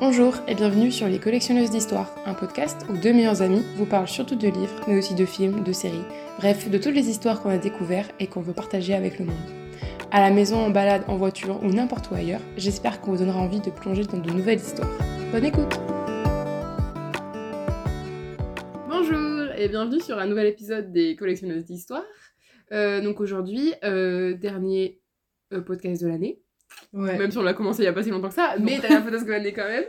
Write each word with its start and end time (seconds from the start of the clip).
Bonjour 0.00 0.34
et 0.48 0.56
bienvenue 0.56 0.90
sur 0.90 1.06
Les 1.06 1.20
Collectionneuses 1.20 1.70
d'Histoire, 1.70 2.12
un 2.26 2.34
podcast 2.34 2.84
où 2.90 2.96
deux 2.96 3.12
meilleurs 3.12 3.42
amis 3.42 3.62
vous 3.76 3.86
parlent 3.86 4.08
surtout 4.08 4.34
de 4.34 4.48
livres, 4.48 4.80
mais 4.88 4.98
aussi 4.98 5.14
de 5.14 5.24
films, 5.24 5.62
de 5.62 5.72
séries, 5.72 6.02
bref, 6.38 6.68
de 6.68 6.78
toutes 6.78 6.96
les 6.96 7.08
histoires 7.08 7.40
qu'on 7.40 7.50
a 7.50 7.58
découvertes 7.58 8.12
et 8.18 8.26
qu'on 8.26 8.40
veut 8.40 8.52
partager 8.52 8.92
avec 8.92 9.20
le 9.20 9.26
monde. 9.26 9.36
À 10.10 10.18
la 10.18 10.34
maison, 10.34 10.56
en 10.56 10.70
balade, 10.70 11.04
en 11.06 11.16
voiture 11.16 11.62
ou 11.62 11.68
n'importe 11.68 12.10
où 12.10 12.16
ailleurs, 12.16 12.40
j'espère 12.56 13.00
qu'on 13.00 13.12
vous 13.12 13.18
donnera 13.18 13.38
envie 13.38 13.60
de 13.60 13.70
plonger 13.70 14.02
dans 14.02 14.18
de 14.18 14.32
nouvelles 14.32 14.58
histoires. 14.58 14.90
Bonne 15.30 15.44
écoute 15.44 15.78
Bonjour 18.88 19.52
et 19.56 19.68
bienvenue 19.68 20.00
sur 20.00 20.18
un 20.18 20.26
nouvel 20.26 20.48
épisode 20.48 20.90
des 20.90 21.14
Collectionneuses 21.14 21.66
d'Histoire. 21.66 22.04
Euh, 22.72 23.00
donc 23.00 23.20
aujourd'hui, 23.20 23.72
euh, 23.84 24.34
dernier 24.34 25.00
euh, 25.52 25.60
podcast 25.60 26.02
de 26.02 26.08
l'année. 26.08 26.43
Ouais. 26.92 27.18
Même 27.18 27.30
si 27.30 27.38
on 27.38 27.42
l'a 27.42 27.54
commencé 27.54 27.80
il 27.82 27.86
n'y 27.86 27.88
a 27.88 27.92
pas 27.92 28.02
si 28.02 28.10
longtemps 28.10 28.28
que 28.28 28.34
ça, 28.34 28.54
mais 28.60 28.78
dernier 28.78 29.02
podcast 29.02 29.26
de 29.26 29.30
l'année 29.30 29.52
quand 29.52 29.64
même. 29.68 29.84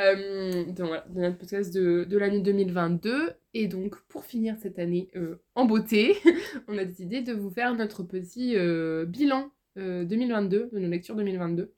Euh, 0.00 0.64
donc 0.66 0.88
voilà, 0.88 1.04
dernier 1.10 1.36
podcast 1.36 1.72
de, 1.74 2.04
de 2.04 2.18
l'année 2.18 2.40
2022. 2.40 3.32
Et 3.54 3.68
donc, 3.68 3.96
pour 4.08 4.24
finir 4.24 4.56
cette 4.60 4.78
année 4.78 5.08
euh, 5.16 5.36
en 5.54 5.64
beauté, 5.66 6.16
on 6.68 6.76
a 6.78 6.84
décidé 6.84 7.22
de 7.22 7.32
vous 7.32 7.50
faire 7.50 7.74
notre 7.74 8.02
petit 8.02 8.56
euh, 8.56 9.04
bilan 9.04 9.50
euh, 9.78 10.04
2022, 10.04 10.70
de 10.72 10.78
nos 10.78 10.88
lectures 10.88 11.14
2022. 11.16 11.72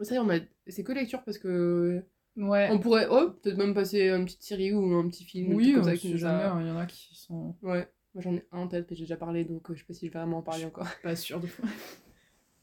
Ça 0.00 0.14
y 0.14 0.16
est, 0.16 0.20
on 0.20 0.30
a... 0.30 0.38
c'est 0.66 0.82
que 0.82 0.92
lecture 0.92 1.22
parce 1.22 1.38
que 1.38 2.02
Ouais. 2.36 2.68
on 2.72 2.78
pourrait, 2.78 3.06
oh, 3.10 3.30
peut-être 3.42 3.58
même 3.58 3.74
passer 3.74 4.08
une 4.08 4.24
petite 4.24 4.42
série 4.42 4.72
ou 4.72 4.94
un 4.96 5.06
petit 5.08 5.22
film. 5.24 5.50
ou 5.50 5.52
un 5.52 5.56
Oui, 5.56 5.74
comme 5.74 5.84
ça 5.84 5.96
qui 5.96 6.16
jamais, 6.18 6.42
a- 6.42 6.58
il 6.60 6.66
y 6.66 6.70
en 6.70 6.78
a 6.78 6.86
qui 6.86 7.10
sont 7.14 7.54
Ouais, 7.62 7.86
moi 8.14 8.22
j'en 8.22 8.34
ai 8.34 8.42
un 8.52 8.58
en 8.60 8.68
tête 8.68 8.86
que 8.88 8.94
j'ai 8.94 9.02
déjà 9.02 9.16
parlé, 9.16 9.44
donc 9.44 9.70
euh, 9.70 9.74
je 9.74 9.80
sais 9.80 9.84
pas 9.86 9.92
si 9.94 10.06
je 10.06 10.12
vais 10.12 10.18
vraiment 10.18 10.38
en 10.38 10.42
parler 10.42 10.64
encore. 10.64 10.86
pas 11.02 11.14
sûrs 11.14 11.40
de 11.40 11.46
fois. 11.46 11.68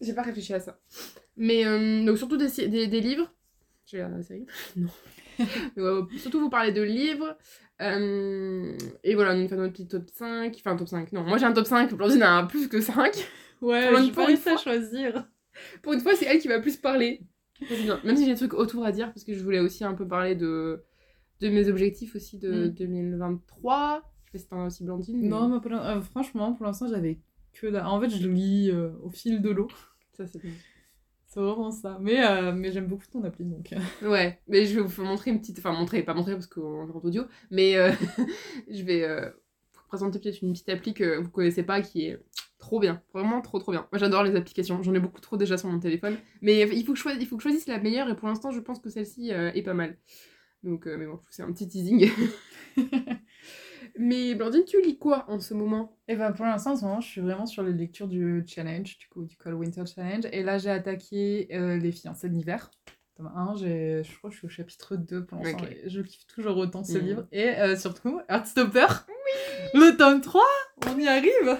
J'ai 0.01 0.13
pas 0.13 0.21
réfléchi 0.23 0.53
à 0.53 0.59
ça. 0.59 0.79
Mais 1.37 1.65
euh, 1.65 2.03
donc 2.05 2.17
surtout 2.17 2.37
des, 2.37 2.47
des, 2.67 2.87
des 2.87 3.01
livres. 3.01 3.31
J'ai 3.85 3.97
regardé 3.97 4.17
la 4.17 4.23
série 4.23 4.45
Non. 5.77 6.07
Surtout 6.17 6.39
vous 6.39 6.49
parler 6.49 6.71
de 6.71 6.81
livres. 6.81 7.37
Euh, 7.81 8.75
et 9.03 9.15
voilà, 9.15 9.35
nous 9.35 9.47
faire 9.47 9.57
notre 9.57 9.73
petit 9.73 9.87
top 9.87 10.09
5. 10.13 10.53
Enfin, 10.59 10.75
top 10.75 10.87
5. 10.87 11.11
Non, 11.13 11.23
moi 11.23 11.37
j'ai 11.37 11.45
un 11.45 11.53
top 11.53 11.65
5. 11.65 11.91
Aujourd'hui, 11.93 12.17
il 12.17 12.21
y 12.21 12.25
en 12.25 12.37
a 12.37 12.43
plus 12.45 12.67
que 12.67 12.81
5. 12.81 13.13
Ouais, 13.61 13.89
j'ai 14.05 14.11
pas 14.13 14.25
réussi 14.25 14.47
à 14.47 14.55
choisir. 14.55 15.27
Pour 15.81 15.91
une 15.91 15.99
fois, 15.99 16.15
c'est 16.15 16.23
elle 16.25 16.39
qui 16.39 16.47
va 16.47 16.61
plus 16.61 16.77
parler. 16.77 17.19
Bien. 17.59 17.99
Même 18.05 18.15
si 18.15 18.23
j'ai 18.23 18.31
des 18.31 18.37
trucs 18.37 18.53
autour 18.53 18.85
à 18.85 18.93
dire, 18.93 19.07
parce 19.07 19.25
que 19.25 19.33
je 19.33 19.43
voulais 19.43 19.59
aussi 19.59 19.83
un 19.83 19.93
peu 19.95 20.07
parler 20.07 20.33
de, 20.33 20.81
de 21.41 21.49
mes 21.49 21.67
objectifs 21.67 22.15
aussi 22.15 22.37
de 22.37 22.67
Mm. 22.67 22.69
2023. 22.69 24.01
Je 24.23 24.31
sais 24.31 24.31
pas 24.31 24.37
si 24.39 24.47
t'en 24.47 24.61
as 24.63 24.67
aussi, 24.67 24.83
Blandine. 24.85 25.19
mais 25.21 25.27
Non, 25.27 25.49
mais 25.49 25.59
pour 25.59 25.71
l'in- 25.71 25.97
euh, 25.97 26.01
franchement, 26.01 26.53
pour 26.53 26.65
l'instant, 26.65 26.87
j'avais 26.87 27.19
que 27.51 27.67
la... 27.67 27.89
En 27.89 27.99
fait, 27.99 28.09
je 28.09 28.29
lis 28.29 28.71
euh, 28.71 28.91
au 29.03 29.09
fil 29.09 29.41
de 29.41 29.49
l'eau. 29.49 29.67
Ça, 30.25 30.39
c'est 31.27 31.39
vraiment 31.39 31.71
ça. 31.71 31.97
Mais, 32.01 32.25
euh, 32.25 32.51
mais 32.53 32.71
j'aime 32.71 32.87
beaucoup 32.87 33.05
ton 33.11 33.23
appli, 33.23 33.45
donc... 33.45 33.71
euh, 33.73 34.09
Ouais, 34.09 34.39
mais 34.47 34.65
je 34.65 34.79
vais 34.79 34.81
vous 34.81 35.03
montrer 35.03 35.31
une 35.31 35.39
petite. 35.39 35.59
Enfin, 35.59 35.71
montrer, 35.71 36.01
pas 36.03 36.13
montrer 36.13 36.33
parce 36.33 36.47
qu'on 36.47 36.87
est 36.87 36.91
en 36.91 36.99
audio, 36.99 37.23
mais 37.51 37.75
euh, 37.75 37.91
je 38.69 38.83
vais 38.83 39.03
euh, 39.03 39.29
vous 39.73 39.81
présenter 39.87 40.19
peut-être 40.19 40.41
une 40.41 40.53
petite 40.53 40.69
appli 40.69 40.93
que 40.93 41.19
vous 41.19 41.29
connaissez 41.29 41.63
pas 41.63 41.81
qui 41.81 42.07
est 42.07 42.19
trop 42.57 42.79
bien. 42.79 43.01
Vraiment 43.13 43.41
trop 43.41 43.59
trop 43.59 43.71
bien. 43.71 43.87
Moi 43.91 43.99
j'adore 43.99 44.23
les 44.23 44.35
applications, 44.35 44.81
j'en 44.81 44.93
ai 44.93 44.99
beaucoup 44.99 45.21
trop 45.21 45.37
déjà 45.37 45.57
sur 45.57 45.69
mon 45.69 45.79
téléphone. 45.79 46.17
Mais 46.41 46.61
il 46.61 46.83
faut 46.83 46.93
que 46.93 46.97
je, 46.97 47.03
choisisse, 47.03 47.21
il 47.21 47.27
faut 47.27 47.37
que 47.37 47.43
je 47.43 47.49
choisisse 47.49 47.67
la 47.67 47.79
meilleure 47.79 48.09
et 48.09 48.15
pour 48.15 48.27
l'instant 48.27 48.51
je 48.51 48.59
pense 48.59 48.79
que 48.79 48.89
celle-ci 48.89 49.29
est 49.29 49.63
pas 49.63 49.73
mal. 49.73 49.97
Donc, 50.63 50.87
mais 50.87 51.05
bon, 51.05 51.21
c'est 51.29 51.43
un 51.43 51.51
petit 51.53 51.69
teasing. 51.69 52.09
mais 53.99 54.33
Blandine, 54.35 54.63
tu 54.65 54.81
lis 54.81 54.97
quoi 54.97 55.25
en 55.29 55.39
ce 55.39 55.53
moment? 55.53 55.97
Et 56.07 56.15
ben 56.15 56.31
pour 56.31 56.45
l'instant, 56.45 56.71
en 56.71 56.75
ce 56.75 56.85
moment, 56.85 57.01
je 57.01 57.07
suis 57.07 57.21
vraiment 57.21 57.45
sur 57.45 57.61
les 57.63 57.73
lectures 57.73 58.07
du 58.07 58.43
challenge, 58.47 58.97
du 58.97 59.07
coup, 59.09 59.23
du 59.25 59.37
Call 59.37 59.53
Winter 59.53 59.83
Challenge. 59.85 60.25
Et 60.31 60.41
là, 60.41 60.57
j'ai 60.57 60.69
attaqué 60.71 61.47
euh, 61.53 61.77
Les 61.77 61.91
fiancés 61.91 62.29
d'hiver. 62.29 62.71
Tome 63.15 63.31
1, 63.35 63.55
j'ai- 63.57 64.01
je 64.03 64.17
crois 64.17 64.29
que 64.29 64.33
je 64.33 64.39
suis 64.39 64.47
au 64.47 64.49
chapitre 64.49 64.95
2 64.95 65.25
pour 65.25 65.37
l'instant. 65.39 65.65
Je 65.85 66.01
kiffe 66.01 66.25
toujours 66.27 66.57
autant 66.57 66.83
ce 66.83 66.97
Mhm. 66.97 67.05
livre. 67.05 67.27
Et 67.33 67.49
euh, 67.49 67.75
surtout, 67.75 68.19
Heartstopper. 68.29 68.87
Le 69.73 69.95
tome 69.97 70.21
3, 70.21 70.41
on 70.87 70.97
y 70.97 71.07
arrive? 71.07 71.57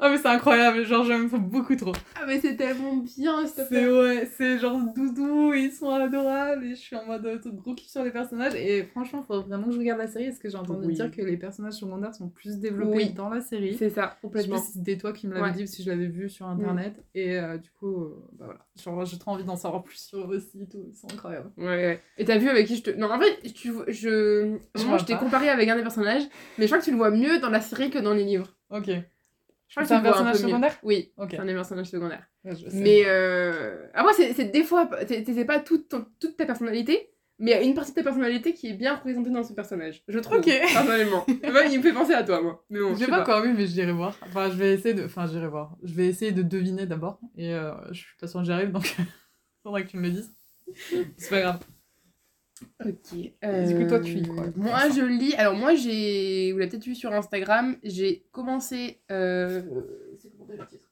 Oui. 0.00 0.06
Oh 0.06 0.10
mais 0.10 0.18
c'est 0.18 0.28
incroyable, 0.28 0.84
genre 0.84 1.04
j'aime 1.04 1.28
beaucoup 1.28 1.74
trop. 1.76 1.92
Ah, 2.14 2.24
mais 2.26 2.40
c'est 2.40 2.56
tellement 2.56 2.96
bien, 2.96 3.46
s'il 3.46 3.54
te 3.64 3.68
C'est 3.68 3.90
ouais, 3.90 4.30
c'est 4.36 4.58
genre 4.58 4.78
doudou, 4.94 5.52
ils 5.54 5.72
sont 5.72 5.90
adorables 5.90 6.64
et 6.64 6.70
je 6.70 6.74
suis 6.80 6.96
en 6.96 7.04
mode 7.06 7.26
euh, 7.26 7.38
gros 7.52 7.74
kiff 7.74 7.88
sur 7.88 8.04
les 8.04 8.10
personnages 8.10 8.54
et 8.54 8.84
franchement, 8.84 9.22
faut 9.22 9.42
vraiment 9.42 9.66
que 9.66 9.72
je 9.72 9.78
regarde 9.78 9.98
la 9.98 10.06
série 10.06 10.26
parce 10.26 10.38
que 10.38 10.48
j'ai 10.48 10.56
entendu 10.56 10.86
Oui. 10.86 10.94
dire 10.94 11.10
que 11.10 11.22
les 11.22 11.36
personnages 11.36 11.74
secondaires 11.74 12.14
sont 12.14 12.28
plus 12.28 12.58
développés 12.58 12.96
Oui. 12.96 13.12
dans 13.12 13.28
la 13.28 13.40
série. 13.40 13.74
C'est 13.76 13.90
ça, 13.90 14.02
Je 14.10 14.14
sais 14.14 14.20
complètement. 14.22 14.58
si 14.58 14.72
c'était 14.72 14.96
toi 14.98 15.12
qui 15.12 15.26
me 15.26 15.34
l'avais 15.34 15.46
Ouais. 15.46 15.52
dit 15.56 15.62
ou 15.64 15.66
si 15.66 15.82
je 15.82 15.90
l'avais 15.90 16.06
vu 16.06 16.28
sur 16.30 16.46
internet 16.46 16.94
et 17.14 17.36
euh, 17.38 17.58
du 17.58 17.70
coup, 17.70 18.02
euh, 18.04 18.24
bah 18.38 18.44
voilà, 18.46 18.60
genre 18.82 19.04
j'ai 19.04 19.18
trop 19.18 19.32
envie 19.32 19.44
d'en 19.44 19.56
savoir 19.56 19.82
plus 19.82 19.96
sur 19.98 20.30
eux 20.32 20.36
aussi, 20.36 20.66
tout, 20.70 20.84
ils 20.88 20.94
sont 20.96 21.08
incroyables. 21.12 21.50
Ouais, 21.56 21.64
ouais. 21.66 22.02
Et 22.18 22.24
t'as 22.24 22.38
vu 22.38 22.48
avec 22.48 22.66
qui 22.66 22.76
je 22.76 22.82
te. 22.82 22.90
Non, 22.90 23.10
en 23.10 23.18
fait, 23.18 23.52
tu, 23.52 23.72
je. 23.88 24.56
Je 24.74 24.80
je 24.98 25.04
t'ai 25.04 25.16
comparé 25.16 25.48
avec 25.48 25.68
un 25.68 25.76
des 25.76 25.82
personnages, 25.82 26.22
mais 26.58 26.64
je 26.64 26.68
crois 26.68 26.78
que 26.78 26.84
tu 26.84 26.90
le 26.90 26.96
vois 26.96 27.10
mieux 27.10 27.38
dans 27.40 27.50
la 27.50 27.60
série 27.60 27.90
que 27.90 27.98
dans 27.98 28.14
les 28.14 28.24
livres. 28.24 28.54
Ok. 28.70 28.90
Je 29.68 29.74
crois 29.74 29.82
que 29.82 29.88
C'est 29.88 29.94
un 29.94 30.00
personnage 30.00 30.36
secondaire? 30.36 30.78
Oui, 30.82 31.12
Ok. 31.18 31.28
c'est 31.32 31.38
un 31.38 31.44
des 31.44 31.54
personnages 31.54 31.86
secondaires. 31.90 32.26
Ouais. 32.44 32.52
Mais 32.72 33.02
euh... 33.06 33.86
après, 33.94 34.14
c'est 34.14 34.32
c'est 34.32 34.46
des 34.46 34.64
fois. 34.64 34.86
t'es 35.06 35.44
pas 35.44 35.60
toute, 35.60 35.88
ton- 35.90 36.06
toute 36.18 36.36
ta 36.38 36.46
personnalité, 36.46 37.10
mais 37.38 37.50
il 37.50 37.54
y 37.54 37.58
a 37.58 37.62
une 37.62 37.74
partie 37.74 37.90
de 37.92 37.96
ta 37.96 38.02
personnalité 38.02 38.54
qui 38.54 38.68
est 38.68 38.72
bien 38.72 38.96
représentée 38.96 39.30
dans 39.30 39.44
ce 39.44 39.52
personnage. 39.52 40.02
Je 40.08 40.18
trouve. 40.20 40.38
Ok. 40.38 40.46
Personnellement. 40.46 41.26
Enfin, 41.44 41.62
il 41.70 41.78
me 41.78 41.82
fait 41.82 41.92
penser 41.92 42.14
à 42.14 42.22
toi, 42.24 42.40
moi. 42.40 42.64
Mais 42.70 42.80
bon, 42.80 42.94
je 42.94 43.00
sais 43.04 43.06
pas 43.10 43.20
encore 43.20 43.42
vu, 43.42 43.52
mais 43.52 43.66
j'irai 43.66 43.92
voir. 43.92 44.16
Enfin, 44.26 44.50
je 44.50 44.56
vais 44.56 44.72
essayer 44.72 44.94
de. 44.94 45.04
Enfin, 45.04 45.26
j'irai 45.26 45.48
voir. 45.48 45.76
Je 45.82 45.92
vais 45.94 46.06
essayer 46.06 46.32
de 46.32 46.42
deviner 46.42 46.86
d'abord. 46.86 47.20
Et 47.36 47.52
euh, 47.52 47.72
je 47.92 48.04
pas 48.18 48.26
sûre 48.26 48.40
que 48.40 48.46
j'y 48.46 48.52
arrive, 48.52 48.72
donc 48.72 48.96
faudra 49.62 49.82
que 49.82 49.88
tu 49.88 49.98
me 49.98 50.04
le 50.04 50.10
dises. 50.10 50.32
C'est 51.18 51.30
pas 51.30 51.40
grave. 51.40 51.58
Ok. 52.84 53.12
Du 53.14 53.74
coup, 53.76 53.88
toi, 53.88 54.00
tu 54.00 54.14
lis 54.14 54.28
quoi, 54.28 54.44
pour 54.44 54.56
Moi, 54.62 54.88
je 54.94 55.02
lis. 55.04 55.34
Alors, 55.34 55.54
moi, 55.54 55.74
j'ai. 55.74 56.52
Vous 56.52 56.58
l'avez 56.58 56.70
peut-être 56.70 56.84
vu 56.84 56.94
sur 56.94 57.12
Instagram. 57.12 57.76
J'ai 57.82 58.26
commencé. 58.32 59.00
Euh... 59.10 59.62
C'est 60.18 60.30
comment 60.30 60.44
déjà 60.46 60.62
le 60.62 60.68
titre? 60.68 60.90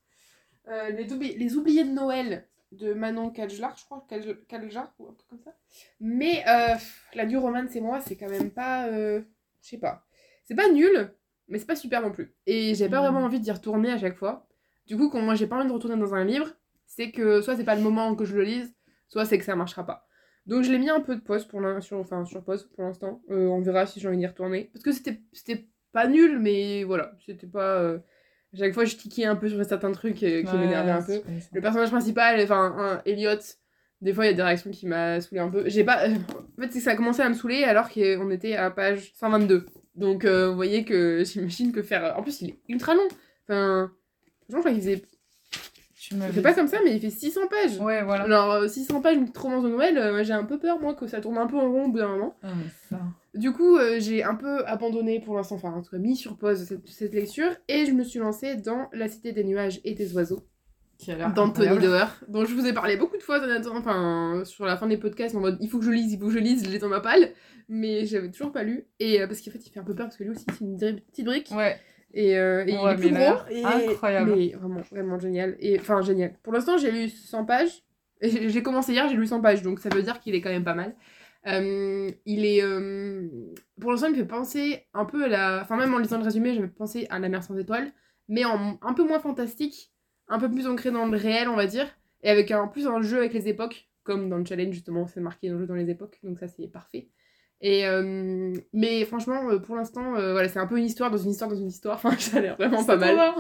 Euh, 0.69 0.91
les, 0.91 1.13
Oubliés- 1.13 1.37
les 1.39 1.57
Oubliés 1.57 1.85
de 1.85 1.91
Noël 1.91 2.47
de 2.73 2.93
Manon 2.93 3.31
Kaljar, 3.31 3.77
je 3.79 3.85
crois. 3.85 4.07
Kaljar 4.49 4.93
ou 4.99 5.05
un 5.09 5.13
truc 5.13 5.29
comme 5.29 5.41
ça. 5.41 5.55
Mais 6.01 6.43
euh, 6.49 6.75
la 7.15 7.25
New 7.27 7.41
Romance 7.41 7.75
et 7.77 7.81
moi, 7.81 8.01
c'est 8.01 8.17
quand 8.17 8.29
même 8.29 8.51
pas. 8.51 8.87
euh, 8.89 9.21
Je 9.63 9.69
sais 9.71 9.79
pas. 9.79 10.05
C'est 10.45 10.55
pas 10.57 10.69
nul, 10.71 11.13
mais 11.49 11.59
c'est 11.59 11.67
pas 11.67 11.77
super 11.77 12.03
non 12.03 12.13
plus. 12.13 12.35
Et 12.47 12.75
j'ai 12.75 12.89
pas 12.89 13.01
vraiment 13.01 13.21
envie 13.21 13.41
d'y 13.41 13.51
retourner 13.51 13.91
à 13.93 13.99
chaque 13.99 14.17
fois. 14.17 14.47
Du 14.87 14.97
coup, 14.97 15.09
quand 15.11 15.21
moi, 15.21 15.35
j'ai 15.35 15.47
pas 15.47 15.57
envie 15.57 15.67
de 15.69 15.73
retourner 15.73 15.97
dans 15.97 16.15
un 16.15 16.25
livre, 16.25 16.53
c'est 16.87 17.11
que 17.11 17.41
soit 17.43 17.57
c'est 17.57 17.65
pas 17.65 17.75
le 17.75 17.83
moment 17.83 18.15
que 18.15 18.25
je 18.25 18.37
le 18.37 18.45
lise, 18.45 18.75
soit 19.09 19.25
c'est 19.25 19.39
que 19.39 19.45
ça 19.45 19.57
marchera 19.57 19.85
pas. 19.85 20.06
Donc 20.47 20.63
je 20.65 20.71
l'ai 20.71 20.79
mis 20.79 20.91
un 20.91 21.01
peu 21.01 21.17
de 21.17 21.21
pause 21.21 21.45
pour 21.45 21.61
l'in- 21.61 21.81
sur, 21.81 21.99
enfin, 21.99 22.25
sur 22.25 22.43
pause 22.45 22.69
pour 22.75 22.85
l'instant. 22.85 23.21
Euh, 23.31 23.47
on 23.49 23.61
verra 23.61 23.87
si 23.87 23.99
j'ai 24.01 24.09
envie 24.09 24.19
d'y 24.19 24.27
retourner. 24.27 24.71
Parce 24.73 24.85
que 24.85 24.93
c'était 24.93 25.21
c'était 25.33 25.67
pas 25.93 26.07
nul, 26.07 26.39
mais 26.39 26.85
voilà. 26.85 27.13
C'était 27.25 27.47
pas. 27.49 27.81
euh, 27.81 27.99
À 28.55 28.59
chaque 28.59 28.75
fois, 28.75 28.85
je 28.85 28.97
tiquais 28.97 29.25
un 29.25 29.37
peu 29.37 29.49
sur 29.49 29.65
certains 29.65 29.93
trucs 29.93 30.23
euh, 30.23 30.43
qui 30.43 30.47
Ouais, 30.53 30.59
m'énervaient 30.59 30.91
un 30.93 31.03
peu. 31.03 31.21
Le 31.53 31.61
personnage 31.61 31.91
principal, 31.91 32.41
enfin, 32.43 32.75
un, 32.79 33.03
Elliot, 33.05 33.31
des 34.03 34.13
fois 34.15 34.25
il 34.25 34.29
y 34.29 34.31
a 34.31 34.35
des 34.35 34.43
réactions 34.43 34.71
qui 34.71 34.87
m'a 34.87 35.21
saoulé 35.21 35.41
un 35.41 35.49
peu. 35.49 35.69
J'ai 35.69 35.83
pas. 35.85 36.07
En 36.09 36.63
fait, 36.63 36.71
c'est 36.71 36.79
que 36.79 36.85
ça 36.85 36.91
a 36.93 36.97
commencé 36.97 37.23
à 37.23 37.29
me 37.29 37.35
saouler 37.35 37.65
alors 37.65 37.89
qu'on 37.91 38.31
était 38.31 38.55
à 38.57 38.71
page 38.71 39.13
122. 39.15 39.67
Donc 39.97 40.25
euh, 40.25 40.49
vous 40.51 40.55
voyez 40.57 40.85
que 40.85 41.23
j'imagine 41.25 41.73
que 41.73 41.83
faire. 41.83 42.15
En 42.19 42.23
plus, 42.23 42.41
il 42.43 42.51
est 42.51 42.59
ultra 42.69 42.95
long. 42.95 43.09
Enfin. 43.49 43.91
Je 44.49 44.57
crois 44.57 44.71
qu'il 44.71 44.81
faisait. 44.81 45.03
Fait 46.33 46.43
pas 46.43 46.55
comme 46.55 46.69
ça, 46.69 46.79
mais 46.85 46.95
il 46.95 47.01
fait 47.01 47.11
600 47.11 47.41
pages. 47.49 47.79
Ouais, 47.79 48.03
voilà. 48.03 48.29
Genre 48.29 48.53
euh, 48.53 48.69
600 48.69 49.01
pages, 49.01 49.17
une 49.17 49.25
petite 49.25 49.39
romance 49.39 49.65
de 49.65 49.69
Noël, 49.71 49.97
euh, 49.99 50.23
j'ai 50.25 50.33
un 50.33 50.45
peu 50.45 50.59
peur, 50.59 50.81
moi, 50.81 50.95
que 50.95 51.07
ça 51.07 51.21
tourne 51.21 51.39
un 51.39 51.47
peu 51.47 51.57
en 51.57 51.71
rond 51.71 51.87
au 51.87 51.89
bout 51.89 51.99
d'un 51.99 52.09
moment. 52.09 52.37
Ah, 52.43 52.53
mais 52.57 52.71
ça. 52.89 53.01
Du 53.35 53.53
coup, 53.53 53.77
euh, 53.77 53.97
j'ai 54.01 54.23
un 54.25 54.35
peu 54.35 54.65
abandonné 54.67 55.21
pour 55.21 55.37
l'instant, 55.37 55.57
enfin, 55.57 55.73
en 55.73 55.83
tout 55.83 55.91
cas, 55.91 55.99
mis 55.99 56.17
sur 56.17 56.37
pause 56.37 56.65
cette, 56.65 56.89
cette 56.89 57.15
lecture, 57.15 57.51
et 57.69 57.85
je 57.87 57.93
me 57.93 58.03
suis 58.05 58.19
lancée 58.19 58.57
dans 58.57 58.89
La 58.93 59.09
Cité 59.09 59.33
des 59.33 59.45
Nuages 59.45 59.81
et 59.85 59.95
des 59.95 60.15
Oiseaux, 60.15 60.47
Qui 60.99 61.13
a 61.13 61.29
d'Anthony. 61.29 61.79
Doerr, 61.79 62.23
dont 62.29 62.45
je 62.47 62.55
vous 62.55 62.67
ai 62.67 62.73
parlé 62.73 62.97
beaucoup 62.97 63.17
de 63.19 63.23
fois, 63.23 63.41
enfin, 63.75 64.43
sur 64.45 64.65
la 64.65 64.77
fin 64.77 64.87
des 64.87 64.97
podcasts, 64.97 65.35
en 65.35 65.41
mode 65.41 65.59
il 65.61 65.69
faut 65.69 65.79
que 65.79 65.85
je 65.85 65.91
lise, 65.91 66.13
il 66.13 66.19
faut 66.19 66.27
que 66.27 66.33
je 66.33 66.39
lise, 66.39 66.65
je 66.65 66.71
l'ai 66.71 66.79
dans 66.79 66.89
ma 66.89 67.01
palle, 67.01 67.31
mais 67.69 68.07
j'avais 68.07 68.31
toujours 68.31 68.53
pas 68.53 68.63
lu, 68.63 68.87
et 69.01 69.21
euh, 69.21 69.27
parce 69.27 69.41
qu'en 69.43 69.51
fait, 69.51 69.67
il 69.67 69.71
fait 69.71 69.81
un 69.81 69.85
peu 69.85 69.95
peur, 69.95 70.07
parce 70.07 70.17
que 70.17 70.25
lui 70.25 70.31
aussi, 70.31 70.47
c'est 70.53 70.65
une 70.65 70.79
petite 70.79 71.27
brique, 71.27 71.51
Ouais. 71.55 71.77
Et, 72.13 72.39
euh, 72.39 72.65
et 72.67 72.71
il 72.71 72.75
est 72.75 72.97
plus 72.97 73.09
gros. 73.35 73.39
et- 73.51 73.65
incroyable. 73.91 74.31
Mais 74.37 74.49
vraiment, 74.55 74.81
vraiment 74.91 75.19
génial. 75.19 75.57
Et 75.61 75.79
enfin, 75.79 76.01
génial. 76.03 76.35
Pour 76.43 76.53
l'instant, 76.53 76.79
j'ai 76.79 76.91
lu 76.91 77.09
100 77.11 77.45
pages. 77.45 77.83
J'ai 78.23 78.63
commencé 78.63 78.93
hier, 78.93 79.09
j'ai 79.09 79.17
lu 79.17 79.27
100 79.27 79.41
pages, 79.43 79.63
donc 79.63 79.79
ça 79.81 79.91
veut 79.91 80.03
dire 80.03 80.21
qu'il 80.21 80.35
est 80.35 80.41
quand 80.41 80.49
même 80.51 80.65
pas 80.65 80.75
mal. 80.75 80.97
Euh, 81.47 82.11
il 82.25 82.45
est. 82.45 82.63
euh, 82.63 83.29
Pour 83.81 83.91
l'instant, 83.91 84.07
il 84.09 84.13
me 84.13 84.17
fait 84.17 84.25
penser 84.25 84.87
un 84.95 85.05
peu 85.05 85.25
à 85.25 85.29
la. 85.29 85.61
Enfin, 85.63 85.77
même 85.77 85.93
en 85.95 85.99
lisant 85.99 86.19
le 86.19 86.25
résumé, 86.25 86.55
j'avais 86.55 86.67
pensé 86.69 87.07
à 87.11 87.19
La 87.19 87.29
mer 87.29 87.43
sans 87.45 87.57
étoiles, 87.59 87.93
mais 88.29 88.45
en 88.45 88.79
un 88.83 88.95
peu 88.95 89.05
moins 89.07 89.21
fantastique, 89.21 89.93
un 90.29 90.39
peu 90.39 90.51
plus 90.51 90.67
ancré 90.67 90.91
dans 90.91 91.07
le 91.07 91.17
réel, 91.17 91.49
on 91.49 91.57
va 91.57 91.67
dire, 91.67 91.87
et 92.23 92.31
avec 92.31 92.51
un 92.51 92.67
plus 92.67 92.87
un 92.89 93.01
jeu 93.03 93.19
avec 93.19 93.33
les 93.35 93.49
époques, 93.49 93.89
comme 94.03 94.29
dans 94.31 94.39
le 94.39 94.45
challenge, 94.45 94.73
justement, 94.75 95.07
c'est 95.07 95.21
marqué 95.21 95.49
dans 95.49 95.55
le 95.55 95.61
jeu 95.61 95.67
dans 95.67 95.75
les 95.75 95.91
époques, 95.91 96.19
donc 96.25 96.39
ça, 96.39 96.49
c'est 96.49 96.67
parfait. 96.69 97.09
Et 97.61 97.87
euh, 97.87 98.53
mais 98.73 99.05
franchement, 99.05 99.49
euh, 99.49 99.59
pour 99.59 99.77
l'instant, 99.77 100.15
euh, 100.17 100.33
voilà, 100.33 100.49
c'est 100.49 100.59
un 100.59 100.67
peu 100.67 100.79
une 100.79 100.85
histoire 100.85 101.11
dans 101.11 101.17
une 101.17 101.31
histoire 101.31 101.51
dans 101.51 101.57
une 101.57 101.69
histoire. 101.69 101.97
Enfin, 102.05 102.17
ça 102.19 102.39
a 102.39 102.41
l'air 102.41 102.57
vraiment 102.57 102.85
pas 102.85 102.97
mal. 102.97 103.35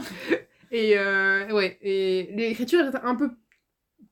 Et 0.70 0.98
euh, 0.98 1.52
ouais, 1.52 1.78
et 1.82 2.30
l'écriture 2.34 2.80
est 2.80 2.96
un 3.02 3.14
peu 3.14 3.30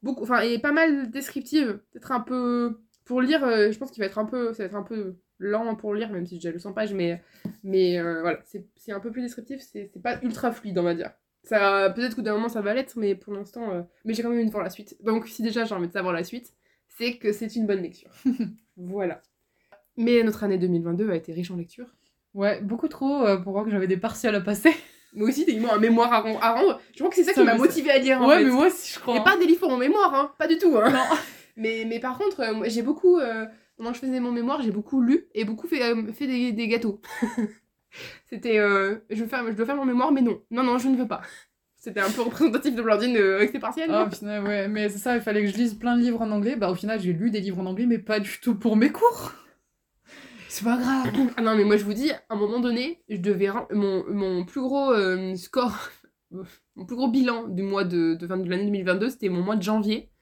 beaucoup, 0.03 0.23
enfin, 0.23 0.41
et 0.41 0.59
pas 0.59 0.73
mal 0.73 1.11
descriptive. 1.11 1.81
Peut-être 1.93 2.12
un 2.12 2.21
peu. 2.21 2.81
Pour 3.05 3.21
lire, 3.21 3.41
je 3.41 3.77
pense 3.79 3.91
qu'il 3.91 4.01
va 4.01 4.06
être 4.06 4.19
un 4.19 4.25
peu. 4.25 4.53
Ça 4.53 4.62
va 4.62 4.67
être 4.67 4.77
un 4.77 4.83
peu 4.83 5.17
lent 5.39 5.75
pour 5.75 5.95
lire, 5.95 6.11
même 6.11 6.27
si 6.27 6.35
j'ai 6.35 6.39
déjà 6.39 6.50
lu 6.53 6.61
100 6.61 6.73
pages, 6.73 6.95
mais, 6.95 7.23
mais 7.62 8.00
voilà, 8.00 8.39
c'est 8.45 8.93
un 8.93 9.00
peu 9.00 9.11
plus 9.11 9.23
descriptif, 9.23 9.61
c'est 9.61 9.91
pas 10.03 10.19
ultra 10.23 10.53
fluide, 10.53 10.79
on 10.79 10.83
va 10.83 10.95
dire. 10.95 11.11
Ça, 11.43 11.93
peut-être 11.95 12.17
qu'au 12.17 12.23
d'un 12.23 12.33
moment 12.33 12.49
ça 12.49 12.62
va 12.62 12.73
l'être, 12.73 12.97
mais 12.97 13.15
pour 13.15 13.35
l'instant, 13.35 13.87
mais 14.07 14.15
j'ai 14.15 14.23
quand 14.23 14.31
même 14.31 14.39
envie 14.39 14.47
de 14.47 14.53
voir 14.53 14.65
la 14.65 14.71
suite. 14.71 14.97
Donc 15.03 15.29
si 15.29 15.43
déjà 15.43 15.65
j'ai 15.65 15.75
envie 15.75 15.89
de 15.89 15.93
savoir 15.93 16.15
la 16.15 16.25
suite, 16.25 16.55
c'est 16.89 17.19
que 17.19 17.33
c'est 17.33 17.57
une 17.57 17.67
bonne 17.67 17.83
lecture. 17.83 18.11
voilà. 18.77 19.21
Mais 19.96 20.23
notre 20.23 20.43
année 20.44 20.58
2022 20.58 21.11
a 21.11 21.17
été 21.17 21.32
riche 21.32 21.50
en 21.50 21.56
lecture. 21.56 21.87
Ouais, 22.35 22.61
beaucoup 22.61 22.88
trop 22.88 23.23
euh, 23.25 23.37
pour 23.37 23.52
voir 23.52 23.64
que 23.64 23.70
j'avais 23.70 23.87
des 23.87 23.96
partiels 23.96 24.35
à 24.35 24.41
passer. 24.41 24.73
Moi 25.14 25.29
aussi, 25.29 25.46
t'as 25.46 25.52
eu 25.52 25.64
un 25.64 25.79
mémoire 25.79 26.12
à, 26.12 26.20
ren- 26.20 26.38
à 26.41 26.52
rendre. 26.55 26.81
Je 26.93 26.99
crois 26.99 27.08
que 27.11 27.14
c'est 27.14 27.23
ça 27.23 27.32
Ça, 27.32 27.41
qui 27.43 27.46
m'a 27.46 27.55
motivé 27.56 27.91
à 27.91 27.99
lire. 27.99 28.20
en 28.20 28.26
ouais, 28.29 28.38
fait. 28.38 28.44
mais 28.44 28.50
moi 28.50 28.67
aussi, 28.67 28.93
je 28.94 28.99
crois. 28.99 29.17
Et 29.17 29.23
pas 29.23 29.37
des 29.37 29.46
livres 29.46 29.61
pour 29.61 29.70
mon 29.70 29.76
mémoire, 29.76 30.12
hein. 30.12 30.32
Pas 30.38 30.49
du 30.49 30.58
tout, 30.58 30.76
hein. 30.76 30.91
Non. 30.91 30.99
Mais, 31.56 31.85
mais 31.88 32.00
par 32.00 32.19
contre, 32.19 32.41
euh, 32.41 32.64
j'ai 32.67 32.82
beaucoup. 32.82 33.19
euh, 33.19 33.46
que 33.79 33.85
je 33.93 33.99
faisais 34.00 34.19
mon 34.19 34.32
mémoire, 34.32 34.61
j'ai 34.62 34.73
beaucoup 34.73 35.00
lu 35.00 35.26
et 35.35 35.44
beaucoup 35.44 35.69
fait, 35.69 35.81
euh, 35.85 36.12
fait 36.12 36.26
des, 36.26 36.50
des 36.50 36.67
gâteaux. 36.67 37.00
C'était. 38.29 38.56
je, 38.56 39.20
veux 39.23 39.26
faire, 39.29 39.44
je 39.47 39.52
dois 39.52 39.64
faire 39.67 39.76
mon 39.76 39.85
mémoire, 39.85 40.11
mais 40.11 40.20
non. 40.20 40.40
Non, 40.50 40.64
non, 40.64 40.79
je 40.79 40.88
ne 40.88 40.97
veux 40.97 41.06
pas. 41.06 41.20
C'était 41.76 42.00
un 42.00 42.11
peu 42.11 42.23
représentatif 42.23 42.75
de 42.75 42.82
Blandine 42.82 43.17
avec 43.17 43.50
ses 43.52 43.61
partiels. 43.61 43.90
Ah, 43.93 44.06
au 44.06 44.11
final, 44.11 44.43
ouais, 44.43 44.67
mais 44.67 44.88
c'est 44.88 44.99
ça, 44.99 45.14
il 45.14 45.23
fallait 45.23 45.43
que 45.44 45.50
je 45.52 45.56
lise 45.56 45.75
plein 45.75 45.97
de 45.97 46.02
livres 46.02 46.23
en 46.23 46.31
anglais. 46.32 46.56
Bah, 46.56 46.70
au 46.70 46.75
final, 46.75 46.99
j'ai 47.00 47.12
lu 47.12 47.31
des 47.31 47.40
livres 47.40 47.61
en 47.61 47.67
anglais, 47.67 47.87
mais 47.87 47.99
pas 47.99 48.19
du 48.19 48.40
tout 48.43 48.56
pour 48.56 48.75
mes 48.76 48.90
cours. 48.90 49.32
C'est 50.55 50.62
pas 50.62 50.77
grave. 50.77 51.11
Ah 51.37 51.43
non, 51.43 51.56
mais 51.56 51.65
moi 51.65 51.77
je 51.77 51.85
vous 51.85 51.95
dis, 51.95 52.12
à 52.12 52.23
un 52.29 52.37
moment 52.37 52.61
donné, 52.61 53.03
je 53.09 53.17
devais. 53.17 53.49
Mon, 53.73 54.05
mon 54.09 54.45
plus 54.45 54.61
gros 54.61 54.93
euh, 54.93 55.35
score, 55.35 55.91
mon 56.77 56.87
plus 56.87 56.95
gros 56.95 57.09
bilan 57.09 57.49
du 57.49 57.65
mois 57.65 57.83
de, 57.83 58.15
de, 58.15 58.27
de 58.29 58.49
l'année 58.49 58.67
2022, 58.67 59.11
c'était 59.11 59.31
mon 59.31 59.43
mois 59.43 59.56
de 59.56 59.62
janvier. 59.65 60.12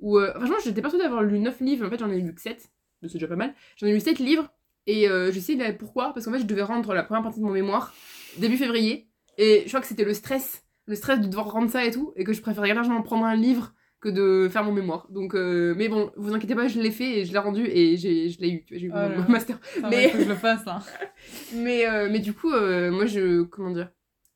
Où, 0.00 0.18
euh, 0.18 0.32
franchement, 0.34 0.56
j'étais 0.64 0.82
persuadée 0.82 1.04
d'avoir 1.04 1.22
lu 1.22 1.38
9 1.38 1.60
livres, 1.60 1.86
en 1.86 1.90
fait 1.90 2.00
j'en 2.00 2.10
ai 2.10 2.20
lu 2.20 2.34
que 2.34 2.40
7, 2.40 2.68
c'est 3.02 3.12
déjà 3.12 3.28
pas 3.28 3.36
mal. 3.36 3.54
J'en 3.76 3.86
ai 3.86 3.92
lu 3.92 4.00
7 4.00 4.18
livres, 4.18 4.48
et 4.88 5.08
euh, 5.08 5.30
je 5.30 5.38
sais 5.38 5.56
pourquoi, 5.78 6.12
parce 6.12 6.26
qu'en 6.26 6.32
fait 6.32 6.40
je 6.40 6.46
devais 6.46 6.62
rendre 6.62 6.92
la 6.92 7.04
première 7.04 7.22
partie 7.22 7.38
de 7.38 7.44
mon 7.44 7.52
mémoire 7.52 7.94
début 8.38 8.56
février, 8.56 9.08
et 9.38 9.62
je 9.66 9.68
crois 9.68 9.80
que 9.80 9.86
c'était 9.86 10.04
le 10.04 10.14
stress, 10.14 10.64
le 10.86 10.96
stress 10.96 11.20
de 11.20 11.28
devoir 11.28 11.52
rendre 11.52 11.70
ça 11.70 11.84
et 11.84 11.92
tout, 11.92 12.12
et 12.16 12.24
que 12.24 12.32
je 12.32 12.42
préférais 12.42 12.74
largement 12.74 13.02
prendre 13.02 13.24
un 13.24 13.36
livre 13.36 13.72
que 14.06 14.44
de 14.44 14.48
faire 14.48 14.64
mon 14.64 14.72
mémoire. 14.72 15.06
Donc, 15.10 15.34
euh, 15.34 15.74
mais 15.76 15.88
bon, 15.88 16.10
vous 16.16 16.32
inquiétez 16.34 16.54
pas, 16.54 16.68
je 16.68 16.80
l'ai 16.80 16.90
fait 16.90 17.18
et 17.20 17.24
je 17.24 17.32
l'ai 17.32 17.38
rendu 17.38 17.66
et 17.66 17.96
j'ai, 17.96 18.28
je 18.28 18.40
l'ai 18.40 18.50
eu, 18.50 18.64
tu 18.64 18.74
vois, 18.74 18.78
j'ai 18.80 18.86
eu 18.86 18.90
Oh 18.92 18.96
mon, 18.96 19.22
là. 19.22 19.28
master. 19.28 19.58
Ça, 19.80 19.88
Mais- 19.90 20.10
que 20.10 20.20
je 20.20 20.28
le 20.28 20.34
fasse, 20.34 20.64
là. 20.64 20.80
Mais, 21.54 21.86
euh, 21.86 22.08
mais 22.10 22.18
du 22.20 22.32
coup, 22.32 22.50
euh, 22.52 22.90
moi, 22.90 23.06
je. 23.06 23.42
Comment 23.42 23.70
dire 23.70 23.90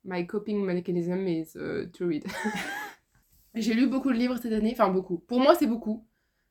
My 0.05 0.27
coping 0.27 0.65
mechanism 0.65 1.27
is 1.29 1.53
uh, 1.57 1.91
to 1.93 2.07
read. 2.07 2.25
J'ai 3.55 3.75
lu 3.75 3.87
beaucoup 3.89 4.11
de 4.13 4.17
livres 4.17 4.37
cette 4.41 4.53
année. 4.53 4.71
Enfin, 4.73 4.89
beaucoup. 4.91 5.19
Pour 5.19 5.41
moi, 5.41 5.55
c'est 5.55 5.67
beaucoup. 5.67 6.07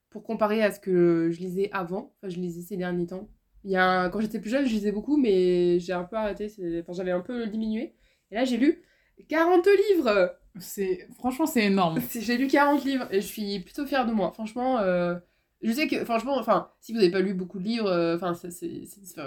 Pour 0.10 0.24
comparer 0.24 0.62
à 0.64 0.72
ce 0.72 0.80
que 0.80 1.30
je 1.32 1.40
lisais 1.40 1.70
avant. 1.72 2.14
Enfin, 2.22 2.30
je 2.34 2.40
lisais 2.40 2.62
ces 2.62 2.78
derniers 2.78 3.08
temps. 3.08 3.30
Il 3.64 3.72
y 3.72 3.76
a 3.76 3.86
un- 4.04 4.10
Quand 4.10 4.20
j'étais 4.22 4.40
plus 4.40 4.50
jeune, 4.50 4.66
je 4.66 4.72
lisais 4.74 4.92
beaucoup, 4.92 5.18
mais 5.18 5.80
j'ai 5.80 5.94
un 5.94 6.04
peu 6.04 6.16
arrêté. 6.16 6.50
c'est- 6.50 6.82
Enfin, 6.82 6.94
j'avais 6.94 7.12
un 7.12 7.22
peu 7.22 7.48
diminué. 7.48 7.96
Et 8.32 8.36
là, 8.36 8.44
j'ai 8.46 8.58
lu 8.58 8.82
40 9.30 9.68
livres 9.90 10.36
C'est... 10.60 11.08
Franchement, 11.16 11.46
c'est 11.46 11.66
énorme. 11.66 12.00
J'ai 12.14 12.38
lu 12.38 12.48
40 12.48 12.84
livres 12.84 13.08
et 13.12 13.22
je 13.22 13.28
suis 13.28 13.60
plutôt 13.60 13.86
fière 13.86 14.06
de 14.06 14.12
moi. 14.12 14.32
Franchement, 14.32 14.80
euh, 14.80 15.16
je 15.62 15.72
sais 15.72 15.88
que, 15.88 16.04
franchement, 16.06 16.38
enfin, 16.38 16.72
si 16.80 16.94
vous 16.94 17.00
n'avez 17.00 17.12
pas 17.12 17.20
lu 17.20 17.34
beaucoup 17.34 17.60
de 17.60 17.66
livres, 17.66 17.88
euh, 17.88 18.16
enfin, 18.16 18.34
ça, 18.34 18.50
c'est, 18.50 18.68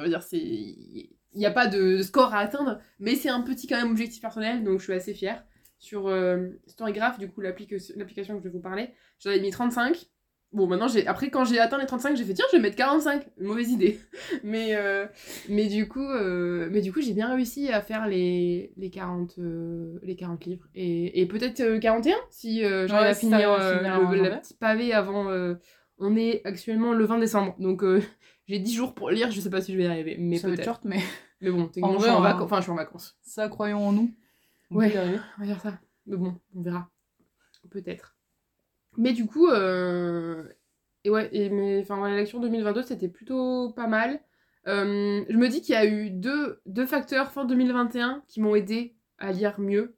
dire, 0.07 0.23
c'est, 0.23 0.39
il 0.39 1.11
n'y 1.35 1.47
a 1.47 1.51
pas 1.51 1.67
de 1.67 2.03
score 2.03 2.35
à 2.35 2.39
atteindre, 2.39 2.81
mais 2.99 3.15
c'est 3.15 3.29
un 3.29 3.43
petit 3.43 3.67
quand 3.67 3.77
même 3.77 3.91
objectif 3.91 4.21
personnel, 4.21 4.65
donc 4.65 4.79
je 4.79 4.85
suis 4.85 4.93
assez 4.93 5.15
fière. 5.15 5.45
Sur 5.79 6.07
euh, 6.07 6.49
Storygraph, 6.67 7.19
du 7.19 7.29
coup, 7.29 7.41
l'application, 7.41 7.95
que 7.97 8.39
je 8.39 8.45
vais 8.45 8.51
vous 8.51 8.61
parler, 8.61 8.91
j'en 9.19 9.31
avais 9.31 9.41
mis 9.41 9.51
35. 9.51 10.07
Bon, 10.53 10.67
maintenant, 10.67 10.87
j'ai, 10.89 11.07
après, 11.07 11.31
quand 11.31 11.45
j'ai 11.47 11.59
atteint 11.59 11.79
les 11.79 11.87
35, 11.87 12.15
j'ai 12.17 12.25
fait, 12.25 12.35
tiens, 12.35 12.45
je 12.53 12.57
vais 12.59 12.63
mettre 12.63 12.77
45. 12.77 13.27
Mauvaise 13.41 13.71
idée. 13.71 13.99
mais, 14.45 14.75
euh, 14.77 15.07
mais 15.49 15.67
du 15.67 15.89
coup, 15.89 16.07
euh, 16.07 16.69
mais 16.71 16.83
du 16.83 16.93
coup, 16.93 17.01
j'ai 17.01 17.15
bien 17.15 17.35
réussi 17.35 17.71
à 17.71 17.81
faire 17.81 18.07
les, 18.07 18.73
les, 18.77 18.91
40, 18.91 19.37
euh, 19.39 19.99
les 20.03 20.15
40 20.15 20.45
livres. 20.45 20.67
Et, 20.75 21.21
et 21.23 21.27
peut-être 21.27 21.61
euh, 21.61 21.79
41 21.79 22.15
si 22.31 22.65
euh, 22.65 22.87
j'arrive 22.87 23.05
Ouais, 23.05 23.11
à 23.11 23.15
si 23.15 23.21
finir, 23.27 23.51
euh, 23.51 23.79
finir 23.79 23.99
le, 23.99 24.05
la 24.05 24.25
janvier. 24.25 24.31
petite 24.41 24.59
pavé 24.59 24.93
avant. 24.93 25.31
euh, 25.31 25.55
on 25.99 26.17
est 26.17 26.43
actuellement 26.45 26.93
le 26.93 27.05
20 27.07 27.19
décembre. 27.21 27.55
Donc 27.59 27.83
euh, 27.83 28.03
j'ai 28.47 28.59
10 28.59 28.75
jours 28.75 28.95
pour 28.95 29.11
lire. 29.11 29.31
Je 29.31 29.41
sais 29.41 29.51
pas 29.51 29.63
si 29.63 29.73
je 29.73 29.79
vais 29.79 29.85
y 29.85 29.87
arriver. 29.87 30.17
Mais 30.19 30.39
peut-être. 30.39 30.65
short, 30.65 30.83
mais 30.85 31.01
Mais 31.41 31.51
bon, 31.51 31.71
En 31.81 31.93
je 31.95 31.99
suis 31.99 32.03
vrai, 32.03 32.11
en 32.11 32.21
vacances. 32.21 32.43
Enfin, 32.43 32.57
je 32.59 32.63
suis 32.63 32.73
en 32.73 32.77
vacances. 32.77 33.17
ça, 33.23 33.49
croyons 33.49 33.89
en 33.89 33.93
nous. 33.93 34.11
On 34.71 34.77
Ouais. 34.77 34.93
On 35.39 35.41
va 35.41 35.47
dire 35.47 35.61
ça. 35.61 35.79
Mais 36.07 36.17
bon, 36.17 36.35
on 36.55 36.61
verra. 36.63 36.91
Peut-être. 37.71 38.17
Mais 38.97 39.13
du 39.13 39.27
coup, 39.27 39.49
euh... 39.49 40.45
et 41.05 41.11
lecture 41.11 42.41
2022, 42.41 42.83
c'était 42.83 43.09
plutôt 43.09 43.73
pas 43.73 43.87
mal. 43.87 44.21
Euh, 44.69 45.25
je 45.29 45.37
me 45.37 45.49
dis 45.49 45.61
qu'il 45.61 45.75
y 45.75 45.79
a 45.79 45.87
eu 45.87 46.11
deux, 46.11 46.61
deux 46.67 46.87
facteurs 46.87 47.33
fin 47.33 47.45
2021 47.45 48.23
qui 48.29 48.41
m'ont 48.41 48.55
aidé 48.55 48.95
à 49.19 49.33
lire 49.33 49.59
mieux. 49.59 49.97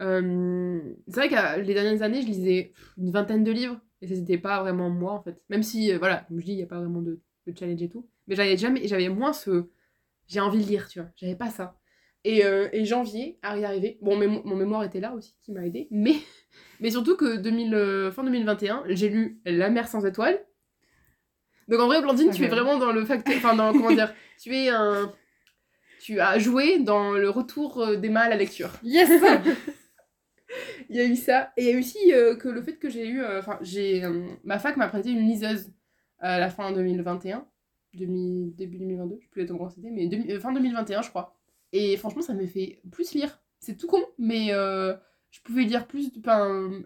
Euh, 0.00 0.80
c'est 1.08 1.26
vrai 1.26 1.28
que 1.28 1.60
les 1.60 1.74
dernières 1.74 2.02
années, 2.02 2.22
je 2.22 2.26
lisais 2.26 2.72
une 2.96 3.10
vingtaine 3.10 3.44
de 3.44 3.50
livres 3.50 3.80
et 4.00 4.06
c'était 4.06 4.38
pas 4.38 4.60
vraiment 4.60 4.90
moi 4.90 5.12
en 5.12 5.22
fait. 5.22 5.42
Même 5.48 5.62
si, 5.62 5.92
voilà, 5.94 6.24
comme 6.28 6.40
je 6.40 6.44
dis, 6.44 6.52
il 6.52 6.56
n'y 6.56 6.62
a 6.62 6.66
pas 6.66 6.78
vraiment 6.78 7.02
de, 7.02 7.20
de 7.46 7.58
challenge 7.58 7.82
et 7.82 7.88
tout. 7.88 8.08
Mais 8.26 8.36
j'avais 8.36 8.56
jamais, 8.56 8.86
j'avais 8.86 9.08
moins 9.08 9.32
ce. 9.32 9.68
J'ai 10.26 10.40
envie 10.40 10.62
de 10.62 10.68
lire, 10.68 10.88
tu 10.88 11.00
vois. 11.00 11.08
J'avais 11.16 11.36
pas 11.36 11.50
ça. 11.50 11.77
Et, 12.24 12.44
euh, 12.44 12.68
et 12.72 12.84
janvier 12.84 13.38
à 13.42 13.56
y 13.56 13.64
arriver. 13.64 13.98
Bon, 14.02 14.16
mais 14.16 14.26
mon, 14.26 14.56
mémoire 14.56 14.82
était 14.84 15.00
là 15.00 15.14
aussi, 15.14 15.36
qui 15.40 15.52
m'a 15.52 15.64
aidé. 15.64 15.88
Mais, 15.90 16.16
mais 16.80 16.90
surtout 16.90 17.16
que 17.16 17.36
2000, 17.36 17.74
euh, 17.74 18.10
fin 18.10 18.24
2021, 18.24 18.84
j'ai 18.88 19.08
lu 19.08 19.40
La 19.44 19.70
mer 19.70 19.88
sans 19.88 20.04
étoiles. 20.04 20.44
Donc 21.68 21.80
en 21.80 21.86
vrai, 21.86 22.00
Blandine, 22.00 22.30
tu 22.30 22.44
es 22.44 22.48
vraiment 22.48 22.78
dans 22.78 22.92
le 22.92 23.04
facteur. 23.04 23.36
Enfin, 23.36 23.54
dans. 23.54 23.72
Comment 23.72 23.90
dire 23.90 24.12
Tu 24.40 24.54
es 24.54 24.68
un. 24.68 25.12
Tu 26.00 26.20
as 26.20 26.38
joué 26.38 26.78
dans 26.78 27.12
le 27.12 27.28
retour 27.28 27.80
euh, 27.80 27.96
d'Emma 27.96 28.20
à 28.20 28.28
la 28.28 28.36
lecture. 28.36 28.70
Yes 28.82 29.10
Il 30.88 30.96
y 30.96 31.00
a 31.00 31.04
eu 31.04 31.16
ça. 31.16 31.52
Et 31.58 31.64
il 31.64 31.66
y 31.66 31.70
a 31.70 31.72
eu 31.72 31.80
aussi 31.80 32.14
euh, 32.14 32.36
que 32.36 32.48
le 32.48 32.62
fait 32.62 32.76
que 32.76 32.88
j'ai 32.88 33.06
eu. 33.06 33.22
Enfin, 33.24 33.58
j'ai. 33.60 34.02
ma 34.44 34.58
fac 34.58 34.76
m'a 34.76 34.88
prêté 34.88 35.10
une 35.10 35.28
liseuse 35.28 35.70
à 36.18 36.38
la 36.38 36.48
fin 36.48 36.72
2021. 36.72 37.46
Demi, 37.94 38.52
début 38.56 38.78
2022, 38.78 39.16
je 39.18 39.24
sais 39.24 39.30
plus 39.30 39.46
comment 39.46 39.68
c'était, 39.70 39.90
mais 39.90 40.06
demi- 40.06 40.38
fin 40.40 40.52
2021, 40.52 41.02
je 41.02 41.08
crois. 41.08 41.37
Et 41.72 41.96
franchement, 41.96 42.22
ça 42.22 42.34
m'a 42.34 42.46
fait 42.46 42.80
plus 42.90 43.12
lire. 43.14 43.40
C'est 43.60 43.76
tout 43.76 43.86
con, 43.88 44.00
mais 44.18 44.48
euh, 44.52 44.94
je 45.30 45.40
pouvais 45.42 45.64
lire 45.64 45.86
plus. 45.86 46.10
Euh, 46.26 46.80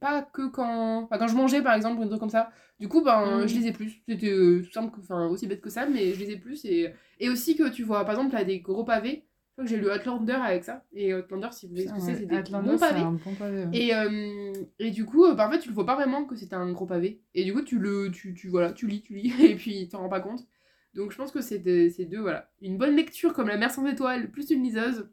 pas 0.00 0.22
que 0.22 0.48
quand. 0.48 1.02
Enfin, 1.04 1.18
quand 1.18 1.28
je 1.28 1.34
mangeais, 1.36 1.62
par 1.62 1.74
exemple, 1.74 1.98
ou 2.00 2.02
des 2.04 2.08
trucs 2.08 2.20
comme 2.20 2.30
ça. 2.30 2.50
Du 2.78 2.88
coup, 2.88 3.02
ben, 3.02 3.40
Mhm. 3.40 3.46
je 3.48 3.54
lisais 3.56 3.72
plus. 3.72 4.02
C'était 4.08 4.30
euh, 4.30 4.62
tout 4.64 4.70
simple, 4.72 4.98
enfin, 5.00 5.26
aussi 5.28 5.46
bête 5.46 5.60
que 5.60 5.70
ça, 5.70 5.86
mais 5.86 6.12
je 6.14 6.18
lisais 6.20 6.36
plus. 6.36 6.64
Et, 6.64 6.92
et 7.18 7.28
aussi 7.28 7.56
que 7.56 7.68
tu 7.68 7.82
vois, 7.82 8.04
par 8.04 8.14
exemple, 8.14 8.34
là, 8.34 8.44
des 8.44 8.60
gros 8.60 8.84
pavés. 8.84 9.26
Je 9.50 9.52
crois 9.54 9.64
que 9.64 9.70
j'ai 9.70 9.76
lu 9.76 9.90
Outlander 9.92 10.32
avec 10.34 10.64
ça. 10.64 10.84
Et 10.94 11.12
Outlander, 11.14 11.48
si 11.52 11.66
vous 11.66 11.72
voulez 11.72 11.86
ce 11.88 11.92
que 11.92 12.00
c'est, 12.00 12.14
c'est 12.14 12.26
des 12.26 12.36
bons 12.50 12.78
pavés. 12.78 13.00
un 13.00 13.12
bon 13.12 13.34
pavé. 13.34 13.64
ouais. 13.64 13.70
Et, 13.78 13.94
euh, 13.94 14.52
et 14.78 14.90
du 14.90 15.04
coup, 15.04 15.26
bah, 15.34 15.48
en 15.48 15.50
fait, 15.50 15.58
tu 15.58 15.68
le 15.68 15.74
vois 15.74 15.84
pas 15.84 15.96
vraiment 15.96 16.24
que 16.24 16.36
c'est 16.36 16.54
un 16.54 16.70
gros 16.72 16.86
pavé. 16.86 17.20
Et 17.34 17.44
du 17.44 17.52
coup, 17.52 17.62
tu 17.62 17.78
le, 17.78 18.10
tu, 18.10 18.32
tu, 18.32 18.48
voilà, 18.48 18.72
tu 18.72 18.86
lis, 18.86 19.02
tu 19.02 19.14
lis, 19.14 19.32
et 19.44 19.56
puis 19.56 19.88
t'en 19.88 19.98
rends 19.98 20.08
pas 20.08 20.20
compte. 20.20 20.46
Donc 20.94 21.12
je 21.12 21.16
pense 21.16 21.30
que 21.32 21.40
c'est 21.40 21.58
de- 21.58 21.88
c'est 21.88 22.04
deux, 22.04 22.20
voilà. 22.20 22.50
Une 22.60 22.78
bonne 22.78 22.96
lecture 22.96 23.32
comme 23.32 23.48
La 23.48 23.56
mer 23.56 23.70
sans 23.70 23.86
étoiles, 23.86 24.30
plus 24.30 24.50
une 24.50 24.62
liseuse. 24.62 25.08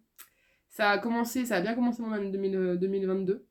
Ça 0.69 0.89
a 0.91 0.97
commencé, 0.99 1.45
ça 1.45 1.57
a 1.57 1.61
bien 1.61 1.75
commencé 1.75 2.01
mon 2.01 2.11
année 2.11 2.31
2000, 2.31 2.55
euh, 2.55 2.75
2022. 2.77 3.45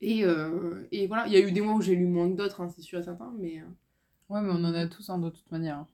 Et, 0.00 0.24
euh, 0.24 0.86
et 0.92 1.06
voilà, 1.06 1.26
il 1.26 1.32
y 1.32 1.36
a 1.36 1.40
eu 1.40 1.52
des 1.52 1.60
mois 1.62 1.74
où 1.74 1.80
j'ai 1.80 1.94
lu 1.96 2.06
moins 2.06 2.30
que 2.30 2.36
d'autres, 2.36 2.60
hein, 2.60 2.68
c'est 2.68 2.82
sûr 2.82 2.98
et 2.98 3.02
certain, 3.02 3.32
mais 3.38 3.60
euh, 3.60 3.64
Ouais, 4.28 4.42
mais 4.42 4.50
on 4.50 4.64
en 4.64 4.74
a 4.74 4.86
tous 4.88 5.08
un 5.10 5.18
de 5.18 5.30
toute 5.30 5.50
manière. 5.52 5.86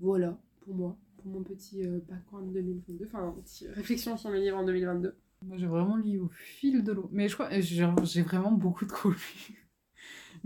voilà, 0.00 0.38
pour 0.60 0.74
moi, 0.74 0.96
pour 1.16 1.26
mon 1.26 1.42
petit 1.42 1.86
euh, 1.86 2.00
background 2.08 2.52
2022, 2.52 3.06
enfin, 3.06 3.34
petite 3.42 3.68
réflexion 3.72 4.16
sur 4.16 4.30
mes 4.30 4.40
livres 4.40 4.56
en 4.58 4.64
2022. 4.64 5.16
Moi, 5.42 5.56
j'ai 5.58 5.66
vraiment 5.66 5.96
lu 5.96 6.18
au 6.18 6.28
fil 6.28 6.82
de 6.82 6.92
l'eau. 6.92 7.08
Mais 7.12 7.28
je 7.28 7.34
crois, 7.34 7.48
j'ai 7.60 7.84
j'ai 8.04 8.22
vraiment 8.22 8.52
beaucoup 8.52 8.86
trop 8.86 9.10
lu. 9.10 9.65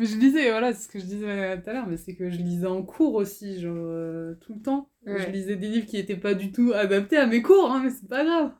Mais 0.00 0.06
je 0.06 0.16
lisais, 0.16 0.50
voilà, 0.50 0.72
c'est 0.72 0.84
ce 0.84 0.88
que 0.88 0.98
je 0.98 1.04
disais 1.04 1.28
euh, 1.28 1.56
tout 1.58 1.68
à 1.68 1.74
l'heure, 1.74 1.86
mais 1.86 1.98
c'est 1.98 2.14
que 2.14 2.30
je 2.30 2.38
lisais 2.38 2.66
en 2.66 2.82
cours 2.82 3.16
aussi, 3.16 3.60
genre 3.60 3.76
euh, 3.76 4.34
tout 4.40 4.54
le 4.54 4.62
temps. 4.62 4.88
Ouais. 5.04 5.20
Je 5.20 5.30
lisais 5.30 5.56
des 5.56 5.68
livres 5.68 5.86
qui 5.86 5.98
étaient 5.98 6.16
pas 6.16 6.32
du 6.32 6.52
tout 6.52 6.72
adaptés 6.72 7.18
à 7.18 7.26
mes 7.26 7.42
cours, 7.42 7.70
hein, 7.70 7.82
mais 7.84 7.90
c'est 7.90 8.08
pas 8.08 8.24
grave. 8.24 8.52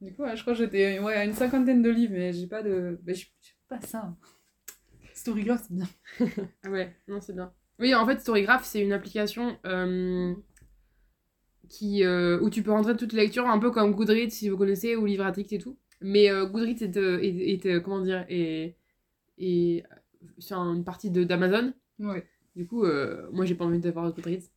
Du 0.00 0.14
coup, 0.14 0.22
ouais, 0.22 0.34
je 0.34 0.40
crois 0.40 0.54
que 0.54 0.58
j'étais 0.60 0.98
ouais, 0.98 1.12
à 1.12 1.26
une 1.26 1.34
cinquantaine 1.34 1.82
de 1.82 1.90
livres, 1.90 2.14
mais 2.14 2.32
j'ai 2.32 2.46
pas 2.46 2.62
de. 2.62 2.98
Mais 3.04 3.12
je 3.12 3.26
pas 3.68 3.82
ça. 3.82 4.16
Storygraph, 5.12 5.62
c'est 5.68 5.74
bien. 5.74 5.88
Ouais, 6.70 6.96
non, 7.06 7.20
c'est 7.20 7.34
bien. 7.34 7.52
Oui, 7.78 7.94
en 7.94 8.06
fait, 8.06 8.18
Storygraph, 8.18 8.64
c'est 8.64 8.80
une 8.80 8.94
application 8.94 9.58
euh, 9.66 10.34
qui, 11.68 12.02
euh, 12.02 12.40
où 12.40 12.48
tu 12.48 12.62
peux 12.62 12.70
rentrer 12.70 12.96
toutes 12.96 13.12
les 13.12 13.24
lectures, 13.24 13.46
un 13.46 13.58
peu 13.58 13.70
comme 13.70 13.94
Goodreads, 13.94 14.30
si 14.30 14.48
vous 14.48 14.56
connaissez, 14.56 14.96
ou 14.96 15.04
Livre 15.04 15.26
Addict 15.26 15.52
et 15.52 15.58
tout. 15.58 15.76
Mais 16.00 16.30
euh, 16.30 16.46
Goodreads 16.46 16.82
est, 16.82 16.96
est, 16.96 17.66
est, 17.66 17.82
comment 17.82 18.00
dire, 18.00 18.24
est, 18.30 18.78
est 19.36 19.84
sur 20.38 20.58
une 20.58 20.84
partie 20.84 21.10
de- 21.10 21.24
d'Amazon. 21.24 21.72
Ouais. 21.98 22.26
Du 22.54 22.66
coup, 22.66 22.84
euh, 22.84 23.26
moi, 23.32 23.44
j'ai 23.44 23.54
pas 23.54 23.64
envie 23.64 23.78
d'avoir 23.78 24.12
Goodreads. 24.12 24.48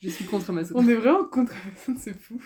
Je 0.00 0.08
suis 0.08 0.24
contre 0.24 0.48
Amazon. 0.50 0.74
On 0.76 0.88
est 0.88 0.94
vraiment 0.94 1.24
contre 1.24 1.52
Amazon, 1.66 2.00
c'est 2.00 2.18
fou. 2.18 2.40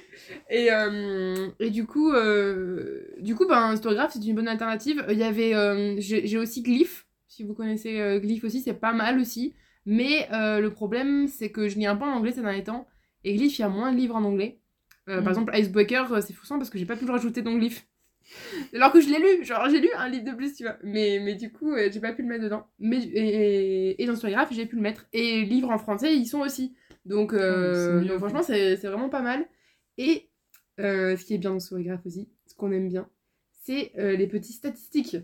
Et, 0.50 0.70
euh, 0.72 1.48
et 1.58 1.70
du 1.70 1.84
coup, 1.86 2.12
euh, 2.12 3.02
du 3.18 3.34
coup 3.34 3.46
ben, 3.48 3.74
Storygraph, 3.76 4.12
c'est 4.12 4.24
une 4.24 4.36
bonne 4.36 4.46
alternative. 4.48 5.04
Il 5.10 5.18
y 5.18 5.24
avait, 5.24 5.54
euh, 5.54 5.96
j'ai 5.98 6.38
aussi 6.38 6.62
Glyph. 6.62 7.06
Si 7.26 7.42
vous 7.42 7.54
connaissez 7.54 8.20
Glyph 8.22 8.44
aussi, 8.44 8.60
c'est 8.60 8.74
pas 8.74 8.92
mal 8.92 9.18
aussi. 9.18 9.54
Mais 9.86 10.28
le 10.30 10.68
problème, 10.68 11.26
c'est 11.26 11.50
que 11.50 11.68
je 11.68 11.76
lis 11.78 11.86
un 11.86 11.96
peu 11.96 12.04
en 12.04 12.12
anglais 12.12 12.32
ces 12.32 12.42
derniers 12.42 12.62
temps. 12.64 12.86
Et 13.24 13.34
Glyph, 13.34 13.58
il 13.58 13.62
y 13.62 13.64
a 13.64 13.68
moins 13.68 13.92
de 13.92 13.96
livres 13.96 14.14
en 14.16 14.22
anglais. 14.24 14.60
Euh, 15.08 15.20
Mm. 15.20 15.24
Par 15.24 15.28
exemple, 15.32 15.52
Icebreaker, 15.56 16.22
c'est 16.22 16.32
frustrant 16.34 16.58
parce 16.58 16.70
que 16.70 16.78
j'ai 16.78 16.86
pas 16.86 16.96
pu 16.96 17.06
le 17.06 17.10
rajouter 17.12 17.42
dans 17.42 17.54
Glyph. 17.56 17.84
Alors 18.74 18.92
que 18.92 19.00
je 19.00 19.08
l'ai 19.08 19.18
lu, 19.18 19.44
genre 19.44 19.68
j'ai 19.70 19.80
lu 19.80 19.88
un 19.96 20.08
livre 20.08 20.24
de 20.24 20.36
plus, 20.36 20.54
tu 20.54 20.64
vois. 20.64 20.76
Mais, 20.82 21.20
mais 21.22 21.34
du 21.34 21.52
coup, 21.52 21.72
euh, 21.72 21.90
j'ai 21.92 22.00
pas 22.00 22.12
pu 22.12 22.22
le 22.22 22.28
mettre 22.28 22.44
dedans. 22.44 22.66
Mais, 22.78 22.98
et, 22.98 23.90
et, 23.90 24.02
et 24.02 24.06
dans 24.06 24.16
Storygraph, 24.16 24.52
j'ai 24.52 24.66
pu 24.66 24.76
le 24.76 24.82
mettre. 24.82 25.06
Et 25.12 25.44
livres 25.44 25.70
en 25.70 25.78
français, 25.78 26.14
ils 26.16 26.26
sont 26.26 26.40
aussi. 26.40 26.74
Donc, 27.04 27.32
euh, 27.32 27.98
Oh, 27.98 28.02
mieux, 28.02 28.08
donc 28.08 28.18
franchement, 28.18 28.42
c'est 28.42 28.76
vraiment 28.76 29.08
pas 29.08 29.22
mal. 29.22 29.46
Et 29.98 30.28
euh, 30.78 31.16
ce 31.16 31.24
qui 31.24 31.34
est 31.34 31.38
bien 31.38 31.50
dans 31.50 31.60
Storygraph 31.60 32.04
aussi, 32.06 32.28
ce 32.46 32.54
qu'on 32.54 32.72
aime 32.72 32.88
bien, 32.88 33.08
c'est 33.62 33.92
euh, 33.98 34.16
les 34.16 34.26
petites 34.26 34.56
statistiques. 34.56 35.16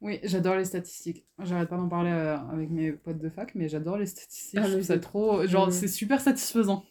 Oui, 0.00 0.18
j'adore 0.24 0.56
les 0.56 0.64
statistiques. 0.64 1.26
J'arrête 1.42 1.68
pas 1.68 1.76
d'en 1.76 1.88
parler 1.88 2.10
euh, 2.10 2.36
avec 2.36 2.70
mes 2.70 2.92
potes 2.92 3.18
de 3.18 3.28
fac, 3.28 3.54
mais 3.54 3.68
j'adore 3.68 3.98
les 3.98 4.06
statistiques. 4.06 4.58
Ah, 4.60 4.66
je 4.66 4.72
trouve 4.72 4.82
ça 4.82 4.98
trop. 4.98 5.46
Genre, 5.46 5.70
c'est 5.72 5.88
super 5.88 6.20
satisfaisant. 6.20 6.84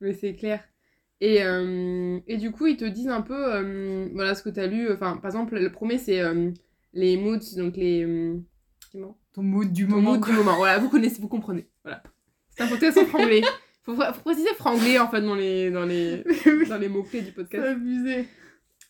Mais 0.00 0.12
c'est 0.12 0.34
clair. 0.34 0.62
Et, 1.24 1.44
euh, 1.44 2.18
et 2.26 2.36
du 2.36 2.50
coup, 2.50 2.66
ils 2.66 2.76
te 2.76 2.84
disent 2.84 3.06
un 3.08 3.20
peu 3.20 3.54
euh, 3.54 4.08
voilà 4.12 4.34
ce 4.34 4.42
que 4.42 4.50
tu 4.50 4.58
as 4.58 4.66
lu. 4.66 4.90
Enfin, 4.92 5.16
par 5.18 5.26
exemple, 5.26 5.56
le 5.56 5.70
premier, 5.70 5.96
c'est 5.98 6.20
euh, 6.20 6.50
les 6.94 7.16
moods, 7.16 7.54
donc 7.56 7.76
les. 7.76 8.34
comment? 8.90 9.16
Ton 9.32 9.42
mood 9.44 9.72
du 9.72 9.86
Ton 9.86 9.94
moment. 9.96 10.10
mood 10.14 10.20
quoi. 10.20 10.30
du 10.32 10.36
moment. 10.38 10.56
Voilà, 10.56 10.78
vous 10.78 10.88
connaissez, 10.88 11.20
vous 11.22 11.28
comprenez. 11.28 11.68
Voilà. 11.84 12.02
C'est 12.56 12.64
un 12.64 12.68
podcast 12.68 12.98
en 12.98 13.06
franglais. 13.06 13.42
Faut, 13.84 13.96
faut 13.96 14.22
préciser 14.22 14.46
franglais 14.54 15.00
en 15.00 15.08
fait 15.08 15.20
dans 15.22 15.34
les, 15.34 15.68
dans 15.72 15.84
les, 15.84 16.22
dans 16.68 16.78
les 16.78 16.88
mots-clés 16.88 17.20
du 17.22 17.26
C'est 17.26 17.32
podcast. 17.34 17.64
abusé. 17.66 18.28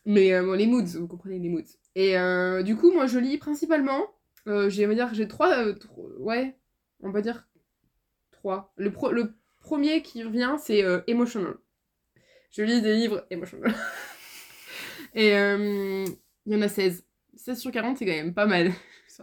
Mais 0.05 0.35
euh, 0.35 0.43
bon, 0.45 0.53
les 0.53 0.67
moods, 0.67 0.85
vous 0.99 1.07
comprenez 1.07 1.39
les 1.39 1.49
moods. 1.49 1.63
Et 1.95 2.19
euh, 2.19 2.63
du 2.63 2.77
coup, 2.77 2.93
moi, 2.93 3.07
je 3.07 3.19
lis 3.19 3.39
principalement. 3.39 4.03
Euh, 4.49 4.69
j'ai, 4.69 4.85
on 4.85 4.91
va 4.91 4.95
dire, 4.95 5.09
j'ai 5.15 5.27
trois, 5.29 5.51
euh, 5.65 5.73
tro- 5.73 6.13
Ouais, 6.19 6.59
on 7.03 7.11
va 7.11 7.23
dire 7.23 7.49
trois. 8.33 8.75
Le, 8.77 8.91
pro- 8.91 9.13
le 9.13 9.33
premier 9.61 10.03
qui 10.03 10.23
revient, 10.25 10.57
c'est 10.59 10.85
Emotional. 11.07 11.55
Je 12.53 12.63
lis 12.63 12.83
des 12.83 12.95
livres 12.95 13.27
Emotional. 13.31 13.75
Et 15.15 15.35
euh, 15.37 16.05
il 16.47 16.53
y 16.53 16.57
en 16.57 16.63
a 16.63 16.69
16. 16.69 17.05
16 17.35 17.59
sur 17.59 17.71
40, 17.73 17.99
c'est 17.99 18.07
quand 18.07 18.13
même 18.13 18.35
pas 18.35 18.47
mal. 18.47 18.73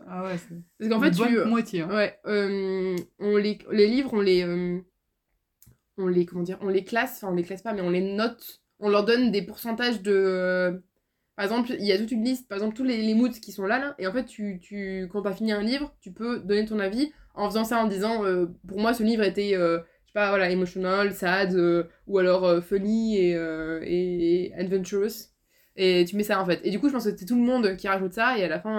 Ah 0.07 0.24
ouais, 0.24 0.38
c'est. 0.38 0.55
Parce 0.77 0.91
qu'en 0.91 1.00
fait, 1.01 1.12
bonne 1.15 1.27
tu. 1.43 1.45
moitié. 1.45 1.81
hein. 1.81 1.89
Ouais, 1.89 2.19
euh, 2.27 2.95
on 3.19 3.38
les, 3.38 3.57
les 3.71 3.88
livres, 3.88 4.12
on 4.13 4.21
les, 4.21 4.43
euh, 4.43 4.79
on 5.98 6.07
les, 6.07 6.25
comment 6.25 6.43
dire, 6.43 6.57
on 6.62 6.69
les 6.69 6.83
classe, 6.83 7.17
enfin 7.17 7.31
on 7.33 7.36
les 7.36 7.43
classe 7.43 7.62
pas, 7.62 7.74
mais 7.74 7.81
on 7.81 7.89
les 7.89 8.01
note, 8.01 8.62
on 8.79 8.89
leur 8.89 9.03
donne 9.03 9.31
des 9.31 9.41
pourcentages 9.41 10.01
de, 10.01 10.12
euh, 10.13 10.71
par 11.36 11.45
exemple, 11.45 11.71
il 11.79 11.86
y 11.86 11.91
a 11.91 11.98
toute 11.98 12.12
une 12.12 12.24
liste, 12.24 12.48
par 12.48 12.57
exemple 12.57 12.75
tous 12.75 12.83
les, 12.83 12.98
les 13.01 13.13
moods 13.15 13.29
qui 13.41 13.51
sont 13.51 13.65
là, 13.65 13.79
là, 13.79 13.95
et 13.98 14.07
en 14.07 14.13
fait, 14.13 14.25
tu, 14.25 14.59
tu, 14.62 15.07
quand 15.12 15.24
t'as 15.24 15.33
fini 15.33 15.51
un 15.51 15.62
livre, 15.63 15.95
tu 16.01 16.12
peux 16.12 16.39
donner 16.39 16.65
ton 16.65 16.79
avis 16.79 17.12
en 17.33 17.50
faisant 17.50 17.63
ça, 17.63 17.79
en 17.83 17.88
disant, 17.88 18.24
euh, 18.25 18.45
pour 18.67 18.79
moi, 18.79 18.93
ce 18.93 19.03
livre 19.03 19.24
était, 19.24 19.55
euh, 19.55 19.79
je 19.79 19.99
pas, 20.19 20.29
voilà, 20.29 20.49
emotional, 20.49 21.13
sad, 21.13 21.53
euh, 21.55 21.83
ou 22.07 22.17
alors 22.19 22.43
euh, 22.45 22.61
funny 22.61 23.17
et, 23.17 23.35
euh, 23.35 23.79
et, 23.83 24.45
et 24.47 24.53
adventurous, 24.55 25.29
et 25.75 26.05
tu 26.07 26.15
mets 26.17 26.23
ça 26.23 26.41
en 26.41 26.45
fait. 26.45 26.59
Et 26.63 26.71
du 26.71 26.79
coup, 26.79 26.88
je 26.89 26.93
pense 26.93 27.05
que 27.05 27.15
c'est 27.17 27.25
tout 27.25 27.35
le 27.35 27.41
monde 27.51 27.75
qui 27.77 27.88
rajoute 27.88 28.13
ça, 28.13 28.38
et 28.38 28.43
à 28.43 28.47
la 28.47 28.59
fin, 28.59 28.75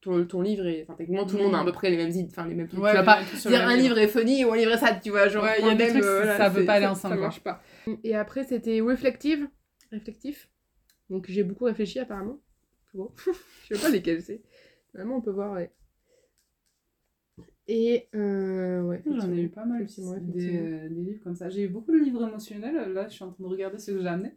ton, 0.00 0.24
ton 0.24 0.40
livre, 0.42 0.66
est, 0.66 0.82
enfin 0.84 0.94
techniquement, 0.96 1.26
tout 1.26 1.36
le 1.36 1.42
monde 1.42 1.54
a 1.56 1.60
à 1.60 1.64
peu 1.64 1.72
près 1.72 1.90
les 1.90 1.96
mêmes 1.96 2.10
idées, 2.10 2.28
enfin 2.30 2.46
les 2.46 2.54
mêmes 2.54 2.68
trucs. 2.68 2.80
Ouais, 2.80 2.90
tu 2.90 2.96
vas 2.96 3.02
pas 3.02 3.18
dire 3.46 3.66
un 3.66 3.76
livre 3.76 3.98
est 3.98 4.06
funny 4.08 4.44
ou 4.44 4.52
un 4.52 4.56
livre 4.56 4.72
est 4.72 4.78
sad, 4.78 5.00
tu 5.02 5.10
vois. 5.10 5.28
Genre, 5.28 5.42
Ouais, 5.44 5.60
y 5.60 5.68
a 5.68 5.74
des 5.74 5.88
trucs, 5.88 6.04
ça 6.04 6.16
voilà, 6.24 6.48
veut 6.48 6.60
c'est- 6.60 6.66
pas 6.66 6.74
aller 6.74 6.84
ça- 6.86 6.92
ensemble, 6.92 7.14
Ça 7.14 7.18
quoi. 7.18 7.26
marche 7.26 7.40
pas. 7.40 7.62
Et 8.04 8.14
après, 8.14 8.44
c'était 8.44 8.80
reflective. 8.80 9.48
Réflectif. 9.90 10.48
Donc 11.10 11.26
j'ai 11.28 11.42
beaucoup 11.42 11.64
réfléchi 11.64 11.98
apparemment. 11.98 12.38
Bon. 12.94 13.10
Je 13.70 13.74
sais 13.74 13.82
pas 13.82 13.88
lesquels 13.90 14.22
c'est. 14.22 14.42
Vraiment, 14.94 15.16
on 15.16 15.20
peut 15.20 15.30
voir, 15.32 15.52
ouais. 15.54 15.70
Et 17.70 18.08
euh, 18.14 18.82
ouais. 18.82 19.02
J'en 19.06 19.30
ai 19.30 19.42
eu 19.42 19.48
pas 19.50 19.64
mal 19.66 19.82
Effectivement, 19.82 20.16
des, 20.18 20.56
euh, 20.56 20.88
des 20.88 20.94
livres 21.02 21.22
comme 21.22 21.34
ça. 21.36 21.50
J'ai 21.50 21.64
eu 21.64 21.68
beaucoup 21.68 21.92
de 21.92 21.98
livres 21.98 22.26
émotionnels. 22.26 22.92
Là, 22.92 23.08
je 23.08 23.14
suis 23.14 23.24
en 23.24 23.30
train 23.30 23.44
de 23.44 23.48
regarder 23.48 23.78
ce 23.78 23.90
que 23.90 24.00
j'ai 24.00 24.08
amené. 24.08 24.32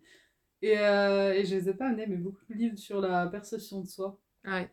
Et, 0.61 0.77
euh, 0.79 1.33
et 1.33 1.45
je 1.45 1.55
les 1.55 1.69
ai 1.69 1.73
pas 1.73 1.87
amenés, 1.87 2.07
mais 2.07 2.17
beaucoup 2.17 2.43
de 2.49 2.53
livres 2.53 2.77
sur 2.77 3.01
la 3.01 3.27
perception 3.27 3.81
de 3.81 3.87
soi. 3.87 4.19
Ah 4.43 4.57
ouais. 4.61 4.69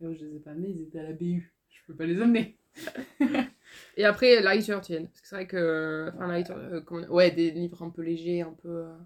Et 0.00 0.14
je 0.14 0.24
les 0.24 0.36
ai 0.36 0.40
pas 0.40 0.50
amenés, 0.50 0.70
ils 0.70 0.82
étaient 0.82 0.98
à 1.00 1.04
la 1.04 1.12
BU. 1.12 1.52
Je 1.70 1.80
peux 1.86 1.94
pas 1.94 2.06
les 2.06 2.20
amener. 2.20 2.58
Et 3.96 4.04
après, 4.04 4.36
littérature 4.36 4.80
tienne. 4.80 5.06
Parce 5.08 5.20
que 5.20 5.28
c'est 5.28 5.36
vrai 5.36 5.46
que. 5.46 6.10
Enfin, 6.14 6.36
littérature. 6.36 6.56
euh, 6.74 6.80
comment- 6.80 7.06
Ouais, 7.08 7.30
des 7.30 7.50
livres 7.50 7.82
un 7.82 7.90
peu 7.90 8.02
légers, 8.02 8.42
un 8.42 8.52
peu. 8.62 8.68
euh. 8.68 8.96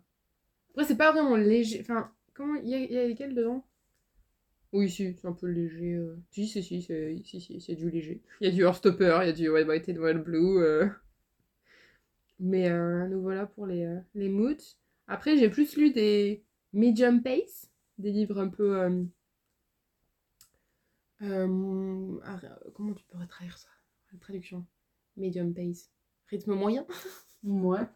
Après, 0.71 0.85
c'est 0.85 0.97
pas 0.97 1.13
vraiment 1.13 1.37
léger. 1.37 1.81
Enfin, 1.81 2.13
comment. 2.35 2.55
Il 2.57 2.69
y 2.69 2.75
a, 2.75 2.79
y 2.79 2.99
a 2.99 3.07
lesquels 3.09 3.35
dedans? 3.35 3.65
Oui, 4.77 4.91
si, 4.91 5.15
c'est 5.21 5.27
un 5.27 5.33
peu 5.33 5.47
léger. 5.47 5.95
euh. 5.95 6.17
Si, 6.31 6.47
si, 6.47 6.63
si, 6.63 6.83
c'est 6.83 7.17
si, 7.25 7.41
si, 7.41 7.61
c'est 7.61 7.75
du 7.75 7.91
léger. 7.91 8.23
Il 8.41 8.49
y 8.49 8.51
a 8.51 8.55
du 8.55 8.63
Heartstopper, 8.65 9.19
il 9.23 9.27
y 9.27 9.31
a 9.31 9.33
du 9.33 9.49
White 9.49 9.67
White 9.69 9.89
and 9.89 9.97
White 10.03 10.19
Blue. 10.25 10.59
euh. 10.63 10.89
Mais 12.39 12.69
euh, 12.71 13.07
nous 13.09 13.23
voilà 13.23 13.47
pour 13.47 13.67
les, 13.67 13.85
euh, 13.85 13.99
les 14.15 14.29
moods. 14.29 14.77
Après, 15.09 15.37
j'ai 15.39 15.49
plus 15.49 15.77
lu 15.77 15.93
des 15.93 16.45
medium 16.73 17.23
pace, 17.23 17.71
des 17.99 18.11
livres 18.13 18.39
un 18.39 18.49
peu. 18.49 18.79
euh, 18.81 19.03
euh, 21.23 22.19
ah, 22.25 22.41
comment 22.75 22.93
tu 22.95 23.05
pourrais 23.07 23.27
traduire 23.27 23.57
ça? 23.59 23.69
La 24.13 24.19
traduction. 24.19 24.67
Medium 25.17 25.55
pace. 25.55 25.91
Rythme 26.29 26.55
moyen. 26.55 26.87
Ouais. 27.45 27.87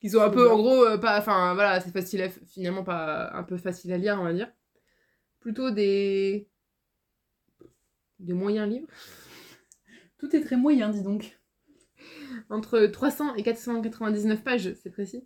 Qui 0.00 0.10
sont 0.10 0.20
un 0.22 0.30
peu, 0.30 0.50
en 0.50 0.56
gros, 0.56 0.84
euh, 0.84 0.98
pas. 0.98 1.18
Enfin, 1.18 1.54
voilà, 1.54 1.80
c'est 1.80 1.92
facile 1.92 2.22
à. 2.22 2.28
Finalement, 2.30 2.82
pas. 2.82 3.30
Un 3.34 3.42
peu 3.44 3.56
facile 3.58 3.92
à 3.92 3.98
lire, 3.98 4.16
on 4.18 4.24
va 4.24 4.32
dire. 4.32 4.50
Plutôt 5.40 5.70
des. 5.70 6.48
Des 8.18 8.34
moyens 8.34 8.68
livres. 8.70 8.88
Tout 10.18 10.34
est 10.36 10.42
très 10.42 10.56
moyen, 10.56 10.90
dis 10.90 11.02
donc. 11.02 11.38
Entre 12.50 12.86
300 12.86 13.34
et 13.36 13.42
499 13.42 14.42
pages, 14.42 14.72
c'est 14.74 14.90
précis. 14.90 15.24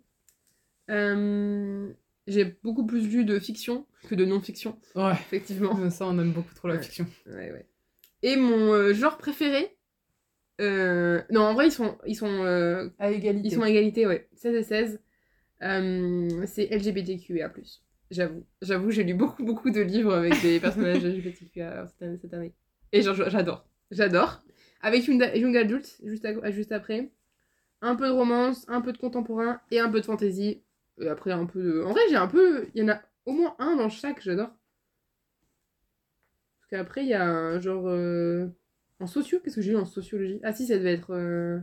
Euh, 0.89 1.91
J'ai 2.27 2.45
beaucoup 2.63 2.85
plus 2.85 3.07
lu 3.07 3.25
de 3.25 3.39
fiction 3.39 3.85
que 4.07 4.15
de 4.15 4.25
non-fiction, 4.25 4.79
Ouais. 4.95 5.11
effectivement. 5.13 5.89
Ça, 5.89 6.05
on 6.07 6.17
aime 6.19 6.31
beaucoup 6.33 6.53
trop 6.55 6.67
la 6.67 6.75
Ouais. 6.75 6.81
fiction. 6.83 7.05
Ouais, 7.27 7.51
ouais. 7.51 7.65
Et 8.23 8.35
mon 8.35 8.73
euh, 8.73 8.93
genre 8.93 9.17
préféré. 9.17 9.77
euh, 10.61 11.21
Non, 11.31 11.41
en 11.41 11.53
vrai, 11.53 11.67
ils 11.67 11.71
sont, 11.71 11.97
ils 12.05 12.15
sont, 12.15 12.43
À 12.99 13.11
égalité. 13.11 13.47
ils 13.47 13.53
sont 13.53 13.61
à 13.61 13.69
égalité, 13.69 14.07
ouais. 14.07 14.29
16 14.35 14.55
et 14.55 14.63
16. 14.63 15.01
Euh, 15.63 16.45
c'est 16.47 16.67
LGBTQIA. 16.71 17.51
J'avoue. 18.11 18.45
J'avoue, 18.61 18.91
j'ai 18.91 19.03
lu 19.03 19.13
beaucoup, 19.15 19.43
beaucoup 19.43 19.71
de 19.71 19.81
livres 19.81 20.13
avec 20.13 20.39
des 20.41 20.59
personnages 20.59 21.03
LGBTQIA 21.05 21.87
cette 21.87 22.01
année. 22.03 22.17
Cette 22.21 22.33
année. 22.33 22.53
Et 22.91 23.01
j'adore. 23.01 23.65
J'adore. 23.91 24.43
Avec 24.81 25.07
une 25.07 25.27
Young 25.35 25.57
Adult, 25.57 25.99
juste, 26.03 26.25
à- 26.25 26.51
juste 26.51 26.71
après. 26.71 27.11
Un 27.81 27.95
peu 27.95 28.07
de 28.07 28.11
romance, 28.11 28.65
un 28.69 28.81
peu 28.81 28.93
de 28.93 28.97
contemporain 28.97 29.59
et 29.71 29.79
un 29.79 29.89
peu 29.89 29.99
de 30.01 30.05
fantasy. 30.05 30.63
Et 31.01 31.07
après, 31.09 31.31
un 31.31 31.45
peu 31.45 31.61
de. 31.61 31.81
En 31.83 31.91
vrai, 31.91 32.01
j'ai 32.09 32.15
un 32.15 32.27
peu. 32.27 32.67
Il 32.75 32.81
y 32.81 32.85
en 32.85 32.89
a 32.93 33.01
au 33.25 33.31
moins 33.33 33.55
un 33.59 33.75
dans 33.75 33.89
chaque, 33.89 34.21
j'adore. 34.21 34.49
Parce 36.59 36.69
qu'après, 36.69 37.03
il 37.03 37.09
y 37.09 37.13
a 37.13 37.23
un 37.25 37.59
genre. 37.59 37.87
euh, 37.87 38.47
En 38.99 39.07
socio, 39.07 39.39
qu'est-ce 39.39 39.55
que 39.57 39.61
j'ai 39.61 39.71
lu 39.71 39.77
en 39.77 39.85
sociologie? 39.85 40.39
Ah, 40.43 40.53
si, 40.53 40.67
ça 40.67 40.77
devait 40.77 40.93
être. 40.93 41.11
euh, 41.13 41.59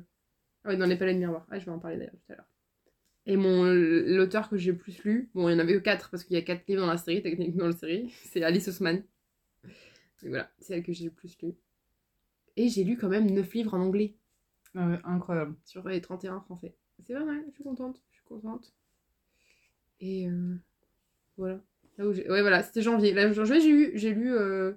Ah, 0.64 0.70
ouais, 0.70 0.76
dans 0.76 0.86
les 0.86 0.96
palais 0.96 1.14
de 1.14 1.18
miroir. 1.18 1.46
Ah, 1.50 1.58
je 1.58 1.64
vais 1.64 1.72
en 1.72 1.78
parler 1.78 1.96
d'ailleurs 1.98 2.12
tout 2.26 2.32
à 2.32 2.36
l'heure. 2.36 2.46
Et 3.26 3.36
mon 3.36 3.64
l'auteur 3.64 4.48
que 4.48 4.56
j'ai 4.56 4.72
le 4.72 4.78
plus 4.78 5.02
lu, 5.04 5.30
bon, 5.34 5.48
il 5.48 5.52
y 5.52 5.54
en 5.54 5.60
avait 5.60 5.74
que 5.74 5.78
4 5.78 6.10
parce 6.10 6.24
qu'il 6.24 6.34
y 6.34 6.38
a 6.38 6.42
4 6.42 6.66
livres 6.66 6.80
dans 6.80 6.88
la 6.88 6.96
série, 6.96 7.22
techniquement 7.22 7.62
dans 7.62 7.66
la 7.68 7.76
série, 7.76 8.10
c'est 8.24 8.42
Alice 8.42 8.66
Osman. 8.68 8.96
Donc 9.64 10.30
voilà, 10.30 10.50
c'est 10.58 10.74
elle 10.74 10.82
que 10.82 10.92
j'ai 10.92 11.04
le 11.04 11.10
plus 11.10 11.36
lu. 11.40 11.54
Et 12.56 12.68
j'ai 12.68 12.84
lu 12.84 12.96
quand 12.96 13.08
même 13.08 13.30
9 13.30 13.54
livres 13.54 13.74
en 13.74 13.80
anglais 13.80 14.16
Ah 14.74 14.88
ouais, 14.88 14.98
incroyable. 15.04 15.54
sur 15.64 15.86
les 15.88 16.00
31 16.00 16.40
français. 16.40 16.74
C'est 17.04 17.14
pas 17.14 17.24
mal, 17.24 17.42
je 17.48 17.54
suis 17.54 17.64
contente, 17.64 18.02
je 18.10 18.16
suis 18.16 18.24
contente. 18.24 18.72
Et 20.00 20.28
euh, 20.28 20.56
voilà. 21.36 21.60
Là 21.98 22.06
où 22.06 22.10
ouais, 22.10 22.40
voilà, 22.40 22.62
c'était 22.62 22.82
janvier. 22.82 23.12
Là, 23.12 23.32
janvier, 23.32 23.60
j'ai 23.60 23.68
eu, 23.70 23.92
j'ai 23.94 24.12
lu, 24.12 24.34
euh, 24.34 24.72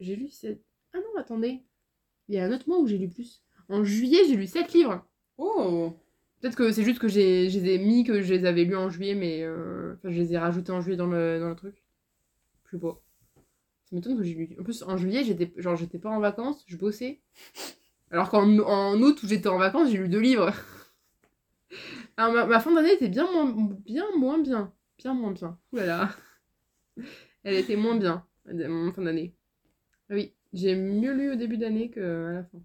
j'ai 0.00 0.16
lu 0.16 0.28
7... 0.28 0.62
Ah 0.94 0.98
non, 0.98 1.20
attendez. 1.20 1.62
Il 2.28 2.34
y 2.34 2.38
a 2.38 2.44
un 2.44 2.52
autre 2.52 2.68
mois 2.68 2.78
où 2.78 2.86
j'ai 2.86 2.98
lu 2.98 3.08
plus. 3.08 3.42
En 3.68 3.84
juillet, 3.84 4.20
j'ai 4.26 4.36
lu 4.36 4.46
7 4.46 4.72
livres. 4.72 5.06
Oh 5.38 5.94
Peut-être 6.42 6.56
que 6.56 6.72
c'est 6.72 6.82
juste 6.82 6.98
que 6.98 7.06
je 7.06 7.20
les 7.20 7.68
ai 7.68 7.78
mis, 7.78 8.02
que 8.02 8.20
je 8.20 8.34
les 8.34 8.44
avais 8.46 8.64
lus 8.64 8.74
en 8.74 8.90
juillet, 8.90 9.14
mais 9.14 9.44
euh, 9.44 9.94
enfin, 9.94 10.10
je 10.10 10.18
les 10.18 10.32
ai 10.34 10.38
rajoutés 10.38 10.72
en 10.72 10.80
juillet 10.80 10.96
dans 10.96 11.06
le, 11.06 11.38
dans 11.38 11.48
le 11.48 11.54
truc. 11.54 11.84
Je 12.64 12.72
sais 12.72 12.80
pas. 12.80 13.00
Ça 13.84 13.94
m'étonne 13.94 14.16
que 14.18 14.24
j'ai 14.24 14.34
lu. 14.34 14.56
En 14.58 14.64
plus, 14.64 14.82
en 14.82 14.96
juillet, 14.96 15.22
j'étais, 15.22 15.52
genre, 15.56 15.76
j'étais 15.76 16.00
pas 16.00 16.10
en 16.10 16.18
vacances, 16.18 16.64
je 16.66 16.76
bossais. 16.76 17.20
Alors 18.10 18.28
qu'en 18.28 18.58
en 18.58 19.00
août, 19.00 19.22
où 19.22 19.28
j'étais 19.28 19.48
en 19.48 19.56
vacances, 19.56 19.90
j'ai 19.90 19.98
lu 19.98 20.08
deux 20.08 20.20
livres. 20.20 20.52
Ma, 22.18 22.44
ma 22.44 22.60
fin 22.60 22.74
d'année 22.74 22.92
était 22.92 23.08
bien 23.08 23.30
moins, 23.32 23.52
bien 23.86 24.04
moins 24.18 24.38
bien. 24.38 24.72
Bien 24.98 25.14
moins 25.14 25.30
bien. 25.30 25.58
Ouh 25.72 25.76
là. 25.76 26.10
Elle 27.44 27.54
était 27.54 27.76
moins 27.76 27.96
bien, 27.96 28.26
mon 28.44 28.92
fin 28.92 29.02
d'année. 29.02 29.34
Ah 30.10 30.14
Oui, 30.14 30.34
j'ai 30.52 30.76
mieux 30.76 31.14
lu 31.14 31.32
au 31.32 31.36
début 31.36 31.56
d'année 31.56 31.90
qu'à 31.90 32.00
la 32.00 32.44
fin. 32.44 32.62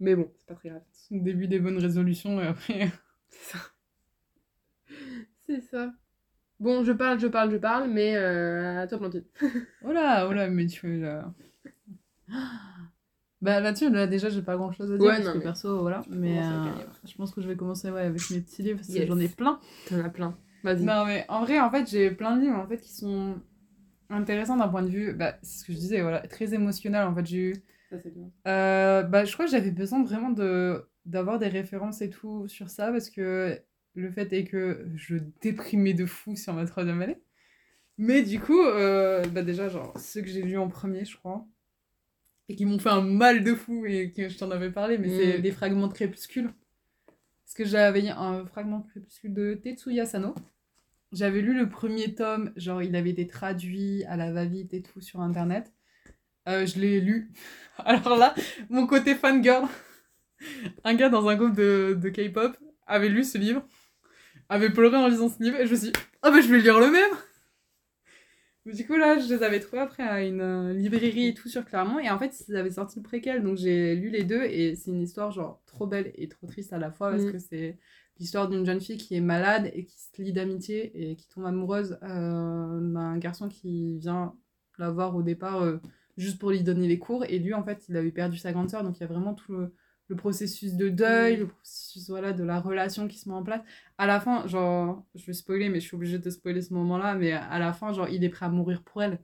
Mais 0.00 0.16
bon, 0.16 0.30
c'est 0.36 0.46
pas 0.46 0.54
très 0.54 0.70
grave. 0.70 0.82
Début 1.10 1.46
des 1.46 1.60
bonnes 1.60 1.78
résolutions 1.78 2.40
et 2.40 2.46
après. 2.46 2.90
C'est 3.28 3.52
ça. 3.52 3.58
C'est 5.46 5.60
ça. 5.60 5.92
Bon, 6.60 6.84
je 6.84 6.92
parle, 6.92 7.20
je 7.20 7.28
parle, 7.28 7.50
je 7.52 7.56
parle, 7.56 7.88
mais 7.88 8.16
euh, 8.16 8.82
à 8.82 8.86
toi, 8.86 8.98
Plantine. 8.98 9.24
Oh 9.84 9.92
là, 9.92 10.26
oh 10.28 10.32
là, 10.32 10.48
mais 10.48 10.66
tu 10.66 11.00
là. 11.00 11.32
Bah 13.40 13.60
là-dessus, 13.60 13.90
là, 13.90 14.08
déjà, 14.08 14.28
j'ai 14.28 14.42
pas 14.42 14.56
grand 14.56 14.72
chose 14.72 14.90
à 14.90 14.98
dire 14.98 15.06
Ouais, 15.06 15.14
parce 15.14 15.26
non, 15.26 15.32
que 15.32 15.38
mais 15.38 15.44
perso, 15.44 15.80
voilà. 15.80 16.02
Mais 16.10 16.40
euh, 16.40 16.72
je 17.04 17.14
pense 17.14 17.32
que 17.32 17.40
je 17.40 17.46
vais 17.48 17.56
commencer 17.56 17.88
ouais, 17.90 18.02
avec 18.02 18.28
mes 18.30 18.40
petits 18.40 18.62
livres 18.62 18.78
parce 18.78 18.92
que 18.92 19.06
j'en 19.06 19.18
ai 19.18 19.28
plein. 19.28 19.60
T'en 19.88 20.00
as 20.00 20.08
plein. 20.08 20.36
Vas-y. 20.64 20.82
Non, 20.82 21.04
mais 21.06 21.24
en 21.28 21.44
vrai, 21.44 21.60
en 21.60 21.70
fait, 21.70 21.88
j'ai 21.88 22.10
plein 22.10 22.36
de 22.36 22.42
livres 22.42 22.58
en 22.58 22.66
fait 22.66 22.78
qui 22.78 22.92
sont 22.92 23.36
intéressants 24.10 24.56
d'un 24.56 24.68
point 24.68 24.82
de 24.82 24.88
vue. 24.88 25.12
Bah, 25.12 25.36
c'est 25.42 25.60
ce 25.60 25.64
que 25.64 25.72
je 25.72 25.78
disais, 25.78 26.02
voilà, 26.02 26.20
très 26.26 26.52
émotionnel. 26.52 27.06
En 27.06 27.14
fait, 27.14 27.26
j'ai 27.26 27.38
eu. 27.38 27.54
Ça, 27.90 27.98
c'est 28.00 28.12
bien. 28.12 28.28
Euh, 28.48 29.04
bah, 29.04 29.24
je 29.24 29.32
crois 29.32 29.44
que 29.44 29.52
j'avais 29.52 29.70
besoin 29.70 30.02
vraiment 30.02 30.30
de 30.30 30.84
d'avoir 31.08 31.38
des 31.38 31.48
références 31.48 32.00
et 32.02 32.10
tout 32.10 32.46
sur 32.48 32.70
ça 32.70 32.92
parce 32.92 33.10
que 33.10 33.58
le 33.94 34.10
fait 34.12 34.32
est 34.32 34.44
que 34.44 34.86
je 34.94 35.16
déprimais 35.42 35.94
de 35.94 36.06
fou 36.06 36.36
sur 36.36 36.54
ma 36.54 36.64
troisième 36.66 37.02
année. 37.02 37.18
Mais 37.96 38.22
du 38.22 38.38
coup, 38.38 38.60
euh, 38.62 39.24
bah 39.24 39.42
déjà, 39.42 39.68
genre, 39.68 39.92
ceux 39.98 40.20
que 40.22 40.28
j'ai 40.28 40.42
lus 40.42 40.56
en 40.58 40.68
premier, 40.68 41.04
je 41.04 41.16
crois, 41.16 41.44
et 42.48 42.54
qui 42.54 42.64
m'ont 42.64 42.78
fait 42.78 42.90
un 42.90 43.02
mal 43.02 43.42
de 43.42 43.54
fou 43.54 43.84
et 43.86 44.12
que 44.12 44.28
je 44.28 44.38
t'en 44.38 44.50
avais 44.52 44.70
parlé, 44.70 44.98
mais 44.98 45.08
c'est 45.08 45.38
Mm. 45.38 45.42
les 45.42 45.50
fragments 45.50 45.86
de 45.88 45.92
crépuscule. 45.92 46.50
Parce 47.44 47.54
que 47.54 47.64
j'avais 47.64 48.08
un 48.08 48.46
fragment 48.46 48.80
de 48.80 48.86
crépuscule 48.90 49.34
de 49.34 49.54
Tetsuya 49.54 50.06
Sano. 50.06 50.34
J'avais 51.12 51.40
lu 51.40 51.54
le 51.58 51.68
premier 51.68 52.14
tome, 52.14 52.52
genre 52.56 52.82
il 52.82 52.94
avait 52.94 53.10
été 53.10 53.26
traduit 53.26 54.04
à 54.04 54.16
la 54.16 54.30
va-vite 54.30 54.74
et 54.74 54.82
tout 54.82 55.00
sur 55.00 55.20
internet. 55.20 55.72
Euh, 56.48 56.66
je 56.66 56.78
l'ai 56.78 57.00
lu. 57.00 57.32
Alors 57.78 58.16
là, 58.16 58.34
mon 58.70 58.86
côté 58.86 59.14
fangirl. 59.16 59.66
Un 60.84 60.94
gars 60.94 61.08
dans 61.08 61.28
un 61.28 61.36
groupe 61.36 61.54
de, 61.56 61.96
de 62.00 62.08
K-pop 62.08 62.56
avait 62.86 63.08
lu 63.08 63.24
ce 63.24 63.38
livre, 63.38 63.62
avait 64.48 64.70
pleuré 64.70 64.96
en 64.96 65.08
lisant 65.08 65.28
ce 65.28 65.42
livre, 65.42 65.58
et 65.58 65.66
je 65.66 65.72
me 65.72 65.76
suis 65.76 65.92
dit, 65.92 65.98
ah 66.22 66.30
bah 66.30 66.40
je 66.40 66.48
vais 66.48 66.60
lire 66.60 66.80
le 66.80 66.90
même 66.90 67.12
Mais 68.64 68.72
Du 68.74 68.86
coup, 68.86 68.96
là, 68.96 69.18
je 69.18 69.32
les 69.32 69.42
avais 69.42 69.60
trouvés 69.60 69.82
après 69.82 70.02
à 70.02 70.24
une 70.24 70.40
euh, 70.40 70.72
librairie 70.74 71.28
et 71.28 71.34
tout 71.34 71.48
sur 71.48 71.64
Clermont, 71.64 71.98
et 71.98 72.10
en 72.10 72.18
fait, 72.18 72.34
ils 72.48 72.56
avaient 72.56 72.70
sorti 72.70 72.98
le 72.98 73.02
préquel, 73.02 73.42
donc 73.42 73.56
j'ai 73.56 73.94
lu 73.94 74.10
les 74.10 74.24
deux, 74.24 74.42
et 74.42 74.74
c'est 74.76 74.90
une 74.90 75.02
histoire 75.02 75.30
genre 75.30 75.62
trop 75.66 75.86
belle 75.86 76.12
et 76.16 76.28
trop 76.28 76.46
triste 76.46 76.72
à 76.72 76.78
la 76.78 76.90
fois, 76.90 77.10
parce 77.10 77.22
Mhm. 77.24 77.32
que 77.32 77.38
c'est 77.38 77.78
l'histoire 78.18 78.48
d'une 78.48 78.66
jeune 78.66 78.80
fille 78.80 78.96
qui 78.98 79.14
est 79.14 79.20
malade 79.20 79.70
et 79.74 79.84
qui 79.84 79.96
se 79.98 80.20
lie 80.22 80.32
d'amitié 80.32 81.10
et 81.12 81.16
qui 81.16 81.28
tombe 81.28 81.46
amoureuse 81.46 81.98
euh, 82.02 82.80
d'un 82.80 83.16
garçon 83.18 83.48
qui 83.48 83.98
vient 83.98 84.34
la 84.78 84.90
voir 84.90 85.14
au 85.16 85.22
départ 85.22 85.62
euh, 85.62 85.78
juste 86.16 86.38
pour 86.38 86.50
lui 86.50 86.62
donner 86.62 86.88
les 86.88 86.98
cours. 86.98 87.24
Et 87.28 87.38
lui, 87.38 87.54
en 87.54 87.62
fait, 87.64 87.84
il 87.88 87.96
avait 87.96 88.10
perdu 88.12 88.36
sa 88.38 88.52
grande 88.52 88.70
sœur, 88.70 88.82
donc 88.84 88.98
il 88.98 89.00
y 89.02 89.04
a 89.04 89.06
vraiment 89.06 89.34
tout 89.34 89.52
le, 89.52 89.72
le 90.08 90.16
processus 90.16 90.74
de 90.74 90.88
deuil, 90.88 91.36
Mm. 91.36 91.40
le 91.40 91.46
processus 91.48 92.08
voilà, 92.08 92.32
de 92.32 92.42
la 92.44 92.60
relation 92.60 93.06
qui 93.08 93.18
se 93.18 93.28
met 93.28 93.34
en 93.34 93.42
place. 93.42 93.60
À 93.98 94.06
la 94.06 94.20
fin, 94.20 94.46
genre, 94.46 95.04
je 95.14 95.24
vais 95.26 95.32
spoiler, 95.34 95.68
mais 95.68 95.80
je 95.80 95.86
suis 95.86 95.96
obligée 95.96 96.18
de 96.18 96.30
spoiler 96.30 96.62
ce 96.62 96.72
moment-là, 96.74 97.14
mais 97.14 97.32
à 97.32 97.58
la 97.58 97.72
fin, 97.72 97.92
genre, 97.92 98.08
il 98.08 98.24
est 98.24 98.28
prêt 98.30 98.46
à 98.46 98.48
mourir 98.48 98.82
pour 98.82 99.02
elle. 99.02 99.18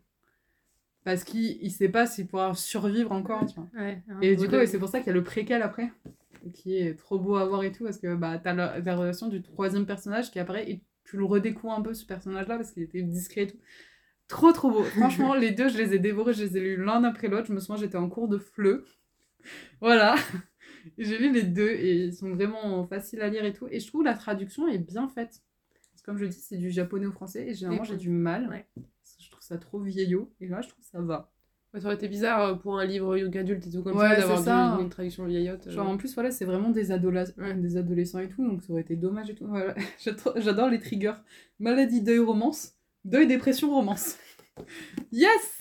Parce 1.05 1.23
qu'il 1.25 1.59
il 1.63 1.71
sait 1.71 1.89
pas 1.91 2.07
s'il 2.07 2.27
pourra 2.27 2.55
survivre 2.55 3.13
encore, 3.13 3.45
tu 3.47 3.55
vois. 3.57 3.69
Ouais. 3.79 4.03
Et 4.23 4.37
du 4.37 4.49
coup, 4.49 4.55
c'est 4.67 4.79
pour 4.79 4.89
ça 4.89 4.99
qu'il 5.01 5.09
y 5.09 5.11
a 5.11 5.15
le 5.15 5.23
préquel 5.23 5.61
après, 5.63 5.93
qui 6.55 6.77
est 6.79 6.95
trop 6.99 7.19
beau 7.19 7.37
à 7.37 7.45
voir 7.47 7.63
et 7.63 7.73
tout, 7.73 7.85
parce 7.85 7.99
que 7.99 8.15
bah, 8.15 8.39
t'as 8.43 8.55
la, 8.55 8.79
la 8.81 8.97
relation 8.97 9.29
du 9.29 9.43
troisième 9.43 9.85
personnage 9.87 10.31
qui 10.31 10.39
apparaît 10.39 10.71
et 10.71 10.83
tu 11.05 11.17
le 11.19 11.25
redécouvres 11.25 11.75
un 11.75 11.83
peu 11.83 11.93
ce 11.93 12.07
personnage-là 12.07 12.57
parce 12.57 12.73
qu'il 12.73 12.83
était 12.83 13.03
discret 13.03 13.43
et 13.43 13.47
tout. 13.49 13.59
Trop 14.29 14.53
trop 14.53 14.71
beau. 14.71 14.83
Franchement, 14.99 15.35
les 15.35 15.51
deux, 15.51 15.69
je 15.69 15.77
les 15.77 15.95
ai 15.95 15.99
dévorés, 15.99 16.33
je 16.33 16.45
les 16.45 16.57
ai 16.57 16.61
lus 16.61 16.83
l'un 16.83 17.05
après 17.05 17.29
l'autre. 17.29 17.47
Je 17.49 17.53
me 17.53 17.61
souviens, 17.61 17.77
j'étais 17.77 17.99
en 17.99 18.09
cours 18.09 18.29
de 18.29 18.39
FLE. 18.39 18.85
Voilà. 19.83 20.15
J'ai 20.99 21.19
lu 21.19 21.33
les 21.33 21.43
deux 21.43 21.71
et 21.71 22.05
ils 22.05 22.15
sont 22.15 22.31
vraiment 22.35 22.87
faciles 22.87 23.21
à 23.23 23.29
lire 23.29 23.45
et 23.45 23.53
tout. 23.53 23.67
Et 23.71 23.81
je 23.81 23.87
trouve 23.87 24.03
la 24.05 24.15
traduction 24.15 24.67
est 24.69 24.79
bien 24.79 25.09
faite. 25.09 25.43
Parce 25.93 26.03
que 26.03 26.07
comme 26.07 26.19
je 26.19 26.27
dis, 26.27 26.41
c'est 26.41 26.57
du 26.59 26.71
japonais 26.71 27.07
au 27.07 27.13
français 27.13 27.47
et 27.49 27.55
généralement 27.55 27.85
j'ai 27.85 27.97
du 27.97 28.11
mal. 28.11 28.49
Ouais. 28.49 28.67
Je 29.21 29.31
trouve 29.31 29.43
ça 29.43 29.59
trop 29.59 29.81
vieillot. 29.81 30.33
Et 30.41 30.49
là, 30.49 30.61
je 30.61 30.69
trouve 30.69 30.85
ça 30.85 31.01
va. 31.01 31.31
Ouais, 31.73 31.81
ça 31.81 31.87
aurait 31.87 31.97
été 31.97 32.07
bizarre 32.09 32.41
euh, 32.41 32.55
pour 32.55 32.79
un 32.79 32.85
livre 32.85 33.17
young 33.17 33.37
adulte 33.37 33.67
et 33.67 33.71
tout 33.71 33.83
comme 33.83 33.97
Ouais, 33.97 34.09
ça 34.11 34.17
d'avoir 34.21 34.77
du- 34.79 34.85
une 34.85 34.91
traduction 34.91 35.25
vieillotte. 35.27 35.67
euh. 35.67 35.71
Genre 35.73 35.89
en 35.89 35.97
plus 35.97 36.15
voilà 36.15 36.31
c'est 36.31 36.45
vraiment 36.45 36.71
des, 36.71 36.85
des 37.57 37.77
adolescents 37.77 38.21
et 38.21 38.29
tout 38.29 38.47
donc 38.47 38.63
ça 38.63 38.73
aurait 38.73 38.83
été 38.83 38.95
dommage 38.95 39.31
et 39.31 39.35
tout. 39.35 39.47
Voilà. 39.49 39.75
J'adore 40.37 40.69
les 40.69 40.79
triggers. 40.79 41.15
Maladie, 41.59 42.01
deuil, 42.01 42.21
romance. 42.21 42.75
Deuil, 43.05 43.27
dépression, 43.27 43.71
romance. 43.75 44.17
Yes 45.11 45.61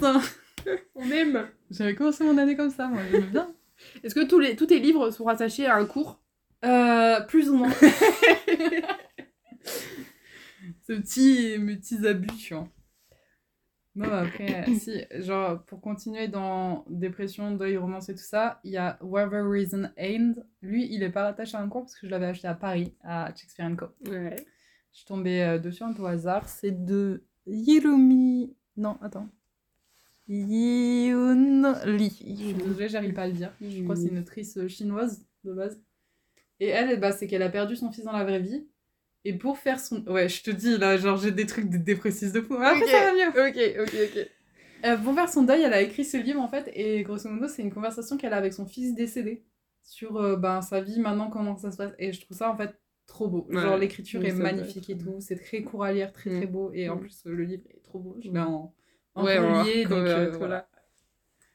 On 0.96 1.10
aime. 1.10 1.48
J'avais 1.72 1.96
commencé 1.96 2.24
mon 2.24 2.38
année 2.38 2.56
comme 2.56 2.70
ça 2.70 2.88
moi, 2.88 3.02
j'aime 3.12 3.26
bien. 3.32 3.52
Est-ce 4.04 4.16
que 4.16 4.26
tous, 4.26 4.40
les, 4.40 4.56
tous 4.56 4.68
tes 4.68 4.80
livres 4.80 5.12
sont 5.12 5.26
rattachés 5.26 5.66
à 5.66 5.76
un 5.76 5.86
cours 5.86 6.22
Euh, 6.66 7.22
plus 7.22 7.50
ou 7.50 7.56
moins. 7.56 7.72
Ce 10.86 10.94
petit, 10.94 11.58
mes 11.60 11.78
petits 11.78 12.06
abus, 12.06 12.28
tu 12.28 12.54
vois. 12.54 12.68
Non, 13.96 14.12
après, 14.12 14.66
si, 14.80 15.04
genre, 15.22 15.64
pour 15.66 15.80
continuer 15.82 16.28
dans 16.28 16.84
dépression, 16.90 17.52
deuil, 17.52 17.78
romance 17.78 18.10
et 18.10 18.16
tout 18.16 18.24
ça, 18.24 18.60
il 18.64 18.72
y 18.72 18.78
a 18.78 18.98
Whatever 19.02 19.42
Reason 19.42 19.90
End. 20.00 20.34
Lui, 20.62 20.88
il 20.92 21.04
est 21.04 21.12
pas 21.12 21.24
rattaché 21.24 21.58
à 21.58 21.62
un 21.62 21.70
cours 21.70 21.84
parce 21.84 21.96
que 21.96 22.08
je 22.08 22.12
l'avais 22.12 22.26
acheté 22.26 22.48
à 22.48 22.56
Paris, 22.56 22.96
à 23.04 23.28
Shakespeare 23.36 23.76
Co. 23.78 23.86
Ouais. 24.10 24.36
Je 24.92 24.98
suis 24.98 25.06
tombée 25.06 25.44
euh, 25.44 25.60
dessus 25.60 25.84
un 25.84 25.94
peu 25.94 26.04
au 26.04 26.08
hasard. 26.08 26.50
C'est 26.50 26.86
de 26.86 27.24
Hiromi. 27.46 28.56
Non, 28.78 28.98
attends. 29.02 29.30
Yoon 30.28 31.74
Lee. 31.86 32.54
Désolée, 32.58 32.90
j'arrive 32.90 33.14
pas 33.14 33.24
à 33.24 33.28
le 33.28 33.34
dire. 33.34 33.52
Je 33.62 33.84
crois 33.84 33.96
que 33.96 34.02
c'est 34.02 34.08
une 34.10 34.20
autrice 34.20 34.58
euh, 34.58 34.68
chinoise 34.68 35.26
de 35.44 35.54
base. 35.54 35.80
Et 36.60 36.68
elle, 36.68 37.00
bah, 37.00 37.12
c'est 37.12 37.28
qu'elle 37.28 37.42
a 37.44 37.50
perdu 37.50 37.76
son 37.76 37.92
fils 37.92 38.06
dans 38.06 38.12
la 38.14 38.24
vraie 38.24 38.40
vie. 38.40 38.66
Et 39.26 39.34
pour 39.34 39.58
faire 39.58 39.80
son. 39.80 40.06
Ouais, 40.08 40.28
je 40.30 40.44
te 40.44 40.52
dis 40.52 40.78
là, 40.78 40.98
genre 40.98 41.18
j'ai 41.18 41.32
des 41.32 41.46
trucs 41.46 41.70
dépressifs 41.70 42.32
de 42.34 42.42
fou. 42.42 42.58
Mais 42.58 42.66
Après, 42.66 42.82
Ok. 42.84 42.90
ça 42.90 43.00
va 43.00 43.14
mieux. 43.14 43.30
Ok, 43.30 43.88
ok, 43.88 43.96
ok. 44.18 44.28
Euh, 44.86 44.98
pour 44.98 45.16
faire 45.16 45.30
son 45.30 45.44
deuil, 45.44 45.62
elle 45.62 45.74
a 45.74 45.82
écrit 45.82 46.04
ce 46.04 46.18
livre 46.18 46.42
en 46.42 46.50
fait. 46.50 46.70
Et 46.74 47.04
grosso 47.04 47.30
modo, 47.30 47.48
c'est 47.48 47.62
une 47.62 47.72
conversation 47.74 48.18
qu'elle 48.18 48.34
a 48.34 48.38
avec 48.38 48.54
son 48.54 48.66
fils 48.66 48.94
décédé. 48.96 49.44
Sur 49.86 50.18
euh, 50.18 50.36
ben, 50.36 50.62
sa 50.62 50.82
vie 50.82 51.00
maintenant, 51.00 51.30
comment 51.30 51.56
ça 51.58 51.72
se 51.72 51.78
passe. 51.78 51.92
Et 52.00 52.12
je 52.14 52.22
trouve 52.22 52.38
ça 52.38 52.50
en 52.52 52.56
fait 52.58 52.74
trop 53.06 53.28
beau. 53.28 53.46
Ouais, 53.50 53.62
Genre 53.62 53.78
l'écriture 53.78 54.22
oui, 54.22 54.28
est 54.28 54.34
magnifique 54.34 54.90
et 54.90 54.98
tout. 54.98 55.16
C'est 55.20 55.36
très 55.38 55.62
court 55.64 55.84
à 55.86 55.94
lire, 55.94 56.12
très 56.14 56.30
très 56.30 56.46
Mm. 56.48 56.52
beau. 56.52 56.72
Et 56.74 56.90
en 56.90 56.96
Mm. 56.98 57.00
plus, 57.02 57.24
euh, 57.26 57.34
le 57.34 57.44
livre 57.44 57.64
est 57.70 57.82
trop 57.84 58.00
beau. 58.00 58.18
Je 58.22 58.30
l'ai 58.30 58.40
en, 58.40 58.74
en 59.16 59.24
Ouais, 59.24 59.40
on 59.40 59.64
relié, 59.64 59.86
donc 59.86 60.08
euh, 60.08 60.30
trop 60.32 60.40
voilà. 60.40 60.56
là. 60.56 60.68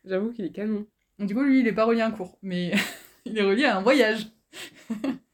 J'avoue 0.05 0.33
qu'il 0.33 0.45
est 0.47 0.53
canon. 0.53 0.87
Du 1.19 1.35
coup, 1.35 1.43
lui, 1.43 1.61
il 1.61 1.67
est 1.69 1.73
pas 1.73 1.85
relié 1.85 2.01
à 2.03 2.07
un 2.07 2.11
cours, 2.13 2.39
mais 2.43 2.73
il 3.25 3.39
est 3.39 3.43
relié 3.43 3.65
à 3.65 3.77
un 3.79 3.83
voyage. 3.83 4.27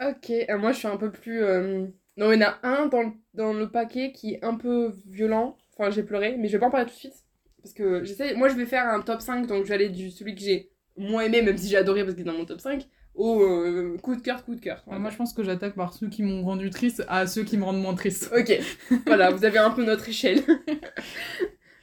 Ok, 0.00 0.30
euh, 0.30 0.58
moi 0.58 0.72
je 0.72 0.78
suis 0.78 0.88
un 0.88 0.96
peu 0.96 1.10
plus. 1.10 1.42
euh, 1.42 1.86
Non, 2.16 2.32
il 2.32 2.40
y 2.40 2.44
en 2.44 2.48
a 2.48 2.58
un 2.62 2.86
dans 2.86 3.02
le, 3.02 3.12
dans 3.34 3.52
le 3.52 3.70
paquet 3.70 4.12
qui 4.12 4.34
est 4.34 4.44
un 4.44 4.56
peu 4.56 4.92
violent. 5.06 5.56
Enfin, 5.76 5.90
j'ai 5.90 6.02
pleuré, 6.02 6.36
mais 6.36 6.48
je 6.48 6.52
vais 6.54 6.58
pas 6.58 6.66
en 6.66 6.70
parler 6.70 6.86
tout 6.86 6.92
de 6.92 6.98
suite. 6.98 7.24
Parce 7.62 7.74
que 7.74 8.04
j'essaie. 8.04 8.34
Moi 8.34 8.48
je 8.48 8.54
vais 8.56 8.66
faire 8.66 8.86
un 8.88 9.00
top 9.00 9.20
5, 9.20 9.46
donc 9.46 9.64
je 9.64 9.68
vais 9.68 9.74
aller 9.76 9.88
du 9.88 10.10
celui 10.10 10.34
que 10.34 10.40
j'ai 10.40 10.70
moins 10.96 11.22
aimé, 11.22 11.42
même 11.42 11.56
si 11.56 11.68
j'ai 11.68 11.76
adoré 11.76 12.02
parce 12.02 12.14
qu'il 12.14 12.22
est 12.22 12.30
dans 12.30 12.36
mon 12.38 12.44
top 12.44 12.60
5, 12.60 12.86
au 13.14 13.42
euh, 13.42 13.96
coup 14.02 14.16
de 14.16 14.20
cœur, 14.20 14.44
coup 14.44 14.54
de 14.54 14.60
cœur. 14.60 14.82
moi, 14.86 15.10
je 15.10 15.16
pense 15.16 15.32
que 15.32 15.44
j'attaque 15.44 15.74
par 15.74 15.92
ceux 15.92 16.08
qui 16.08 16.22
m'ont 16.22 16.42
rendu 16.42 16.70
triste 16.70 17.04
à 17.08 17.26
ceux 17.26 17.44
qui 17.44 17.56
me 17.56 17.64
rendent 17.64 17.80
moins 17.80 17.94
triste. 17.94 18.32
Ok, 18.36 18.58
voilà, 19.06 19.30
vous 19.30 19.44
avez 19.44 19.58
un 19.58 19.70
peu 19.70 19.84
notre 19.84 20.08
échelle. 20.08 20.42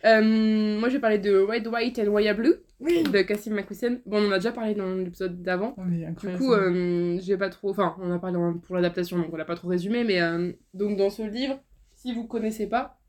Euh, 0.04 0.80
moi 0.80 0.90
je 0.90 0.96
vais 0.96 1.00
parler 1.00 1.20
de 1.20 1.38
Red, 1.38 1.68
White 1.68 2.00
and 2.00 2.08
Wire 2.08 2.36
Blue 2.36 2.56
de 2.82 3.22
Cassim 3.22 3.54
Makusen. 3.54 4.02
Bon, 4.06 4.24
on 4.24 4.30
en 4.30 4.32
a 4.32 4.38
déjà 4.38 4.52
parlé 4.52 4.74
dans 4.74 4.96
l'épisode 4.96 5.42
d'avant. 5.42 5.76
Oh, 5.78 5.82
mais 5.86 6.08
Du 6.08 6.38
coup, 6.38 6.54
euh, 6.54 7.20
j'ai 7.22 7.38
pas 7.38 7.50
trop. 7.50 7.70
Enfin, 7.70 7.96
on 8.00 8.12
a 8.12 8.20
parlé 8.20 8.38
pour 8.64 8.76
l'adaptation, 8.76 9.18
donc 9.18 9.28
on 9.32 9.38
l'a 9.38 9.46
pas 9.46 9.56
trop 9.56 9.68
résumé, 9.68 10.04
mais 10.04 10.22
euh, 10.22 10.52
donc 10.74 10.98
dans 10.98 11.10
ce 11.10 11.22
livre, 11.22 11.60
si 11.96 12.14
vous 12.14 12.26
connaissez 12.26 12.68
pas, 12.68 13.00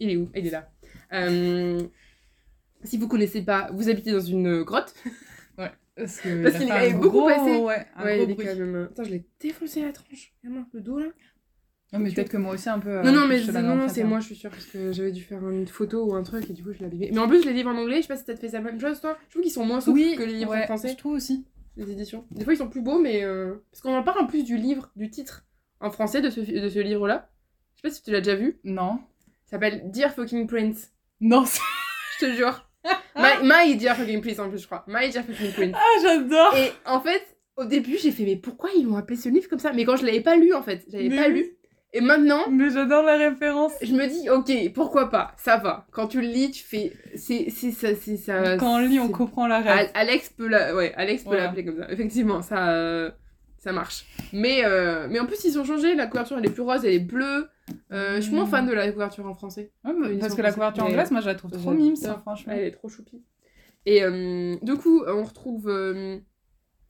il 0.00 0.10
est 0.10 0.16
où? 0.16 0.30
Il 0.34 0.46
est 0.46 0.50
là. 0.50 0.68
Euh, 1.12 1.80
si 2.82 2.98
vous 2.98 3.06
connaissez 3.06 3.42
pas, 3.42 3.70
vous 3.72 3.88
habitez 3.88 4.10
dans 4.10 4.20
une 4.20 4.62
grotte. 4.62 4.94
Parce 5.96 6.20
qu'il 6.20 6.30
est 6.68 6.70
un 6.70 6.90
beaucoup 6.94 7.08
gros- 7.18 7.26
passé. 7.28 7.56
Ouais, 7.58 7.86
un 7.96 8.04
ouais, 8.04 8.16
gros 8.16 8.24
il 8.26 8.30
est 8.30 8.34
bruit. 8.34 8.46
quand 8.46 8.56
même. 8.56 8.88
Attends, 8.90 9.04
je 9.04 9.10
l'ai 9.10 9.26
défoncé 9.40 9.82
la 9.82 9.92
tronche. 9.92 10.32
Regarde-moi, 10.42 10.66
le 10.72 10.80
dos 10.80 10.98
là. 10.98 11.06
Non, 11.92 11.98
mais 11.98 12.10
peut-être 12.10 12.30
que 12.30 12.38
moi 12.38 12.54
aussi 12.54 12.70
un 12.70 12.78
peu. 12.78 12.88
euh, 12.88 13.02
non, 13.02 13.12
non, 13.12 13.26
mais 13.26 13.36
je 13.38 13.44
c'est- 13.46 13.52
l'avais 13.52 13.68
non, 13.68 13.74
non, 13.76 14.04
moi, 14.08 14.20
je 14.20 14.24
suis 14.24 14.34
sûre, 14.34 14.48
parce 14.50 14.64
que 14.64 14.92
j'avais 14.92 15.12
dû 15.12 15.22
faire 15.22 15.46
une 15.46 15.66
photo 15.68 16.06
ou 16.06 16.14
un 16.14 16.22
truc 16.22 16.48
et 16.48 16.54
du 16.54 16.62
coup 16.64 16.72
je 16.72 16.78
l'ai 16.78 16.86
abîmé. 16.86 17.10
Mais 17.12 17.18
en 17.18 17.28
plus, 17.28 17.44
les 17.44 17.52
livres 17.52 17.68
en 17.68 17.76
anglais, 17.76 17.96
je 17.96 18.02
sais 18.02 18.08
pas 18.08 18.16
si 18.16 18.24
t'as 18.24 18.34
fait 18.36 18.48
ça 18.48 18.60
même 18.60 18.80
chose 18.80 18.98
toi. 19.02 19.18
Je 19.26 19.30
trouve 19.32 19.42
qu'ils 19.42 19.52
sont 19.52 19.66
moins 19.66 19.82
souples 19.82 19.98
Oui, 19.98 20.14
que 20.16 20.22
les 20.22 20.32
livres 20.38 20.52
ouais, 20.52 20.62
en 20.62 20.66
français. 20.66 20.88
Je 20.92 20.96
trouve 20.96 21.12
aussi. 21.12 21.44
les 21.76 21.90
éditions. 21.90 22.24
Des 22.30 22.44
fois, 22.44 22.54
ils 22.54 22.58
sont 22.58 22.70
plus 22.70 22.80
beaux, 22.80 22.98
mais. 22.98 23.22
euh, 23.24 23.56
Parce 23.70 23.82
qu'on 23.82 23.94
en 23.94 24.02
parle 24.02 24.20
en 24.20 24.26
plus 24.26 24.44
du 24.44 24.56
livre, 24.56 24.90
du 24.96 25.10
titre 25.10 25.44
en 25.80 25.90
français 25.90 26.22
de 26.22 26.30
ce, 26.30 26.40
de 26.40 26.68
ce 26.70 26.78
livre-là. 26.78 27.28
Je 27.76 27.82
sais 27.82 27.88
pas 27.88 27.94
si 27.94 28.02
tu 28.02 28.10
l'as 28.10 28.20
déjà 28.22 28.36
vu. 28.36 28.58
Non. 28.64 28.98
Ça 29.44 29.52
s'appelle 29.56 29.90
Dear 29.90 30.14
Fucking 30.14 30.46
Prince. 30.46 30.92
Non, 31.20 31.44
c'est- 31.44 31.60
Je 32.20 32.26
te 32.26 32.32
jure. 32.32 32.70
My, 33.16 33.42
my 33.42 33.76
Dear 33.76 33.94
Fucking 33.96 34.20
Prince 34.20 34.38
en 34.38 34.48
plus, 34.48 34.58
je 34.60 34.66
crois. 34.66 34.84
My 34.88 35.08
Dear 35.10 35.24
Fucking 35.24 35.52
Prince. 35.52 35.74
ah, 35.74 36.00
j'adore. 36.02 36.54
Et 36.56 36.72
en 36.86 37.00
fait, 37.00 37.22
au 37.56 37.64
début, 37.64 37.96
j'ai 38.02 38.10
fait, 38.12 38.24
mais 38.24 38.36
pourquoi 38.36 38.70
ils 38.76 38.84
l'ont 38.86 38.96
appelé 38.96 39.16
ce 39.16 39.28
livre 39.28 39.48
comme 39.48 39.58
ça? 39.58 39.72
Mais 39.72 39.84
quand 39.84 39.96
je 39.96 40.04
l'avais 40.06 40.20
pas 40.22 40.36
lu, 40.36 40.54
en 40.54 40.62
fait, 40.62 40.84
j'avais 40.90 41.08
Mais 41.08 41.16
pas 41.16 41.28
lu. 41.28 41.46
Et 41.94 42.00
maintenant, 42.00 42.48
Mais 42.50 42.70
j'adore 42.70 43.02
la 43.02 43.18
référence. 43.18 43.72
je 43.82 43.92
me 43.92 44.06
dis, 44.06 44.30
ok, 44.30 44.72
pourquoi 44.72 45.10
pas, 45.10 45.32
ça 45.36 45.58
va. 45.58 45.86
Quand 45.92 46.06
tu 46.08 46.22
le 46.22 46.26
lis, 46.26 46.50
tu 46.50 46.64
fais. 46.64 46.92
C'est 47.16 47.50
ça. 47.50 47.88
c'est 47.94 48.16
ça 48.16 48.56
Quand 48.56 48.76
on 48.76 48.78
lit, 48.78 48.98
on 48.98 49.08
comprend 49.10 49.46
la 49.46 49.60
rêve. 49.60 49.90
Alex 49.92 50.30
peut 50.30 50.48
la... 50.48 50.74
ouais, 50.74 50.94
Alex 50.96 51.22
peut 51.22 51.28
Voilà. 51.30 51.44
l'appeler 51.44 51.66
comme 51.66 51.76
ça. 51.78 51.92
Effectivement, 51.92 52.40
ça, 52.40 52.70
euh, 52.70 53.10
ça 53.58 53.72
marche. 53.72 54.06
Mais, 54.32 54.64
euh, 54.64 55.06
mais 55.10 55.20
en 55.20 55.26
plus, 55.26 55.44
ils 55.44 55.58
ont 55.58 55.64
changé. 55.64 55.94
La 55.94 56.06
couverture, 56.06 56.38
elle 56.38 56.46
est 56.46 56.50
plus 56.50 56.62
rose, 56.62 56.82
elle 56.86 56.94
est 56.94 56.98
bleue. 56.98 57.48
Euh, 57.92 58.16
je 58.16 58.22
suis 58.22 58.34
moins 58.34 58.46
fan 58.46 58.66
de 58.66 58.72
la 58.72 58.90
couverture 58.90 59.26
en 59.26 59.34
français. 59.34 59.72
Ouais, 59.84 59.92
mais 59.92 60.14
Ils 60.14 60.18
parce 60.18 60.34
que 60.34 60.42
la 60.42 60.52
couverture 60.52 60.84
anglaise, 60.84 61.10
moi 61.10 61.20
je 61.20 61.26
la 61.26 61.34
trouve 61.34 61.50
trop 61.50 61.72
mime, 61.72 61.96
ça, 61.96 62.18
franchement. 62.20 62.52
Elle 62.54 62.64
est 62.64 62.70
trop 62.72 62.88
choupie. 62.88 63.22
Et 63.86 64.02
euh, 64.02 64.56
du 64.62 64.76
coup, 64.76 65.02
on 65.06 65.24
retrouve. 65.24 65.68
euh, 65.68 66.18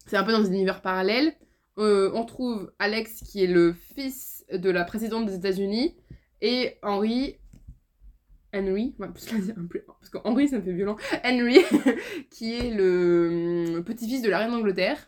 c'est 0.06 0.16
un 0.16 0.24
peu 0.24 0.32
dans 0.32 0.40
un 0.44 0.52
univers 0.52 0.82
parallèle. 0.82 1.34
Euh, 1.78 2.10
on 2.14 2.22
retrouve 2.22 2.72
Alex, 2.78 3.22
qui 3.22 3.44
est 3.44 3.46
le 3.46 3.72
fils 3.72 4.44
de 4.52 4.70
la 4.70 4.84
présidente 4.84 5.26
des 5.26 5.34
États-Unis, 5.34 5.96
et 6.40 6.78
Henry. 6.82 7.36
Henry, 8.54 8.94
ouais, 8.98 9.08
parce 9.08 9.26
que 9.26 10.18
Henry 10.24 10.48
ça 10.48 10.58
me 10.58 10.62
fait 10.62 10.72
violent. 10.74 10.96
Henry, 11.24 11.60
qui 12.30 12.54
est 12.54 12.70
le 12.70 13.80
petit-fils 13.80 14.20
de 14.20 14.28
la 14.28 14.38
reine 14.40 14.50
d'Angleterre, 14.50 14.98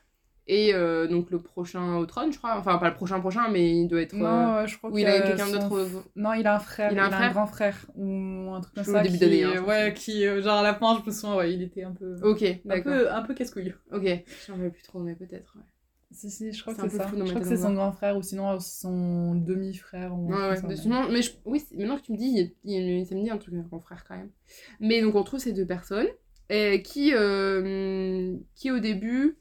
et 0.46 0.74
euh, 0.74 1.06
donc 1.06 1.30
le 1.30 1.38
prochain 1.38 1.96
au 1.96 2.06
trône, 2.06 2.32
je 2.32 2.38
crois. 2.38 2.58
Enfin, 2.58 2.76
pas 2.78 2.88
le 2.88 2.94
prochain 2.94 3.18
prochain, 3.20 3.48
mais 3.50 3.70
il 3.70 3.88
doit 3.88 4.02
être. 4.02 4.14
euh, 4.14 4.18
Non, 4.18 4.54
ouais, 4.56 4.68
je 4.68 4.76
crois 4.78 4.90
ou 4.90 4.98
il 4.98 5.06
a 5.06 5.20
quelqu'un 5.20 5.50
d'autre. 5.50 5.84
f- 5.86 6.02
Non, 6.16 6.32
il 6.34 6.46
a 6.46 6.56
un 6.56 6.58
frère. 6.58 6.92
Il 6.92 6.98
a 6.98 7.06
un 7.06 7.10
frère 7.10 7.32
grand 7.32 7.46
frère. 7.46 7.86
Ou 7.94 8.52
un 8.52 8.60
truc 8.60 8.74
comme 8.74 8.84
ça. 8.84 9.00
au 9.00 9.02
début 9.02 9.14
qui... 9.18 9.20
d'année, 9.20 9.44
hein, 9.44 9.54
pense. 9.56 9.68
ouais, 9.68 9.94
qui, 9.94 10.26
euh, 10.26 10.42
genre 10.42 10.58
à 10.58 10.62
la 10.62 10.74
fin, 10.74 10.98
je 11.00 11.06
me 11.06 11.14
souviens, 11.14 11.36
ouais, 11.36 11.52
il 11.54 11.62
était 11.62 11.82
un 11.84 11.92
peu. 11.92 12.16
Ok, 12.22 12.42
un 12.68 12.80
peu, 12.80 13.10
un 13.12 13.22
peu 13.22 13.34
casse-couille. 13.34 13.74
Ok, 13.92 14.02
je 14.04 14.52
n'en 14.52 14.70
plus 14.70 14.82
trop, 14.82 14.98
mais 15.00 15.14
peut-être. 15.14 15.54
ouais. 15.56 15.62
Si, 16.10 16.30
si, 16.30 16.52
je 16.52 16.60
crois 16.62 16.74
C'est 16.74 16.82
que 16.82 16.86
un 16.86 16.90
c'est 16.90 16.96
ça. 16.98 17.10
Je 17.12 17.24
crois 17.30 17.40
que 17.40 17.46
c'est 17.48 17.56
son 17.56 17.74
grand 17.74 17.90
frère 17.90 18.16
ou 18.16 18.22
sinon 18.22 18.60
son 18.60 19.34
demi-frère. 19.34 20.14
Ou 20.16 20.32
un 20.32 20.36
Ouais, 20.36 20.48
ouais, 20.50 20.56
ça, 20.56 20.76
sûrement- 20.76 21.08
mais 21.08 21.22
je- 21.22 21.32
oui, 21.44 21.60
maintenant 21.76 21.96
que 21.96 22.02
tu 22.02 22.12
me 22.12 22.16
dis, 22.18 22.52
il 22.62 22.72
il 22.72 23.04
ça 23.06 23.16
me 23.16 23.22
dit 23.24 23.30
un 23.30 23.38
truc, 23.38 23.54
un 23.54 23.62
grand 23.62 23.80
frère 23.80 24.04
quand 24.06 24.16
même. 24.16 24.30
Mais 24.78 25.02
donc 25.02 25.16
on 25.16 25.20
retrouve 25.20 25.40
ces 25.40 25.52
deux 25.52 25.66
personnes 25.66 26.06
euh, 26.52 26.78
qui, 26.78 27.12
euh, 27.14 28.36
qui 28.54 28.70
au 28.70 28.78
début 28.78 29.36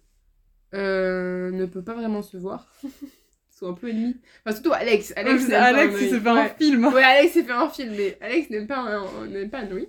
euh, 0.73 1.51
ne 1.51 1.65
peut 1.65 1.83
pas 1.83 1.93
vraiment 1.93 2.21
se 2.21 2.37
voir. 2.37 2.67
Ils 2.83 3.57
sont 3.57 3.69
un 3.69 3.73
peu 3.73 3.89
ennemis. 3.89 4.17
Enfin, 4.45 4.55
surtout 4.55 4.73
Alex. 4.73 5.13
Alex, 5.15 5.47
pas 5.47 5.61
Alex 5.61 5.95
s'est 5.95 6.19
fait 6.19 6.27
un 6.29 6.35
Ouais. 6.35 6.55
film. 6.59 6.85
Ouais, 6.87 7.03
Alex 7.03 7.33
s'est 7.33 7.43
fait 7.43 7.51
un 7.51 7.69
film, 7.69 7.93
mais 7.95 8.17
Alex 8.21 8.49
n'aime 8.49 8.67
pas, 8.67 8.79
un- 8.79 9.27
n'aime 9.27 9.49
pas 9.49 9.61
Henry. 9.61 9.87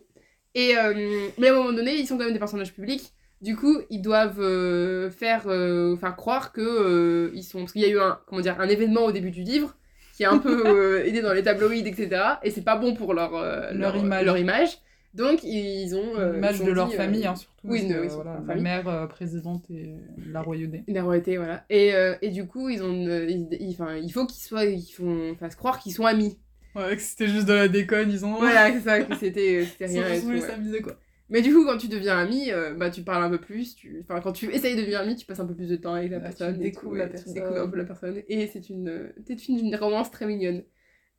Et, 0.55 0.77
euh, 0.77 1.29
mais 1.39 1.49
à 1.49 1.53
un 1.53 1.57
moment 1.57 1.73
donné, 1.73 1.95
ils 1.97 2.07
sont 2.07 2.17
quand 2.19 2.25
même 2.25 2.33
des 2.35 2.39
personnages 2.39 2.73
publics. 2.75 3.13
Du 3.41 3.57
coup, 3.57 3.79
ils 3.91 4.01
doivent 4.03 4.41
euh, 4.41 5.11
faire, 5.11 5.45
euh, 5.49 5.97
faire 5.97 6.15
croire 6.17 6.53
que 6.53 6.61
euh, 6.61 7.31
ils 7.35 7.43
sont. 7.43 7.61
Parce 7.61 7.73
qu'il 7.73 7.83
y 7.83 7.87
a 7.87 7.89
eu 7.89 7.99
un, 7.99 8.19
comment 8.27 8.41
dire, 8.41 8.61
un 8.61 8.69
événement 8.69 9.05
au 9.07 9.13
début 9.13 9.31
du 9.31 9.43
livre 9.43 9.75
qui 10.17 10.25
a 10.25 10.31
un 10.31 10.39
peu 10.39 10.63
euh, 10.67 11.05
aidé 11.05 11.21
dans 11.23 11.33
les 11.33 11.43
tabloïds, 11.43 11.87
etc. 11.89 12.23
Et 12.45 12.51
c'est 12.51 12.63
pas 12.63 12.77
bon 12.77 12.95
pour 12.95 13.15
leur, 13.15 13.35
euh, 13.35 13.73
Leur 13.73 13.97
image. 13.97 14.25
leur 14.25 14.39
image. 14.39 14.79
Donc, 15.15 15.45
ils 15.45 15.95
ont. 15.95 16.17
euh, 16.19 16.35
L'image 16.35 16.59
ils 16.61 16.67
de 16.67 16.73
leur 16.73 16.89
dit, 16.89 16.95
euh, 16.95 16.97
famille, 16.97 17.27
hein, 17.27 17.37
surtout. 17.37 17.57
oui, 17.65 17.89
que, 17.89 18.01
oui, 18.01 18.09
voilà, 18.11 18.41
mère 18.57 18.89
euh, 18.89 19.07
présidente 19.07 19.65
et 19.71 19.95
la 20.31 20.43
royauté. 20.43 20.83
La 20.89 21.03
royauté, 21.05 21.37
voilà. 21.37 21.65
Et, 21.71 21.95
euh, 21.95 22.17
et 22.21 22.31
du 22.31 22.47
coup, 22.47 22.69
ils 22.69 22.83
ont. 22.83 22.93
ils- 22.93 23.49
ils- 23.53 23.77
il 24.03 24.13
faut 24.13 24.27
qu'ils 24.27 24.43
soient. 24.43 24.65
Ils 24.65 24.83
font, 24.83 25.35
fassent 25.39 25.57
croire 25.57 25.79
qu'ils 25.79 25.93
sont 25.93 26.05
amis. 26.05 26.39
Ouais, 26.75 26.97
que 26.97 27.03
c'était 27.03 27.29
juste 27.29 27.47
de 27.47 27.53
la 27.53 27.69
déconne, 27.69 28.11
ils 28.11 28.25
ont. 28.25 28.35
Voilà, 28.35 28.73
c'est 28.73 28.81
ça, 28.81 29.01
que 29.01 29.15
c'était 29.15 29.63
Ils 29.81 29.87
rien. 29.87 30.21
sont 30.21 30.29
ouais. 30.29 30.41
s'amuser 30.41 30.83
quoi. 30.83 30.97
Mais 31.31 31.41
du 31.41 31.55
coup, 31.55 31.65
quand 31.65 31.79
tu 31.79 31.89
deviens 31.89 32.19
ami, 32.19 32.51
euh, 32.53 32.75
bah, 32.75 32.91
tu 32.91 33.03
parles 33.03 33.25
un 33.25 33.31
peu 33.31 33.39
plus. 33.39 33.75
Tu... 33.77 34.01
Enfin, 34.03 34.21
quand 34.21 34.33
tu 34.33 34.53
essayes 34.53 34.75
de 34.75 34.81
devenir 34.81 35.01
ami, 35.01 35.17
tu 35.17 35.25
passes 35.25 35.41
un 35.41 35.47
peu 35.47 35.55
plus 35.55 35.69
de 35.69 35.77
temps 35.77 35.95
avec 35.95 36.11
la 36.11 36.19
tu 36.19 36.23
personne. 36.25 36.57
et 36.57 36.65
découvres 36.65 36.97
la 36.97 37.07
personne. 37.07 37.39
un 37.39 37.69
peu 37.69 37.77
la 37.79 37.85
personne. 37.85 38.23
Et 38.29 38.47
c'est 38.49 38.69
une, 38.69 38.89
euh, 38.89 39.09
c'est 39.27 39.49
une, 39.49 39.59
une 39.59 39.77
romance 39.77 40.11
très 40.11 40.27
mignonne. 40.27 40.65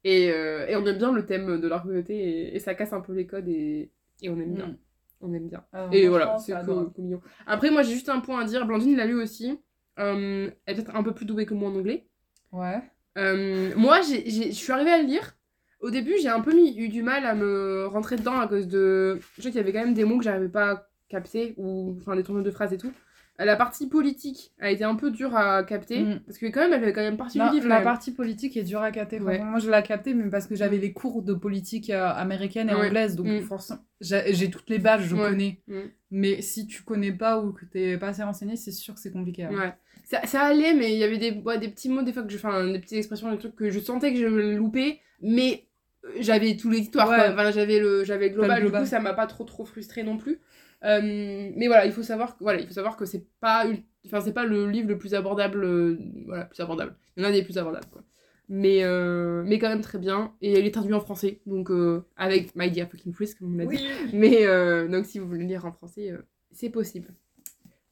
Et, 0.06 0.32
euh, 0.32 0.68
et 0.68 0.76
on 0.76 0.86
aime 0.86 1.00
bien 1.00 1.12
le 1.12 1.26
thème 1.26 1.60
de 1.60 1.68
la 1.68 1.80
communauté 1.80 2.16
et, 2.16 2.56
et 2.56 2.60
ça 2.60 2.76
casse 2.76 2.94
un 2.94 3.02
peu 3.02 3.12
les 3.14 3.26
codes 3.26 3.50
et, 3.50 3.92
et 4.22 4.30
on 4.30 4.40
aime 4.40 4.54
bien. 4.54 4.68
Mm. 4.68 4.78
On 5.22 5.34
aime 5.34 5.48
bien. 5.48 5.66
Ah, 5.74 5.90
Et 5.92 6.08
voilà, 6.08 6.38
c'est 6.38 6.54
cool, 6.64 6.92
mignon. 7.00 7.22
Après, 7.48 7.72
moi, 7.72 7.82
j'ai 7.82 7.94
juste 7.94 8.10
un 8.10 8.20
point 8.20 8.42
à 8.42 8.46
dire. 8.46 8.68
Blandine 8.68 8.96
l'a 8.96 9.08
lu 9.08 9.20
aussi. 9.20 9.60
Euh, 9.98 10.52
elle 10.66 10.74
est 10.74 10.84
peut-être 10.84 10.96
un 10.96 11.02
peu 11.02 11.14
plus 11.16 11.26
douée 11.26 11.48
que 11.48 11.56
moi 11.56 11.70
en 11.70 11.76
anglais. 11.76 12.06
Ouais. 12.52 12.82
Euh, 13.18 13.72
moi, 13.76 14.02
je 14.02 14.52
suis 14.52 14.72
arrivée 14.72 14.92
à 14.92 15.02
le 15.02 15.08
lire. 15.08 15.36
Au 15.80 15.90
début, 15.90 16.14
j'ai 16.22 16.30
un 16.30 16.42
peu 16.42 16.54
mis, 16.54 16.78
eu 16.78 16.90
du 16.90 17.02
mal 17.02 17.26
à 17.26 17.34
me 17.34 17.88
rentrer 17.88 18.18
dedans 18.18 18.40
à 18.40 18.48
cause 18.48 18.68
de. 18.68 19.20
Je 19.38 19.42
sais 19.42 19.50
qu'il 19.50 19.58
y 19.58 19.60
avait 19.60 19.74
quand 19.74 19.84
même 19.84 19.96
des 19.96 20.06
mots 20.06 20.20
que 20.20 20.24
j'arrivais 20.24 20.50
pas 20.50 20.72
à 20.72 20.88
capter, 21.10 21.56
ou 21.58 21.96
enfin 22.00 22.16
des 22.16 22.24
tournures 22.24 22.44
de 22.44 22.52
phrases 22.52 22.74
et 22.74 22.78
tout. 22.78 22.92
La 23.38 23.58
partie 23.58 23.88
politique 23.88 24.54
a 24.60 24.72
été 24.72 24.86
un 24.86 24.96
peu 24.96 25.12
dure 25.12 25.36
à 25.36 25.64
capter, 25.66 26.00
Mm. 26.02 26.20
parce 26.26 26.38
que 26.38 26.46
quand 26.46 26.62
même, 26.62 26.72
elle 26.74 26.84
fait 26.86 26.94
quand 26.94 27.02
même 27.02 27.18
partie 27.18 27.38
Non, 27.38 27.50
du 27.50 27.56
livre. 27.56 27.68
la 27.68 27.82
partie 27.82 28.12
politique 28.14 28.56
est 28.56 28.64
dure 28.64 28.82
à 28.82 28.92
capter. 28.92 29.20
Ouais. 29.20 29.40
Moi, 29.40 29.60
je 29.60 29.70
l'ai 29.70 29.84
capté, 29.84 30.14
mais 30.14 30.30
parce 30.30 30.48
que 30.48 30.56
j'avais 30.56 30.78
les 30.78 30.94
cours 30.94 31.22
de 31.22 31.34
politique 31.34 31.90
euh, 31.90 32.08
américaine 32.14 32.70
et 32.70 32.76
Ouais. 32.76 32.88
anglaise, 32.88 33.16
donc 33.18 33.28
Mm. 33.28 33.42
forcément, 33.42 33.82
j'ai 34.00 34.50
toutes 34.50 34.70
les 34.70 34.80
bases, 34.80 35.02
je 35.04 35.16
Ouais. 35.16 35.30
connais. 35.30 35.60
Mm. 35.68 35.80
Mais 36.12 36.42
si 36.42 36.66
tu 36.66 36.84
connais 36.84 37.12
pas 37.12 37.40
ou 37.42 37.52
que 37.52 37.66
t'es 37.66 37.98
pas 37.98 38.08
assez 38.10 38.24
renseigné, 38.24 38.56
c'est 38.56 38.72
sûr 38.72 38.94
que 38.94 39.02
c'est 39.02 39.12
compliqué. 39.12 39.44
hein. 39.44 39.52
Ouais. 39.54 39.74
Ça, 40.06 40.26
ça 40.26 40.42
allait, 40.44 40.74
mais 40.74 40.94
il 40.94 40.98
y 41.00 41.04
avait 41.04 41.18
des, 41.18 41.32
des 41.32 41.68
petits 41.68 41.90
mots, 41.90 42.04
des 42.04 42.14
fois, 42.14 42.24
que 42.24 42.32
je. 42.32 42.38
Enfin, 42.38 42.66
des 42.72 42.80
petites 42.80 42.98
expressions, 43.00 43.30
des 43.32 43.38
trucs 43.40 43.56
que 43.56 43.70
je 43.70 43.80
sentais 43.80 44.14
que 44.14 44.20
je 44.20 44.28
me 44.28 44.56
loupais, 44.56 45.00
mais 45.22 45.66
euh, 46.06 46.10
j'avais 46.20 46.56
tout 46.56 46.70
l'histoire, 46.70 47.10
Ouais. 47.10 47.30
Enfin, 47.34 47.52
j'avais 47.52 47.80
le, 47.80 48.04
j'avais 48.06 48.30
global, 48.30 48.60
le 48.60 48.66
global. 48.70 48.82
du 48.84 48.86
coup, 48.86 48.90
ça 48.90 49.00
m'a 49.02 49.14
pas 49.14 49.26
trop, 49.28 49.44
trop 49.44 49.66
frustré 49.66 50.04
non 50.04 50.18
plus. 50.18 50.40
Euh, 50.86 51.52
mais 51.56 51.68
voilà, 51.68 51.86
il 51.86 51.92
faut 51.92 52.04
savoir 52.04 52.38
que, 52.38 52.44
voilà, 52.44 52.60
il 52.62 52.68
faut 52.68 52.74
savoir 52.74 52.96
que 52.96 53.06
c'est 53.06 53.26
pas, 53.40 53.66
enfin, 54.06 54.22
c'est 54.22 54.34
pas 54.34 54.46
le 54.46 54.70
livre 54.70 54.88
le 54.88 54.98
plus 54.98 55.14
abordable, 55.16 55.64
euh, 55.64 55.98
voilà, 56.26 56.46
plus 56.46 56.62
abordable. 56.62 56.96
Il 57.18 57.24
y 57.24 57.26
en 57.26 57.30
a 57.30 57.32
des 57.32 57.44
plus 57.44 57.58
abordables, 57.58 57.88
quoi. 57.92 58.04
Mais, 58.48 58.84
euh, 58.84 59.42
mais 59.46 59.58
quand 59.58 59.70
même 59.70 59.82
très 59.82 59.98
bien. 59.98 60.34
Et 60.42 60.60
il 60.60 60.66
est 60.66 60.72
traduit 60.72 60.94
en 60.94 61.00
français, 61.00 61.40
donc 61.48 61.72
avec 62.16 62.56
My 62.56 62.70
Dear 62.70 62.88
Fucking 62.88 63.14
Frisk, 63.14 63.40
comme 63.40 63.56
on 63.56 63.58
l'a 63.58 63.66
dit. 63.66 63.84
Mais 64.14 64.88
donc 64.88 65.06
si 65.08 65.18
vous 65.18 65.28
voulez 65.28 65.46
lire 65.46 65.66
en 65.66 65.72
français, 65.72 66.14
c'est 66.52 66.70
possible. 66.70 67.08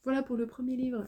Voilà 0.04 0.22
pour 0.22 0.36
le 0.38 0.46
premier 0.46 0.76
livre. 0.76 1.06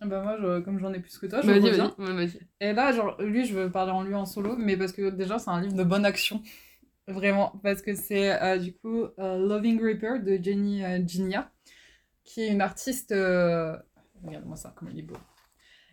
Ah 0.00 0.06
Bah 0.06 0.22
moi, 0.22 0.36
je- 0.40 0.60
comme 0.60 0.78
j'en 0.78 0.92
ai 0.92 1.00
plus 1.00 1.16
que 1.18 1.26
toi, 1.26 1.40
je 1.42 1.46
reviens. 1.68 1.94
Ouais, 1.98 2.12
vas-y. 2.14 2.40
Et 2.60 2.72
là, 2.72 2.92
genre, 2.92 3.20
lui, 3.20 3.44
je 3.44 3.54
veux 3.54 3.70
parler 3.70 3.92
en 3.92 4.02
lui 4.02 4.14
en 4.14 4.26
solo, 4.26 4.56
mais 4.56 4.76
parce 4.76 4.92
que 4.92 5.10
déjà, 5.10 5.38
c'est 5.38 5.50
un 5.50 5.60
livre 5.60 5.74
de 5.74 5.82
bonne 5.84 6.04
action. 6.04 6.40
Vraiment. 7.08 7.58
Parce 7.62 7.82
que 7.82 7.94
c'est 7.94 8.40
euh, 8.42 8.58
du 8.58 8.74
coup 8.76 9.04
euh, 9.18 9.38
Loving 9.48 9.80
Reaper 9.82 10.20
de 10.22 10.38
Jenny 10.42 10.84
euh, 10.84 11.00
Ginia, 11.06 11.50
qui 12.24 12.42
est 12.42 12.48
une 12.48 12.60
artiste. 12.62 13.12
euh, 13.12 13.76
Regarde-moi 14.24 14.56
ça, 14.56 14.72
comme 14.76 14.90
il 14.90 14.98
est 15.00 15.02
beau. 15.02 15.16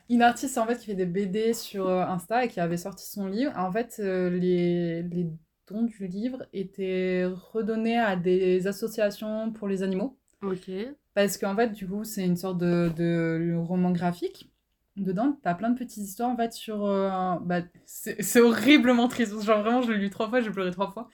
Une 0.10 0.22
artiste 0.22 0.58
en 0.58 0.68
fait 0.68 0.78
qui 0.78 0.88
fait 0.88 0.96
des 0.96 1.06
BD 1.06 1.54
sur 1.54 1.90
Insta 1.90 2.46
et 2.46 2.48
qui 2.50 2.60
avait 2.60 2.78
sorti 2.78 3.10
son 3.10 3.28
livre. 3.28 3.54
En 3.58 3.72
fait, 3.72 3.98
les, 4.00 5.04
les 5.04 5.28
dons 5.68 5.84
du 5.84 6.08
livre 6.08 6.46
étaient 6.54 7.26
redonnés 7.26 7.98
à 8.00 8.16
des 8.16 8.68
associations 8.68 9.52
pour 9.52 9.68
les 9.68 9.84
animaux. 9.84 10.18
Ok. 10.42 10.70
Parce 11.16 11.38
qu'en 11.38 11.56
fait, 11.56 11.70
du 11.72 11.88
coup, 11.88 12.04
c'est 12.04 12.26
une 12.26 12.38
sorte 12.38 12.60
de, 12.60 12.92
de 12.96 13.56
roman 13.58 13.92
graphique. 13.92 14.52
Dedans, 14.96 15.38
t'as 15.44 15.56
plein 15.56 15.70
de 15.72 15.78
petites 15.78 16.04
histoires, 16.04 16.30
en 16.30 16.38
fait, 16.38 16.54
sur... 16.54 16.86
euh, 16.86 17.10
bah, 17.42 17.62
c'est 17.86 18.40
horriblement 18.40 19.08
triste. 19.10 19.34
Genre, 19.44 19.62
vraiment, 19.62 19.82
je 19.82 19.92
l'ai 19.92 19.98
lu 19.98 20.10
trois 20.10 20.30
fois, 20.30 20.40
j'ai 20.42 20.52
pleuré 20.52 20.72
trois 20.72 20.92
fois. 20.92 21.10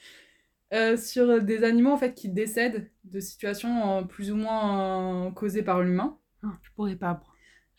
Euh, 0.73 0.95
sur 0.97 1.41
des 1.41 1.63
animaux, 1.63 1.91
en 1.91 1.97
fait, 1.97 2.13
qui 2.13 2.29
décèdent 2.29 2.89
de 3.03 3.19
situations 3.19 3.97
euh, 3.99 4.01
plus 4.03 4.31
ou 4.31 4.35
moins 4.35 5.27
euh, 5.27 5.31
causées 5.31 5.63
par 5.63 5.81
l'humain. 5.81 6.17
Ah, 6.43 6.57
je 6.61 6.69
pourrais 6.75 6.95
pas. 6.95 7.13
moi. 7.13 7.23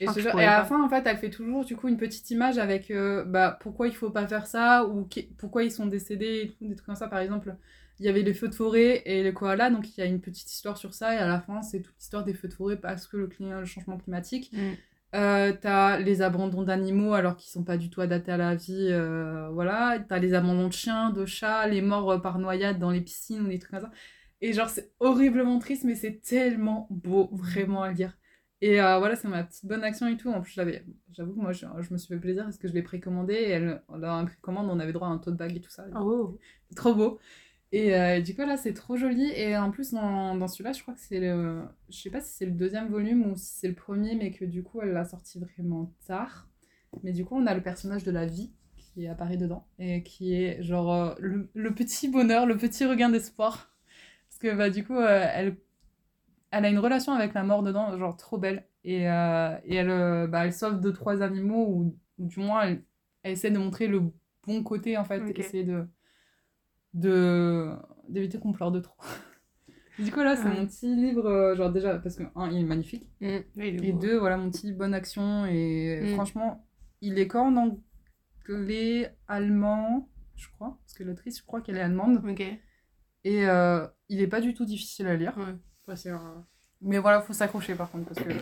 Et, 0.00 0.08
ce 0.08 0.14
je 0.14 0.20
genre- 0.24 0.40
et 0.40 0.44
à 0.44 0.58
la 0.58 0.64
fin, 0.64 0.82
en 0.82 0.88
fait, 0.88 1.06
elle 1.06 1.16
fait 1.16 1.30
toujours, 1.30 1.64
du 1.64 1.76
coup, 1.76 1.88
une 1.88 1.96
petite 1.96 2.28
image 2.30 2.58
avec 2.58 2.90
euh, 2.90 3.24
bah, 3.24 3.56
pourquoi 3.60 3.86
il 3.86 3.94
faut 3.94 4.10
pas 4.10 4.26
faire 4.26 4.46
ça, 4.46 4.84
ou 4.84 5.08
pourquoi 5.38 5.62
ils 5.62 5.70
sont 5.70 5.86
décédés, 5.86 6.42
et 6.42 6.48
tout, 6.50 6.66
des 6.68 6.74
trucs 6.74 6.86
comme 6.86 6.96
ça. 6.96 7.08
Par 7.08 7.20
exemple, 7.20 7.54
il 8.00 8.06
y 8.06 8.08
avait 8.08 8.22
les 8.22 8.34
feux 8.34 8.48
de 8.48 8.54
forêt 8.54 9.02
et 9.06 9.22
les 9.22 9.32
koalas, 9.32 9.70
donc 9.70 9.96
il 9.96 10.00
y 10.00 10.02
a 10.02 10.06
une 10.06 10.20
petite 10.20 10.50
histoire 10.52 10.76
sur 10.76 10.92
ça, 10.92 11.14
et 11.14 11.18
à 11.18 11.26
la 11.28 11.40
fin, 11.40 11.62
c'est 11.62 11.80
toute 11.80 11.94
l'histoire 11.96 12.24
des 12.24 12.34
feux 12.34 12.48
de 12.48 12.52
forêt 12.54 12.76
parce 12.76 13.06
que 13.06 13.16
le, 13.16 13.28
cli- 13.28 13.58
le 13.60 13.64
changement 13.64 13.96
climatique. 13.96 14.50
Mm. 14.52 14.72
Euh, 15.14 15.52
t'as 15.60 15.98
les 15.98 16.22
abandons 16.22 16.62
d'animaux 16.62 17.12
alors 17.12 17.36
qu'ils 17.36 17.50
sont 17.50 17.64
pas 17.64 17.76
du 17.76 17.90
tout 17.90 18.00
adaptés 18.00 18.32
à 18.32 18.38
la 18.38 18.54
vie, 18.54 18.88
euh, 18.90 19.50
voilà. 19.50 19.98
T'as 20.08 20.18
les 20.18 20.32
abandons 20.32 20.68
de 20.68 20.72
chiens, 20.72 21.10
de 21.10 21.26
chats, 21.26 21.66
les 21.66 21.82
morts 21.82 22.12
euh, 22.12 22.18
par 22.18 22.38
noyade 22.38 22.78
dans 22.78 22.90
les 22.90 23.02
piscines 23.02 23.42
ou 23.42 23.48
des 23.48 23.58
trucs 23.58 23.72
comme 23.72 23.80
ça. 23.80 23.90
Et 24.40 24.52
genre, 24.54 24.70
c'est 24.70 24.90
horriblement 25.00 25.58
triste, 25.58 25.84
mais 25.84 25.94
c'est 25.96 26.20
tellement 26.22 26.88
beau, 26.90 27.28
vraiment 27.32 27.82
à 27.82 27.92
lire. 27.92 28.16
Et 28.62 28.80
euh, 28.80 28.98
voilà, 28.98 29.16
c'est 29.16 29.28
ma 29.28 29.44
petite 29.44 29.66
bonne 29.66 29.84
action 29.84 30.06
et 30.08 30.16
tout. 30.16 30.30
En 30.30 30.40
plus, 30.40 30.58
j'avoue 31.12 31.34
que 31.34 31.40
moi, 31.40 31.52
je, 31.52 31.66
je 31.80 31.92
me 31.92 31.98
suis 31.98 32.08
fait 32.08 32.20
plaisir 32.20 32.44
parce 32.44 32.58
que 32.58 32.68
je 32.68 32.72
l'ai 32.72 32.82
précommandé 32.82 33.34
et 33.34 33.50
elle, 33.50 33.82
dans 33.88 34.24
précommande, 34.24 34.70
on 34.70 34.80
avait 34.80 34.92
droit 34.92 35.08
à 35.08 35.10
un 35.10 35.18
tote 35.18 35.36
bag 35.36 35.56
et 35.56 35.60
tout 35.60 35.70
ça. 35.70 35.84
Oh. 35.96 36.38
Trop 36.74 36.94
beau. 36.94 37.18
Et 37.72 37.94
euh, 37.94 38.20
du 38.20 38.34
coup, 38.34 38.42
là, 38.42 38.56
c'est 38.56 38.74
trop 38.74 38.96
joli. 38.96 39.30
Et 39.32 39.56
en 39.56 39.70
plus, 39.70 39.92
dans, 39.92 40.34
dans 40.36 40.48
celui-là, 40.48 40.72
je 40.72 40.82
crois 40.82 40.94
que 40.94 41.00
c'est 41.00 41.20
le. 41.20 41.62
Je 41.88 41.96
sais 41.96 42.10
pas 42.10 42.20
si 42.20 42.32
c'est 42.32 42.46
le 42.46 42.52
deuxième 42.52 42.88
volume 42.88 43.24
ou 43.30 43.36
si 43.36 43.46
c'est 43.46 43.68
le 43.68 43.74
premier, 43.74 44.14
mais 44.14 44.30
que 44.30 44.44
du 44.44 44.62
coup, 44.62 44.80
elle 44.82 44.92
l'a 44.92 45.04
sorti 45.04 45.38
vraiment 45.38 45.90
tard. 46.06 46.48
Mais 47.02 47.12
du 47.12 47.24
coup, 47.24 47.36
on 47.36 47.46
a 47.46 47.54
le 47.54 47.62
personnage 47.62 48.04
de 48.04 48.10
la 48.10 48.26
vie 48.26 48.52
qui 48.76 49.06
apparaît 49.06 49.38
dedans 49.38 49.66
et 49.78 50.02
qui 50.02 50.34
est 50.34 50.62
genre 50.62 50.92
euh, 50.92 51.14
le, 51.18 51.48
le 51.54 51.74
petit 51.74 52.08
bonheur, 52.08 52.46
le 52.46 52.56
petit 52.58 52.84
regain 52.84 53.08
d'espoir. 53.08 53.72
Parce 54.28 54.38
que 54.40 54.56
bah, 54.56 54.70
du 54.70 54.84
coup, 54.84 54.96
euh, 54.96 55.26
elle, 55.34 55.56
elle 56.50 56.64
a 56.64 56.68
une 56.70 56.78
relation 56.78 57.12
avec 57.12 57.34
la 57.34 57.42
mort 57.44 57.62
dedans, 57.62 57.96
genre 57.98 58.16
trop 58.16 58.38
belle. 58.38 58.64
Et, 58.84 59.02
et 59.02 59.06
elle, 59.76 60.28
bah, 60.28 60.44
elle 60.46 60.52
sauve 60.52 60.80
deux, 60.80 60.92
trois 60.92 61.22
animaux, 61.22 61.66
ou, 61.68 61.96
ou 62.18 62.26
du 62.26 62.40
moins, 62.40 62.62
elle, 62.62 62.82
elle 63.22 63.32
essaie 63.32 63.50
de 63.50 63.58
montrer 63.58 63.86
le 63.86 64.02
bon 64.46 64.62
côté 64.64 64.96
en 64.98 65.04
fait, 65.04 65.30
Ok. 65.30 65.38
essayer 65.38 65.64
de 65.64 65.86
de 66.94 67.70
d'éviter 68.08 68.38
qu'on 68.38 68.52
pleure 68.52 68.70
de 68.72 68.80
trop. 68.80 68.96
du 69.98 70.10
coup 70.12 70.20
là 70.20 70.36
c'est 70.36 70.44
Ouais. 70.48 70.54
mon 70.58 70.66
petit 70.66 70.94
livre, 70.94 71.26
euh, 71.26 71.54
genre 71.56 71.70
déjà 71.70 71.98
parce 71.98 72.16
que 72.16 72.24
un 72.34 72.50
il 72.50 72.58
est 72.60 72.64
magnifique 72.64 73.06
Mm. 73.20 73.26
Ouais, 73.26 73.44
il 73.56 73.84
est 73.84 73.88
et 73.88 73.92
deux 73.92 74.18
voilà 74.18 74.36
mon 74.36 74.50
petit 74.50 74.72
bonne 74.72 74.94
action 74.94 75.46
et 75.46 76.00
Mm. 76.02 76.14
franchement 76.14 76.66
il 77.00 77.18
est 77.18 77.26
qu'en 77.28 77.54
anglais, 78.48 79.14
allemand, 79.28 80.08
je 80.36 80.48
crois 80.50 80.78
parce 80.84 80.94
que 80.94 81.04
l'autrice 81.04 81.38
je 81.38 81.44
crois 81.44 81.60
qu'elle 81.60 81.76
est 81.76 81.80
allemande 81.82 82.22
Ok. 82.28 82.40
et 82.40 83.46
euh, 83.46 83.86
il 84.08 84.20
est 84.20 84.26
pas 84.28 84.40
du 84.40 84.54
tout 84.54 84.64
difficile 84.64 85.06
à 85.06 85.16
lire. 85.16 85.36
Ouais. 85.38 85.54
Enfin, 85.86 85.96
c'est 85.96 86.10
un- 86.10 86.46
Mais 86.84 86.98
voilà, 86.98 87.20
faut 87.20 87.32
s'accrocher 87.32 87.74
par 87.76 87.90
contre, 87.90 88.06
parce 88.12 88.18
que 88.26 88.32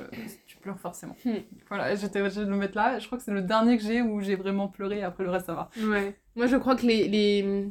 tu 0.47 0.57
pleures 0.59 0.79
forcément. 0.81 1.15
Hmm. 1.27 1.37
Voilà, 1.69 1.95
j'étais 1.95 2.21
obligée 2.23 2.41
de 2.45 2.51
le 2.51 2.57
mettre 2.57 2.75
là. 2.77 2.99
Je 2.99 3.05
crois 3.07 3.19
que 3.19 3.25
c'est 3.25 3.33
le 3.33 3.43
dernier 3.43 3.77
que 3.77 3.83
j'ai 3.83 4.01
où 4.03 4.21
j'ai 4.21 4.35
vraiment 4.35 4.69
pleuré, 4.69 5.03
après 5.03 5.25
le 5.25 5.31
reste 5.31 5.45
ça 5.47 5.55
va. 5.55 5.69
Ouais. 5.87 6.17
Moi, 6.37 6.47
je 6.47 6.57
crois 6.57 6.75
que 6.77 6.87
les, 6.87 7.07
les, 7.09 7.71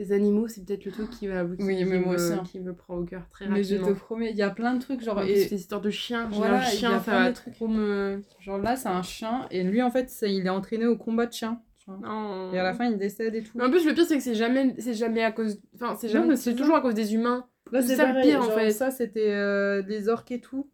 les 0.00 0.12
animaux, 0.12 0.48
c'est 0.48 0.64
peut-être 0.64 0.84
le 0.86 0.92
truc 0.92 1.10
qui 1.10 1.26
va 1.26 1.44
qui, 1.44 1.62
Oui, 1.62 1.84
mais 1.84 1.84
qui 1.84 1.84
moi 1.84 2.12
me, 2.12 2.14
aussi, 2.14 2.32
hein. 2.32 2.42
qui 2.44 2.58
me 2.58 2.74
prend 2.74 2.96
au 2.96 3.04
cœur 3.04 3.28
très 3.30 3.46
Mais 3.48 3.62
je 3.62 3.74
rapidement. 3.76 3.94
te 3.94 4.00
promets, 4.00 4.30
il 4.30 4.36
y 4.36 4.42
a 4.42 4.48
plein 4.50 4.74
de 4.74 4.80
trucs, 4.80 5.02
genre, 5.02 5.20
et, 5.22 5.44
ces 5.44 5.56
histoires 5.56 5.82
de 5.82 5.90
chiens. 5.90 6.28
J'ai 6.30 6.36
Voilà, 6.38 6.56
un 6.58 6.60
il 6.62 6.64
y 6.64 6.68
a 6.68 6.70
chien, 6.70 6.90
ça 6.98 7.00
plein 7.00 7.22
va 7.24 7.30
de 7.30 7.34
trucs. 7.34 7.54
trop 7.54 7.68
me. 7.68 8.22
genre 8.40 8.58
là 8.58 8.76
c'est 8.76 8.88
un 8.88 9.02
chien, 9.02 9.46
et 9.50 9.62
lui 9.62 9.82
en 9.82 9.90
fait, 9.90 10.10
il 10.22 10.46
est 10.46 10.50
entraîné 10.50 10.86
au 10.86 10.96
combat 10.96 11.26
de 11.26 11.32
chien. 11.32 11.60
Et 12.52 12.58
à 12.58 12.62
la 12.62 12.72
fin 12.72 12.86
il 12.88 12.98
décède 12.98 13.34
et 13.34 13.42
tout. 13.42 13.52
Mais 13.58 13.64
en 13.64 13.70
plus, 13.70 13.84
le 13.84 13.92
pire, 13.94 14.04
c'est 14.04 14.16
que 14.16 14.22
c'est 14.22 14.36
jamais, 14.36 14.76
c'est 14.78 14.94
jamais 14.94 15.24
à 15.24 15.32
cause. 15.32 15.60
Enfin, 15.74 15.96
c'est 15.98 16.08
jamais. 16.08 16.28
mais 16.28 16.36
C'est 16.36 16.54
toujours 16.54 16.76
à 16.76 16.80
cause 16.80 16.94
des 16.94 17.14
humains. 17.14 17.46
Là, 17.72 17.82
C'est 17.82 17.96
ça 17.96 18.12
le 18.12 18.22
pire, 18.22 18.40
en 18.40 18.50
fait. 18.50 18.70
Ça, 18.70 18.90
c'était 18.92 19.30
euh, 19.32 19.82
des 19.82 20.08
orques 20.08 20.30
et 20.30 20.40
tout. 20.40 20.70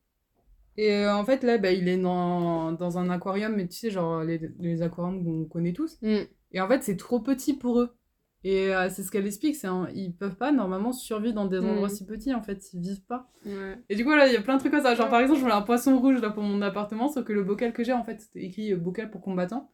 Et 0.77 0.93
euh, 0.93 1.15
en 1.15 1.25
fait, 1.25 1.43
là, 1.43 1.57
bah, 1.57 1.73
il 1.73 1.89
est 1.89 1.97
dans, 1.97 2.73
dans 2.73 2.99
un 2.99 3.09
aquarium, 3.09 3.55
mais 3.57 3.67
tu 3.67 3.77
sais, 3.77 3.91
genre 3.91 4.23
les, 4.25 4.39
les 4.59 4.83
aquariums 4.83 5.25
qu'on 5.25 5.45
connaît 5.47 5.73
tous. 5.73 5.97
Mm. 6.03 6.17
Et 6.53 6.61
en 6.61 6.69
fait, 6.69 6.83
c'est 6.83 6.97
trop 6.97 7.19
petit 7.21 7.55
pour 7.55 7.81
eux. 7.81 7.97
Et 8.45 8.73
euh, 8.75 8.89
c'est 8.91 9.03
ce 9.03 9.11
qu'elle 9.11 9.27
explique, 9.27 9.57
c'est 9.57 9.67
un- 9.67 9.89
ils 9.95 10.15
peuvent 10.15 10.37
pas 10.37 10.53
normalement 10.53 10.93
survivre 10.93 11.35
dans 11.35 11.47
des 11.47 11.61
Mm. 11.61 11.65
endroits 11.69 11.89
si 11.89 12.07
petits, 12.07 12.33
en 12.33 12.43
fait, 12.43 12.73
ils 12.73 12.81
vivent 12.81 13.03
pas. 13.05 13.31
Ouais. 13.45 13.79
Et 13.89 13.97
du 13.97 14.05
coup, 14.05 14.11
là, 14.15 14.27
il 14.29 14.33
y 14.33 14.37
a 14.37 14.43
plein 14.43 14.55
de 14.55 14.61
trucs 14.61 14.73
comme 14.73 14.83
ça. 14.83 14.95
Genre, 14.95 15.09
par 15.09 15.21
exemple, 15.21 15.39
je 15.39 15.43
voulais 15.45 15.55
un 15.55 15.63
poisson 15.63 15.99
rouge 15.99 16.21
là 16.21 16.31
pour 16.31 16.43
mon 16.45 16.63
appartement, 16.63 17.09
sauf 17.09 17.25
que 17.25 17.33
le 17.33 17.43
bocal 17.43 17.73
que 17.73 17.83
j'ai, 17.83 17.93
en 17.93 18.05
fait, 18.05 18.21
c'était 18.21 18.45
écrit 18.45 18.73
euh, 18.73 18.77
bocal 18.77 19.11
pour 19.11 19.21
combattant. 19.21 19.71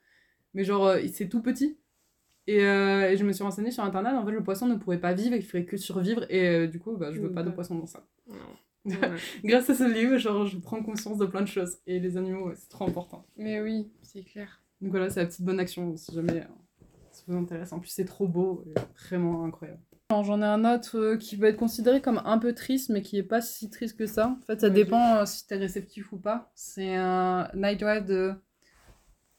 Mais 0.54 0.64
genre, 0.64 0.86
euh, 0.86 1.00
c'est 1.12 1.28
tout 1.28 1.42
petit. 1.42 1.78
Et, 2.46 2.64
euh, 2.64 3.10
et 3.10 3.16
je 3.16 3.24
me 3.24 3.32
suis 3.32 3.44
renseignée 3.44 3.70
sur 3.70 3.84
internet, 3.84 4.14
en 4.14 4.24
fait, 4.26 4.32
le 4.32 4.42
poisson 4.42 4.66
ne 4.66 4.74
pourrait 4.76 5.00
pas 5.00 5.12
vivre, 5.14 5.34
il 5.36 5.42
ferait 5.42 5.64
que 5.64 5.76
survivre. 5.76 6.24
Et 6.30 6.66
du 6.68 6.78
coup, 6.80 6.96
bah, 6.96 7.12
je 7.12 7.20
veux 7.20 7.30
Mm, 7.30 7.34
pas 7.34 7.42
de 7.42 7.50
poisson 7.50 7.74
dans 7.76 7.86
ça. 7.86 8.06
Ouais. 8.28 8.34
Grâce 9.44 9.70
à 9.70 9.74
ce 9.74 9.84
livre, 9.84 10.16
genre, 10.18 10.44
je 10.46 10.58
prends 10.58 10.82
conscience 10.82 11.18
de 11.18 11.26
plein 11.26 11.42
de 11.42 11.46
choses. 11.46 11.78
Et 11.86 12.00
les 12.00 12.16
animaux, 12.16 12.52
c'est 12.56 12.68
trop 12.68 12.84
important. 12.88 13.24
Mais 13.36 13.60
oui, 13.60 13.90
c'est 14.02 14.24
clair. 14.24 14.60
Donc 14.80 14.90
voilà, 14.90 15.08
c'est 15.10 15.20
la 15.20 15.26
petite 15.26 15.44
bonne 15.44 15.60
action, 15.60 15.96
si 15.96 16.12
jamais 16.12 16.44
ça 17.26 17.32
vous 17.32 17.38
intéresse. 17.38 17.72
En 17.72 17.80
plus, 17.80 17.90
c'est 17.90 18.04
trop 18.04 18.26
beau, 18.26 18.64
vraiment 19.06 19.44
incroyable. 19.44 19.80
J'en 20.10 20.42
ai 20.42 20.44
un 20.44 20.64
autre 20.64 20.98
euh, 20.98 21.16
qui 21.16 21.36
va 21.36 21.48
être 21.48 21.56
considéré 21.56 22.02
comme 22.02 22.20
un 22.26 22.38
peu 22.38 22.52
triste, 22.52 22.90
mais 22.90 23.00
qui 23.00 23.16
est 23.16 23.22
pas 23.22 23.40
si 23.40 23.70
triste 23.70 23.96
que 23.96 24.04
ça. 24.04 24.28
En 24.28 24.44
fait, 24.44 24.60
ça 24.60 24.68
dépend 24.68 25.16
euh, 25.16 25.24
si 25.24 25.46
t'es 25.46 25.56
réceptif 25.56 26.12
ou 26.12 26.18
pas. 26.18 26.52
C'est 26.54 26.94
un 26.94 27.48
Night 27.54 27.80
Drive 27.80 28.04
de... 28.04 28.34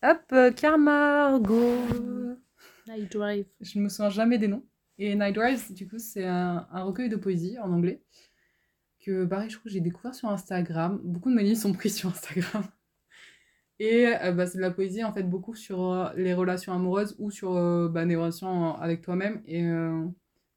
Hop, 0.01 0.21
euh, 0.31 0.51
Carmargo 0.51 1.75
Night 2.87 3.11
Drive. 3.11 3.45
Je 3.61 3.77
ne 3.77 3.83
me 3.83 3.89
souviens 3.89 4.09
jamais 4.09 4.39
des 4.39 4.47
noms. 4.47 4.65
Et 4.97 5.13
Night 5.15 5.35
Drive, 5.35 5.71
du 5.73 5.87
coup, 5.87 5.99
c'est 5.99 6.25
un, 6.25 6.67
un 6.71 6.83
recueil 6.83 7.09
de 7.09 7.17
poésie 7.17 7.59
en 7.59 7.71
anglais. 7.71 8.01
Que, 8.99 9.25
pareil, 9.25 9.49
je 9.49 9.57
crois 9.57 9.69
que 9.69 9.73
j'ai 9.73 9.81
découvert 9.81 10.15
sur 10.15 10.29
Instagram. 10.29 10.99
Beaucoup 11.03 11.29
de 11.29 11.35
mes 11.35 11.43
livres 11.43 11.61
sont 11.61 11.73
pris 11.73 11.91
sur 11.91 12.09
Instagram. 12.09 12.63
Et 13.79 14.07
euh, 14.07 14.31
bah, 14.31 14.45
c'est 14.45 14.57
de 14.57 14.61
la 14.61 14.71
poésie, 14.71 15.03
en 15.03 15.11
fait, 15.13 15.23
beaucoup 15.23 15.55
sur 15.55 15.91
euh, 15.91 16.09
les 16.15 16.33
relations 16.33 16.73
amoureuses 16.73 17.15
ou 17.19 17.31
sur 17.31 17.55
euh, 17.55 17.89
bah, 17.89 18.05
les 18.05 18.15
relations 18.15 18.75
avec 18.75 19.01
toi-même. 19.01 19.41
Et 19.45 19.63
euh, 19.65 20.05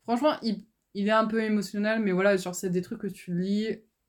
franchement, 0.04 0.34
il, 0.42 0.64
il 0.94 1.08
est 1.08 1.12
un 1.12 1.26
peu 1.26 1.42
émotionnel, 1.42 2.00
mais 2.00 2.12
voilà, 2.12 2.36
genre, 2.36 2.54
c'est 2.54 2.70
des 2.70 2.82
trucs 2.82 3.00
que 3.00 3.06
tu 3.06 3.34
lis, 3.38 3.68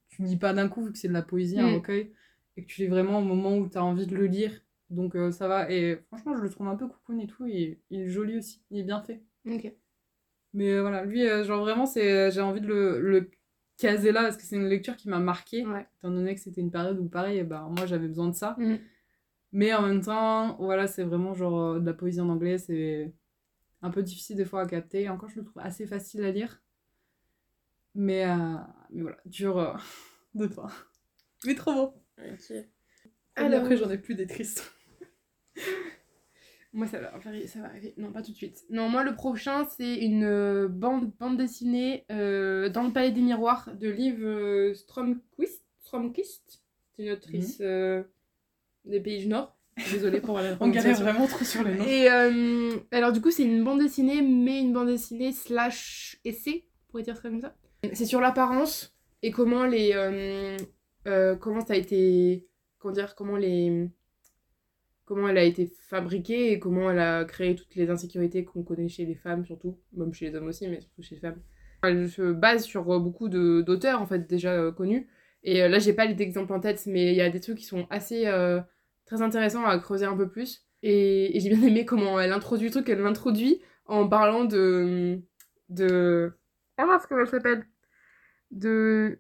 tu 0.09 0.21
lis 0.23 0.37
pas 0.37 0.53
d'un 0.53 0.67
coup, 0.67 0.83
vu 0.83 0.91
que 0.91 0.97
c'est 0.97 1.07
de 1.07 1.13
la 1.13 1.21
poésie, 1.21 1.59
un 1.59 1.69
Mm. 1.71 1.75
recueil, 1.75 2.11
et 2.57 2.63
que 2.63 2.67
tu 2.67 2.81
lis 2.81 2.87
vraiment 2.87 3.19
au 3.19 3.23
moment 3.23 3.57
où 3.57 3.67
tu 3.69 3.77
as 3.77 3.83
envie 3.83 4.07
de 4.07 4.15
le 4.15 4.25
lire. 4.27 4.51
Donc 4.89 5.15
euh, 5.15 5.31
ça 5.31 5.47
va. 5.47 5.71
Et 5.71 5.99
franchement, 6.07 6.35
je 6.37 6.41
le 6.43 6.49
trouve 6.49 6.67
un 6.67 6.75
peu 6.75 6.87
coucoune 6.87 7.19
et 7.21 7.27
tout. 7.27 7.45
Et 7.47 7.79
il 7.89 8.01
est 8.01 8.07
joli 8.07 8.37
aussi. 8.37 8.61
Il 8.71 8.79
est 8.79 8.83
bien 8.83 9.01
fait. 9.01 9.21
Ok. 9.49 9.71
Mais 10.53 10.71
euh, 10.71 10.81
voilà, 10.81 11.03
lui, 11.05 11.27
euh, 11.27 11.43
genre 11.43 11.61
vraiment, 11.61 11.85
c'est, 11.85 12.09
euh, 12.11 12.31
j'ai 12.31 12.41
envie 12.41 12.61
de 12.61 12.67
le, 12.67 12.99
le 13.01 13.29
caser 13.77 14.11
là 14.11 14.21
parce 14.23 14.37
que 14.37 14.43
c'est 14.43 14.55
une 14.55 14.67
lecture 14.67 14.95
qui 14.95 15.09
m'a 15.09 15.19
marqué, 15.19 15.65
Ouais. 15.65 15.85
étant 15.99 16.09
donné 16.09 16.33
que 16.35 16.41
c'était 16.41 16.61
une 16.61 16.71
période 16.71 16.97
où, 16.99 17.05
pareil, 17.07 17.43
bah, 17.43 17.67
moi 17.69 17.85
j'avais 17.85 18.07
besoin 18.07 18.27
de 18.29 18.35
ça. 18.35 18.55
Mm. 18.57 18.75
Mais 19.51 19.73
en 19.73 19.81
même 19.81 20.01
temps, 20.01 20.57
voilà, 20.57 20.87
c'est 20.87 21.03
vraiment 21.03 21.33
genre 21.33 21.59
euh, 21.59 21.79
de 21.79 21.85
la 21.85 21.93
poésie 21.93 22.21
en 22.21 22.29
anglais, 22.29 22.57
c'est 22.57 23.13
un 23.81 23.89
peu 23.91 24.03
difficile 24.03 24.35
des 24.35 24.45
fois 24.45 24.61
à 24.61 24.65
capter. 24.67 25.07
Encore, 25.09 25.29
je 25.29 25.37
le 25.39 25.45
trouve 25.45 25.61
assez 25.61 25.87
facile 25.87 26.23
à 26.23 26.31
lire. 26.31 26.61
Mais, 27.95 28.25
euh, 28.25 28.55
mais 28.91 29.01
voilà, 29.01 29.17
dur 29.25 29.57
euh, 29.57 29.73
de 30.35 30.47
toi. 30.47 30.69
Mais 31.45 31.55
trop 31.55 31.73
beau. 31.73 31.93
Ok. 32.19 32.51
Et 32.51 32.65
Alors- 33.35 33.61
après, 33.61 33.77
j'en 33.77 33.89
ai 33.89 33.97
plus 33.97 34.15
des 34.15 34.27
tristes. 34.27 34.71
Moi, 36.73 36.85
ça 36.85 36.99
va, 36.99 37.15
arriver- 37.15 37.47
ça 37.47 37.61
va 37.61 37.67
arriver. 37.67 37.93
Non, 37.97 38.11
pas 38.11 38.21
tout 38.21 38.31
de 38.31 38.35
suite. 38.35 38.65
Non, 38.69 38.89
moi, 38.89 39.03
le 39.03 39.15
prochain, 39.15 39.65
c'est 39.65 39.95
une 39.95 40.67
bande, 40.67 41.11
bande 41.17 41.37
dessinée 41.37 42.05
euh, 42.11 42.69
dans 42.69 42.83
le 42.83 42.91
Palais 42.91 43.11
des 43.11 43.21
Miroirs 43.21 43.69
de 43.75 43.89
Liv 43.89 44.73
Stromquist. 44.75 45.63
Stromquist. 45.79 46.61
C'est 46.95 47.03
une 47.05 47.11
autrice 47.13 47.59
euh, 47.61 48.03
des 48.87 48.99
pays 48.99 49.19
du 49.19 49.27
Nord. 49.27 49.57
Désolée 49.91 50.21
pour 50.21 50.37
la 50.39 50.57
On 50.59 50.69
galère 50.69 50.99
vraiment 50.99 51.27
trop 51.27 51.45
sur 51.45 51.63
les 51.63 51.75
noms. 51.75 51.85
Et 51.85 52.09
euh, 52.11 52.71
alors, 52.91 53.11
du 53.11 53.21
coup, 53.21 53.31
c'est 53.31 53.43
une 53.43 53.63
bande 53.63 53.79
dessinée, 53.79 54.21
mais 54.21 54.59
une 54.59 54.73
bande 54.73 54.87
dessinée 54.87 55.31
slash 55.31 56.19
essai, 56.25 56.65
on 56.87 56.91
pourrait 56.91 57.03
dire 57.03 57.15
ça 57.15 57.29
comme 57.29 57.41
ça. 57.41 57.55
C'est 57.93 58.05
sur 58.05 58.19
l'apparence 58.19 58.95
et 59.21 59.31
comment 59.31 59.65
les. 59.65 59.91
euh, 59.93 60.57
euh, 61.07 61.35
comment 61.35 61.61
ça 61.61 61.73
a 61.73 61.77
été. 61.77 62.47
Comment 62.79 62.93
dire 62.93 63.15
Comment 63.15 63.37
les. 63.37 63.89
Comment 65.05 65.29
elle 65.29 65.37
a 65.37 65.43
été 65.43 65.71
fabriquée 65.87 66.51
et 66.51 66.59
comment 66.59 66.91
elle 66.91 66.99
a 66.99 67.23
créé 67.23 67.55
toutes 67.55 67.75
les 67.75 67.89
insécurités 67.89 68.43
qu'on 68.43 68.63
connaît 68.63 68.89
chez 68.89 69.05
les 69.05 69.15
femmes, 69.15 69.45
surtout. 69.45 69.77
Même 69.93 70.13
chez 70.13 70.29
les 70.29 70.35
hommes 70.35 70.47
aussi, 70.47 70.67
mais 70.67 70.81
surtout 70.81 71.01
chez 71.01 71.15
les 71.15 71.21
femmes. 71.21 71.41
Elle 71.83 72.09
se 72.09 72.33
base 72.33 72.65
sur 72.65 72.83
beaucoup 72.99 73.29
d'auteurs, 73.29 74.01
en 74.01 74.05
fait, 74.05 74.27
déjà 74.27 74.69
connus. 74.71 75.07
Et 75.43 75.65
là, 75.69 75.79
j'ai 75.79 75.93
pas 75.93 76.07
les 76.07 76.21
exemples 76.21 76.51
en 76.51 76.59
tête, 76.59 76.83
mais 76.87 77.13
il 77.13 77.15
y 77.15 77.21
a 77.21 77.29
des 77.29 77.39
trucs 77.39 77.59
qui 77.59 77.63
sont 77.63 77.87
assez. 77.89 78.25
Très 79.07 79.21
intéressant 79.23 79.65
à 79.65 79.77
creuser 79.79 80.05
un 80.05 80.15
peu 80.15 80.29
plus. 80.29 80.63
Et, 80.83 81.35
et 81.35 81.39
j'ai 81.39 81.49
bien 81.49 81.61
aimé 81.67 81.85
comment 81.85 82.19
elle 82.19 82.31
introduit 82.33 82.67
le 82.67 82.71
truc, 82.71 82.87
elle 82.89 82.99
l'introduit 83.01 83.61
en 83.85 84.07
parlant 84.07 84.45
de. 84.45 85.19
de. 85.69 86.31
Ah 86.77 86.85
mince, 86.85 87.05
comment 87.07 87.21
elle 87.21 87.27
s'appelle? 87.27 87.65
De. 88.51 89.19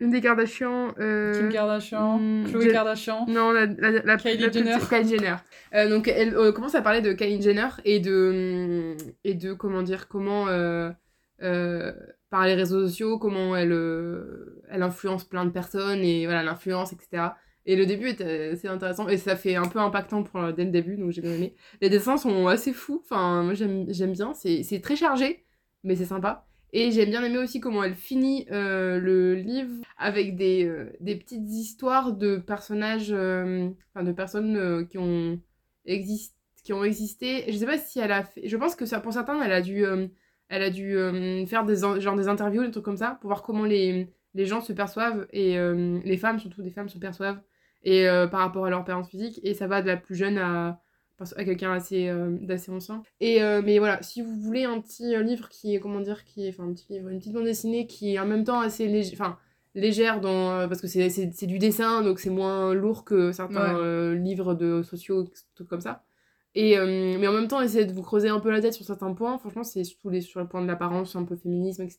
Une 0.00 0.10
des 0.10 0.20
Kardashian. 0.20 0.94
euh, 1.00 1.32
Kim 1.36 1.48
Kardashian, 1.50 2.18
hmm, 2.20 2.44
Chloé 2.50 2.70
Kardashian. 2.72 3.26
Non, 3.26 3.50
la, 3.50 3.66
la, 3.66 3.90
la, 3.90 4.16
Kylie 4.16 4.38
la 4.38 4.50
Jenner. 4.52 4.74
petite- 4.76 4.88
Kylie 4.88 5.08
Jenner. 5.18 5.34
Euh, 5.74 5.88
donc 5.90 6.06
elle 6.06 6.36
euh, 6.36 6.52
commence 6.52 6.76
à 6.76 6.82
parler 6.82 7.00
de 7.00 7.12
Kylie 7.12 7.42
Jenner 7.42 7.68
et 7.84 7.98
de. 7.98 8.96
et 9.24 9.34
de 9.34 9.52
comment 9.54 9.82
dire, 9.82 10.06
comment. 10.08 10.46
euh, 10.48 10.90
euh, 11.42 11.92
par 12.30 12.46
les 12.46 12.54
réseaux 12.54 12.86
sociaux, 12.86 13.18
comment 13.18 13.56
elle, 13.56 13.72
euh, 13.72 14.62
elle 14.68 14.82
influence 14.82 15.24
plein 15.24 15.44
de 15.46 15.50
personnes 15.50 16.00
et 16.00 16.26
voilà, 16.26 16.42
l'influence, 16.42 16.92
etc. 16.92 17.28
Et 17.68 17.76
le 17.76 17.86
début 17.86 18.08
est 18.08 18.20
euh, 18.22 18.52
assez 18.54 18.66
intéressant 18.68 19.08
et 19.08 19.18
ça 19.18 19.36
fait 19.36 19.54
un 19.56 19.68
peu 19.68 19.78
impactant 19.78 20.22
pour, 20.24 20.52
dès 20.54 20.64
le 20.64 20.70
début, 20.70 20.96
donc 20.96 21.10
j'ai 21.12 21.20
bien 21.22 21.32
aimé. 21.34 21.54
Les 21.82 21.90
dessins 21.90 22.16
sont 22.16 22.46
assez 22.48 22.72
fous, 22.72 23.00
enfin, 23.04 23.42
moi 23.44 23.54
j'aime 23.54 23.86
j'aime 23.90 24.12
bien, 24.12 24.32
c'est 24.34 24.80
très 24.82 24.96
chargé, 24.96 25.44
mais 25.84 25.94
c'est 25.96 26.06
sympa. 26.06 26.46
Et 26.72 26.90
j'ai 26.92 27.06
bien 27.06 27.22
aimé 27.24 27.38
aussi 27.38 27.60
comment 27.60 27.82
elle 27.84 27.94
finit 27.94 28.46
euh, 28.50 28.98
le 29.00 29.34
livre 29.34 29.74
avec 29.98 30.36
des, 30.36 30.64
euh, 30.66 30.92
des 31.00 31.16
petites 31.16 31.48
histoires 31.50 32.12
de 32.14 32.36
personnages, 32.38 33.08
euh, 33.12 33.70
de 33.96 34.12
personnes 34.12 34.56
euh, 34.56 34.84
qui, 34.84 34.98
ont 34.98 35.40
qui 36.64 36.72
ont 36.72 36.84
existé. 36.84 37.44
Je 37.50 37.56
sais 37.56 37.66
pas 37.66 37.78
si 37.78 37.98
elle 38.00 38.12
a 38.12 38.24
fait. 38.24 38.46
Je 38.48 38.56
pense 38.56 38.74
que 38.74 38.86
ça, 38.86 39.00
pour 39.00 39.12
certains, 39.12 39.40
elle 39.42 39.52
a 39.52 39.60
dû, 39.62 39.84
euh, 39.86 40.06
elle 40.48 40.62
a 40.62 40.70
dû 40.70 40.96
euh, 40.96 41.46
faire 41.46 41.64
des, 41.64 41.84
en- 41.84 42.00
genre 42.00 42.16
des 42.16 42.28
interviews, 42.28 42.64
des 42.64 42.70
trucs 42.70 42.84
comme 42.84 42.96
ça, 42.96 43.18
pour 43.20 43.28
voir 43.28 43.42
comment 43.42 43.64
les, 43.64 44.12
les 44.34 44.46
gens 44.46 44.60
se 44.60 44.72
perçoivent 44.72 45.26
et 45.32 45.58
euh, 45.58 45.98
les 46.04 46.16
femmes, 46.18 46.38
surtout 46.38 46.62
des 46.62 46.70
femmes, 46.70 46.88
se 46.88 46.98
perçoivent 46.98 47.40
et 47.90 48.08
euh, 48.08 48.26
par 48.26 48.40
rapport 48.40 48.64
à 48.66 48.70
leur 48.70 48.80
apparence 48.80 49.08
physique. 49.08 49.40
Et 49.42 49.54
ça 49.54 49.66
va 49.66 49.80
de 49.82 49.86
la 49.86 49.96
plus 49.96 50.14
jeune 50.14 50.38
à, 50.38 50.80
à 51.36 51.44
quelqu'un 51.44 51.72
assez, 51.72 52.08
euh, 52.08 52.36
d'assez 52.40 52.70
ancien. 52.70 53.02
Et, 53.20 53.42
euh, 53.42 53.62
mais 53.64 53.78
voilà, 53.78 54.02
si 54.02 54.22
vous 54.22 54.34
voulez 54.46 54.64
un 54.64 54.80
petit 54.80 55.14
euh, 55.14 55.22
livre 55.22 55.48
qui 55.48 55.74
est, 55.74 55.80
comment 55.80 56.00
dire, 56.00 56.24
qui 56.24 56.46
est, 56.46 56.50
enfin 56.50 56.64
un 56.68 56.72
petit 56.74 56.86
livre, 56.92 57.08
une 57.08 57.18
petite 57.18 57.32
bande 57.32 57.44
dessinée 57.44 57.86
qui 57.86 58.14
est 58.14 58.18
en 58.18 58.26
même 58.26 58.44
temps 58.44 58.60
assez 58.60 58.86
léger, 58.86 59.12
enfin 59.14 59.38
légère 59.74 60.20
dans, 60.20 60.68
parce 60.68 60.80
que 60.80 60.86
c'est, 60.88 61.08
c'est, 61.10 61.30
c'est 61.32 61.46
du 61.46 61.58
dessin, 61.58 62.02
donc 62.02 62.18
c'est 62.18 62.30
moins 62.30 62.74
lourd 62.74 63.04
que 63.04 63.32
certains 63.32 63.76
Ouais. 63.78 64.16
livres 64.16 64.54
de 64.54 64.82
sociaux, 64.82 65.24
trucs 65.54 65.68
comme 65.68 65.80
ça. 65.80 66.02
Et, 66.54 66.76
mais 67.18 67.28
en 67.28 67.32
même 67.32 67.46
temps, 67.46 67.60
essayez 67.60 67.84
de 67.84 67.92
vous 67.92 68.02
creuser 68.02 68.28
un 68.28 68.40
peu 68.40 68.50
la 68.50 68.60
tête 68.60 68.74
sur 68.74 68.84
certains 68.84 69.12
points. 69.12 69.38
Franchement, 69.38 69.62
c'est 69.62 69.84
surtout 69.84 70.10
les, 70.10 70.20
sur 70.22 70.40
le 70.40 70.48
point 70.48 70.62
de 70.62 70.66
l'apparence, 70.66 71.14
un 71.14 71.24
peu 71.24 71.36
féminisme, 71.36 71.82
etc. 71.82 71.98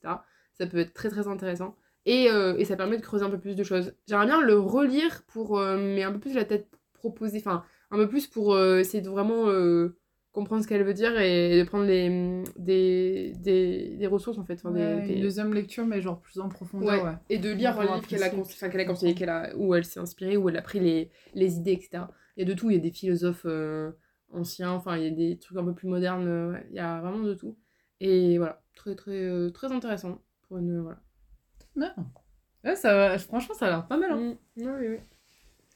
Ça 0.58 0.66
peut 0.68 0.80
être 0.80 0.94
très 0.94 1.10
très 1.10 1.28
intéressant. 1.28 1.76
Et, 2.10 2.30
euh, 2.32 2.56
et 2.58 2.66
ça 2.66 2.76
permet 2.76 2.98
de 2.98 3.02
creuser 3.02 3.24
un 3.26 3.30
peu 3.30 3.40
plus 3.40 3.56
de 3.56 3.64
choses. 3.64 3.94
J'aimerais 4.08 4.26
bien 4.26 4.42
le 4.42 4.58
relire 4.60 5.24
pour, 5.28 5.60
euh, 5.60 5.78
mais 5.78 6.04
un 6.04 6.12
peu 6.12 6.20
plus 6.20 6.34
la 6.34 6.46
tête 6.46 6.68
proposée, 6.94 7.38
enfin, 7.40 7.64
un 7.92 7.98
peu 7.98 8.08
plus 8.08 8.26
pour 8.28 8.54
euh, 8.54 8.80
essayer 8.80 9.02
de 9.02 9.10
vraiment 9.10 9.46
comprendre 10.32 10.64
ce 10.64 10.68
qu'elle 10.68 10.84
veut 10.84 10.94
dire 10.94 11.20
et 11.20 11.60
de 11.60 11.64
prendre 11.68 11.86
les, 11.86 12.44
des, 12.58 13.34
des, 13.38 13.96
des 13.98 14.08
ressources 14.08 14.38
en 14.38 14.44
fait. 14.46 14.54
Enfin, 14.56 14.72
Ouais, 14.72 15.02
des- 15.08 15.14
Une 15.16 15.22
deuxième 15.22 15.54
lecture, 15.54 15.86
mais 15.86 16.02
genre 16.02 16.20
plus 16.22 16.40
en 16.40 16.50
profondeur, 16.50 16.90
Ouais. 17.04 17.10
ouais. 17.10 17.16
Et 17.30 17.38
de 17.40 17.50
lire 17.52 17.80
un 17.80 17.84
livre 17.96 18.08
qu'elle 18.08 18.24
a, 18.24 18.28
apprécier. 18.28 18.44
cons- 18.44 18.50
enfin, 18.50 18.70
qu'elle 18.70 18.82
a 18.82 18.86
conseillé, 18.86 19.28
a, 19.30 19.56
où 19.58 19.74
elle 19.76 19.86
s'est 19.86 20.00
inspirée, 20.00 20.38
où 20.38 20.48
elle 20.50 20.58
a 20.58 20.62
pris 20.62 20.80
les, 20.80 21.10
les 21.34 21.58
idées, 21.58 21.74
etc. 21.74 22.04
Il 22.38 22.48
y 22.48 22.50
a 22.50 22.54
de 22.54 22.58
tout, 22.58 22.70
il 22.70 22.76
y 22.76 22.80
a 22.80 22.82
des 22.82 22.92
philosophes 22.92 23.46
anciens, 24.32 24.72
enfin 24.72 24.98
il 24.98 25.04
y 25.04 25.08
a 25.08 25.12
des 25.12 25.38
trucs 25.40 25.58
un 25.58 25.64
peu 25.66 25.74
plus 25.74 25.88
modernes, 25.88 26.60
il 26.70 26.76
y 26.76 26.80
a 26.80 27.02
vraiment 27.02 27.20
de 27.24 27.34
tout. 27.34 27.58
Et 28.00 28.38
voilà, 28.38 28.62
très 28.76 28.96
très 28.96 29.52
très 29.52 29.72
intéressant 29.72 30.22
pour 30.48 30.58
une 30.60 30.80
voilà. 30.82 31.00
Ouais, 32.64 32.76
ça, 32.76 33.18
franchement, 33.20 33.56
ça 33.56 33.68
a 33.68 33.70
l'air 33.70 33.88
pas 33.88 33.98
mal. 33.98 34.12
Hein. 34.12 34.18
Mm. 34.18 34.38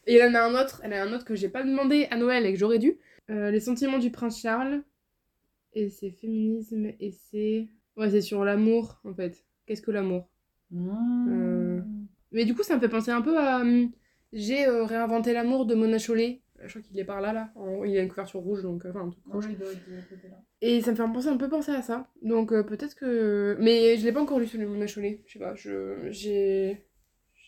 Et 0.05 0.15
elle 0.15 0.31
en 0.31 0.35
a 0.35 0.41
un 0.43 0.61
autre, 0.61 0.81
elle 0.83 0.93
a 0.93 1.03
un 1.03 1.13
autre 1.13 1.25
que 1.25 1.35
j'ai 1.35 1.49
pas 1.49 1.63
demandé 1.63 2.07
à 2.11 2.17
Noël 2.17 2.45
et 2.45 2.53
que 2.53 2.59
j'aurais 2.59 2.79
dû. 2.79 2.97
Euh, 3.29 3.51
les 3.51 3.59
sentiments 3.61 3.99
du 3.99 4.11
prince 4.11 4.41
Charles. 4.41 4.83
Et 5.73 5.89
c'est 5.89 6.11
féminisme 6.11 6.87
et 6.99 7.11
c'est 7.11 7.67
ouais 7.97 8.09
c'est 8.11 8.21
sur 8.21 8.45
l'amour 8.45 9.01
en 9.05 9.13
fait. 9.13 9.45
Qu'est-ce 9.65 9.81
que 9.81 9.91
l'amour? 9.91 10.29
Euh, 11.27 11.81
Mais 12.31 12.45
du 12.45 12.55
coup, 12.55 12.63
ça 12.63 12.75
me 12.75 12.81
fait 12.81 12.89
penser 12.89 13.11
un 13.11 13.21
peu 13.23 13.37
à. 13.39 13.61
hum, 13.61 13.91
J'ai 14.33 14.67
euh, 14.67 14.85
réinventé 14.85 15.33
l'amour 15.33 15.65
de 15.65 15.75
Mona 15.75 15.99
Chollet. 15.99 16.42
Je 16.65 16.69
crois 16.69 16.81
qu'il 16.81 16.99
est 16.99 17.05
par 17.05 17.21
là, 17.21 17.33
là. 17.33 17.51
En- 17.55 17.83
Il 17.83 17.97
a 17.97 18.01
une 18.01 18.09
couverture 18.09 18.39
rouge, 18.39 18.61
donc. 18.63 18.85
euh, 18.85 18.89
Enfin, 18.89 19.01
un 19.07 19.09
truc 19.09 19.23
rouge. 19.31 19.45
Et 20.61 20.81
ça 20.81 20.91
me 20.91 20.95
fait 20.95 21.03
penser 21.03 21.27
un 21.27 21.37
peu 21.37 21.49
penser 21.49 21.71
à 21.71 21.81
ça. 21.81 22.07
Donc 22.21 22.51
euh, 22.53 22.63
peut-être 22.63 22.95
que. 22.95 23.57
Mais 23.59 23.97
je 23.97 24.05
l'ai 24.05 24.11
pas 24.11 24.21
encore 24.21 24.39
lu 24.39 24.47
celui 24.47 24.65
de 24.65 24.69
Mona 24.69 24.87
Chollet. 24.87 25.21
Je 25.27 25.33
sais 25.33 25.39
pas. 25.39 25.53
Je, 25.55 26.07
j'ai. 26.09 26.85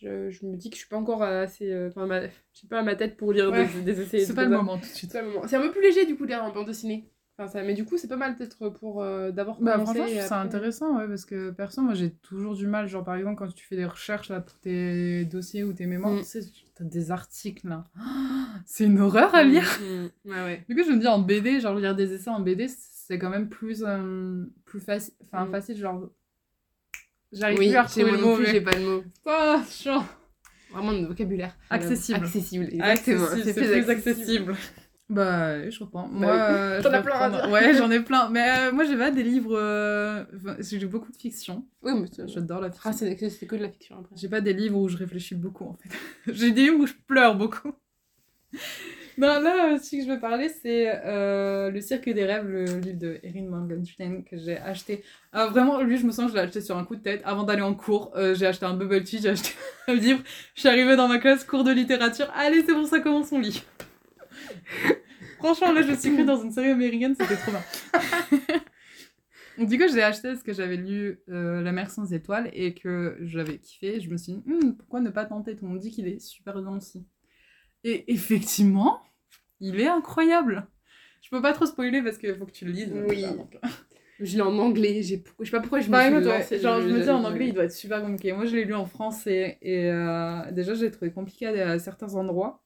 Je, 0.02 0.30
je 0.30 0.46
me 0.46 0.58
dis 0.58 0.70
que 0.70 0.76
je 0.76 0.82
suis 0.82 0.90
pas 0.90 0.98
encore 0.98 1.24
assez. 1.24 1.72
euh, 1.72 1.88
Enfin, 1.88 2.06
ma... 2.06 2.28
je 2.28 2.32
sais 2.54 2.68
pas 2.68 2.80
à 2.80 2.84
ma 2.84 2.96
tête 2.96 3.16
pour 3.16 3.32
lire 3.32 3.50
Ouais. 3.50 3.66
des, 3.84 3.94
des 3.94 4.02
essais. 4.02 4.20
C'est 4.20 4.36
pas 4.36 4.44
le 4.44 4.50
moment 4.50 4.76
tout 4.76 4.82
de 4.82 4.86
suite. 4.88 5.12
C'est 5.48 5.56
un 5.56 5.62
peu 5.62 5.72
plus 5.72 5.82
léger 5.82 6.06
du 6.06 6.18
coup 6.18 6.26
lire 6.26 6.44
en 6.44 6.52
bande 6.52 6.68
dessinée. 6.68 7.10
Enfin, 7.38 7.50
ça... 7.52 7.64
Mais 7.64 7.74
du 7.74 7.84
coup, 7.84 7.98
c'est 7.98 8.08
pas 8.08 8.16
mal 8.16 8.36
peut-être 8.38 8.70
pour 8.70 9.02
euh, 9.04 9.32
d'abord 9.32 9.60
Bah, 9.62 9.74
commencer. 9.74 9.86
franchement, 9.94 10.08
je 10.08 10.14
trouve 10.20 10.28
ça 10.28 10.36
après- 10.42 10.48
intéressant, 10.58 10.98
ouais, 10.98 11.08
parce 11.08 11.26
que 11.26 11.52
perso, 11.52 11.82
moi 11.82 11.94
j'ai 11.94 12.12
toujours 12.12 12.56
du 12.56 12.66
mal. 12.66 12.88
Genre, 12.88 13.04
par 13.04 13.16
exemple, 13.16 13.36
quand 13.38 13.54
tu 13.54 13.66
fais 13.66 13.76
des 13.76 13.86
recherches 13.86 14.30
là, 14.30 14.40
pour 14.40 14.58
tes 14.60 15.26
dossiers 15.26 15.64
ou 15.66 15.74
tes 15.74 15.86
mémoires, 15.86 16.14
Mm. 16.14 16.20
tu 16.20 16.26
sais, 16.26 16.40
t'as 16.76 16.86
des 16.86 17.12
articles 17.12 17.68
là. 17.68 17.84
C'est 18.66 18.86
une 18.86 19.00
horreur 19.00 19.36
à 19.36 19.44
lire. 19.44 19.80
Mm, 19.82 19.86
mm. 20.30 20.32
Ouais, 20.32 20.44
ouais. 20.44 20.66
Du 20.70 20.76
coup, 20.76 20.84
je 20.88 20.92
me 20.94 21.00
dis 21.00 21.08
en 21.08 21.20
BD, 21.20 21.60
genre 21.60 21.76
lire 21.76 21.94
des 21.96 22.14
essais 22.14 22.30
en 22.30 22.40
BD, 22.40 22.68
c'est 22.70 23.20
quand 23.20 23.30
même 23.30 23.50
plus, 23.50 23.84
euh, 23.86 24.46
plus 24.64 24.80
facile. 24.80 25.14
Enfin, 25.26 25.46
Mm. 25.46 25.52
facile, 25.52 25.78
genre. 25.78 26.10
J'arrive 27.34 27.60
Oui, 27.60 27.68
plus 27.68 27.76
à 27.76 27.84
retrouver 27.84 28.12
le 28.12 28.18
mot. 28.18 28.38
mais- 28.38 28.46
j'ai 28.46 28.62
pas 28.62 28.72
de 28.76 28.86
mots. 28.86 29.04
Ah, 29.26 29.62
genre. 29.84 30.06
Vraiment 30.72 30.94
de 30.94 31.06
vocabulaire. 31.06 31.56
Accessible. 31.70 32.20
Accessible, 32.20 32.66
exactement. 32.72 33.24
Accessible, 33.26 33.54
c'est 33.54 33.82
plus 33.82 33.90
accessible. 33.90 34.56
Bah, 35.08 35.70
je 35.70 35.80
reprends. 35.80 36.08
Moi, 36.08 36.36
Bah 36.36 36.50
euh, 36.52 36.82
T'en 36.82 36.92
as 36.92 37.02
plein 37.02 37.16
à 37.20 37.30
dire. 37.30 37.50
Ouais, 37.52 37.74
j'en 37.76 37.92
ai 37.92 38.00
plein. 38.04 38.30
Mais 38.30 38.48
euh, 38.50 38.72
moi, 38.72 38.86
j'ai 38.86 38.98
pas 38.98 39.12
des 39.12 39.22
livres. 39.24 39.56
euh, 39.56 40.24
enfin, 40.36 40.56
J'ai 40.60 40.80
lu 40.80 40.88
beaucoup 40.88 41.12
de 41.12 41.18
fiction. 41.18 41.66
Oui, 41.84 41.92
mais 41.96 42.08
J'adore 42.28 42.60
la 42.62 42.72
fiction. 42.72 42.90
Ah, 42.90 42.94
c'est 42.94 43.16
que 43.16 43.56
de 43.56 43.62
la 43.62 43.70
fiction 43.70 43.98
après. 44.00 44.16
J'ai 44.16 44.30
pas 44.30 44.42
des 44.42 44.54
livres 44.54 44.78
où 44.80 44.88
je 44.90 44.98
réfléchis 44.98 45.36
beaucoup 45.36 45.66
en 45.66 45.76
fait. 45.76 45.90
J'ai 46.34 46.52
des 46.52 46.64
livres 46.64 46.80
où 46.80 46.88
je 46.88 46.94
pleure 47.08 47.36
beaucoup. 47.36 47.72
Non, 49.18 49.40
là 49.40 49.74
aussi 49.74 50.00
que 50.00 50.04
je 50.06 50.10
veux 50.12 50.20
parler, 50.20 50.50
c'est 50.50 50.92
euh, 51.06 51.72
Le 51.72 51.80
Cirque 51.80 52.10
des 52.10 52.26
Rêves, 52.26 52.50
le 52.50 52.66
livre 52.66 53.00
de 53.00 53.18
Erin 53.24 53.44
Morgenstern 53.46 54.26
que 54.26 54.36
j'ai 54.38 54.58
acheté. 54.58 55.06
Ah, 55.32 55.48
vraiment, 55.48 55.80
lui, 55.82 55.96
je 55.98 56.06
me 56.06 56.12
sens 56.12 56.26
que 56.26 56.32
je 56.32 56.36
l'ai 56.36 56.42
acheté 56.42 56.60
sur 56.60 56.78
un 56.78 56.84
coup 56.84 56.98
de 56.98 57.02
tête. 57.02 57.22
Avant 57.24 57.44
d'aller 57.44 57.62
en 57.62 57.74
cours, 57.76 58.12
j'ai 58.34 58.46
acheté 58.46 58.66
un 58.66 58.74
bubble 58.74 59.06
tea, 59.06 59.20
j'ai 59.22 59.30
acheté 59.30 59.52
un 59.88 59.94
livre. 59.94 60.20
Je 60.54 60.60
suis 60.60 60.68
arrivée 60.68 60.98
dans 60.98 61.08
ma 61.08 61.20
classe, 61.20 61.46
cours 61.46 61.64
de 61.64 61.72
littérature. 61.72 62.28
Allez, 62.36 62.66
c'est 62.66 62.74
bon, 62.74 62.86
ça 62.86 63.00
commence, 63.00 63.32
on 63.32 63.40
lit. 63.40 63.64
Franchement, 65.38 65.72
là, 65.72 65.82
je 65.82 65.94
suis 65.94 66.14
cru 66.14 66.26
dans 66.26 66.42
une 66.42 66.52
série 66.52 66.70
américaine, 66.70 67.16
c'était 67.20 67.36
trop 67.36 67.52
bien. 67.52 67.62
Du 69.58 69.78
coup, 69.78 69.88
je 69.88 69.96
l'ai 69.96 70.02
acheté 70.02 70.30
parce 70.30 70.44
que 70.44 70.54
j'avais 70.54 70.76
lu 70.76 71.20
euh, 71.30 71.62
La 71.62 71.72
mer 71.72 71.90
sans 71.90 72.12
étoiles 72.12 72.50
et 72.54 72.74
que 72.74 73.18
j'avais 73.22 73.58
kiffé. 73.58 74.02
Je 74.02 74.10
me 74.10 74.18
suis 74.18 74.34
dit, 74.34 74.44
Hmm, 74.46 74.74
pourquoi 74.74 75.00
ne 75.00 75.10
pas 75.10 75.26
tenter? 75.26 75.56
Tout 75.56 75.66
le 75.66 75.72
monde 75.72 75.80
dit 75.80 75.92
qu'il 75.92 76.08
est 76.08 76.20
super 76.20 76.58
aussi. 76.58 77.06
Et 77.84 78.12
effectivement, 78.12 79.02
il 79.60 79.80
est 79.80 79.88
incroyable. 79.88 80.68
Je 81.22 81.30
peux 81.30 81.42
pas 81.42 81.54
trop 81.54 81.66
spoiler 81.66 82.02
parce 82.02 82.18
qu'il 82.18 82.36
faut 82.36 82.46
que 82.46 82.52
tu 82.52 82.66
le 82.66 82.72
lises. 82.72 82.92
Oui. 83.08 83.26
Je 84.20 84.36
l'ai 84.36 84.42
en 84.42 84.58
anglais, 84.60 85.04
j'ai... 85.04 85.24
je 85.40 85.46
sais 85.46 85.52
pas 85.52 85.60
pourquoi 85.60 85.82
je 85.82 85.90
me 85.90 85.98
suis 85.98 86.06
exemple, 86.06 86.26
ouais, 86.28 86.40
lancée, 86.40 86.60
genre, 86.60 86.82
je 86.82 86.88
me 86.88 87.02
dis 87.02 87.10
en 87.10 87.24
anglais, 87.26 87.48
il 87.48 87.54
doit 87.54 87.66
être 87.66 87.74
super 87.74 88.02
compliqué. 88.02 88.32
Moi, 88.32 88.46
je 88.46 88.56
l'ai 88.56 88.64
lu 88.64 88.74
en 88.74 88.86
français 88.86 89.58
et 89.62 89.92
euh, 89.92 90.52
déjà, 90.52 90.74
je 90.74 90.86
l'ai 90.86 90.92
trouvé 90.92 91.12
compliqué 91.12 91.48
à, 91.48 91.72
à 91.72 91.80
certains 91.80 92.16
endroits 92.16 92.65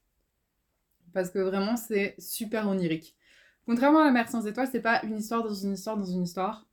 parce 1.14 1.30
que 1.32 1.40
vraiment, 1.40 1.76
c'est 1.78 2.16
super 2.20 2.68
onirique. 2.68 3.16
Contrairement 3.66 4.02
à 4.02 4.06
La 4.06 4.12
mer 4.12 4.30
sans 4.30 4.48
étoiles, 4.48 4.68
c'est 4.72 4.82
pas 4.82 5.02
une 5.04 5.18
histoire 5.18 5.44
dans 5.44 5.54
une 5.54 5.74
histoire 5.74 5.98
dans 5.98 6.06
une 6.06 6.24
histoire. 6.24 6.68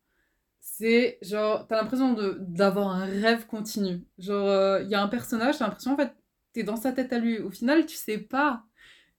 C'est 0.61 1.18
genre, 1.22 1.66
t'as 1.68 1.77
l'impression 1.81 2.16
d'avoir 2.40 2.88
un 2.88 3.07
rêve 3.07 3.46
continu. 3.46 4.05
Genre, 4.18 4.49
euh, 4.49 4.83
il 4.83 4.88
y 4.90 4.94
a 4.94 5.03
un 5.03 5.09
personnage, 5.09 5.59
t'as 5.59 5.66
l'impression 5.66 5.92
en 5.94 5.96
fait, 5.96 6.12
t'es 6.53 6.62
dans 6.64 6.77
sa 6.77 6.92
tête 6.92 7.12
à 7.12 7.18
lui. 7.18 7.38
Au 7.38 7.51
final, 7.51 7.87
tu 7.87 7.96
sais 7.96 8.18
pas. 8.18 8.64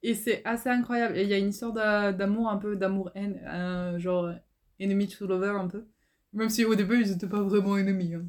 Et 0.04 0.14
c'est 0.16 0.44
assez 0.46 0.70
incroyable. 0.70 1.18
Et 1.18 1.24
il 1.24 1.30
y 1.30 1.34
a 1.34 1.38
une 1.38 1.50
histoire 1.50 1.74
d'a- 1.74 2.14
d'amour, 2.14 2.50
un 2.50 2.58
peu 2.58 2.76
d'amour-haine, 2.76 3.42
euh, 3.48 4.00
genre 4.00 4.32
enemy 4.80 5.08
to 5.08 5.28
lover 5.28 5.50
un 5.60 5.68
peu. 5.68 5.86
Même 6.34 6.50
si 6.50 6.66
au 6.66 6.76
début, 6.76 7.02
ils 7.02 7.12
étaient 7.12 7.28
pas 7.28 7.42
vraiment 7.42 7.78
ennemis. 7.78 8.14
hein. 8.16 8.26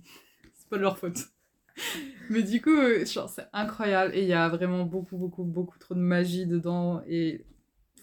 C'est 0.54 0.68
pas 0.68 0.76
de 0.76 0.82
leur 0.82 0.98
faute. 0.98 1.18
Mais 2.30 2.42
du 2.42 2.60
coup, 2.60 2.70
euh, 2.70 3.04
genre, 3.04 3.28
c'est 3.28 3.46
incroyable. 3.52 4.14
Et 4.14 4.22
il 4.22 4.28
y 4.28 4.32
a 4.32 4.48
vraiment 4.48 4.84
beaucoup, 4.84 5.16
beaucoup, 5.16 5.44
beaucoup 5.44 5.78
trop 5.78 5.94
de 5.94 6.00
magie 6.00 6.46
dedans. 6.46 7.02
Et 7.06 7.44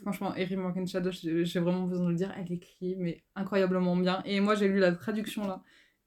franchement, 0.01 0.35
Erin 0.35 0.57
Morgenstern, 0.57 1.11
j'ai 1.11 1.45
j'ai 1.45 1.59
vraiment 1.59 1.83
besoin 1.83 2.05
de 2.05 2.11
le 2.11 2.15
dire, 2.15 2.33
elle 2.37 2.51
écrit, 2.51 2.95
mais 2.97 3.23
incroyablement 3.35 3.95
bien. 3.95 4.21
Et 4.25 4.39
moi, 4.39 4.55
j'ai 4.55 4.67
lu 4.67 4.79
la 4.79 4.91
traduction 4.93 5.47
là. 5.47 5.61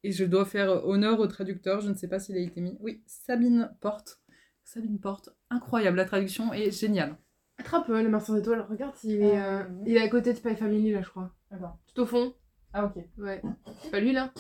Et 0.05 0.13
je 0.13 0.25
dois 0.25 0.45
faire 0.45 0.87
honneur 0.87 1.19
au 1.21 1.27
traducteur. 1.27 1.81
Je 1.81 1.89
ne 1.91 1.95
sais 1.95 2.09
pas 2.09 2.19
s'il 2.19 2.37
a 2.37 2.41
été 2.41 2.61
mis. 2.61 2.77
Oui, 2.81 3.03
Sabine 3.07 3.71
Porte. 3.81 4.21
Sabine 4.65 4.99
Porte. 5.01 5.31
Incroyable, 5.51 5.97
la 5.97 6.05
traduction 6.05 6.53
est 6.53 6.71
géniale. 6.71 7.17
Attrape 7.59 7.89
euh, 7.91 8.03
le 8.03 8.09
Mars 8.09 8.27
sans 8.27 8.37
étoiles, 8.37 8.65
regarde 8.69 8.95
s'il 8.95 9.23
est, 9.23 9.39
euh, 9.41 9.63
Euh, 9.63 9.65
il 9.87 9.97
est 9.97 10.01
à 10.01 10.09
côté 10.09 10.33
de 10.33 10.39
Spy 10.39 10.55
Family 10.55 10.93
là, 10.93 11.03
je 11.03 11.09
crois. 11.09 11.35
Attends. 11.51 11.77
Tout 11.93 12.03
au 12.03 12.07
fond. 12.07 12.35
Ah, 12.73 12.85
ok. 12.85 13.03
Ouais. 13.19 13.43
C'est 13.83 13.91
pas 13.91 13.99
lui 13.99 14.13
là? 14.13 14.33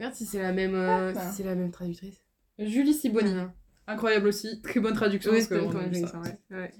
Regarde 0.00 0.14
si 0.14 0.24
c'est 0.24 0.40
la 0.42 0.52
même, 0.52 0.74
euh, 0.74 1.12
si 1.14 1.36
c'est 1.36 1.44
la 1.44 1.54
même 1.54 1.70
traductrice. 1.70 2.20
Julie 2.58 2.94
Siboni. 2.94 3.34
Ah. 3.38 3.52
Incroyable 3.86 4.28
aussi. 4.28 4.60
Très 4.62 4.80
bonne 4.80 4.94
traduction. 4.94 5.30
Oui, 5.30 5.38
parce 5.38 5.48
c'est 5.48 5.58
que 5.58 5.64
on 5.64 6.06
ça. 6.08 6.20
ouais. 6.20 6.56
ouais. 6.56 6.70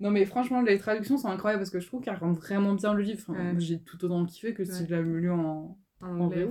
Non, 0.00 0.10
mais 0.10 0.24
franchement, 0.24 0.60
les 0.60 0.78
traductions 0.78 1.16
sont 1.16 1.28
incroyables 1.28 1.60
parce 1.60 1.70
que 1.70 1.78
je 1.80 1.86
trouve 1.86 2.00
qu'elles 2.02 2.16
rendent 2.16 2.36
vraiment 2.36 2.72
bien 2.74 2.92
le 2.94 3.02
livre. 3.02 3.20
Enfin, 3.28 3.38
Ouais. 3.38 3.52
moi, 3.52 3.60
J'ai 3.60 3.78
tout 3.80 4.04
autant 4.04 4.24
kiffé 4.26 4.54
que 4.54 4.64
si 4.64 4.72
Ouais. 4.72 4.86
je 4.88 4.94
l'avais 4.94 5.08
lu 5.08 5.30
en. 5.30 5.78
En 6.00 6.06
En 6.06 6.20
anglais. 6.20 6.48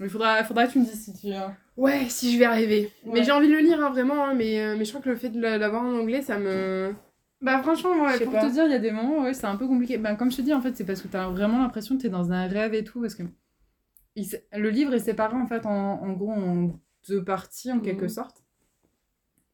Mais 0.00 0.08
faudra, 0.08 0.42
faudra 0.42 0.66
que 0.66 0.72
tu 0.72 0.78
me 0.80 0.84
dises 0.84 1.04
si 1.04 1.12
tu. 1.14 1.28
Ouais, 1.76 2.06
si 2.08 2.32
je 2.32 2.38
vais 2.38 2.46
arriver. 2.46 2.90
Ouais. 3.04 3.12
Mais 3.14 3.24
j'ai 3.24 3.30
envie 3.32 3.48
de 3.48 3.52
le 3.52 3.60
lire, 3.60 3.80
hein, 3.84 3.90
vraiment, 3.90 4.24
hein, 4.24 4.34
mais, 4.34 4.60
euh, 4.60 4.74
mais 4.76 4.84
je 4.84 4.90
crois 4.90 5.02
que 5.02 5.10
le 5.10 5.16
fait 5.16 5.28
de 5.28 5.40
la- 5.40 5.58
l'avoir 5.58 5.82
en 5.82 5.94
anglais, 5.94 6.22
ça 6.22 6.38
me... 6.38 6.94
Bah 7.42 7.60
franchement, 7.62 7.90
ouais, 8.04 8.18
pour 8.20 8.32
pas. 8.32 8.46
te 8.48 8.52
dire, 8.52 8.64
il 8.64 8.72
y 8.72 8.74
a 8.74 8.78
des 8.78 8.90
moments, 8.90 9.22
ouais, 9.22 9.34
c'est 9.34 9.46
un 9.46 9.56
peu 9.56 9.66
compliqué. 9.68 9.98
Bah, 9.98 10.14
comme 10.14 10.30
je 10.32 10.38
te 10.38 10.42
dis, 10.42 10.52
en 10.54 10.60
fait, 10.62 10.74
c'est 10.76 10.84
parce 10.84 11.02
que 11.02 11.08
t'as 11.08 11.28
vraiment 11.28 11.58
l'impression 11.58 11.96
que 11.96 12.02
t'es 12.02 12.08
dans 12.08 12.32
un 12.32 12.46
rêve 12.48 12.72
et 12.74 12.82
tout, 12.84 13.00
parce 13.02 13.14
que 13.14 13.22
il 14.16 14.26
le 14.52 14.70
livre 14.70 14.94
est 14.94 14.98
séparé 15.00 15.36
en 15.36 15.46
fait 15.46 15.66
en, 15.66 15.70
en 16.02 16.12
gros 16.14 16.32
en 16.32 16.80
deux 17.08 17.24
parties 17.24 17.72
en 17.72 17.80
quelque 17.80 18.04
Mhm. 18.04 18.08
sorte. 18.08 18.42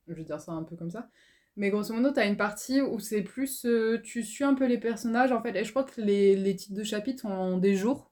Je 0.07 0.15
vais 0.15 0.25
dire 0.25 0.41
ça 0.41 0.53
un 0.53 0.63
peu 0.63 0.77
comme 0.77 0.91
ça. 0.91 1.09
Mais 1.57 1.71
grosso 1.71 1.93
modo, 1.95 2.11
t'as 2.13 2.27
une 2.29 2.37
partie 2.37 2.81
où 2.81 2.99
c'est 3.01 3.23
plus, 3.23 3.65
euh, 3.67 4.01
tu 4.03 4.23
suis 4.23 4.45
un 4.45 4.55
peu 4.55 4.67
les 4.67 4.79
personnages 4.79 5.33
en 5.33 5.43
fait, 5.43 5.55
et 5.57 5.65
je 5.65 5.71
crois 5.71 5.85
que 5.85 6.01
les, 6.01 6.37
les 6.37 6.57
titres 6.57 6.75
de 6.75 6.85
chapitres 6.85 7.23
sont 7.23 7.29
en 7.31 7.59
des 7.59 7.75
jours, 7.77 8.11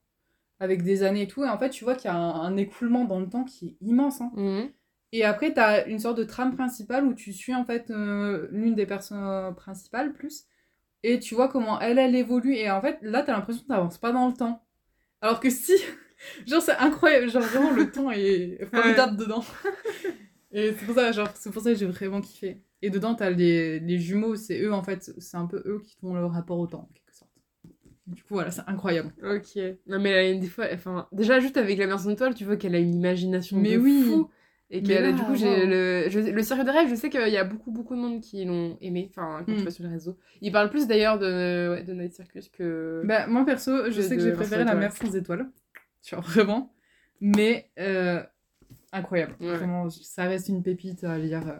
avec 0.60 0.82
des 0.84 1.02
années 1.04 1.22
et 1.22 1.28
tout, 1.28 1.44
et 1.44 1.48
en 1.48 1.58
fait, 1.58 1.70
tu 1.70 1.84
vois 1.84 1.94
qu'il 1.96 2.06
y 2.10 2.14
a 2.14 2.16
un, 2.16 2.42
un 2.42 2.56
écoulement 2.58 3.04
dans 3.04 3.20
le 3.20 3.28
temps 3.28 3.44
qui 3.44 3.68
est 3.68 3.86
immense. 3.86 4.20
hein. 4.22 4.32
Mhm. 4.36 4.72
Et 5.12 5.24
après, 5.24 5.54
tu 5.54 5.60
as 5.60 5.86
une 5.88 6.00
sorte 6.00 6.18
de 6.18 6.24
trame 6.24 6.56
principale 6.56 7.06
où 7.06 7.14
tu 7.14 7.32
suis 7.32 7.54
en 7.54 7.64
fait 7.64 7.90
euh, 7.90 8.48
l'une 8.52 8.74
des 8.76 8.86
personnes 8.86 9.54
principales 9.56 10.12
plus. 10.12 10.46
Et 11.04 11.20
tu 11.20 11.34
vois 11.36 11.48
comment 11.48 11.80
elle, 11.80 11.98
elle 11.98 12.14
évolue. 12.16 12.54
Et 12.56 12.70
en 12.70 12.80
fait, 12.82 12.98
là, 13.02 13.22
tu 13.22 13.30
as 13.30 13.34
l'impression 13.34 13.62
que 13.62 13.92
tu 13.94 14.00
pas 14.00 14.12
dans 14.12 14.28
le 14.28 14.34
temps. 14.34 14.64
Alors 15.22 15.40
que 15.40 15.50
si, 15.50 15.74
genre, 16.46 16.62
c'est 16.62 16.76
incroyable. 16.76 17.30
Genre, 17.30 17.42
vraiment, 17.42 17.72
le 17.72 17.90
temps 17.90 18.10
est 18.10 18.64
formidable 18.72 19.16
dedans. 19.16 19.44
Et 20.52 20.72
c'est 20.78 20.86
pour 20.86 20.94
ça, 20.94 21.12
genre, 21.12 21.28
c'est 21.34 21.52
pour 21.52 21.62
ça 21.62 21.72
que 21.72 21.78
j'ai 21.78 21.86
vraiment 21.86 22.20
kiffé. 22.20 22.62
Et 22.80 22.90
dedans, 22.90 23.14
tu 23.14 23.22
as 23.22 23.30
les, 23.30 23.80
les 23.80 23.98
jumeaux. 23.98 24.36
C'est 24.36 24.60
eux, 24.62 24.72
en 24.72 24.82
fait, 24.82 25.12
c'est 25.18 25.36
un 25.36 25.46
peu 25.46 25.62
eux 25.66 25.80
qui 25.84 25.96
font 26.00 26.14
le 26.14 26.24
rapport 26.24 26.58
au 26.58 26.66
temps, 26.66 26.88
en 26.90 26.92
quelque 26.94 27.14
sorte. 27.14 27.30
Du 28.06 28.22
coup, 28.22 28.34
voilà, 28.34 28.50
c'est 28.50 28.62
incroyable. 28.66 29.12
Ok. 29.22 29.58
Non, 29.86 30.00
mais 30.00 30.34
des 30.36 30.46
fois, 30.46 30.66
enfin, 30.72 31.06
déjà, 31.12 31.40
juste 31.40 31.56
avec 31.58 31.76
la 31.78 31.86
personne 31.86 32.12
étoile, 32.12 32.34
tu 32.34 32.44
vois 32.44 32.56
qu'elle 32.56 32.74
a 32.74 32.78
une 32.78 32.94
imagination 32.94 33.58
Mais 33.58 33.74
de 33.74 33.78
oui. 33.78 34.04
fou. 34.06 34.30
Et 34.70 34.80
là, 34.82 35.12
du 35.12 35.22
coup, 35.22 35.30
wow. 35.30 35.36
j'ai 35.36 35.66
le, 35.66 36.04
je- 36.08 36.18
le 36.30 36.42
cirque 36.42 36.64
de 36.64 36.70
rêve, 36.70 36.88
je 36.90 36.94
sais 36.94 37.08
qu'il 37.08 37.26
y 37.28 37.38
a 37.38 37.44
beaucoup, 37.44 37.70
beaucoup 37.70 37.94
de 37.96 38.00
monde 38.00 38.20
qui 38.20 38.44
l'ont 38.44 38.76
aimé, 38.82 39.10
enfin, 39.10 39.42
quand 39.46 39.52
Mm. 39.52 39.56
tu 39.56 39.62
vas 39.64 39.70
sur 39.70 39.84
les 39.84 39.90
réseaux. 39.90 40.18
Ils 40.42 40.52
parlent 40.52 40.68
plus 40.68 40.86
d'ailleurs 40.86 41.18
de, 41.18 41.70
ouais, 41.70 41.84
de 41.84 41.92
Night 41.94 42.12
Circus 42.12 42.48
que. 42.50 43.02
Bah, 43.04 43.26
moi 43.26 43.44
perso, 43.46 43.90
je 43.90 43.96
Que 43.96 44.02
sais 44.02 44.16
que 44.16 44.22
j'ai 44.22 44.32
préféré 44.32 44.64
la 44.64 44.74
mer 44.74 44.92
sans 44.94 45.14
étoiles. 45.16 45.50
Genre 46.06 46.22
vraiment. 46.22 46.72
Mais 47.20 47.70
euh, 47.78 48.22
incroyable. 48.92 49.34
Ouais. 49.40 49.56
Vraiment, 49.56 49.88
ça 49.90 50.24
reste 50.24 50.48
une 50.48 50.62
pépite 50.62 51.04
à 51.04 51.18
lire. 51.18 51.46
euh, 51.48 51.56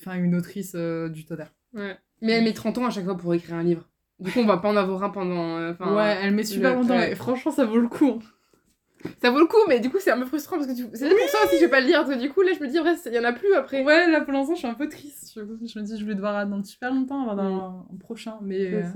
Enfin, 0.00 0.14
une 0.14 0.34
autrice 0.36 0.72
euh, 0.76 1.08
du 1.08 1.24
tonnerre. 1.24 1.52
Ouais. 1.74 1.96
Mais 2.20 2.32
elle 2.32 2.44
met 2.44 2.52
30 2.52 2.78
ans 2.78 2.86
à 2.86 2.90
chaque 2.90 3.04
fois 3.04 3.16
pour 3.16 3.34
écrire 3.34 3.56
un 3.56 3.62
livre. 3.64 3.88
Du 4.20 4.30
coup, 4.32 4.40
on 4.40 4.46
va 4.46 4.58
pas 4.58 4.68
en 4.68 4.76
avoir 4.76 5.02
un 5.04 5.10
pendant. 5.10 5.58
euh, 5.58 5.72
ouais, 5.80 6.18
elle 6.22 6.34
met 6.34 6.44
super 6.44 6.70
le- 6.70 6.76
longtemps, 6.82 7.00
et 7.00 7.14
franchement, 7.14 7.50
ça 7.52 7.64
vaut 7.64 7.78
le 7.78 7.88
coup. 7.88 8.20
hein. 8.20 9.10
Ça 9.22 9.30
vaut 9.30 9.38
le 9.38 9.46
coup, 9.46 9.56
mais 9.68 9.78
du 9.78 9.90
coup, 9.90 9.98
c'est 10.00 10.10
un 10.10 10.18
peu 10.18 10.26
frustrant 10.26 10.56
parce 10.56 10.66
que 10.68 10.74
tu... 10.76 10.84
c'est 10.94 11.08
pour 11.08 11.28
ça 11.28 11.38
aussi 11.44 11.50
que 11.52 11.56
je 11.58 11.64
vais 11.64 11.70
pas 11.70 11.80
le 11.80 11.86
lire. 11.86 12.04
Du 12.18 12.30
coup, 12.30 12.42
là, 12.42 12.50
je 12.52 12.60
me 12.60 12.66
dis, 12.68 12.76
il 13.06 13.12
y 13.14 13.18
en 13.20 13.24
a 13.24 13.32
plus 13.32 13.52
après. 13.54 13.84
Ouais, 13.84 14.10
là 14.10 14.20
pour 14.22 14.32
l'instant, 14.32 14.54
je 14.54 14.58
suis 14.58 14.66
un 14.68 14.74
peu 14.74 14.88
triste. 14.88 15.32
Je, 15.36 15.40
je 15.40 15.78
me 15.78 15.84
dis, 15.84 15.96
je 15.98 16.04
vais 16.04 16.16
devoir 16.16 16.34
attendre 16.36 16.66
super 16.66 16.92
longtemps 16.92 17.28
avant 17.28 17.44
Mm. 17.44 17.60
un, 17.60 17.86
un 17.94 17.96
prochain. 17.98 18.38
Mais 18.42 18.70
C'est 18.70 18.74
euh, 18.74 18.92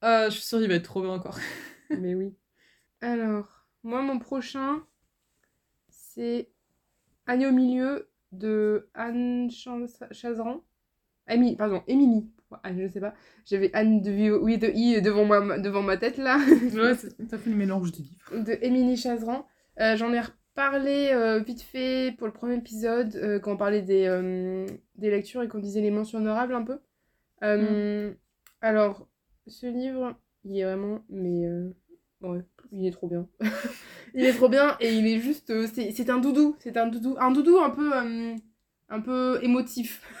ça. 0.00 0.28
je 0.28 0.34
suis 0.34 0.42
sûre 0.42 0.58
qu'il 0.60 0.68
va 0.68 0.74
être 0.74 0.84
trop 0.84 1.00
bien 1.02 1.10
encore. 1.10 1.38
Mais 1.90 2.14
oui. 2.14 2.32
Alors, 3.00 3.55
moi, 3.86 4.02
mon 4.02 4.18
prochain, 4.18 4.82
c'est 5.88 6.48
Annie 7.26 7.46
au 7.46 7.52
milieu 7.52 8.08
de 8.32 8.88
Anne 8.94 9.48
Chaz- 9.48 10.12
Chazran. 10.12 10.62
Émilie, 11.28 11.56
pardon, 11.56 11.82
Émilie. 11.86 12.30
Ah, 12.62 12.72
je 12.72 12.86
sais 12.88 13.00
pas. 13.00 13.14
J'avais 13.44 13.70
Anne 13.74 14.02
de 14.02 14.38
oui, 14.38 14.58
de 14.58 14.68
I 14.72 15.02
devant 15.02 15.24
ma, 15.24 15.58
devant 15.58 15.82
ma 15.82 15.96
tête 15.96 16.16
là. 16.18 16.38
ouais, 16.38 16.94
ça 17.28 17.38
fait 17.38 17.50
le 17.50 17.56
mélange 17.56 17.92
de 17.92 17.98
livres. 17.98 18.44
de 18.44 18.56
Émilie 18.62 18.96
Chazran. 18.96 19.46
Euh, 19.80 19.96
J'en 19.96 20.12
ai 20.12 20.20
reparlé 20.20 21.10
euh, 21.12 21.40
vite 21.40 21.62
fait 21.62 22.14
pour 22.18 22.26
le 22.28 22.32
premier 22.32 22.54
épisode 22.56 23.16
euh, 23.16 23.38
quand 23.40 23.52
on 23.52 23.56
parlait 23.56 23.82
des, 23.82 24.66
des 24.96 25.10
lectures 25.10 25.42
et 25.42 25.48
qu'on 25.48 25.58
disait 25.58 25.80
les 25.80 25.90
mentions 25.90 26.18
honorables 26.18 26.54
un 26.54 26.62
peu. 26.62 26.78
Euh, 27.42 28.12
Alors, 28.60 29.08
ce 29.48 29.66
livre, 29.66 30.14
il 30.44 30.56
est 30.58 30.64
vraiment, 30.64 31.00
mais 31.08 31.44
il 32.72 32.86
est 32.86 32.90
trop 32.90 33.08
bien. 33.08 33.28
il 34.14 34.24
est 34.24 34.32
trop 34.32 34.48
bien 34.48 34.76
et 34.80 34.92
il 34.92 35.06
est 35.06 35.18
juste, 35.18 35.50
euh, 35.50 35.66
c'est 35.74 36.10
un 36.10 36.18
doudou, 36.18 36.56
c'est 36.60 36.76
un 36.76 36.86
doudou, 36.86 37.16
un 37.18 37.30
doudou 37.30 37.58
un 37.58 37.70
peu, 37.70 37.96
euh, 37.96 38.34
un 38.88 39.00
peu 39.00 39.38
émotif. 39.42 40.02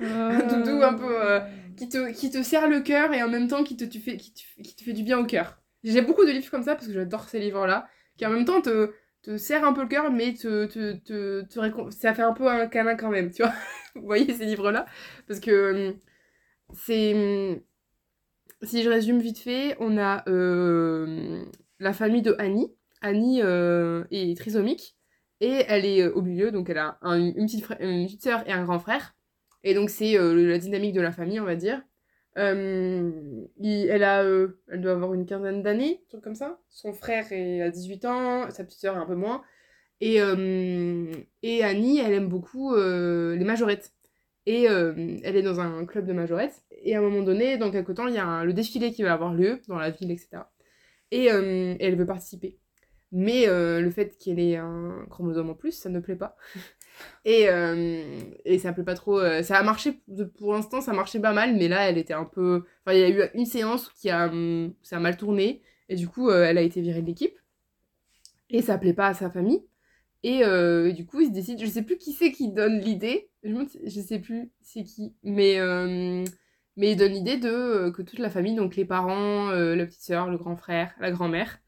Un 0.00 0.46
doudou 0.46 0.84
un 0.84 0.94
peu, 0.94 1.20
euh, 1.20 1.40
qui 1.76 1.88
te, 1.88 2.12
qui 2.12 2.30
te 2.30 2.44
serre 2.44 2.68
le 2.68 2.78
cœur 2.78 3.12
et 3.12 3.24
en 3.24 3.28
même 3.28 3.48
temps 3.48 3.64
qui 3.64 3.76
te, 3.76 3.84
tu 3.84 3.98
fais, 3.98 4.16
qui, 4.16 4.32
te, 4.32 4.62
qui 4.62 4.76
te 4.76 4.84
fait 4.84 4.92
du 4.92 5.02
bien 5.02 5.18
au 5.18 5.24
cœur. 5.24 5.60
J'ai 5.82 6.00
beaucoup 6.00 6.24
de 6.24 6.30
livres 6.30 6.48
comme 6.48 6.62
ça 6.62 6.76
parce 6.76 6.86
que 6.86 6.92
j'adore 6.92 7.28
ces 7.28 7.40
livres-là, 7.40 7.88
qui 8.16 8.24
en 8.24 8.30
même 8.30 8.44
temps 8.44 8.60
te, 8.60 8.92
te 9.22 9.36
serrent 9.36 9.66
un 9.66 9.72
peu 9.72 9.82
le 9.82 9.88
cœur, 9.88 10.12
mais 10.12 10.34
te, 10.34 10.66
te, 10.66 10.92
te, 10.92 11.90
ça 11.90 12.14
fait 12.14 12.22
un 12.22 12.32
peu 12.32 12.46
un 12.46 12.68
câlin 12.68 12.94
quand 12.94 13.10
même, 13.10 13.32
tu 13.32 13.42
vois. 13.42 13.52
Vous 13.96 14.02
voyez 14.02 14.32
ces 14.32 14.44
livres-là? 14.44 14.86
Parce 15.26 15.40
que 15.40 15.96
c'est. 16.72 17.62
Si 18.62 18.82
je 18.82 18.90
résume 18.90 19.20
vite 19.20 19.38
fait, 19.38 19.76
on 19.80 19.96
a 19.96 20.22
euh, 20.28 21.42
la 21.78 21.92
famille 21.92 22.22
de 22.22 22.34
Annie. 22.38 22.74
Annie 23.00 23.40
euh, 23.42 24.04
est 24.10 24.36
trisomique 24.36 24.96
et 25.40 25.64
elle 25.68 25.86
est 25.86 26.02
euh, 26.02 26.12
au 26.12 26.20
milieu, 26.20 26.50
donc 26.52 26.68
elle 26.68 26.76
a 26.78 26.98
un- 27.00 27.18
une, 27.18 27.46
petite 27.46 27.64
frère- 27.64 27.78
sœur 28.20 28.46
et 28.46 28.52
un 28.52 28.64
grand 28.64 28.78
frère. 28.78 29.14
Et 29.64 29.72
donc 29.74 29.88
c'est 29.90 30.14
la 30.18 30.58
dynamique 30.58 30.94
de 30.94 31.00
la 31.00 31.12
famille, 31.12 31.40
on 31.40 31.44
va 31.44 31.56
dire. 31.56 31.82
Elle, 32.34 34.04
a, 34.04 34.22
elle 34.68 34.80
doit 34.80 34.92
avoir 34.92 35.14
une 35.14 35.26
quinzaine 35.26 35.62
d'années, 35.62 36.02
un 36.06 36.08
truc 36.10 36.22
comme 36.24 36.34
ça. 36.34 36.58
Son 36.68 36.92
frère 36.92 37.30
est 37.32 37.62
à 37.62 37.70
18 37.70 38.04
ans, 38.04 38.50
sa 38.50 38.64
petite 38.64 38.84
est 38.84 38.88
un 38.88 39.06
peu 39.06 39.14
moins. 39.14 39.42
Et, 40.00 40.16
et 41.42 41.62
Annie, 41.64 41.98
elle 41.98 42.12
aime 42.14 42.28
beaucoup 42.28 42.74
les 42.74 43.44
majorettes. 43.44 43.92
Et 44.50 44.68
euh, 44.68 44.94
elle 45.22 45.36
est 45.36 45.42
dans 45.42 45.60
un 45.60 45.86
club 45.86 46.06
de 46.06 46.12
majorettes. 46.12 46.64
Et 46.82 46.96
à 46.96 46.98
un 46.98 47.02
moment 47.02 47.22
donné, 47.22 47.56
dans 47.58 47.70
quelques 47.70 47.94
temps, 47.94 48.08
il 48.08 48.14
y 48.14 48.18
a 48.18 48.26
un- 48.26 48.44
le 48.44 48.52
défilé 48.52 48.92
qui 48.92 49.04
va 49.04 49.12
avoir 49.12 49.32
lieu 49.34 49.60
dans 49.68 49.76
la 49.78 49.90
ville, 49.90 50.10
etc. 50.10 50.50
Et 51.12 51.30
euh, 51.32 51.76
elle 51.80 51.96
veut 51.96 52.06
participer. 52.06 52.58
Mais 53.12 53.48
euh, 53.48 53.80
le 53.80 53.90
fait 53.90 54.18
qu'elle 54.18 54.38
ait 54.40 54.56
un 54.56 55.06
chromosome 55.10 55.50
en 55.50 55.54
plus, 55.54 55.72
ça 55.72 55.90
ne 55.90 56.00
plaît 56.00 56.16
pas. 56.16 56.36
Et, 57.24 57.48
euh, 57.50 58.04
et 58.44 58.58
ça 58.58 58.72
plaît 58.72 58.84
pas 58.84 58.94
trop. 58.94 59.20
ça 59.42 59.58
a 59.58 59.62
marché, 59.62 60.02
pour 60.38 60.54
l'instant, 60.54 60.80
ça 60.82 60.92
marchait 60.94 61.20
pas 61.20 61.32
mal, 61.32 61.56
mais 61.56 61.68
là, 61.68 61.88
elle 61.90 61.98
était 61.98 62.14
un 62.14 62.24
peu. 62.26 62.64
Enfin, 62.86 62.96
il 62.96 63.00
y 63.00 63.04
a 63.04 63.10
eu 63.10 63.30
une 63.34 63.46
séance 63.46 63.90
qui 63.90 64.10
a. 64.10 64.28
hum, 64.28 64.74
ça 64.82 64.96
a 64.98 65.00
mal 65.00 65.16
tourné, 65.16 65.62
et 65.88 65.96
du 65.96 66.08
coup, 66.08 66.30
elle 66.30 66.58
a 66.58 66.62
été 66.62 66.80
virée 66.82 67.02
de 67.02 67.06
l'équipe. 67.06 67.36
Et 68.50 68.60
ça 68.60 68.76
plaît 68.76 68.92
pas 68.92 69.06
à 69.06 69.14
sa 69.14 69.30
famille. 69.30 69.64
Et 70.22 70.44
euh, 70.44 70.92
du 70.92 71.06
coup, 71.06 71.20
il 71.20 71.28
se 71.28 71.32
décide. 71.32 71.60
Je 71.60 71.66
sais 71.66 71.82
plus 71.82 71.96
qui 71.96 72.12
c'est 72.12 72.32
qui 72.32 72.48
donne 72.52 72.78
l'idée. 72.80 73.30
Je, 73.42 73.52
je 73.84 74.00
sais 74.00 74.18
plus 74.18 74.50
c'est 74.60 74.84
qui. 74.84 75.14
Mais, 75.22 75.58
euh, 75.58 76.24
mais 76.76 76.92
il 76.92 76.96
donne 76.96 77.12
l'idée 77.12 77.36
de 77.36 77.48
euh, 77.48 77.90
que 77.90 78.02
toute 78.02 78.18
la 78.18 78.30
famille, 78.30 78.54
donc 78.54 78.76
les 78.76 78.84
parents, 78.84 79.50
la 79.50 79.86
petite 79.86 80.02
sœur, 80.02 80.30
le 80.30 80.36
grand 80.36 80.56
frère, 80.56 80.94
la 81.00 81.10
grand-mère, 81.10 81.58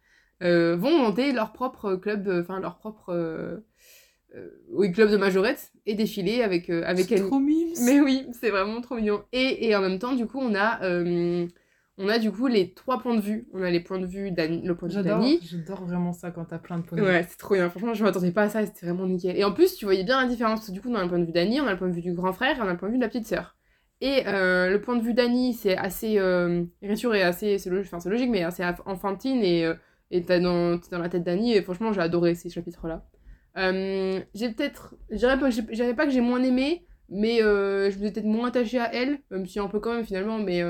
vont 0.41 0.99
monter 0.99 1.33
leur 1.33 1.53
propre 1.53 1.95
club, 1.97 2.29
enfin 2.29 2.61
leur 2.61 2.79
propre. 2.79 3.63
oui, 4.71 4.93
club 4.93 5.11
de 5.11 5.17
majorette 5.17 5.73
et 5.87 5.95
défiler 5.95 6.43
avec, 6.43 6.69
avec 6.69 7.11
Annie. 7.11 7.27
trop 7.29 7.39
mimes. 7.39 7.75
Mais 7.85 8.01
oui, 8.01 8.27
c'est 8.39 8.51
vraiment 8.51 8.81
trop 8.81 8.97
mignon. 8.97 9.23
Et, 9.33 9.67
et 9.67 9.77
en 9.77 9.81
même 9.81 9.99
temps, 9.99 10.15
du 10.15 10.27
coup, 10.27 10.41
on 10.41 10.55
a, 10.55 10.81
on 11.99 12.09
a 12.09 12.19
du 12.19 12.33
coup 12.33 12.47
les 12.47 12.73
trois 12.73 12.99
points 13.01 13.15
de 13.15 13.21
vue. 13.21 13.47
On 13.53 13.63
a 13.63 13.71
les 13.71 13.81
points 13.81 13.99
de 13.99 14.07
vue 14.07 14.31
d'Annie, 14.31 14.63
le 14.65 14.75
point 14.75 14.89
de 14.89 14.95
vue 14.95 15.03
d'Annie. 15.03 15.41
j'adore 15.43 15.85
vraiment 15.85 16.13
ça 16.13 16.31
quand 16.31 16.47
t'as 16.47 16.59
plein 16.59 16.79
de 16.79 16.85
poneys. 16.85 17.03
Ouais, 17.03 17.27
c'est 17.29 17.37
trop 17.37 17.55
bien. 17.55 17.69
Franchement, 17.69 17.95
je 17.95 18.03
m'attendais 18.03 18.33
pas 18.33 18.45
à 18.45 18.49
ça 18.49 18.63
et 18.63 18.67
c'était 18.67 18.87
vraiment 18.87 19.07
nickel. 19.07 19.37
Et 19.37 19.45
en 19.45 19.53
plus, 19.53 19.77
tu 19.77 19.85
voyais 19.85 20.05
bien 20.05 20.21
la 20.21 20.29
différence. 20.29 20.71
Du 20.71 20.81
coup, 20.81 20.89
on 20.91 20.95
a 20.95 21.03
le 21.03 21.09
point 21.09 21.19
de 21.19 21.25
vue 21.27 21.33
d'Annie, 21.33 21.61
on 21.61 21.67
a 21.67 21.73
le 21.73 21.79
point 21.79 21.89
de 21.89 21.95
vue 21.95 22.01
du 22.01 22.13
grand 22.15 22.33
frère 22.33 22.57
et 22.57 22.61
on 22.61 22.69
a 22.69 22.73
le 22.73 22.79
point 22.79 22.89
de 22.89 22.93
vue 22.95 22.99
de 22.99 23.05
la 23.05 23.09
petite 23.09 23.27
sœur. 23.27 23.57
Et 24.01 24.27
euh, 24.27 24.71
le 24.71 24.81
point 24.81 24.97
de 24.97 25.03
vue 25.03 25.15
d'Annie, 25.15 25.55
c'est 25.55 25.77
assez. 25.77 26.19
Euh, 26.19 26.65
est 26.83 27.23
assez. 27.23 27.59
C'est 27.59 27.71
logique, 27.71 27.87
enfin, 27.87 28.01
c'est 28.01 28.11
logique, 28.11 28.31
mais 28.31 28.43
assez 28.43 28.65
enfantine 28.85 29.43
et 29.43 29.65
euh, 29.65 29.75
et 30.11 30.23
t'es 30.23 30.41
dans, 30.41 30.79
dans 30.91 30.99
la 30.99 31.09
tête 31.09 31.23
d'Annie. 31.23 31.55
Et 31.55 31.63
franchement, 31.63 31.93
j'ai 31.93 32.01
adoré 32.01 32.35
ces 32.35 32.51
chapitres-là. 32.51 33.05
Euh, 33.59 34.21
j'ai 34.35 34.51
peut-être. 34.51 34.95
Je 35.11 35.17
dirais 35.17 35.39
pas, 35.39 35.51
pas 35.95 36.07
que 36.07 36.11
j'ai 36.11 36.21
moins 36.21 36.43
aimé, 36.43 36.85
mais 37.09 37.43
euh, 37.43 37.91
je 37.91 37.99
me 37.99 38.05
suis 38.05 38.13
peut-être 38.13 38.27
moins 38.27 38.49
attachée 38.49 38.81
à 38.81 38.93
elle, 38.93 39.21
même 39.31 39.47
si 39.47 39.61
un 39.61 39.69
peu 39.69 39.79
quand 39.79 39.95
même 39.95 40.05
finalement, 40.05 40.39
mais. 40.39 40.63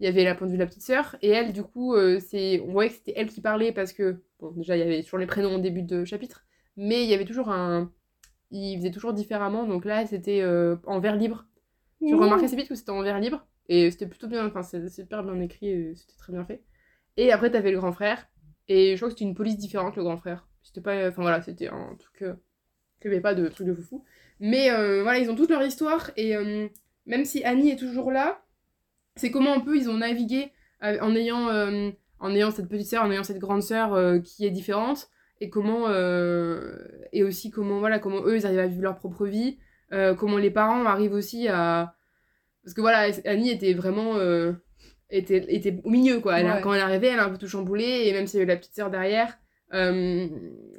Il 0.00 0.04
y 0.04 0.08
avait 0.08 0.24
la 0.24 0.34
point 0.34 0.46
de 0.46 0.52
vue 0.52 0.58
de 0.58 0.62
la 0.62 0.68
petite 0.68 0.82
sœur. 0.82 1.16
Et 1.22 1.30
elle 1.30 1.52
du 1.52 1.62
coup 1.62 1.94
euh, 1.94 2.18
c'est 2.20 2.60
on 2.60 2.72
voyait 2.72 2.90
que 2.90 2.96
c'était 2.96 3.14
elle 3.16 3.28
qui 3.28 3.40
parlait 3.40 3.72
parce 3.72 3.92
que 3.92 4.22
bon 4.40 4.50
déjà 4.52 4.76
il 4.76 4.80
y 4.80 4.82
avait 4.82 5.02
toujours 5.02 5.18
les 5.18 5.26
prénoms 5.26 5.56
au 5.56 5.60
début 5.60 5.82
de 5.82 6.04
chapitre 6.04 6.44
mais 6.76 7.02
il 7.04 7.10
y 7.10 7.14
avait 7.14 7.24
toujours 7.24 7.50
un 7.50 7.92
il 8.50 8.78
faisait 8.78 8.90
toujours 8.90 9.12
différemment. 9.12 9.66
Donc 9.66 9.84
là 9.84 10.06
c'était 10.06 10.40
euh, 10.42 10.76
en 10.86 11.00
vers 11.00 11.16
libre. 11.16 11.46
Je 12.00 12.14
remarquais 12.14 12.44
assez 12.44 12.56
vite 12.56 12.68
que 12.68 12.74
c'était 12.74 12.90
en 12.90 13.02
vers 13.02 13.18
libre. 13.18 13.46
Et 13.68 13.90
c'était 13.90 14.06
plutôt 14.06 14.28
bien 14.28 14.46
enfin 14.46 14.62
c'est 14.62 14.88
super 14.88 15.24
bien 15.24 15.40
écrit 15.40 15.94
c'était 15.96 16.16
très 16.16 16.32
bien 16.32 16.44
fait. 16.44 16.62
Et 17.16 17.32
après 17.32 17.50
t'avais 17.50 17.72
le 17.72 17.78
grand 17.78 17.92
frère. 17.92 18.28
Et 18.68 18.92
je 18.92 18.96
crois 18.96 19.08
que 19.08 19.14
c'était 19.14 19.24
une 19.24 19.34
police 19.34 19.56
différente 19.56 19.96
le 19.96 20.02
grand 20.02 20.16
frère. 20.16 20.46
C'était 20.62 20.80
pas 20.80 21.08
enfin 21.08 21.22
voilà 21.22 21.40
c'était 21.42 21.68
un 21.68 21.96
truc 21.98 22.22
euh, 22.22 22.34
il 23.04 23.10
y 23.10 23.14
avait 23.14 23.20
pas 23.20 23.34
de 23.34 23.48
truc 23.48 23.66
de 23.66 23.74
foufou. 23.74 24.04
Mais 24.40 24.70
euh, 24.70 25.02
voilà 25.02 25.18
ils 25.18 25.30
ont 25.30 25.36
toute 25.36 25.50
leur 25.50 25.62
histoire 25.62 26.10
et 26.16 26.34
même 27.06 27.24
si 27.24 27.42
Annie 27.44 27.70
est 27.70 27.78
toujours 27.78 28.12
là 28.12 28.42
c'est 29.16 29.30
comment 29.30 29.54
un 29.54 29.60
peu 29.60 29.76
ils 29.76 29.88
ont 29.88 29.96
navigué 29.98 30.52
euh, 30.82 30.98
en 31.00 31.14
ayant 31.16 31.48
euh, 31.48 31.90
en 32.20 32.34
ayant 32.34 32.50
cette 32.50 32.68
petite 32.68 32.86
sœur 32.88 33.02
en 33.04 33.10
ayant 33.10 33.24
cette 33.24 33.38
grande 33.38 33.62
sœur 33.62 33.94
euh, 33.94 34.18
qui 34.20 34.46
est 34.46 34.50
différente 34.50 35.08
et 35.40 35.50
comment 35.50 35.86
et 37.12 37.22
aussi 37.22 37.50
comment 37.50 37.78
voilà 37.80 37.98
comment 37.98 38.22
eux 38.24 38.36
ils 38.36 38.46
arrivent 38.46 38.58
à 38.60 38.66
vivre 38.66 38.82
leur 38.82 38.96
propre 38.96 39.26
vie 39.26 39.58
comment 40.18 40.38
les 40.38 40.50
parents 40.50 40.84
arrivent 40.86 41.12
aussi 41.12 41.46
à 41.48 41.94
parce 42.64 42.72
que 42.74 42.80
voilà 42.80 43.10
Annie 43.26 43.50
était 43.50 43.74
vraiment 43.74 44.14
était, 45.10 45.44
était 45.54 45.78
au 45.84 45.90
milieu 45.90 46.20
quoi. 46.20 46.40
Elle 46.40 46.46
a- 46.46 46.54
Ouais. 46.56 46.60
quand 46.62 46.72
elle 46.72 46.80
arrivait 46.80 47.08
elle 47.08 47.18
a 47.20 47.26
un 47.26 47.30
peu 47.30 47.36
tout 47.38 47.46
chamboulé 47.48 47.84
et 48.06 48.12
même 48.12 48.26
s'il 48.26 48.38
y 48.40 48.42
avait 48.42 48.52
la 48.52 48.56
petite 48.58 48.74
sœur 48.74 48.90
derrière 48.90 49.38
euh, 49.74 50.26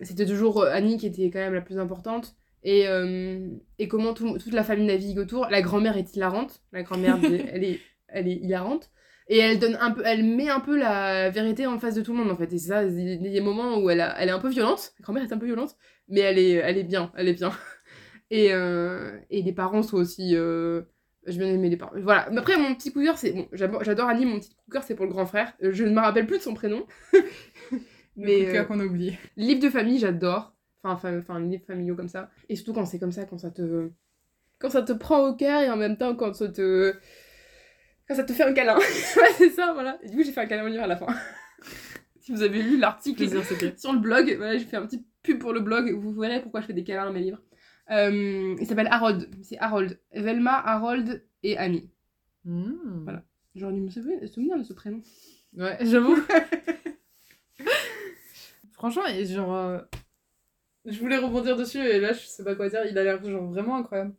c'était 0.01 0.25
toujours 0.25 0.63
Annie 0.63 0.97
qui 0.97 1.05
était 1.07 1.29
quand 1.29 1.39
même 1.39 1.53
la 1.53 1.61
plus 1.61 1.77
importante 1.77 2.35
et, 2.63 2.87
euh, 2.87 3.47
et 3.79 3.87
comment 3.87 4.13
tout- 4.13 4.37
toute 4.39 4.53
la 4.53 4.63
famille 4.63 4.87
navigue 4.87 5.19
autour. 5.19 5.47
La 5.49 5.61
grand-mère 5.61 5.95
est 5.97 6.15
hilarante. 6.15 6.61
La 6.73 6.81
grand-mère 6.83 7.17
elle 7.53 7.63
est 7.63 7.79
elle 8.09 8.27
est 8.27 8.35
hilarante. 8.35 8.89
Et 9.29 9.39
elle 9.39 9.59
donne 9.59 9.77
un 9.81 9.91
peu 9.91 10.01
elle 10.05 10.23
met 10.23 10.49
un 10.49 10.61
peu 10.61 10.77
la 10.77 11.29
vérité 11.29 11.67
en 11.67 11.79
face 11.79 11.95
de 11.95 12.01
tout 12.01 12.13
le 12.13 12.19
monde 12.19 12.31
en 12.31 12.37
fait. 12.37 12.51
Et 12.53 12.57
c'est 12.57 12.69
ça 12.69 12.83
il 12.83 13.21
y 13.23 13.27
a 13.27 13.31
des 13.31 13.41
moments 13.41 13.77
où 13.79 13.89
elle, 13.89 13.99
a- 14.01 14.15
elle 14.21 14.29
est 14.29 14.31
un 14.31 14.39
peu 14.39 14.49
violente. 14.49 14.93
La 14.99 15.03
grand-mère 15.03 15.23
est 15.23 15.33
un 15.33 15.37
peu 15.37 15.45
violente 15.47 15.75
mais 16.07 16.21
elle 16.21 16.39
est 16.39 16.51
elle 16.53 16.77
est 16.77 16.83
bien 16.83 17.11
elle 17.15 17.27
est 17.27 17.33
bien. 17.33 17.51
Et, 18.29 18.53
euh, 18.53 19.17
et 19.29 19.41
les 19.41 19.53
parents 19.53 19.83
sont 19.83 19.95
aussi 19.97 20.35
euh, 20.35 20.81
j'ai 21.27 21.37
bien 21.39 21.47
aimé 21.47 21.69
les 21.69 21.77
parents. 21.77 21.93
Voilà. 22.01 22.27
Mais 22.31 22.39
après 22.39 22.57
mon 22.57 22.75
petit 22.75 22.91
coup 22.91 22.99
de 22.99 23.05
cœur 23.05 23.17
c'est 23.17 23.31
bon 23.33 23.47
j'adore 23.53 24.07
Annie 24.09 24.25
mon 24.25 24.39
petit 24.39 24.49
coup 24.49 24.63
de 24.67 24.71
cœur 24.73 24.83
c'est 24.83 24.95
pour 24.95 25.05
le 25.05 25.11
grand 25.11 25.25
frère. 25.25 25.53
Euh, 25.63 25.71
je 25.73 25.83
ne 25.85 25.91
me 25.91 25.99
rappelle 26.01 26.25
plus 26.27 26.37
de 26.37 26.43
son 26.43 26.53
prénom. 26.53 26.85
Mais 28.15 28.57
euh, 28.57 28.63
qu'on 28.63 28.79
a 28.79 28.85
oublié. 28.85 29.17
livre 29.35 29.61
de 29.61 29.69
famille 29.69 29.99
j'adore. 29.99 30.53
Enfin 30.83 30.93
enfin 30.95 31.19
enfin 31.19 31.39
livres 31.39 31.65
familiaux 31.65 31.95
comme 31.95 32.07
ça. 32.09 32.29
Et 32.49 32.55
surtout 32.55 32.73
quand 32.73 32.85
c'est 32.85 32.99
comme 32.99 33.11
ça 33.11 33.25
quand 33.25 33.37
ça 33.37 33.51
te 33.51 33.89
quand 34.59 34.69
ça 34.69 34.81
te 34.81 34.93
prend 34.93 35.27
au 35.27 35.35
cœur 35.35 35.61
et 35.61 35.69
en 35.69 35.77
même 35.77 35.97
temps 35.97 36.15
quand 36.15 36.33
ça 36.33 36.49
te 36.49 36.95
quand 38.07 38.15
ça 38.15 38.23
te 38.23 38.33
fait 38.33 38.43
un 38.43 38.53
câlin 38.53 38.77
ouais 38.77 39.31
c'est 39.37 39.49
ça 39.49 39.73
voilà 39.73 39.99
et 40.03 40.09
du 40.09 40.15
coup 40.17 40.23
j'ai 40.23 40.31
fait 40.31 40.41
un 40.41 40.45
câlin 40.45 40.63
au 40.63 40.67
livre 40.69 40.83
à 40.83 40.87
la 40.87 40.97
fin 40.97 41.07
si 42.19 42.31
vous 42.31 42.41
avez 42.41 42.61
lu 42.63 42.77
l'article 42.77 43.27
sur 43.77 43.93
le 43.93 43.99
blog 43.99 44.33
voilà 44.37 44.57
j'ai 44.57 44.65
fait 44.65 44.77
un 44.77 44.85
petit 44.85 45.05
pub 45.23 45.39
pour 45.39 45.53
le 45.53 45.59
blog 45.59 45.91
vous 45.91 46.13
verrez 46.13 46.41
pourquoi 46.41 46.61
je 46.61 46.67
fais 46.67 46.73
des 46.73 46.83
câlins 46.83 47.07
à 47.07 47.11
mes 47.11 47.21
livres 47.21 47.41
Euh, 47.89 48.55
il 48.59 48.65
s'appelle 48.67 48.87
Harold 48.91 49.29
c'est 49.43 49.57
Harold 49.59 49.99
Velma 50.13 50.57
Harold 50.59 51.25
et 51.43 51.57
Annie 51.57 51.89
Mmh. 52.45 53.03
Voilà. 53.03 53.23
j'aurais 53.55 53.73
dû 53.73 53.81
me 53.81 53.89
souvenir, 53.89 54.57
de 54.57 54.63
ce 54.63 54.71
prénom 54.71 55.01
Ouais, 55.57 55.77
j'avoue. 55.81 56.15
Franchement, 58.73 59.03
genre. 59.25 59.55
euh, 59.55 59.79
Je 60.85 60.99
voulais 60.99 61.17
rebondir 61.17 61.55
dessus 61.57 61.79
et 61.79 61.99
là, 61.99 62.13
je 62.13 62.25
sais 62.25 62.43
pas 62.43 62.55
quoi 62.55 62.69
dire. 62.69 62.81
Il 62.89 62.97
a 62.97 63.03
l'air 63.03 63.23
genre 63.23 63.47
vraiment 63.51 63.75
incroyable. 63.75 64.13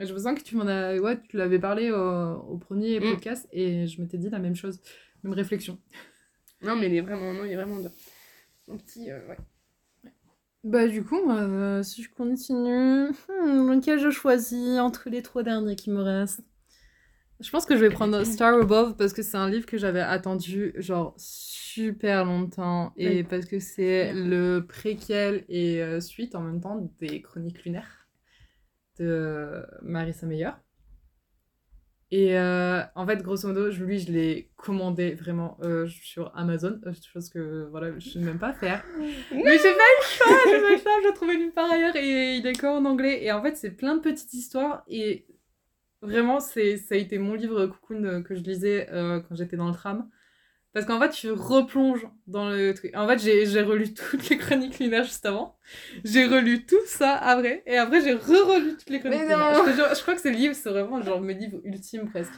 Je 0.00 0.12
me 0.12 0.18
sens 0.18 0.38
que 0.38 0.42
tu 0.42 0.56
m'en 0.56 0.66
as. 0.66 0.96
Ouais, 0.98 1.20
tu 1.28 1.36
l'avais 1.36 1.58
parlé 1.58 1.90
au, 1.92 2.34
au 2.48 2.56
premier 2.58 2.98
Mm. 3.00 3.10
podcast 3.10 3.46
et 3.52 3.86
je 3.86 4.00
m'étais 4.00 4.18
dit 4.18 4.30
la 4.30 4.38
même 4.38 4.56
chose, 4.56 4.80
même 5.22 5.32
réflexion. 5.34 5.78
Non, 6.62 6.76
mais 6.76 6.88
il 6.88 6.94
est 6.96 7.00
vraiment, 7.00 7.32
non, 7.32 7.44
il 7.46 7.52
est 7.52 7.56
vraiment 7.56 7.76
bien. 7.76 7.90
Mon 8.68 8.76
petit, 8.76 9.10
euh, 9.10 9.18
ouais. 9.28 9.38
Bah, 10.62 10.86
du 10.86 11.02
coup, 11.02 11.24
moi, 11.24 11.36
euh, 11.40 11.82
si 11.82 12.02
je 12.02 12.10
continue, 12.10 13.08
hmm, 13.08 13.70
lequel 13.72 13.98
je 13.98 14.10
choisis 14.10 14.78
entre 14.78 15.08
les 15.08 15.22
trois 15.22 15.42
derniers 15.42 15.74
qui 15.74 15.90
me 15.90 16.02
restent? 16.02 16.42
Je 17.40 17.50
pense 17.50 17.64
que 17.64 17.76
je 17.76 17.80
vais 17.80 17.88
prendre 17.88 18.22
Star 18.24 18.60
Above 18.60 18.94
parce 18.96 19.14
que 19.14 19.22
c'est 19.22 19.38
un 19.38 19.48
livre 19.48 19.64
que 19.64 19.78
j'avais 19.78 20.00
attendu, 20.02 20.74
genre, 20.76 21.14
super 21.16 22.26
longtemps 22.26 22.92
et 22.98 23.20
Oui. 23.20 23.22
parce 23.22 23.46
que 23.46 23.58
c'est 23.58 24.12
le 24.12 24.60
préquel 24.68 25.46
et 25.48 25.80
euh, 25.82 25.98
suite 26.00 26.34
en 26.34 26.42
même 26.42 26.60
temps 26.60 26.92
des 27.00 27.22
Chroniques 27.22 27.64
lunaires 27.64 27.99
de 29.00 29.64
Marissa 29.82 30.26
Meyer. 30.26 30.50
Et 32.12 32.36
euh, 32.36 32.82
en 32.96 33.06
fait, 33.06 33.22
grosso 33.22 33.46
modo, 33.46 33.70
je- 33.70 33.84
lui, 33.84 34.00
je 34.00 34.10
l'ai 34.10 34.50
commandé 34.56 35.14
vraiment 35.14 35.56
euh, 35.62 35.86
sur 35.86 36.36
Amazon, 36.36 36.80
euh, 36.84 36.92
chose 37.12 37.28
que 37.28 37.68
voilà, 37.70 37.90
je 37.92 37.94
ne 37.94 38.00
sais 38.00 38.18
même 38.18 38.38
pas 38.40 38.52
faire. 38.52 38.84
Mais 38.98 39.58
j'ai 39.58 39.74
pas 39.76 39.90
le 39.98 40.04
choix, 40.04 40.36
j'ai 40.44 40.60
pas 40.60 40.70
le 40.72 40.78
choix, 40.78 40.92
je 41.02 41.08
l'ai 41.08 41.14
trouvé 41.14 41.38
nulle 41.38 41.52
part 41.52 41.70
ailleurs 41.70 41.94
et 41.94 42.36
il 42.36 42.46
est 42.48 42.52
que 42.58 42.66
en 42.66 42.84
anglais. 42.84 43.22
Et 43.22 43.30
en 43.30 43.40
fait, 43.42 43.56
c'est 43.56 43.70
plein 43.70 43.94
de 43.94 44.00
petites 44.00 44.34
histoires 44.34 44.82
et 44.88 45.24
vraiment, 46.02 46.40
c'est, 46.40 46.78
ça 46.78 46.96
a 46.96 46.98
été 46.98 47.18
mon 47.18 47.34
livre 47.34 47.66
Cocoon 47.66 48.04
euh, 48.04 48.22
que 48.22 48.34
je 48.34 48.40
lisais 48.42 48.88
euh, 48.90 49.20
quand 49.20 49.36
j'étais 49.36 49.56
dans 49.56 49.68
le 49.68 49.74
tram. 49.74 50.08
Parce 50.72 50.86
qu'en 50.86 51.00
fait, 51.00 51.10
tu 51.10 51.32
replonges 51.32 52.06
dans 52.28 52.48
le 52.48 52.72
truc. 52.74 52.92
En 52.94 53.08
fait, 53.08 53.18
j'ai, 53.18 53.62
relu 53.62 53.92
toutes 53.94 54.28
les 54.28 54.38
chroniques 54.38 54.78
lunaires 54.78 55.04
juste 55.04 55.26
avant. 55.26 55.56
J'ai 56.04 56.26
relu 56.26 56.64
tout 56.64 56.84
ça 56.86 57.16
après. 57.16 57.62
Et 57.66 57.76
après, 57.76 58.00
j'ai 58.02 58.14
re-relu 58.14 58.76
toutes 58.76 58.90
les 58.90 59.00
chroniques 59.00 59.20
lunaires. 59.20 59.64
Je, 59.66 60.02
crois 60.02 60.14
que 60.14 60.20
c'est 60.20 60.30
le 60.30 60.36
livre, 60.36 60.54
c'est 60.54 60.70
vraiment 60.70 61.02
genre 61.02 61.20
mes 61.20 61.34
livres 61.34 61.60
ultimes 61.64 62.08
presque. 62.08 62.32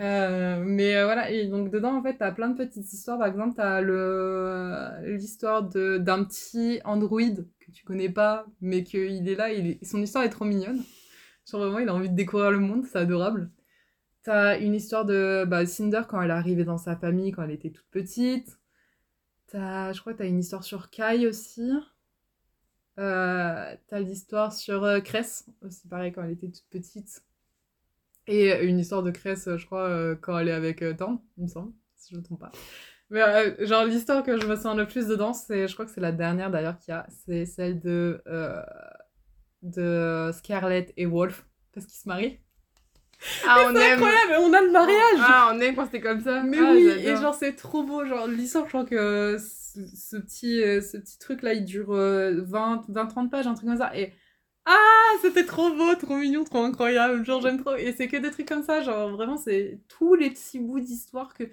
Euh, 0.00 0.60
mais 0.64 0.96
euh, 0.96 1.04
voilà, 1.04 1.30
et 1.30 1.46
donc 1.46 1.70
dedans, 1.70 1.96
en 1.96 2.02
fait, 2.02 2.16
t'as 2.18 2.32
plein 2.32 2.48
de 2.48 2.56
petites 2.56 2.92
histoires. 2.92 3.18
Par 3.18 3.28
exemple, 3.28 3.54
t'as 3.56 3.80
le, 3.80 5.16
l'histoire 5.16 5.62
d'un 5.62 6.24
petit 6.24 6.80
androïde 6.84 7.48
que 7.60 7.70
tu 7.72 7.84
connais 7.84 8.08
pas, 8.08 8.46
mais 8.60 8.84
qu'il 8.84 9.28
est 9.28 9.34
là, 9.34 9.52
il 9.52 9.66
est, 9.66 9.84
son 9.84 10.00
histoire 10.02 10.24
est 10.24 10.30
trop 10.30 10.44
mignonne. 10.44 10.82
Genre 11.50 11.60
vraiment, 11.60 11.78
il 11.78 11.88
a 11.88 11.94
envie 11.94 12.10
de 12.10 12.14
découvrir 12.14 12.50
le 12.50 12.58
monde, 12.58 12.84
c'est 12.86 12.98
adorable. 12.98 13.50
T'as 14.24 14.58
une 14.58 14.74
histoire 14.74 15.04
de 15.04 15.44
bah, 15.46 15.66
Cinder 15.66 16.00
quand 16.08 16.20
elle 16.20 16.30
est 16.30 16.32
arrivée 16.32 16.64
dans 16.64 16.78
sa 16.78 16.96
famille, 16.96 17.30
quand 17.30 17.42
elle 17.42 17.50
était 17.50 17.70
toute 17.70 17.86
petite. 17.90 18.58
T'as, 19.48 19.92
je 19.92 20.00
crois 20.00 20.14
que 20.14 20.18
t'as 20.18 20.26
une 20.26 20.38
histoire 20.38 20.64
sur 20.64 20.88
Kai 20.88 21.26
aussi. 21.26 21.70
Euh, 22.98 23.76
t'as 23.86 23.98
l'histoire 24.00 24.54
sur 24.54 24.82
euh, 24.84 25.00
Cress, 25.00 25.50
aussi 25.60 25.86
pareil, 25.88 26.10
quand 26.10 26.22
elle 26.22 26.30
était 26.30 26.48
toute 26.48 26.66
petite. 26.70 27.22
Et 28.26 28.64
une 28.64 28.78
histoire 28.78 29.02
de 29.02 29.10
Cress, 29.10 29.46
je 29.56 29.66
crois, 29.66 29.88
euh, 29.88 30.16
quand 30.18 30.38
elle 30.38 30.48
est 30.48 30.52
avec 30.52 30.80
euh, 30.80 30.94
Thorne, 30.94 31.20
il 31.36 31.44
me 31.44 31.48
semble, 31.48 31.74
si 31.94 32.12
je 32.12 32.14
ne 32.16 32.20
me 32.20 32.24
trompe 32.24 32.40
pas. 32.40 32.52
Mais 33.10 33.20
genre, 33.66 33.84
l'histoire 33.84 34.22
que 34.22 34.40
je 34.40 34.46
me 34.46 34.56
souviens 34.56 34.74
le 34.74 34.86
plus 34.86 35.06
dedans, 35.06 35.34
c'est, 35.34 35.68
je 35.68 35.74
crois 35.74 35.84
que 35.84 35.90
c'est 35.90 36.00
la 36.00 36.12
dernière 36.12 36.50
d'ailleurs 36.50 36.78
qu'il 36.78 36.92
y 36.92 36.96
a, 36.96 37.06
c'est 37.10 37.44
celle 37.44 37.78
de, 37.78 38.22
de 39.60 40.30
Scarlett 40.32 40.94
et 40.96 41.04
Wolf, 41.04 41.46
parce 41.74 41.84
qu'ils 41.84 42.00
se 42.00 42.08
marient. 42.08 42.40
Ah, 43.46 43.64
on 43.66 43.74
C'est 43.74 43.82
aime. 43.82 43.92
incroyable, 43.94 44.32
on 44.40 44.52
a 44.52 44.60
le 44.62 44.70
mariage 44.70 45.18
Ah, 45.20 45.52
on 45.54 45.60
aime 45.60 45.74
quand 45.76 45.84
c'était 45.86 46.00
comme 46.00 46.20
ça. 46.22 46.42
mais 46.42 46.58
Ah, 46.60 46.72
oui, 46.74 46.88
et 46.88 47.16
genre 47.16 47.34
c'est 47.34 47.54
trop 47.54 47.82
beau, 47.82 48.04
genre 48.06 48.26
l'histoire, 48.26 48.64
je 48.64 48.68
crois 48.70 48.84
que 48.84 49.38
ce, 49.38 49.80
ce 49.96 50.16
petit, 50.16 50.62
euh, 50.62 50.80
ce 50.80 50.96
petit 50.98 51.18
truc 51.18 51.42
là, 51.42 51.52
il 51.54 51.64
dure 51.64 51.92
euh, 51.94 52.42
20, 52.42 52.84
20-30 52.88 53.30
pages, 53.30 53.46
un 53.46 53.54
truc 53.54 53.68
comme 53.68 53.78
ça, 53.78 53.96
et 53.96 54.12
ah, 54.66 54.72
c'était 55.22 55.44
trop 55.44 55.70
beau, 55.74 55.94
trop 55.94 56.16
mignon, 56.16 56.44
trop 56.44 56.62
incroyable, 56.64 57.24
genre 57.24 57.40
j'aime 57.42 57.60
trop, 57.60 57.74
et 57.76 57.92
c'est 57.92 58.08
que 58.08 58.16
des 58.16 58.30
trucs 58.30 58.48
comme 58.48 58.62
ça, 58.62 58.82
genre 58.82 59.10
vraiment 59.10 59.36
c'est 59.36 59.80
tous 59.88 60.14
les 60.14 60.30
petits 60.30 60.58
bouts 60.58 60.80
d'histoire 60.80 61.34
que 61.34 61.44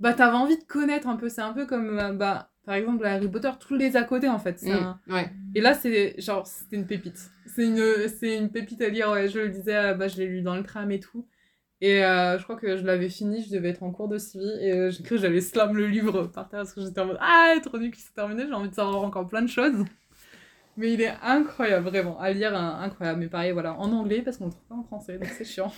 bah 0.00 0.14
t'avais 0.14 0.36
envie 0.36 0.58
de 0.58 0.64
connaître 0.64 1.06
un 1.08 1.16
peu, 1.16 1.28
c'est 1.28 1.42
un 1.42 1.52
peu 1.52 1.64
comme, 1.66 1.98
euh, 1.98 2.12
bah 2.12 2.50
par 2.64 2.74
exemple 2.74 3.04
Harry 3.06 3.28
Potter, 3.28 3.50
tous 3.60 3.74
les 3.76 3.96
à 3.96 4.02
côté 4.04 4.28
en 4.28 4.38
fait, 4.38 4.58
c'est 4.58 4.72
Mm, 4.72 4.74
un- 4.74 5.00
Ouais. 5.08 5.30
et 5.54 5.60
là, 5.60 5.74
c'est 5.74 6.14
genre, 6.20 6.46
c'était 6.46 6.76
une 6.76 6.86
pépite. 6.86 7.30
C'est 7.56 7.64
une, 7.66 8.08
c'est 8.08 8.36
une 8.38 8.50
pépite 8.50 8.80
à 8.82 8.88
lire, 8.88 9.10
ouais. 9.10 9.28
Je 9.28 9.38
le 9.40 9.48
disais, 9.50 9.76
euh, 9.76 9.94
bah, 9.94 10.08
je 10.08 10.16
l'ai 10.18 10.26
lu 10.26 10.42
dans 10.42 10.56
le 10.56 10.62
tram 10.62 10.90
et 10.90 11.00
tout. 11.00 11.26
Et 11.82 12.04
euh, 12.04 12.38
je 12.38 12.44
crois 12.44 12.56
que 12.56 12.76
je 12.76 12.84
l'avais 12.84 13.08
fini, 13.10 13.44
je 13.44 13.50
devais 13.52 13.70
être 13.70 13.82
en 13.84 13.92
cours 13.92 14.08
de 14.08 14.18
suivi. 14.18 14.46
Et 14.62 14.72
euh, 14.72 14.90
j'ai 14.90 15.02
cru 15.04 15.16
que 15.16 15.22
j'allais 15.22 15.40
slam 15.42 15.76
le 15.76 15.86
livre 15.88 16.24
par 16.28 16.48
terre 16.48 16.60
parce 16.60 16.74
que 16.74 16.82
j'étais 16.82 17.00
en 17.00 17.06
mode 17.06 17.18
Ah, 17.20 17.54
trop 17.64 17.78
nul 17.78 17.92
qui 17.92 18.00
s'est 18.02 18.14
terminé, 18.14 18.46
j'ai 18.46 18.54
envie 18.54 18.70
de 18.70 18.74
savoir 18.76 19.02
encore 19.04 19.28
plein 19.28 19.42
de 19.42 19.48
choses. 19.48 19.84
Mais 20.76 20.92
il 20.94 21.00
est 21.02 21.14
incroyable, 21.22 21.88
vraiment, 21.88 22.18
à 22.20 22.32
lire, 22.32 22.56
un- 22.56 22.80
incroyable. 22.82 23.20
Mais 23.20 23.28
pareil, 23.28 23.52
voilà, 23.52 23.74
en 23.78 23.92
anglais 23.92 24.22
parce 24.22 24.38
qu'on 24.38 24.46
le 24.46 24.52
trouve 24.52 24.66
pas 24.66 24.76
en 24.76 24.84
français, 24.84 25.18
donc 25.18 25.28
c'est 25.30 25.44
chiant. 25.46 25.72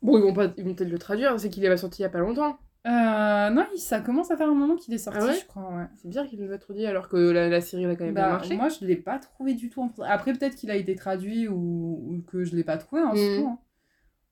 Bon, 0.00 0.16
ils 0.16 0.22
vont, 0.22 0.32
pas... 0.32 0.54
ils 0.56 0.64
vont 0.64 0.74
peut-être 0.74 0.88
le 0.90 0.98
traduire, 0.98 1.38
c'est 1.38 1.50
qu'il 1.50 1.62
est 1.64 1.76
sorti 1.76 2.00
il 2.00 2.02
y 2.02 2.06
a 2.06 2.08
pas 2.10 2.18
longtemps. 2.20 2.58
Euh, 2.86 3.50
non, 3.50 3.66
il- 3.74 3.78
ça 3.80 4.00
commence 4.00 4.30
à 4.30 4.36
faire 4.36 4.48
un 4.48 4.54
moment 4.54 4.76
qu'il 4.76 4.94
est 4.94 4.98
sorti, 4.98 5.18
Ah 5.20 5.26
ouais 5.26 5.34
je 5.40 5.44
crois, 5.46 5.74
ouais. 5.74 5.86
C'est 5.96 6.06
bizarre 6.08 6.26
qu'il 6.26 6.40
ne 6.40 6.46
l'a 6.48 6.58
traduit 6.58 6.86
alors 6.86 7.08
que 7.08 7.16
la, 7.16 7.48
la 7.48 7.60
série 7.60 7.82
elle 7.84 7.90
a 7.90 7.96
quand 7.96 8.04
même 8.04 8.14
bien 8.14 8.22
Bah, 8.24 8.30
marché. 8.32 8.56
moi, 8.56 8.68
je 8.68 8.84
l'ai 8.84 8.96
pas 8.96 9.18
trouvé 9.18 9.54
du 9.54 9.70
tout 9.70 9.82
en 9.82 9.88
français. 9.88 10.08
Après, 10.10 10.32
peut-être 10.32 10.54
qu'il 10.54 10.70
a 10.70 10.76
été 10.76 10.94
traduit 10.94 11.48
ou, 11.48 11.54
ou 11.56 12.22
que 12.22 12.44
je 12.44 12.54
l'ai 12.54 12.62
pas 12.64 12.78
trouvé, 12.78 13.02
hein, 13.02 13.10
c'est 13.14 13.40
tout. 13.42 13.48
hein. 13.48 13.58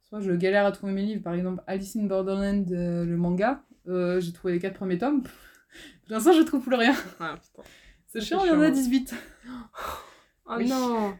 Soit 0.02 0.20
je 0.20 0.32
galère 0.32 0.66
à 0.66 0.72
trouver 0.72 0.92
mes 0.92 1.02
livres, 1.02 1.22
par 1.22 1.34
exemple 1.34 1.62
Alice 1.66 1.96
in 1.96 2.04
Borderland, 2.04 2.70
euh, 2.70 3.04
le 3.04 3.16
manga, 3.16 3.64
euh, 3.88 4.20
j'ai 4.20 4.32
trouvé 4.32 4.52
les 4.52 4.60
quatre 4.60 4.74
premiers 4.76 4.98
tomes. 4.98 5.22
Pour 6.06 6.12
l'instant, 6.14 6.32
je 6.32 6.42
trouve 6.42 6.62
plus 6.62 6.76
rien. 6.76 6.94
Ah 7.20 7.34
putain. 7.42 7.68
C'est 8.06 8.20
chiant, 8.20 8.44
il 8.44 8.48
y 8.48 8.50
en 8.52 8.60
a 8.60 8.66
chiant. 8.66 8.74
18. 8.74 9.14
Oh 10.46 10.52
Oui. 10.58 10.68
non 10.68 11.14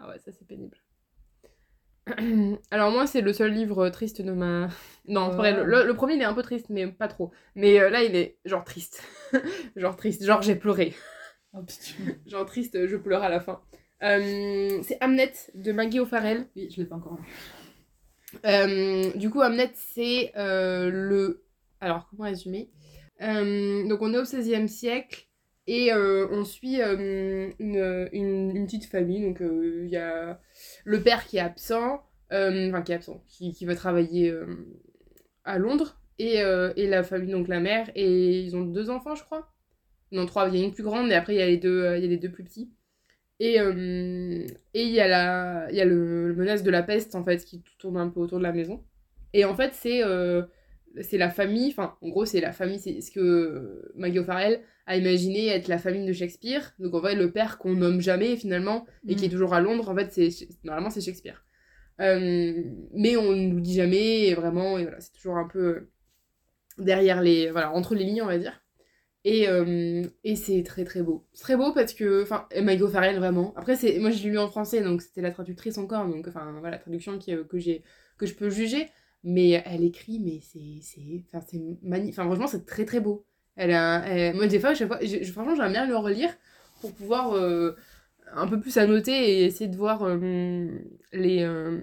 Ah 0.00 0.08
ouais, 0.08 0.18
ça 0.18 0.32
c'est 0.32 0.46
pénible. 0.48 0.76
Alors 2.70 2.90
moi, 2.90 3.06
c'est 3.06 3.20
le 3.20 3.32
seul 3.32 3.52
livre 3.52 3.88
triste 3.90 4.22
de 4.22 4.32
ma... 4.32 4.68
Non, 5.08 5.30
vrai, 5.30 5.52
le, 5.54 5.64
le- 5.64 5.86
le 5.86 5.94
premier 5.94 6.14
il 6.14 6.20
est 6.20 6.24
un 6.24 6.34
peu 6.34 6.42
triste, 6.42 6.66
mais 6.68 6.86
pas 6.86 7.08
trop. 7.08 7.30
Mais 7.54 7.80
euh, 7.80 7.88
là, 7.90 8.02
il 8.02 8.14
est 8.14 8.36
genre 8.44 8.64
triste. 8.64 9.02
genre 9.76 9.96
triste, 9.96 10.24
genre 10.24 10.42
j'ai 10.42 10.56
pleuré. 10.56 10.94
Oh. 11.54 11.60
Genre 12.26 12.44
triste, 12.44 12.86
je 12.86 12.96
pleure 12.96 13.22
à 13.22 13.30
la 13.30 13.40
fin. 13.40 13.62
Euh, 14.02 14.82
c'est 14.82 14.98
Hamnet 15.00 15.32
de 15.54 15.72
Maggie 15.72 15.98
O'Farrell. 15.98 16.46
Oui, 16.54 16.68
je 16.70 16.76
l'ai 16.76 16.84
pas 16.86 16.96
encore 16.96 17.14
lu. 17.16 17.22
Euh, 18.44 19.10
du 19.14 19.30
coup, 19.30 19.40
Hamnet, 19.40 19.70
c'est 19.74 20.30
le. 20.36 21.42
Alors, 21.80 22.06
comment 22.10 22.24
résumer? 22.24 22.70
Donc, 23.18 24.02
on 24.02 24.12
est 24.12 24.18
au 24.18 24.24
XVIe 24.24 24.68
siècle 24.68 25.26
et 25.66 25.90
on 25.94 26.44
suit 26.44 26.82
une, 26.82 27.54
une, 27.58 28.50
une 28.54 28.66
petite 28.66 28.84
famille. 28.84 29.22
Donc, 29.22 29.38
il 29.40 29.88
y 29.88 29.96
a 29.96 30.38
le 30.88 31.02
père 31.02 31.26
qui 31.26 31.36
est 31.36 31.40
absent, 31.40 32.02
euh, 32.32 32.70
enfin, 32.70 32.80
qui 32.80 32.92
est 32.92 32.94
absent, 32.94 33.22
qui, 33.28 33.64
va 33.66 33.74
travailler 33.74 34.30
euh, 34.30 34.46
à 35.44 35.58
Londres, 35.58 36.00
et, 36.18 36.40
euh, 36.40 36.72
et 36.76 36.86
la 36.86 37.02
famille, 37.02 37.32
donc 37.32 37.46
la 37.46 37.60
mère, 37.60 37.90
et 37.94 38.40
ils 38.40 38.56
ont 38.56 38.62
deux 38.62 38.88
enfants, 38.88 39.14
je 39.14 39.22
crois. 39.22 39.52
Non, 40.12 40.24
trois, 40.24 40.48
il 40.48 40.56
y 40.56 40.62
a 40.62 40.64
une 40.64 40.72
plus 40.72 40.82
grande, 40.82 41.10
et 41.10 41.14
après, 41.14 41.34
il 41.34 41.38
y 41.38 41.42
a 41.42 41.46
les 41.46 41.58
deux, 41.58 41.94
il 41.96 42.02
y 42.02 42.06
a 42.06 42.08
les 42.08 42.16
deux 42.16 42.30
plus 42.30 42.42
petits. 42.42 42.70
Et 43.38 43.58
il 43.58 44.90
y 44.90 45.00
a, 45.00 45.06
la, 45.06 45.70
y 45.70 45.80
a 45.80 45.84
le, 45.84 46.34
menace 46.34 46.62
de 46.62 46.70
la 46.70 46.82
peste, 46.82 47.14
en 47.14 47.22
fait, 47.22 47.44
qui 47.44 47.62
tourne 47.78 47.98
un 47.98 48.08
peu 48.08 48.20
autour 48.20 48.38
de 48.38 48.42
la 48.42 48.52
maison. 48.52 48.82
Et 49.34 49.44
en 49.44 49.54
fait, 49.54 49.74
c'est 49.74 50.02
c'est 51.00 51.18
la 51.18 51.30
famille, 51.30 51.68
enfin, 51.70 51.96
en 52.02 52.08
gros, 52.08 52.24
c'est 52.24 52.40
la 52.40 52.52
famille, 52.52 52.78
c'est 52.78 53.00
ce 53.00 53.10
que 53.10 53.90
Maggie 53.94 54.18
O'Farrell 54.18 54.60
a 54.86 54.96
imaginé 54.96 55.48
être 55.48 55.68
la 55.68 55.78
famille 55.78 56.06
de 56.06 56.12
Shakespeare. 56.12 56.72
Donc, 56.78 56.94
en 56.94 57.02
fait, 57.02 57.14
le 57.14 57.30
père 57.30 57.58
qu'on 57.58 57.74
nomme 57.74 58.00
jamais, 58.00 58.36
finalement, 58.36 58.86
et 59.06 59.14
qui 59.14 59.26
est 59.26 59.28
toujours 59.28 59.54
à 59.54 59.60
Londres, 59.60 59.88
en 59.88 59.94
fait, 59.94 60.12
c'est 60.12 60.48
normalement, 60.64 60.90
c'est 60.90 61.00
Shakespeare. 61.00 61.44
Euh, 62.00 62.62
mais 62.94 63.16
on 63.16 63.32
ne 63.32 63.48
nous 63.48 63.60
dit 63.60 63.74
jamais, 63.74 64.26
et 64.28 64.34
vraiment, 64.34 64.78
et 64.78 64.84
voilà, 64.84 65.00
c'est 65.00 65.12
toujours 65.12 65.36
un 65.36 65.48
peu 65.48 65.88
derrière 66.78 67.22
les... 67.22 67.50
Voilà, 67.50 67.72
entre 67.72 67.94
les 67.94 68.04
lignes, 68.04 68.22
on 68.22 68.26
va 68.26 68.38
dire. 68.38 68.62
Et, 69.24 69.48
euh, 69.48 70.04
et 70.24 70.36
c'est 70.36 70.62
très 70.62 70.84
très 70.84 71.02
beau. 71.02 71.26
C'est 71.32 71.42
très 71.42 71.56
beau 71.56 71.72
parce 71.74 71.92
que, 71.92 72.22
enfin, 72.22 72.46
Maggie 72.62 72.82
O'Farrell 72.82 73.16
vraiment. 73.16 73.52
Après, 73.56 73.76
c'est, 73.76 73.98
moi 73.98 74.10
je 74.10 74.22
l'ai 74.22 74.30
lu 74.30 74.38
en 74.38 74.48
français, 74.48 74.80
donc 74.80 75.02
c'était 75.02 75.20
la 75.20 75.32
traductrice 75.32 75.76
encore, 75.76 76.06
donc 76.06 76.28
enfin 76.28 76.50
voilà, 76.52 76.70
la 76.70 76.78
traduction 76.78 77.18
qui, 77.18 77.34
euh, 77.34 77.44
que, 77.44 77.58
j'ai, 77.58 77.82
que 78.16 78.26
je 78.26 78.34
peux 78.34 78.48
juger. 78.48 78.88
Mais 79.24 79.50
elle 79.66 79.84
écrit, 79.84 80.20
mais 80.20 80.40
c'est, 80.42 81.22
enfin, 81.26 81.44
c'est 81.46 81.60
magnifique. 81.82 82.14
Enfin, 82.18 82.24
franchement, 82.26 82.46
c'est 82.46 82.64
très 82.66 82.84
très 82.84 83.00
beau. 83.00 83.24
Elle 83.56 83.72
a, 83.72 84.06
elle- 84.06 84.36
moi, 84.36 84.46
des 84.46 84.60
fois, 84.60 84.74
chaque 84.74 84.88
fois, 84.88 84.98
franchement, 84.98 85.54
j'aimerais 85.56 85.70
bien 85.70 85.86
le 85.86 85.96
relire 85.96 86.30
pour 86.80 86.94
pouvoir 86.94 87.34
euh, 87.34 87.76
un 88.32 88.46
peu 88.48 88.60
plus 88.60 88.78
annoter 88.78 89.12
et 89.40 89.44
essayer 89.46 89.68
de 89.68 89.76
voir 89.76 90.02
euh, 90.04 90.68
les, 91.12 91.42
euh, 91.42 91.80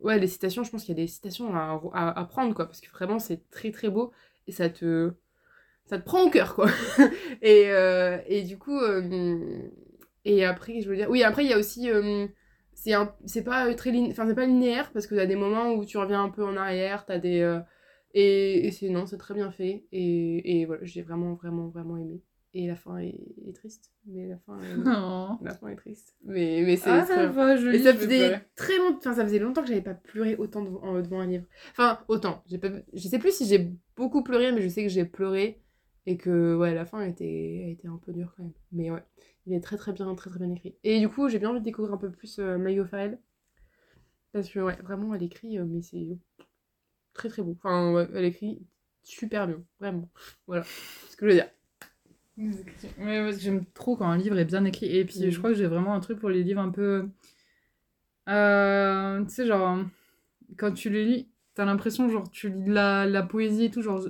ouais, 0.00 0.18
les 0.18 0.26
citations. 0.28 0.64
Je 0.64 0.70
pense 0.70 0.84
qu'il 0.84 0.96
y 0.98 1.00
a 1.00 1.04
des 1.04 1.08
citations 1.08 1.54
à, 1.54 1.80
à, 1.94 2.20
à 2.20 2.24
prendre, 2.24 2.54
quoi, 2.54 2.66
parce 2.66 2.80
que 2.80 2.90
vraiment, 2.90 3.18
c'est 3.18 3.48
très 3.50 3.70
très 3.70 3.90
beau 3.90 4.12
et 4.46 4.52
ça 4.52 4.68
te 4.70 5.12
ça 5.86 5.98
te 5.98 6.04
prend 6.04 6.22
au 6.24 6.30
cœur 6.30 6.54
quoi 6.54 6.68
et, 7.42 7.70
et 8.28 8.42
du 8.42 8.58
coup 8.58 8.80
et 10.24 10.44
après 10.44 10.80
je 10.80 10.88
veux 10.88 10.96
dire? 10.96 11.10
Oui 11.10 11.22
après 11.22 11.44
il 11.44 11.50
y 11.50 11.52
a 11.52 11.58
aussi 11.58 11.88
c'est 12.84 12.92
un 12.94 13.14
c'est 13.26 13.44
pas 13.44 13.72
très 13.74 13.90
lin- 13.92 14.08
enfin 14.10 14.26
c'est 14.28 14.34
pas 14.34 14.46
linéaire 14.46 14.92
parce 14.92 15.06
que 15.06 15.14
t'as 15.14 15.26
des 15.26 15.36
moments 15.36 15.72
où 15.74 15.84
tu 15.84 15.98
reviens 15.98 16.22
un 16.24 16.30
peu 16.30 16.44
en 16.44 16.56
arrière 16.56 17.04
t'as 17.06 17.18
des 17.18 17.40
euh, 17.40 17.60
et, 18.12 18.66
et 18.66 18.70
c'est 18.70 18.88
non 18.90 19.06
c'est 19.06 19.18
très 19.18 19.34
bien 19.34 19.50
fait 19.50 19.84
et, 19.92 20.60
et 20.60 20.66
voilà 20.66 20.84
j'ai 20.84 21.02
vraiment 21.02 21.34
vraiment 21.34 21.68
vraiment 21.68 21.96
aimé 21.96 22.20
Et 22.52 22.68
la 22.68 22.76
fin 22.76 22.98
est, 22.98 23.18
est 23.48 23.52
triste. 23.56 23.90
Mais 24.06 24.28
la 24.28 24.38
fin 24.46 24.56
est, 24.60 24.76
Non. 24.76 25.38
la 25.44 25.54
fin 25.54 25.68
est 25.68 25.76
triste. 25.76 26.14
Mais, 26.24 26.62
mais 26.64 26.76
c'est 26.76 26.90
Ah, 26.90 27.04
très 27.04 27.16
ça 27.16 27.26
va, 27.26 27.56
Et 27.56 27.78
faisait 27.78 28.40
très 28.54 28.78
longtemps, 28.78 28.98
enfin 28.98 29.14
ça 29.14 29.24
faisait 29.24 29.40
longtemps 29.40 29.62
que 29.62 29.68
j'avais 29.68 29.82
pas 29.82 29.94
pleuré 29.94 30.36
autant 30.36 30.62
devant, 30.62 30.94
euh, 30.94 31.02
devant 31.02 31.20
un 31.20 31.26
livre. 31.26 31.46
Enfin 31.72 31.98
autant. 32.08 32.44
J'ai 32.46 32.58
pas, 32.58 32.68
je 32.92 33.08
sais 33.08 33.18
plus 33.18 33.34
si 33.34 33.46
j'ai 33.46 33.70
beaucoup 33.96 34.22
pleuré, 34.22 34.52
mais 34.52 34.62
je 34.62 34.68
sais 34.68 34.84
que 34.84 34.88
j'ai 34.88 35.04
pleuré 35.04 35.60
et 36.06 36.16
que 36.16 36.54
ouais 36.56 36.74
la 36.74 36.84
fin 36.84 37.00
a 37.00 37.06
été, 37.06 37.64
a 37.64 37.68
été 37.68 37.88
un 37.88 37.98
peu 37.98 38.12
dure 38.12 38.32
quand 38.36 38.42
même. 38.44 38.52
Mais 38.72 38.90
ouais, 38.90 39.04
il 39.46 39.52
est 39.54 39.60
très 39.60 39.76
très 39.76 39.92
bien, 39.92 40.14
très 40.14 40.30
très 40.30 40.38
bien 40.38 40.50
écrit. 40.52 40.74
Et 40.84 41.00
du 41.00 41.08
coup 41.08 41.28
j'ai 41.28 41.38
bien 41.38 41.50
envie 41.50 41.60
de 41.60 41.64
découvrir 41.64 41.94
un 41.94 41.98
peu 41.98 42.10
plus 42.10 42.38
euh, 42.38 42.58
Maggie 42.58 42.80
O'Farrell 42.80 43.18
parce 44.32 44.48
que 44.48 44.58
ouais 44.60 44.76
vraiment 44.82 45.14
elle 45.14 45.22
écrit, 45.22 45.58
euh, 45.58 45.64
mais 45.64 45.82
c'est 45.82 46.18
très 47.14 47.28
très 47.28 47.42
beau. 47.42 47.56
Enfin 47.58 47.92
ouais, 47.92 48.08
elle 48.14 48.24
écrit 48.24 48.62
super 49.02 49.46
bien, 49.46 49.62
vraiment. 49.80 50.08
Voilà, 50.46 50.64
c'est 50.64 51.12
ce 51.12 51.16
que 51.16 51.26
je 51.26 51.30
veux 51.34 51.36
dire. 51.40 51.50
Ouais, 52.98 53.22
parce 53.22 53.36
que 53.36 53.42
j'aime 53.42 53.64
trop 53.74 53.96
quand 53.96 54.08
un 54.08 54.18
livre 54.18 54.38
est 54.38 54.44
bien 54.44 54.64
écrit. 54.64 54.86
Et 54.96 55.04
puis, 55.04 55.20
Mhm. 55.20 55.30
je 55.30 55.38
crois 55.38 55.50
que 55.50 55.56
j'ai 55.56 55.66
vraiment 55.66 55.94
un 55.94 56.00
truc 56.00 56.18
pour 56.18 56.30
les 56.30 56.42
livres 56.42 56.60
un 56.60 56.70
peu. 56.70 57.08
Euh, 58.28 59.22
tu 59.24 59.30
sais, 59.34 59.46
genre, 59.46 59.78
quand 60.58 60.72
tu 60.72 60.90
les 60.90 61.04
lis, 61.04 61.28
t'as 61.54 61.64
l'impression, 61.64 62.08
genre, 62.10 62.30
tu 62.30 62.50
lis 62.50 62.70
la, 62.70 63.06
la 63.06 63.22
poésie 63.22 63.66
et 63.66 63.70
tout, 63.70 63.82
genre. 63.82 64.06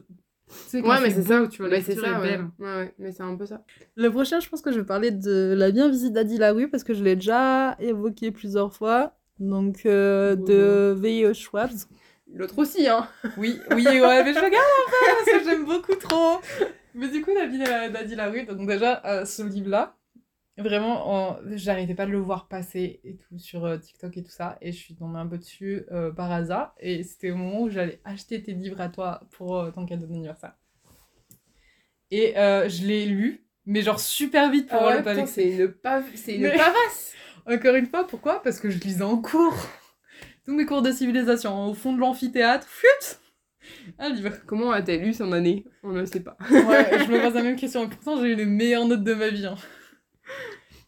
Tu 0.49 0.55
sais, 0.69 0.83
quand 0.83 0.89
Ouais 0.91 1.01
mais 1.01 1.11
c'est 1.11 1.23
ça, 1.23 1.47
tu 1.49 1.63
vois, 1.63 1.71
Ouais, 1.71 1.81
c'est 1.81 1.95
ça, 1.95 2.21
ouais. 2.21 2.29
belle. 2.29 2.47
ouais 2.59 2.77
ouais, 2.77 2.95
mais 2.99 3.13
c'est 3.13 3.23
un 3.23 3.35
peu 3.35 3.47
ça. 3.47 3.63
Le 3.97 4.11
prochain, 4.11 4.41
je 4.41 4.49
pense 4.49 4.61
que 4.63 4.71
je 4.73 4.79
vais 4.81 4.87
parler 4.87 5.11
de 5.11 5.55
La 5.57 5.71
bien 5.71 5.89
visite 5.89 6.13
d'Adi 6.13 6.37
Larue 6.39 6.69
parce 6.69 6.85
que 6.85 6.93
je 6.95 7.03
l'ai 7.03 7.17
déjà 7.17 7.77
évoqué 7.81 8.31
plusieurs 8.31 8.73
fois. 8.75 9.15
Donc, 9.41 9.85
euh, 9.87 10.37
de 10.37 10.95
V.E. 10.97 11.33
Schwab. 11.33 11.71
L'autre 12.33 12.59
aussi 12.59 12.87
hein. 12.89 13.07
Oui, 13.37 13.59
oui, 13.73 13.85
ouais, 13.85 14.25
mais 14.25 14.33
je 14.33 14.39
regarde 14.39 14.55
un 14.55 14.91
peu 14.91 15.25
parce 15.25 15.39
que 15.39 15.49
j'aime 15.51 15.65
beaucoup 15.65 15.95
trop. 15.97 16.41
Mais 16.95 17.09
du 17.09 17.23
coup, 17.23 17.31
David 17.35 17.63
euh, 17.67 17.89
Daddy 17.91 18.15
Larue, 18.15 18.45
donc 18.45 18.67
déjà, 18.69 19.03
euh, 19.05 19.25
ce 19.25 19.43
livre-là, 19.43 19.97
vraiment, 20.59 21.11
en- 21.33 21.39
j'arrêtais 21.53 21.95
pas 21.95 22.07
de 22.07 22.11
le 22.13 22.19
voir 22.19 22.49
passer 22.49 23.01
et 23.05 23.17
tout 23.17 23.39
sur 23.39 23.65
euh, 23.65 23.77
TikTok 23.79 24.17
et 24.17 24.23
tout 24.23 24.31
ça. 24.31 24.57
Et 24.61 24.73
je 24.73 24.77
suis 24.79 24.95
tombée 24.95 25.19
un 25.19 25.27
peu 25.27 25.39
dessus 25.39 25.85
euh, 25.93 26.13
par 26.13 26.31
hasard. 26.31 26.75
Et 26.81 27.03
c'était 27.03 27.31
au 27.31 27.37
moment 27.37 27.63
où 27.63 27.71
j'allais 27.71 28.01
acheter 28.05 28.43
tes 28.43 28.53
livres 28.53 28.81
à 28.81 28.89
toi 28.89 29.23
pour 29.33 29.59
euh, 29.59 29.71
ton 29.71 29.85
cadeau 29.87 30.07
d'anniversaire. 30.07 30.55
Et 32.11 32.37
euh, 32.39 32.69
je 32.69 32.87
l'ai 32.87 33.07
lu, 33.07 33.45
mais 33.67 33.83
genre 33.83 33.99
super 33.99 34.51
vite 34.51 34.69
pour 34.69 34.79
Ah 34.81 34.87
ouais, 34.89 34.97
le 34.99 35.03
pas 35.03 35.27
c'est 35.27 35.49
une, 35.57 35.75
c'est 36.15 36.35
une 36.37 36.43
Mais- 36.43 36.57
pavasse 36.57 37.13
Encore 37.47 37.75
une 37.75 37.87
fois, 37.87 38.07
pourquoi? 38.07 38.43
Parce 38.43 38.59
que 38.61 38.71
je 38.71 38.79
lisais 38.79 39.03
en 39.03 39.19
cours. 39.19 39.55
Tous 40.47 40.55
mes 40.55 40.65
cours 40.65 40.81
de 40.83 40.91
civilisation, 40.93 41.67
au 41.67 41.75
fond 41.75 41.93
de 41.93 42.01
l'amphithéâtre, 42.01 42.67
fut 42.67 42.87
Un 43.99 44.11
livre. 44.11 44.31
Comment 44.47 44.71
a-t-elle 44.71 45.07
eu 45.07 45.13
son 45.13 45.31
année? 45.33 45.65
On 45.83 45.93
ne 45.93 46.05
sait 46.07 46.21
pas. 46.21 46.37
Ouais, 46.51 47.05
je 47.05 47.11
me 47.11 47.21
pose 47.25 47.35
la 47.35 47.43
même 47.43 47.57
question. 47.57 47.85
Et 47.85 47.89
pourtant, 47.89 48.19
j'ai 48.21 48.33
eu 48.33 48.35
les 48.35 48.45
meilleures 48.47 48.87
notes 48.87 49.05
de 49.05 49.13
ma 49.15 49.29
vie. 49.29 49.45
hein. 49.47 49.57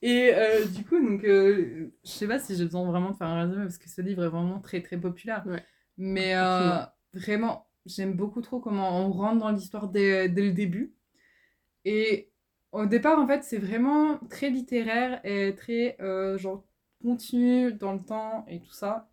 Et 0.02 0.30
euh, 0.34 0.66
du 0.66 0.84
coup, 0.84 1.00
donc, 1.00 1.24
euh, 1.24 1.92
je 2.04 2.10
sais 2.10 2.28
pas 2.28 2.38
si 2.38 2.54
j'ai 2.54 2.64
besoin 2.64 2.84
vraiment 2.84 3.10
de 3.10 3.16
faire 3.16 3.26
un 3.28 3.44
résumé 3.44 3.64
parce 3.64 3.78
que 3.78 3.88
ce 3.88 4.00
livre 4.00 4.24
est 4.24 4.28
vraiment 4.28 4.60
très 4.60 4.82
très 4.82 4.98
populaire. 4.98 5.44
Ouais. 5.46 5.62
Mais 5.96 6.34
euh, 6.36 6.78
vraiment, 7.14 7.68
j'aime 7.86 8.14
beaucoup 8.14 8.42
trop 8.42 8.60
comment 8.60 9.00
on 9.00 9.10
rentre 9.10 9.38
dans 9.38 9.50
l'histoire 9.50 9.88
dès, 9.88 10.28
dès 10.28 10.42
le 10.42 10.52
début. 10.52 10.94
Et 11.84 12.30
au 12.72 12.86
départ, 12.86 13.18
en 13.18 13.26
fait, 13.26 13.42
c'est 13.42 13.58
vraiment 13.58 14.18
très 14.28 14.50
littéraire 14.50 15.20
et 15.24 15.54
très 15.54 15.96
euh, 16.00 16.36
genre 16.36 16.66
continu 17.02 17.72
dans 17.72 17.92
le 17.92 18.02
temps 18.02 18.44
et 18.48 18.60
tout 18.60 18.72
ça. 18.72 19.08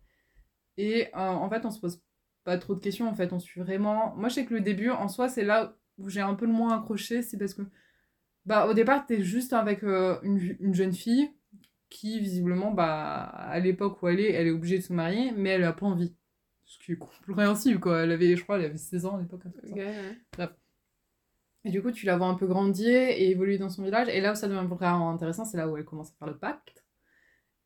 Et 0.76 1.08
en 1.14 1.48
fait, 1.48 1.64
on 1.64 1.70
se 1.70 1.80
pose 1.80 2.02
pas 2.42 2.58
trop 2.58 2.74
de 2.74 2.80
questions. 2.80 3.08
En 3.08 3.14
fait, 3.14 3.32
on 3.32 3.38
suit 3.38 3.60
vraiment. 3.60 4.14
Moi, 4.16 4.28
je 4.28 4.34
sais 4.34 4.44
que 4.44 4.54
le 4.54 4.60
début, 4.60 4.90
en 4.90 5.08
soi, 5.08 5.28
c'est 5.28 5.44
là 5.44 5.76
où 5.98 6.08
j'ai 6.08 6.20
un 6.20 6.34
peu 6.34 6.46
le 6.46 6.52
moins 6.52 6.76
accroché. 6.76 7.22
C'est 7.22 7.38
parce 7.38 7.54
que, 7.54 7.62
bah, 8.46 8.66
au 8.66 8.74
départ, 8.74 9.06
t'es 9.06 9.22
juste 9.22 9.52
avec 9.52 9.82
euh, 9.84 10.18
une, 10.22 10.56
une 10.60 10.74
jeune 10.74 10.92
fille 10.92 11.30
qui, 11.88 12.18
visiblement, 12.20 12.72
bah, 12.72 13.22
à 13.22 13.58
l'époque 13.60 14.02
où 14.02 14.08
elle 14.08 14.20
est, 14.20 14.32
elle 14.32 14.48
est 14.48 14.50
obligée 14.50 14.78
de 14.78 14.82
se 14.82 14.92
marier, 14.92 15.32
mais 15.32 15.50
elle 15.50 15.64
a 15.64 15.72
pas 15.72 15.86
envie. 15.86 16.14
Ce 16.64 16.78
qui 16.78 16.92
est 16.92 16.96
compréhensible, 16.96 17.78
quoi. 17.80 18.02
Elle 18.02 18.12
avait, 18.12 18.36
je 18.36 18.42
crois, 18.42 18.58
elle 18.58 18.64
avait 18.66 18.76
16 18.78 19.06
ans 19.06 19.16
à 19.16 19.20
l'époque. 19.20 19.42
ça. 20.36 20.56
Et 21.64 21.70
du 21.70 21.82
coup, 21.82 21.92
tu 21.92 22.04
la 22.06 22.16
vois 22.16 22.26
un 22.26 22.34
peu 22.34 22.46
grandir 22.46 22.92
et 22.92 23.30
évoluer 23.30 23.58
dans 23.58 23.70
son 23.70 23.82
village. 23.82 24.08
Et 24.08 24.20
là 24.20 24.32
où 24.32 24.34
ça 24.34 24.48
devient 24.48 24.66
vraiment 24.68 25.10
intéressant, 25.10 25.44
c'est 25.44 25.56
là 25.56 25.68
où 25.68 25.76
elle 25.76 25.84
commence 25.84 26.10
à 26.10 26.14
faire 26.18 26.28
le 26.28 26.38
pacte. 26.38 26.84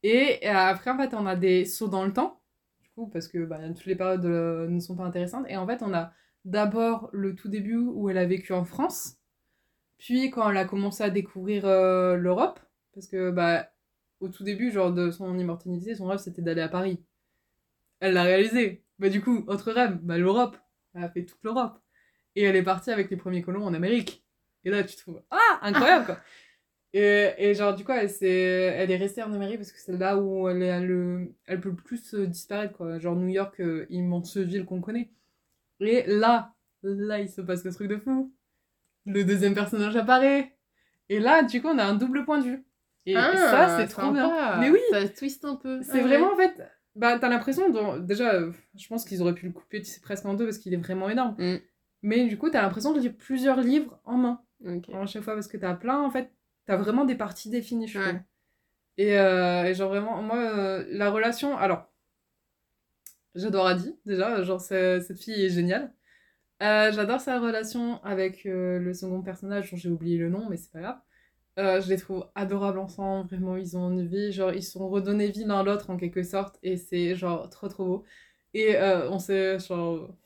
Et 0.03 0.47
euh, 0.47 0.53
après, 0.53 0.91
en 0.91 0.97
fait, 0.99 1.15
on 1.15 1.27
a 1.27 1.35
des 1.37 1.65
sauts 1.65 1.89
dans 1.89 2.05
le 2.05 2.13
temps. 2.13 2.41
Du 2.81 2.91
coup, 2.91 3.09
parce 3.09 3.27
que 3.29 3.45
bah, 3.45 3.59
toutes 3.69 3.87
les 3.87 3.97
périodes 3.97 4.25
euh, 4.25 4.69
ne 4.69 4.79
sont 4.79 4.97
pas 4.97 5.05
intéressantes. 5.05 5.47
Et 5.49 5.57
en 5.57 5.67
fait, 5.67 5.83
on 5.83 5.93
a 5.95 6.13
d'abord 6.45 7.11
le 7.13 7.35
tout 7.35 7.49
début 7.49 7.77
où 7.77 8.09
elle 8.09 8.19
a 8.19 8.27
vécu 8.27 8.53
en 8.53 8.65
France. 8.65 9.18
Puis 9.99 10.31
quand 10.31 10.49
elle 10.51 10.57
a 10.57 10.65
commencé 10.65 11.03
à 11.05 11.11
découvrir 11.11 11.67
euh, 11.67 12.17
l'Europe. 12.17 12.61
Parce 12.95 13.07
que, 13.07 13.31
bah, 13.31 13.71
au 14.21 14.29
tout 14.29 14.45
début, 14.45 14.71
genre 14.73 14.93
de 14.93 15.11
son 15.11 15.39
immortalité, 15.39 15.95
son 15.95 16.07
rêve, 16.07 16.19
c'était 16.19 16.43
d'aller 16.43 16.63
à 16.63 16.69
Paris. 16.69 17.01
Elle 18.01 18.15
l'a 18.15 18.23
réalisé. 18.25 18.85
Bah, 18.99 19.09
du 19.09 19.21
coup, 19.21 19.45
autre 19.47 19.73
rêve, 19.73 19.99
bah, 20.03 20.19
l'Europe. 20.19 20.57
Elle 20.95 21.05
a 21.05 21.09
fait 21.11 21.25
toute 21.25 21.43
l'Europe. 21.43 21.79
Et 22.37 22.43
elle 22.45 22.57
est 22.57 22.63
partie 22.63 22.91
avec 22.91 23.11
les 23.11 23.17
premiers 23.17 23.43
colons 23.43 23.65
en 23.65 23.75
Amérique. 23.75 24.25
Et 24.65 24.71
là, 24.71 24.85
tu 24.85 24.97
trouves, 24.97 25.23
ah, 25.31 25.59
incroyable, 25.63 26.07
quoi. 26.07 26.21
Et, 26.95 27.35
et 27.39 27.55
genre, 27.55 27.75
du 27.75 27.85
coup, 27.85 27.93
elle, 27.93 28.09
s'est- 28.11 28.29
elle 28.29 28.91
est 28.91 28.97
restée 28.97 29.23
en 29.23 29.33
Amérique 29.35 29.59
parce 29.59 29.73
que 29.73 29.79
c'est 29.79 29.97
là 29.99 30.17
où 30.17 30.49
elle, 30.49 30.63
est 30.63 30.81
le, 30.81 31.35
elle 31.47 31.61
peut 31.61 31.69
le 31.71 31.77
plus 31.77 32.15
euh, 32.15 32.27
disparaître, 32.27 32.75
quoi. 32.77 32.99
Genre, 32.99 33.15
New 33.17 33.29
York, 33.29 33.61
euh, 33.61 33.87
immense 33.91 34.39
ville 34.39 34.65
qu'on 34.65 34.81
connaît. 34.81 35.11
Et 35.81 36.05
là, 36.07 36.55
là, 36.83 37.21
il 37.21 37.29
se 37.29 37.41
passe 37.43 37.65
le 37.65 37.73
truc 37.73 37.89
de 37.89 37.99
fou. 37.99 38.33
Le 39.09 39.25
deuxième 39.25 39.55
personnage 39.55 39.97
apparaît. 39.97 40.55
Et 41.09 41.19
là, 41.19 41.43
du 41.43 41.61
coup, 41.63 41.69
on 41.69 41.79
a 41.79 41.85
un 41.85 41.95
double 41.95 42.25
point 42.25 42.39
de 42.39 42.45
vue. 42.45 42.65
Et 43.07 43.15
ça, 43.15 43.79
c'est 43.79 43.89
trop 43.89 44.11
bien. 44.13 44.59
Mais 44.61 44.69
oui, 44.71 44.79
Ah, 44.93 45.01
Ça 45.01 45.09
twist 45.09 45.45
un 45.47 45.57
peu. 45.57 45.81
c'est 45.83 46.01
Ah 46.01 46.03
vraiment, 46.03 46.33
en 46.33 46.37
fait, 46.37 46.63
bah, 46.95 47.19
t'as 47.19 47.29
l'impression, 47.31 47.99
déjà, 48.01 48.35
euh, 48.35 48.53
je 48.77 48.87
pense 48.89 49.05
qu'ils 49.07 49.23
auraient 49.23 49.35
pu 49.35 49.47
le 49.47 49.53
couper 49.53 49.81
tu 49.81 49.87
sais, 49.91 50.01
presque 50.01 50.27
en 50.27 50.35
deux 50.35 50.45
parce 50.45 50.59
qu'il 50.59 50.75
est 50.75 50.79
vraiment 50.79 51.09
énorme. 51.09 51.35
Mm. 51.39 51.57
Mais 52.03 52.27
du 52.27 52.37
coup, 52.37 52.51
t'as 52.51 52.61
l'impression 52.63 52.93
de 52.93 53.01
lire 53.01 53.15
plusieurs 53.17 53.61
livres 53.63 53.99
en 54.05 54.17
main 54.19 54.43
Ok. 54.67 54.89
à 54.93 55.07
chaque 55.07 55.23
fois 55.23 55.35
parce 55.35 55.49
que 55.49 55.57
t'as 55.57 55.75
plein, 55.75 56.01
en 56.03 56.11
fait, 56.11 56.31
t'as 56.67 56.77
vraiment 56.77 57.05
des 57.07 57.15
parties 57.15 57.49
définies, 57.51 57.89
je 57.89 57.99
Ouais. 57.99 58.05
trouve. 58.09 58.21
Et, 58.99 59.19
euh, 59.19 59.65
et 59.65 59.75
genre 59.75 59.89
vraiment, 59.89 60.21
moi, 60.23 60.37
euh, 60.37 60.85
la 60.91 61.09
relation, 61.11 61.57
alors, 61.57 61.91
j'adore 63.35 63.67
Adi, 63.69 63.95
déjà, 64.05 64.43
genre 64.43 64.61
cette 64.61 65.19
fille 65.19 65.45
est 65.45 65.51
géniale. 65.51 65.93
Euh, 66.63 66.91
j'adore 66.93 67.21
sa 67.21 67.39
relation 67.39 68.03
avec 68.05 68.45
euh, 68.47 68.79
le 68.79 68.93
second 68.93 69.23
personnage, 69.23 69.71
dont 69.71 69.77
j'ai 69.77 69.89
oublié 69.91 70.19
le 70.19 70.29
nom, 70.29 70.49
mais 70.49 70.57
c'est 70.57 70.73
pas 70.73 70.81
grave. 70.81 70.99
Euh, 71.59 71.81
je 71.81 71.89
les 71.89 71.97
trouve 71.97 72.27
adorables 72.35 72.79
ensemble, 72.79 73.29
vraiment, 73.29 73.57
ils 73.57 73.77
ont 73.77 73.91
une 73.91 74.07
vie, 74.07 74.33
genre, 74.33 74.53
ils 74.53 74.63
sont 74.63 74.89
redonnés 74.89 75.29
vie 75.31 75.45
l'un 75.45 75.63
l'autre 75.63 75.91
en 75.91 75.97
quelque 75.97 76.23
sorte, 76.23 76.59
et 76.63 76.77
c'est 76.77 77.15
genre 77.17 77.49
trop 77.51 77.69
trop 77.69 77.85
beau. 77.85 78.05
Et 78.55 78.77
on 78.81 79.19
sait, 79.19 79.59
genre, 79.59 80.17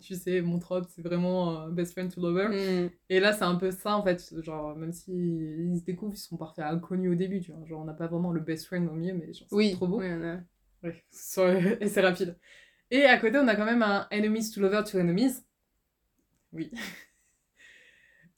tu 0.00 0.14
sais, 0.14 0.40
mon 0.40 0.58
trope, 0.58 0.86
c'est 0.88 1.02
vraiment 1.02 1.68
best 1.68 1.92
friend 1.92 2.12
to 2.14 2.20
lover. 2.20 2.48
Mm. 2.48 2.90
Et 3.08 3.20
là, 3.20 3.32
c'est 3.32 3.44
un 3.44 3.54
peu 3.56 3.70
ça, 3.70 3.96
en 3.96 4.02
fait. 4.02 4.34
Genre, 4.42 4.76
même 4.76 4.92
s'ils 4.92 5.78
se 5.78 5.84
découvrent, 5.84 6.14
ils 6.14 6.18
sont 6.18 6.36
parfaits 6.36 6.64
inconnus 6.64 7.12
au 7.12 7.14
début, 7.14 7.40
tu 7.40 7.52
vois. 7.52 7.64
Genre, 7.66 7.80
on 7.80 7.84
n'a 7.84 7.94
pas 7.94 8.06
vraiment 8.06 8.30
le 8.32 8.40
best 8.40 8.66
friend 8.66 8.88
au 8.88 8.92
milieu, 8.92 9.14
mais 9.14 9.32
genre, 9.32 9.46
c'est 9.48 9.56
Oui. 9.56 9.72
trop 9.72 9.86
beau. 9.88 9.98
Oui, 10.00 10.06
on 10.10 10.22
a- 10.24 10.40
Ouais, 10.82 11.02
et 11.80 11.88
c'est 11.88 12.00
rapide. 12.00 12.36
Et 12.90 13.04
à 13.04 13.16
côté, 13.18 13.38
on 13.38 13.48
a 13.48 13.56
quand 13.56 13.64
même 13.64 13.82
un 13.82 14.06
enemies 14.12 14.50
to 14.50 14.60
lover 14.60 14.82
to 14.84 14.98
enemies. 14.98 15.42
Oui. 16.52 16.70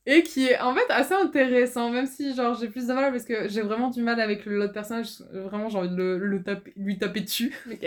Et 0.06 0.22
qui 0.22 0.46
est 0.48 0.58
en 0.60 0.74
fait 0.74 0.84
assez 0.90 1.14
intéressant, 1.14 1.90
même 1.90 2.04
si 2.06 2.34
genre 2.34 2.54
j'ai 2.54 2.68
plus 2.68 2.86
de 2.86 2.92
mal 2.92 3.10
parce 3.10 3.24
que 3.24 3.48
j'ai 3.48 3.62
vraiment 3.62 3.88
du 3.88 4.02
mal 4.02 4.20
avec 4.20 4.44
l'autre 4.44 4.74
personnage, 4.74 5.22
vraiment 5.32 5.70
j'ai 5.70 5.78
envie 5.78 5.88
de 5.88 5.94
le, 5.96 6.18
le 6.18 6.42
taper- 6.42 6.72
lui 6.76 6.98
taper 6.98 7.22
dessus. 7.22 7.54
Ok. 7.72 7.86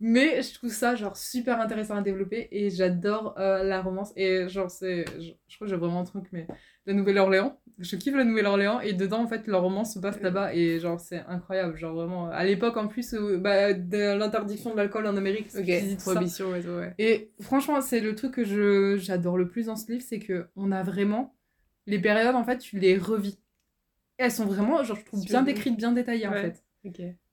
Mais 0.00 0.42
je 0.42 0.54
trouve 0.54 0.70
ça 0.70 0.96
genre 0.96 1.16
super 1.16 1.60
intéressant 1.60 1.96
à 1.96 2.02
développer 2.02 2.48
et 2.52 2.70
j'adore 2.70 3.34
euh, 3.38 3.64
la 3.64 3.82
romance 3.82 4.12
et 4.16 4.48
genre 4.48 4.70
c'est 4.70 5.04
je, 5.20 5.32
je 5.48 5.56
crois 5.56 5.66
que 5.66 5.70
j'ai 5.70 5.76
vraiment 5.76 6.00
un 6.00 6.04
truc 6.04 6.24
mais 6.32 6.46
la 6.90 6.96
Nouvelle-Orléans, 6.96 7.58
je 7.78 7.96
kiffe 7.96 8.14
la 8.14 8.24
Nouvelle-Orléans 8.24 8.80
et 8.80 8.92
dedans 8.92 9.22
en 9.22 9.26
fait 9.26 9.46
leur 9.46 9.62
romance 9.62 9.94
se 9.94 9.98
passe 9.98 10.20
là-bas 10.20 10.54
et 10.54 10.78
genre 10.80 11.00
c'est 11.00 11.24
incroyable, 11.28 11.76
genre 11.78 11.94
vraiment 11.94 12.28
à 12.28 12.44
l'époque 12.44 12.76
en 12.76 12.88
plus 12.88 13.12
où, 13.14 13.38
bah, 13.38 13.72
de 13.72 14.16
l'interdiction 14.18 14.72
de 14.72 14.76
l'alcool 14.76 15.06
en 15.06 15.16
Amérique, 15.16 15.50
ça. 15.50 15.62
Prohibition 15.98 16.54
et 16.54 16.60
tout, 16.62 16.68
ouais. 16.68 16.94
Et 16.98 17.32
franchement, 17.40 17.80
c'est 17.80 18.00
le 18.00 18.14
truc 18.14 18.32
que 18.32 18.44
je 18.44 18.96
j'adore 18.98 19.38
le 19.38 19.48
plus 19.48 19.66
dans 19.66 19.76
ce 19.76 19.90
livre, 19.90 20.04
c'est 20.06 20.18
que 20.18 20.48
on 20.56 20.72
a 20.72 20.82
vraiment 20.82 21.34
les 21.86 21.98
périodes 21.98 22.34
en 22.34 22.44
fait, 22.44 22.58
tu 22.58 22.78
les 22.78 22.98
revis. 22.98 23.38
Et 24.18 24.24
elles 24.24 24.32
sont 24.32 24.46
vraiment 24.46 24.82
genre 24.84 24.96
je 24.96 25.04
trouve 25.04 25.24
bien 25.24 25.42
décrites, 25.42 25.76
bien 25.76 25.92
détaillées 25.92 26.26
en 26.26 26.32
fait. 26.32 26.62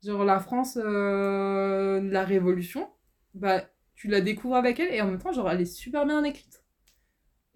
Genre 0.04 0.24
la 0.24 0.40
France 0.40 0.78
euh, 0.82 2.00
la 2.02 2.24
Révolution, 2.24 2.88
bah 3.34 3.64
tu 3.96 4.08
la 4.08 4.22
découvres 4.22 4.56
avec 4.56 4.80
elle 4.80 4.94
et 4.94 5.02
en 5.02 5.08
même 5.08 5.18
temps 5.20 5.34
genre 5.34 5.50
elle 5.50 5.62
est 5.62 5.66
super 5.66 6.06
bien 6.06 6.24
écrite. 6.24 6.64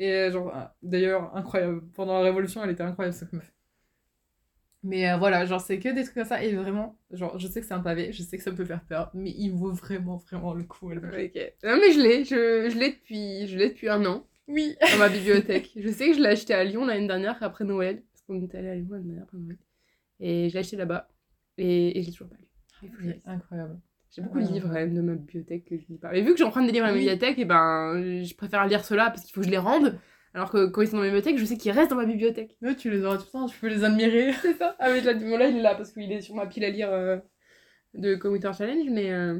Et 0.02 0.12
euh, 0.14 0.32
genre 0.32 0.52
ah, 0.52 0.76
d'ailleurs 0.82 1.36
incroyable 1.36 1.84
pendant 1.93 2.18
la 2.18 2.24
Révolution 2.24 2.64
elle 2.64 2.72
était 2.72 2.82
incroyable 2.82 3.16
cette 3.16 3.34
meuf. 3.34 3.54
Mais 4.82 5.08
euh, 5.12 5.18
voilà 5.18 5.45
genre 5.45 5.62
c'est 5.62 5.78
que 5.78 5.89
des 5.89 6.02
trucs 6.02 6.16
comme 6.16 6.26
ça 6.26 6.43
et 6.43 6.56
vraiment 6.56 6.97
genre 7.12 7.38
je 7.38 7.47
sais 7.47 7.62
que 7.62 7.68
c'est 7.68 7.76
un 7.76 7.82
pavé, 7.82 8.12
je 8.12 8.24
sais 8.24 8.36
que 8.36 8.43
ça 8.43 8.52
peut 8.52 8.66
faire 8.66 8.84
peur 8.84 9.12
mais 9.14 9.30
il 9.30 9.52
vaut 9.52 9.72
vraiment 9.72 10.18
vraiment 10.18 10.56
le 10.56 10.64
coup. 10.64 10.91
Elle 10.91 10.97
Ok. 10.97 11.54
Non 11.64 11.78
mais 11.80 11.91
je 11.91 11.99
l'ai, 11.99 12.26
je, 12.26 12.72
je 12.72 12.80
l'ai 12.80 12.93
depuis, 12.93 13.45
je 13.45 13.56
l'ai 13.60 13.70
depuis 13.70 13.89
un 13.89 14.04
an. 14.08 14.26
Oui. 14.47 14.76
Dans 14.82 14.97
ma 14.97 15.10
bibliothèque. 15.10 15.70
je 15.76 15.89
sais 15.89 16.08
que 16.10 16.16
je 16.16 16.20
l'ai 16.20 16.30
acheté 16.30 16.56
à 16.56 16.64
Lyon 16.64 16.84
l'année 16.84 17.06
dernière 17.06 17.38
après 17.43 17.64
Noël. 17.64 18.02
Parce 18.12 18.24
qu'on 18.24 18.43
était 18.43 18.58
allé 18.58 18.70
à 18.70 18.76
Lyon 18.76 18.88
l'année 18.93 19.06
dernière 19.06 19.26
après 19.26 19.38
Noël. 19.38 19.60
Et 20.20 20.49
je 20.49 20.56
l'ai 20.56 20.60
acheté 20.62 20.78
là-bas. 20.78 21.10
Et, 21.60 21.99
et 21.99 22.02
j'ai 22.02 22.12
toujours 22.12 22.28
pas 22.28 22.38
lu. 22.38 22.47
Je 22.82 23.08
lise. 23.08 23.22
incroyable. 23.26 23.80
J'ai 24.14 24.22
beaucoup 24.22 24.39
de 24.39 24.45
Ouais. 24.45 24.51
livres 24.51 24.68
quand 24.68 24.74
même 24.74 24.93
de 24.93 25.01
ma 25.01 25.14
bibliothèque 25.16 25.66
que 25.66 25.78
je 25.78 25.84
lis 25.88 25.97
pas. 25.97 26.12
Mais 26.12 26.22
vu 26.22 26.34
que 26.34 26.38
j'emprunte 26.39 26.66
des 26.68 26.74
livres 26.74 26.86
à 26.86 26.89
la 26.91 26.95
bibliothèque, 26.97 27.39
et 27.39 27.45
ben 27.45 28.22
je 28.24 28.36
préfère 28.36 28.66
lire 28.68 28.84
ceux-là 28.84 29.09
parce 29.09 29.24
qu'il 29.24 29.34
faut 29.34 29.39
que 29.41 29.45
je 29.47 29.51
les 29.51 29.57
rende. 29.57 29.97
Alors 30.34 30.49
que 30.51 30.68
quand 30.68 30.82
ils 30.82 30.88
sont 30.88 30.95
dans 30.97 31.01
ma 31.03 31.07
bibliothèque, 31.09 31.38
je 31.38 31.45
sais 31.45 31.57
qu'ils 31.57 31.72
restent 31.72 31.91
dans 31.91 31.97
ma 31.97 32.05
bibliothèque. 32.05 32.57
Ouais, 32.62 32.76
tu 32.76 32.89
les 32.89 33.03
auras 33.03 33.18
tout 33.18 33.26
le 33.28 33.32
temps, 33.32 33.45
tu 33.47 33.59
peux 33.59 33.68
les 33.68 33.84
admirer. 33.84 34.32
C'est 34.41 34.53
ça. 34.57 34.76
Ah 34.80 34.89
mais 34.89 35.01
là, 35.01 35.14
bon, 35.14 35.38
là 35.38 35.47
il 35.47 35.57
est 35.57 35.62
là 35.62 35.76
parce 35.76 35.91
qu'il 35.91 36.12
est 36.12 36.22
sur 36.22 36.36
ma 36.36 36.45
pile 36.45 36.64
à 36.66 36.70
lire 36.70 36.89
euh, 36.91 37.18
de 37.93 38.16
Commuter 38.16 38.51
Challenge, 38.57 38.88
mais 38.89 39.12
euh, 39.12 39.39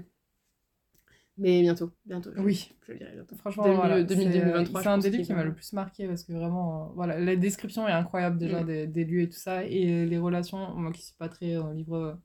mais 1.38 1.62
bientôt, 1.62 1.92
bientôt. 2.06 2.30
Je, 2.36 2.42
Oui. 2.42 2.72
je 2.86 2.92
le 2.92 2.98
lirai 3.00 3.12
bientôt. 3.14 3.36
Franchement, 3.38 3.64
2000, 3.64 3.78
voilà, 3.78 4.04
2000, 4.04 4.32
c'est- 4.32 4.40
2023, 4.40 4.82
C'est 4.82 4.86
je 4.86 4.90
un 4.90 4.98
des 4.98 5.10
livres 5.10 5.24
qui 5.26 5.34
m'a 5.34 5.44
le 5.44 5.54
plus 5.54 5.74
marqué 5.74 6.08
parce 6.08 6.24
que 6.24 6.34
vraiment, 6.34 6.84
euh, 6.90 6.94
voilà, 6.96 7.20
la 7.20 7.36
description 7.36 7.88
est 7.88 7.92
incroyable 7.94 8.38
déjà 8.38 8.62
Mm. 8.62 8.66
des, 8.68 8.88
des 8.88 9.06
lieux 9.06 9.22
et 9.22 9.30
tout 9.30 9.40
ça. 9.40 9.64
Et 9.66 10.06
les 10.06 10.18
relations, 10.18 10.76
moi 10.76 10.92
qui 10.92 11.02
suis 11.04 11.16
pas 11.18 11.30
très 11.30 11.56
euh, 11.56 11.74
livre 11.74 12.20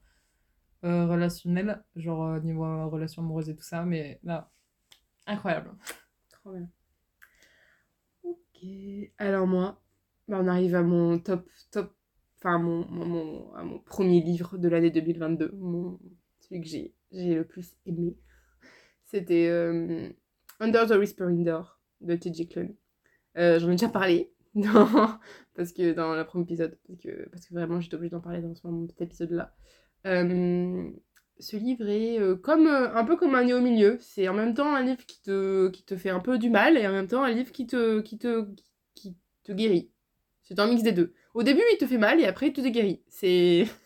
euh, 0.86 1.06
relationnel, 1.08 1.84
genre 1.96 2.24
euh, 2.24 2.40
niveau 2.40 2.64
euh, 2.66 2.86
relations 2.86 3.22
amoureuses 3.22 3.50
et 3.50 3.56
tout 3.56 3.64
ça, 3.64 3.84
mais 3.84 4.20
là, 4.24 4.50
incroyable. 5.26 5.72
Trop 6.30 6.52
bien. 6.52 6.68
Ok. 8.22 8.64
Alors 9.18 9.46
moi, 9.46 9.80
bah, 10.28 10.38
on 10.42 10.48
arrive 10.48 10.74
à 10.74 10.82
mon 10.82 11.18
top, 11.18 11.48
top, 11.70 11.94
enfin 12.38 12.58
mon, 12.58 12.86
mon, 12.88 13.06
mon- 13.06 13.52
à 13.54 13.62
mon 13.62 13.78
premier 13.78 14.20
livre 14.22 14.58
de 14.58 14.68
l'année 14.68 14.90
2022, 14.90 15.52
mon, 15.56 15.98
celui 16.40 16.60
que 16.62 16.68
j'ai, 16.68 16.94
le 17.12 17.44
plus 17.44 17.76
aimé. 17.86 18.16
C'était 19.04 19.48
Under 20.60 20.86
the 20.86 20.96
Whispering 20.98 21.44
Door 21.44 21.80
de 22.00 22.16
T.J. 22.16 22.48
Euh, 23.38 23.58
J'en 23.58 23.68
ai 23.70 23.72
déjà 23.72 23.88
parlé 23.88 24.32
dans, 24.54 25.18
parce 25.54 25.72
que 25.72 25.92
dans 25.92 26.14
le 26.14 26.24
premier 26.24 26.44
épisode, 26.44 26.78
parce 26.86 27.00
que, 27.00 27.28
parce 27.30 27.46
que 27.46 27.54
vraiment 27.54 27.80
j'étais 27.80 27.96
obligée 27.96 28.10
d'en 28.10 28.20
parler 28.20 28.40
dans 28.42 28.54
ce 28.54 28.66
moment, 28.66 28.86
cet 28.88 29.02
épisode-là. 29.02 29.54
Euh, 30.06 30.90
ce 31.38 31.56
livre 31.56 31.88
est 31.88 32.18
euh, 32.18 32.36
comme, 32.36 32.66
euh, 32.66 32.94
un 32.94 33.04
peu 33.04 33.16
comme 33.16 33.34
un 33.34 33.44
nez 33.44 33.54
au 33.54 33.60
milieu. 33.60 33.98
C'est 34.00 34.28
en 34.28 34.34
même 34.34 34.54
temps 34.54 34.74
un 34.74 34.82
livre 34.82 35.04
qui 35.06 35.20
te, 35.20 35.68
qui 35.68 35.84
te 35.84 35.96
fait 35.96 36.10
un 36.10 36.20
peu 36.20 36.38
du 36.38 36.48
mal 36.50 36.78
et 36.78 36.86
en 36.86 36.92
même 36.92 37.08
temps 37.08 37.22
un 37.22 37.30
livre 37.30 37.52
qui 37.52 37.66
te, 37.66 38.00
qui 38.00 38.18
te, 38.18 38.46
qui 38.94 39.16
te 39.44 39.52
guérit. 39.52 39.90
C'est 40.42 40.58
un 40.60 40.66
mix 40.68 40.82
des 40.82 40.92
deux. 40.92 41.12
Au 41.34 41.42
début, 41.42 41.62
il 41.72 41.78
te 41.78 41.86
fait 41.86 41.98
mal 41.98 42.20
et 42.20 42.26
après, 42.26 42.48
il 42.48 42.52
te 42.52 42.60
guérit. 42.60 43.02
C'est. 43.08 43.66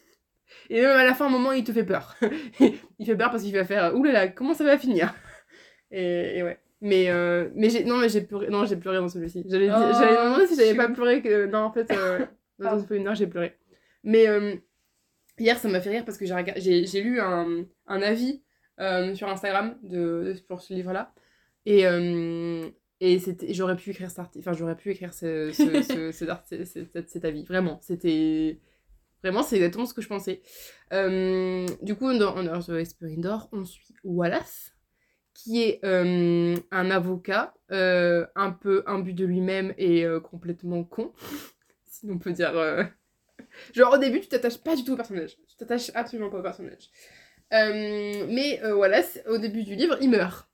Et 0.68 0.80
même 0.80 0.96
à 0.96 1.04
la 1.04 1.14
fin, 1.14 1.26
un 1.26 1.30
moment, 1.30 1.52
il 1.52 1.64
te 1.64 1.72
fait 1.72 1.84
peur. 1.84 2.16
il 2.98 3.06
fait 3.06 3.16
peur 3.16 3.30
parce 3.30 3.42
qu'il 3.42 3.54
va 3.54 3.64
faire 3.64 3.92
là, 3.92 4.28
comment 4.28 4.54
ça 4.54 4.64
va 4.64 4.78
finir? 4.78 5.14
Et, 5.92 6.38
et 6.38 6.42
ouais. 6.44 6.60
Mais, 6.80 7.10
euh, 7.10 7.50
mais 7.54 7.68
j'ai 7.68 7.84
non 7.84 7.98
mais 7.98 8.08
j'ai 8.08 8.22
pleuré 8.22 8.48
non 8.48 8.64
j'ai 8.64 8.76
pleuré 8.76 8.96
dans 8.96 9.08
celui-ci 9.08 9.44
j'allais 9.46 9.68
Oh, 9.70 9.92
j'allais 9.92 10.16
demander 10.16 10.46
si 10.46 10.56
j'avais 10.56 10.74
pas 10.74 10.88
pleuré 10.88 11.20
que 11.20 11.44
non 11.46 11.58
en 11.58 11.72
fait 11.72 11.90
euh, 11.90 12.20
dans 12.58 12.70
Pardon. 12.70 12.86
une 12.90 13.08
heure 13.08 13.14
j'ai 13.14 13.26
pleuré 13.26 13.58
mais 14.02 14.26
euh, 14.28 14.54
hier 15.40 15.58
ça 15.58 15.68
m'a 15.68 15.80
fait 15.80 15.90
rire 15.90 16.04
parce 16.04 16.18
que 16.18 16.26
j'ai 16.26 17.02
lu 17.02 17.20
un, 17.20 17.64
un 17.86 18.02
avis 18.02 18.42
euh, 18.80 19.14
sur 19.14 19.28
Instagram 19.28 19.76
de, 19.82 20.34
sur 20.46 20.60
ce 20.60 20.72
livre 20.74 20.92
là 20.92 21.12
et 21.66 21.86
euh, 21.86 22.68
et 23.00 23.18
j'aurais 23.54 23.76
pu 23.76 23.90
écrire 23.90 24.10
cet 24.10 24.20
enfin 24.38 24.52
j'aurais 24.52 24.76
pu 24.76 24.90
écrire 24.90 25.14
ce, 25.14 25.50
ce, 25.52 25.82
ce- 26.12 27.02
cet 27.06 27.24
avis. 27.24 27.44
Vraiment 27.44 27.78
c'était 27.82 28.60
vraiment 29.22 29.42
c'est 29.42 29.56
exactement 29.56 29.86
ce 29.86 29.94
que 29.94 30.02
je 30.02 30.08
pensais. 30.08 30.42
Euh, 30.92 31.66
du 31.82 31.94
coup 31.94 32.12
dans 32.18 32.34
Whispering 32.68 33.20
Door 33.22 33.48
on 33.52 33.64
suit 33.64 33.94
Wallace 34.04 34.72
qui 35.32 35.62
est 35.62 35.80
euh, 35.84 36.56
un 36.70 36.90
avocat 36.90 37.54
un 37.70 38.50
peu 38.60 38.82
imbu 38.86 39.14
de 39.14 39.24
lui-même 39.24 39.72
et 39.78 40.04
complètement 40.22 40.84
con 40.84 41.12
si 41.86 42.06
on 42.10 42.18
peut 42.18 42.32
dire 42.32 42.52
genre 43.74 43.94
au 43.94 43.98
début 43.98 44.20
tu 44.20 44.28
t'attaches 44.28 44.58
pas 44.58 44.76
du 44.76 44.84
tout 44.84 44.92
au 44.92 44.96
personnage 44.96 45.36
tu 45.48 45.56
t'attaches 45.56 45.90
absolument 45.94 46.30
pas 46.30 46.38
au 46.38 46.42
personnage 46.42 46.90
Euh, 47.52 48.26
mais 48.28 48.60
euh, 48.62 48.76
Wallace 48.76 49.18
au 49.26 49.36
début 49.38 49.64
du 49.64 49.74
livre 49.74 49.96
il 50.00 50.08
meurt 50.08 50.48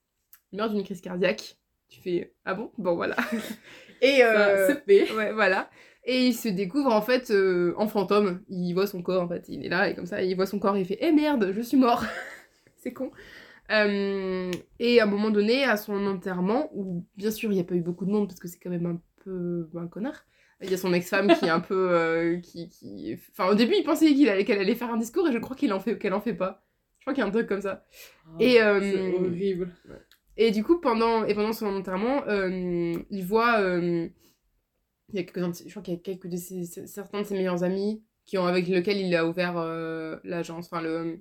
il 0.51 0.57
meurt 0.57 0.73
d'une 0.73 0.83
crise 0.83 1.03
cardiaque 1.03 1.59
tu 1.89 2.01
fais 2.01 2.35
ah 2.45 2.55
bon? 2.55 2.73
Bon 2.79 2.95
voilà 2.97 3.17
et 4.01 4.23
euh, 4.25 4.69
Ça. 4.69 4.83
Ouais, 5.15 5.33
voilà. 5.33 5.71
Et 6.05 6.29
il 6.29 6.35
se 6.35 6.49
découvre 6.49 6.93
en 6.93 7.03
fait 7.03 7.31
euh, 7.31 7.75
en 7.77 7.89
fantôme. 7.89 8.43
Il 8.49 8.75
voit 8.75 8.87
son 8.87 9.03
corps 9.03 9.23
en 9.23 9.29
fait. 9.29 9.45
Il 9.49 9.65
est 9.65 9.69
là 9.69 9.89
et 9.89 9.95
comme 9.95 10.07
ça, 10.07 10.23
il 10.23 10.35
voit 10.37 10.47
son 10.47 10.59
corps 10.59 10.77
et 10.77 10.81
il 10.81 10.87
fait 10.87 10.99
Eh 11.01 11.13
merde, 11.13 11.53
je 11.53 11.61
suis 11.61 11.77
mort 11.77 12.05
C'est 12.77 12.93
con. 12.93 13.11
Et 13.69 15.01
à 15.01 15.03
un 15.03 15.07
moment 15.07 15.31
donné, 15.31 15.65
à 15.65 15.77
son 15.77 16.07
enterrement, 16.07 16.71
où 16.75 17.05
bien 17.17 17.31
sûr 17.31 17.51
il 17.51 17.57
n'y 17.57 17.61
a 17.61 17.65
pas 17.65 17.75
eu 17.75 17.83
beaucoup 17.83 18.07
de 18.07 18.11
monde 18.11 18.29
parce 18.29 18.39
que 18.39 18.49
c'est 18.49 18.59
quand 18.59 18.71
même 18.71 18.87
un 18.87 19.01
peu 19.25 19.69
un 19.77 19.89
connard. 19.89 20.25
Il 20.63 20.71
y 20.71 20.75
a 20.75 20.79
son 20.79 20.93
ex-femme 20.95 21.35
qui 21.39 21.45
est 21.45 21.51
un 21.51 21.61
peu. 21.61 21.91
euh, 21.93 22.39
qui, 22.39 22.69
qui... 22.69 23.19
Enfin, 23.31 23.49
au 23.51 23.55
début, 23.55 23.75
il 23.77 23.85
pensait 23.85 24.15
qu'il 24.15 24.29
allait, 24.29 24.45
qu'elle 24.45 24.59
allait 24.59 24.75
faire 24.75 24.91
un 24.91 24.97
discours 24.97 25.29
et 25.29 25.33
je 25.33 25.39
crois 25.39 25.55
qu'il 25.57 25.73
en 25.73 25.81
fait, 25.81 25.99
qu'elle 25.99 26.15
en 26.15 26.21
fait 26.21 26.35
pas. 26.35 26.65
Je 26.99 27.05
crois 27.05 27.15
qu'il 27.15 27.21
y 27.23 27.25
a 27.25 27.29
un 27.29 27.33
truc 27.33 27.47
comme 27.47 27.61
ça. 27.61 27.85
Et, 28.41 28.61
euh, 28.61 28.81
C'est 28.81 29.13
horrible. 29.27 29.71
Et 30.39 30.51
du 30.51 30.65
coup, 30.65 30.81
pendant, 30.81 31.25
et 31.25 31.35
pendant 31.35 31.53
son 31.53 31.67
enterrement, 31.67 32.23
euh, 32.27 32.95
il 33.11 33.25
voit. 33.25 33.61
il 33.61 34.11
y 35.13 35.19
a 35.19 35.23
quelques, 35.25 35.63
je 35.65 35.71
crois 35.71 35.83
qu'il 35.83 35.95
y 35.95 35.97
a 35.97 36.01
quelques 36.01 36.27
de 36.29 36.37
ses, 36.37 36.65
certains 36.87 37.21
de 37.23 37.27
ses 37.27 37.35
meilleurs 37.35 37.63
amis 37.63 38.03
qui 38.25 38.39
ont, 38.39 38.47
avec 38.47 38.67
lesquels 38.67 38.99
il 38.99 39.15
a 39.15 39.27
ouvert 39.27 39.55
l'agence, 40.25 40.67
enfin 40.67 40.83
le, 40.83 41.21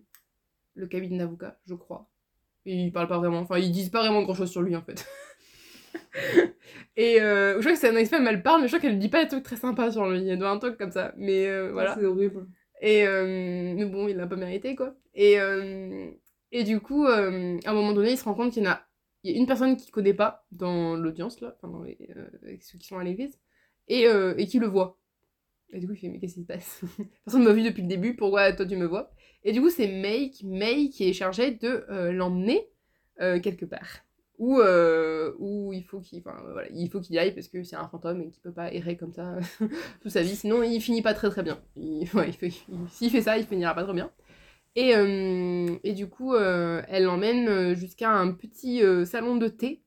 le 0.75 0.87
cabinet 0.87 1.17
d'avocat, 1.19 1.59
je 1.65 1.75
crois. 1.75 2.09
Et 2.65 2.75
ils 2.75 2.91
parlent 2.91 3.07
pas 3.07 3.19
vraiment, 3.19 3.39
enfin 3.39 3.59
ils 3.59 3.71
disent 3.71 3.89
pas 3.89 3.99
vraiment 4.01 4.23
grand 4.23 4.33
chose 4.33 4.49
sur 4.49 4.61
lui 4.63 4.75
en 4.75 4.81
fait. 4.81 5.05
et 6.97 7.21
euh, 7.21 7.55
je 7.55 7.59
crois 7.59 7.73
que 7.73 7.79
c'est 7.79 7.89
un 7.89 7.95
ex-femme, 7.95 8.27
elle 8.27 8.43
parle, 8.43 8.61
mais 8.61 8.67
je 8.67 8.75
crois 8.75 8.79
qu'elle 8.81 8.99
dit 8.99 9.09
pas 9.09 9.23
des 9.23 9.29
trucs 9.29 9.43
très 9.43 9.57
sympas 9.57 9.91
sur 9.91 10.07
lui. 10.09 10.19
Il 10.25 10.37
doit 10.37 10.49
un 10.49 10.59
truc 10.59 10.77
comme 10.77 10.91
ça. 10.91 11.13
Mais 11.17 11.47
euh, 11.47 11.71
voilà. 11.71 11.95
C'est 11.95 12.05
horrible. 12.05 12.47
Et 12.81 13.07
euh, 13.07 13.73
mais 13.75 13.85
bon, 13.85 14.07
il 14.07 14.17
l'a 14.17 14.27
pas 14.27 14.35
mérité, 14.35 14.75
quoi. 14.75 14.95
Et, 15.13 15.37
et 16.51 16.63
du 16.63 16.79
coup, 16.79 17.05
à 17.05 17.17
un 17.27 17.73
moment 17.73 17.93
donné, 17.93 18.11
il 18.11 18.17
se 18.17 18.23
rend 18.23 18.33
compte 18.33 18.53
qu'il 18.53 18.63
y 18.63 18.67
en 18.67 18.71
a, 18.71 18.81
il 19.23 19.31
y 19.31 19.35
a 19.35 19.37
une 19.39 19.47
personne 19.47 19.75
qu'il 19.77 19.91
connaît 19.91 20.13
pas 20.13 20.45
dans 20.51 20.95
l'audience, 20.95 21.41
là, 21.41 21.55
enfin, 21.57 21.67
dans 21.71 21.83
les, 21.83 21.97
avec 22.43 22.63
ceux 22.63 22.77
qui 22.77 22.87
sont 22.87 22.97
à 22.97 23.03
l'église, 23.03 23.39
et, 23.87 24.03
et 24.37 24.45
qui 24.47 24.59
le 24.59 24.67
voit. 24.67 24.99
Et 25.73 25.79
du 25.79 25.87
coup, 25.87 25.93
il 25.93 25.99
fait, 25.99 26.09
mais 26.09 26.19
qu'est-ce 26.19 26.35
qui 26.35 26.41
se 26.41 26.45
passe? 26.45 26.81
Personne 27.25 27.41
ne 27.41 27.47
m'a 27.47 27.53
vu 27.53 27.63
depuis 27.63 27.81
le 27.81 27.87
début, 27.87 28.15
pourquoi 28.15 28.51
toi 28.53 28.65
tu 28.65 28.75
me 28.77 28.85
vois? 28.85 29.11
Et 29.43 29.51
du 29.51 29.61
coup, 29.61 29.69
c'est 29.69 29.87
May, 29.87 30.29
qui- 30.29 30.45
May 30.47 30.89
qui 30.89 31.09
est 31.09 31.13
chargée 31.13 31.51
de 31.51 31.85
l'emmener 32.11 32.69
quelque 33.17 33.65
part. 33.65 34.04
Où, 34.37 34.59
euh, 34.59 35.33
où 35.39 35.71
il 35.71 35.83
faut 35.83 36.01
qu'il 36.01 36.19
enfin, 36.19 36.35
voilà, 36.51 36.67
il 36.71 36.89
faut 36.89 36.99
qu'il 36.99 37.17
aille 37.17 37.33
parce 37.33 37.47
que 37.47 37.63
c'est 37.63 37.77
un 37.77 37.87
fantôme 37.87 38.21
et 38.21 38.29
qu'il 38.29 38.41
peut 38.41 38.51
pas 38.51 38.73
errer 38.73 38.97
comme 38.97 39.13
ça 39.13 39.37
toute 40.01 40.11
sa 40.11 40.21
vie, 40.23 40.35
sinon 40.35 40.61
il 40.61 40.81
finit 40.81 41.01
pas 41.01 41.13
très 41.13 41.29
très 41.29 41.41
bien. 41.43 41.57
S'il 42.89 43.11
fait 43.11 43.21
ça, 43.21 43.37
il 43.37 43.45
finira 43.45 43.73
pas 43.73 43.83
très 43.83 43.93
bien. 43.93 44.11
Et, 44.75 44.95
euh, 44.95 45.77
et 45.83 45.93
du 45.93 46.07
coup, 46.09 46.33
euh, 46.35 46.81
elle 46.89 47.03
l'emmène 47.05 47.47
euh, 47.47 47.75
jusqu'à 47.75 48.11
un 48.11 48.31
petit 48.33 48.83
euh, 48.83 49.05
salon 49.05 49.37
de 49.37 49.47
thé, 49.47 49.83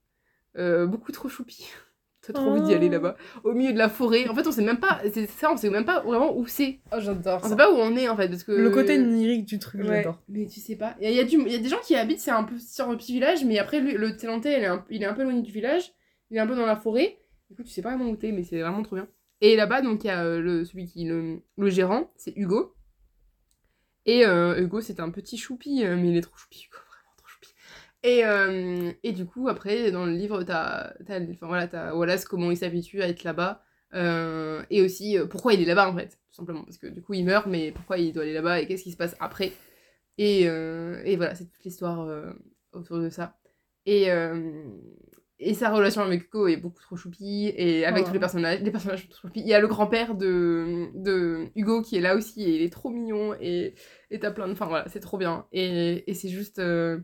euh, 0.56 0.86
beaucoup 0.86 1.12
trop 1.12 1.28
choupi. 1.28 1.68
T'as 2.28 2.34
trop 2.34 2.50
envie 2.50 2.60
d'y 2.60 2.74
aller 2.74 2.90
là-bas, 2.90 3.16
au 3.42 3.54
milieu 3.54 3.72
de 3.72 3.78
la 3.78 3.88
forêt. 3.88 4.28
En 4.28 4.34
fait, 4.34 4.46
on 4.46 4.52
sait 4.52 4.62
même 4.62 4.78
pas, 4.80 5.00
c'est 5.12 5.26
ça, 5.30 5.50
on 5.50 5.56
sait 5.56 5.70
même 5.70 5.86
pas 5.86 6.00
vraiment 6.00 6.36
où 6.36 6.46
c'est. 6.46 6.78
Oh, 6.92 6.96
j'adore 7.00 7.40
On 7.42 7.48
sait 7.48 7.56
pas 7.56 7.72
où 7.72 7.76
on 7.76 7.96
est 7.96 8.06
en 8.06 8.16
fait, 8.18 8.28
parce 8.28 8.44
que. 8.44 8.52
Le 8.52 8.68
côté 8.68 8.98
onirique 8.98 9.46
du 9.46 9.58
truc, 9.58 9.80
Ouais, 9.80 9.86
j'adore. 10.02 10.20
mais 10.28 10.44
tu 10.46 10.60
sais 10.60 10.76
pas. 10.76 10.94
Il 11.00 11.04
y, 11.04 11.06
a- 11.06 11.10
y 11.12 11.20
a 11.20 11.24
du- 11.24 11.40
il 11.40 11.50
y 11.50 11.54
a 11.54 11.58
des 11.58 11.70
gens 11.70 11.80
qui 11.82 11.96
habitent, 11.96 12.20
c'est 12.20 12.30
un 12.30 12.44
peu 12.44 12.58
sur 12.58 12.86
un 12.88 12.96
petit 12.96 13.14
village, 13.14 13.44
mais 13.46 13.58
après, 13.58 13.80
lui, 13.80 13.92
le 13.94 14.14
thé, 14.14 14.26
il 14.28 14.46
est, 14.62 14.66
un, 14.66 14.84
il 14.90 15.02
est 15.02 15.06
un 15.06 15.14
peu 15.14 15.22
éloigné 15.22 15.40
du 15.40 15.52
village, 15.52 15.90
il 16.30 16.36
est 16.36 16.40
un 16.40 16.46
peu 16.46 16.54
dans 16.54 16.66
la 16.66 16.76
forêt. 16.76 17.18
Du 17.48 17.56
coup, 17.56 17.62
tu 17.62 17.70
sais 17.70 17.80
pas 17.80 17.96
vraiment 17.96 18.10
où 18.10 18.16
t'es, 18.16 18.30
mais 18.30 18.42
c'est 18.42 18.60
vraiment 18.60 18.82
trop 18.82 18.96
bien. 18.96 19.08
Et 19.40 19.56
là-bas, 19.56 19.80
donc, 19.80 20.04
il 20.04 20.08
y 20.08 20.10
a 20.10 20.22
euh, 20.22 20.40
le, 20.40 20.64
celui 20.66 20.84
qui 20.86 21.06
le, 21.06 21.40
le 21.56 21.70
gérant, 21.70 22.10
c'est 22.16 22.34
Hugo. 22.36 22.74
Et 24.04 24.26
euh, 24.26 24.60
Hugo, 24.60 24.80
c'est 24.80 25.00
un 25.00 25.10
petit 25.10 25.36
choupi, 25.38 25.84
euh, 25.84 25.96
mais 25.96 26.08
il 26.10 26.16
est 26.16 26.20
trop 26.22 26.36
choupi, 26.36 26.66
Hugo, 26.66 26.76
vraiment 26.76 26.82
trop 26.82 26.86
choupi. 26.86 26.87
Et, 28.04 28.24
euh, 28.24 28.92
et 29.02 29.12
du 29.12 29.26
coup, 29.26 29.48
après, 29.48 29.90
dans 29.90 30.06
le 30.06 30.12
livre, 30.12 30.42
t'as 30.44 30.92
enfin, 31.02 31.46
voilà, 31.48 31.96
Wallace, 31.96 32.24
comment 32.24 32.50
il 32.50 32.56
s'habitue 32.56 33.02
à 33.02 33.08
être 33.08 33.24
là-bas. 33.24 33.62
euh, 33.94 34.62
et 34.70 34.82
aussi, 34.82 35.18
euh, 35.18 35.26
pourquoi 35.26 35.54
il 35.54 35.62
est 35.62 35.64
là-bas, 35.64 35.88
en 35.90 35.96
fait, 35.96 36.18
tout 36.28 36.34
simplement. 36.34 36.62
Parce 36.62 36.78
que 36.78 36.86
du 36.86 37.02
coup, 37.02 37.14
il 37.14 37.24
meurt, 37.24 37.46
mais 37.46 37.72
pourquoi 37.72 37.98
il 37.98 38.12
doit 38.12 38.22
aller 38.22 38.34
là-bas 38.34 38.60
et 38.60 38.66
qu'est-ce 38.66 38.84
qui 38.84 38.92
se 38.92 38.96
passe 38.96 39.16
après? 39.18 39.52
Et, 40.18 40.42
et 40.42 41.16
voilà, 41.16 41.34
c'est 41.34 41.44
toute 41.46 41.64
l'histoire 41.64 42.08
autour 42.72 42.98
de 42.98 43.08
ça. 43.08 43.36
Et, 43.86 44.08
et 45.40 45.54
sa 45.54 45.70
relation 45.70 46.02
avec 46.02 46.24
Hugo 46.24 46.48
est 46.48 46.56
beaucoup 46.56 46.82
trop 46.82 46.96
choupi, 46.96 47.52
et 47.56 47.84
avec 47.86 48.04
Oh. 48.04 48.08
tous 48.08 48.12
les 48.12 48.18
personnages, 48.20 48.60
les 48.60 48.70
personnages 48.72 49.02
sont 49.02 49.08
trop 49.08 49.28
choupis. 49.28 49.40
Il 49.40 49.46
y 49.48 49.54
a 49.54 49.60
le 49.60 49.68
grand-père 49.68 50.14
de, 50.16 50.88
de 50.94 51.46
Hugo 51.54 51.82
qui 51.82 51.96
est 51.96 52.00
là 52.00 52.16
aussi, 52.16 52.42
et 52.42 52.56
il 52.56 52.62
est 52.62 52.72
trop 52.72 52.90
mignon, 52.90 53.34
et 53.40 53.74
et 54.10 54.18
t'as 54.18 54.30
plein 54.32 54.48
de... 54.48 54.52
Enfin 54.52 54.66
voilà, 54.66 54.88
c'est 54.88 55.00
trop 55.00 55.18
bien. 55.18 55.46
Et, 55.52 56.10
et 56.10 56.14
c'est 56.14 56.28
juste... 56.28 56.58
euh, 56.58 56.98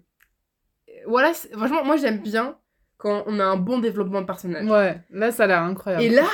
Voilà, 1.06 1.32
franchement, 1.52 1.84
moi 1.84 1.96
j'aime 1.96 2.18
bien 2.18 2.58
quand 2.96 3.24
on 3.26 3.38
a 3.40 3.44
un 3.44 3.56
bon 3.56 3.78
développement 3.78 4.20
de 4.22 4.26
personnage. 4.26 4.66
Ouais, 4.68 5.00
là, 5.10 5.30
ça 5.30 5.44
a 5.44 5.46
l'air 5.46 5.62
incroyable. 5.62 6.04
Et 6.04 6.08
là, 6.08 6.24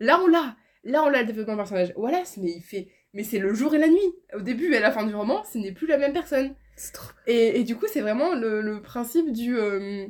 là 0.00 0.20
on 0.22 0.26
l'a. 0.26 0.56
Là 0.84 1.02
on 1.04 1.08
l'a 1.08 1.20
le 1.22 1.26
développement 1.26 1.54
de 1.54 1.58
personnage. 1.58 1.92
Voilà, 1.96 2.22
mais 2.40 2.52
il 2.56 2.62
fait... 2.62 2.88
Mais 3.14 3.22
c'est 3.24 3.38
le 3.38 3.54
jour 3.54 3.74
et 3.74 3.78
la 3.78 3.88
nuit. 3.88 4.14
Au 4.34 4.40
début 4.40 4.72
et 4.72 4.76
à 4.76 4.80
la 4.80 4.90
fin 4.92 5.04
du 5.06 5.14
roman, 5.14 5.42
ce 5.44 5.56
n'est 5.58 5.72
plus 5.72 5.86
la 5.86 5.96
même 5.98 6.12
personne. 6.12 6.54
c'est 6.76 6.92
trop 6.92 7.10
Et, 7.26 7.60
et 7.60 7.64
du 7.64 7.74
coup, 7.74 7.86
c'est 7.90 8.02
vraiment 8.02 8.34
le, 8.34 8.60
le 8.60 8.82
principe 8.82 9.32
du. 9.32 9.56
euh, 9.58 10.06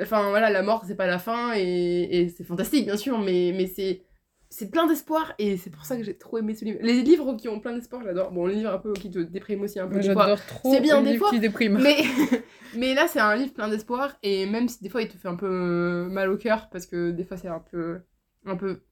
enfin 0.00 0.30
voilà, 0.30 0.50
la 0.50 0.62
mort 0.62 0.84
c'est 0.86 0.96
pas 0.96 1.06
la 1.06 1.18
fin 1.18 1.54
et, 1.56 2.08
et 2.20 2.28
c'est 2.28 2.44
fantastique 2.44 2.84
bien 2.86 2.96
sûr, 2.96 3.18
mais, 3.18 3.52
mais 3.54 3.66
c'est 3.66 4.02
c'est 4.48 4.70
plein 4.70 4.86
d'espoir 4.86 5.34
et 5.38 5.56
c'est 5.56 5.70
pour 5.70 5.84
ça 5.84 5.96
que 5.96 6.02
j'ai 6.02 6.16
trop 6.16 6.38
aimé 6.38 6.54
ce 6.54 6.64
livre. 6.64 6.78
Les 6.82 7.02
livres 7.02 7.34
qui 7.34 7.48
ont 7.48 7.60
plein 7.60 7.74
d'espoir, 7.74 8.02
j'adore. 8.04 8.30
Bon, 8.30 8.46
les 8.46 8.54
livres 8.54 8.70
un 8.70 8.78
peu 8.78 8.92
qui 8.92 9.10
te 9.10 9.18
dépriment 9.18 9.62
aussi 9.62 9.80
un 9.80 9.88
peu. 9.88 10.00
J'adore 10.00 10.44
trop 10.46 10.72
C'est 10.72 10.80
bien 10.80 10.98
les 11.00 11.04
des 11.04 11.12
livres 11.12 11.26
fois, 11.26 11.30
qui 11.30 11.40
dépriment. 11.40 11.80
Mais, 11.82 12.02
mais 12.76 12.94
là, 12.94 13.06
c'est 13.08 13.20
un 13.20 13.34
livre 13.36 13.52
plein 13.52 13.68
d'espoir 13.68 14.16
et 14.22 14.46
même 14.46 14.68
si 14.68 14.82
des 14.82 14.88
fois 14.88 15.02
il 15.02 15.08
te 15.08 15.16
fait 15.16 15.28
un 15.28 15.36
peu 15.36 15.48
euh, 15.48 16.08
mal 16.08 16.30
au 16.30 16.36
cœur 16.36 16.68
parce 16.70 16.86
que 16.86 17.10
des 17.10 17.24
fois 17.24 17.36
c'est 17.36 17.48
un 17.48 17.60
peu. 17.60 18.00
Un 18.44 18.56
peu. 18.56 18.82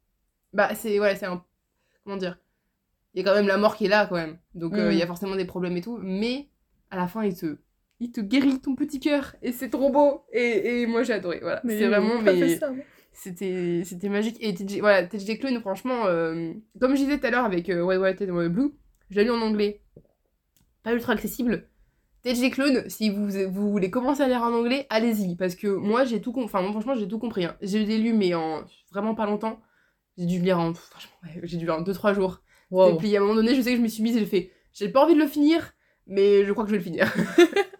Bah, 0.53 0.75
c'est. 0.75 0.99
Ouais, 0.99 1.15
c'est 1.17 1.27
un. 1.27 1.45
Comment 2.05 2.17
dire? 2.17 2.39
Il 3.15 3.23
y 3.23 3.27
a 3.27 3.31
quand 3.31 3.37
même 3.37 3.47
la 3.47 3.57
mort 3.57 3.77
qui 3.77 3.87
est 3.87 3.89
là 3.89 4.07
quand 4.07 4.17
même. 4.17 4.39
Donc 4.55 4.75
euh, 4.75 4.89
Mm. 4.89 4.93
il 4.93 4.99
y 4.99 5.03
a 5.03 5.07
forcément 5.07 5.37
des 5.37 5.45
problèmes 5.45 5.77
et 5.77 5.81
tout. 5.81 5.99
Mais 6.03 6.49
à 6.91 6.97
la 6.97 7.07
fin, 7.07 7.25
il 7.25 7.37
te. 7.37 7.59
Il 8.01 8.11
te 8.11 8.21
guérit 8.21 8.61
ton 8.61 8.75
petit 8.75 8.99
cœur 8.99 9.37
et 9.41 9.53
c'est 9.53 9.71
trop 9.71 9.89
beau. 9.89 10.25
Et, 10.33 10.83
et 10.83 10.87
moi 10.87 11.05
j'ai 11.05 11.13
adoré. 11.13 11.39
Voilà. 11.41 11.63
C'est 11.65 11.87
vraiment. 11.87 12.21
Mais 12.21 12.59
c'était 13.15 13.83
c'était 13.85 14.09
magique. 14.09 14.37
Et 14.41 14.55
TJ, 14.55 14.81
voilà, 14.81 15.05
TJ 15.07 15.39
Clone, 15.39 15.61
franchement, 15.61 16.07
euh, 16.07 16.53
comme 16.81 16.95
je 16.97 17.03
disais 17.03 17.19
tout 17.19 17.27
à 17.27 17.31
l'heure 17.31 17.45
avec 17.45 17.69
euh, 17.71 17.83
White 17.83 18.01
White 18.01 18.23
and 18.31 18.35
White 18.35 18.53
Blue, 18.53 18.73
je 19.11 19.17
l'ai 19.17 19.25
lu 19.25 19.31
en 19.31 19.41
anglais. 19.41 19.81
Pas 20.83 20.93
ultra 20.93 21.13
accessible. 21.15 21.69
TJ 22.25 22.51
Clone, 22.51 22.89
si 22.89 23.11
vous, 23.11 23.29
vous 23.51 23.71
voulez 23.71 23.91
commencer 23.91 24.23
à 24.23 24.29
lire 24.29 24.43
en 24.43 24.53
anglais, 24.53 24.87
allez-y. 24.91 25.37
Parce 25.37 25.55
que 25.55 25.69
moi, 25.69 26.05
j'ai 26.05 26.21
tout 26.21 26.33
compris. 26.33 26.47
Enfin, 26.47 26.63
moi, 26.63 26.71
franchement, 26.73 26.95
j'ai 26.95 27.07
tout 27.09 27.19
compris. 27.19 27.45
hein. 27.45 27.57
J'ai 27.63 27.85
lu, 27.99 28.13
mais 28.13 28.35
en 28.35 28.65
vraiment 28.93 29.15
pas 29.15 29.27
longtemps. 29.27 29.61
J'ai 30.17 30.27
dû 30.27 30.39
lire 30.41 30.59
en. 30.59 30.73
Franchement, 30.75 31.13
ouais, 31.25 31.41
j'ai 31.43 31.57
dû 31.59 31.65
lire 31.67 31.75
en 31.77 31.83
2-3 31.83 32.15
jours. 32.15 32.41
Et 32.71 32.75
Wow. 32.75 32.97
puis 32.97 33.15
à 33.17 33.21
un 33.21 33.23
moment 33.23 33.35
donné, 33.35 33.55
je 33.55 33.61
sais 33.61 33.71
que 33.73 33.77
je 33.77 33.83
me 33.83 33.89
suis 33.89 34.03
mise 34.03 34.17
et 34.17 34.21
j'ai 34.21 34.27
fait. 34.27 34.51
J'ai 34.73 34.89
pas 34.89 35.05
envie 35.05 35.15
de 35.15 35.21
le 35.21 35.27
finir, 35.27 35.75
mais 36.07 36.45
je 36.45 36.53
crois 36.53 36.65
que 36.65 36.71
je 36.71 36.77
vais 36.77 36.79
le 36.79 36.85
finir. 36.85 37.13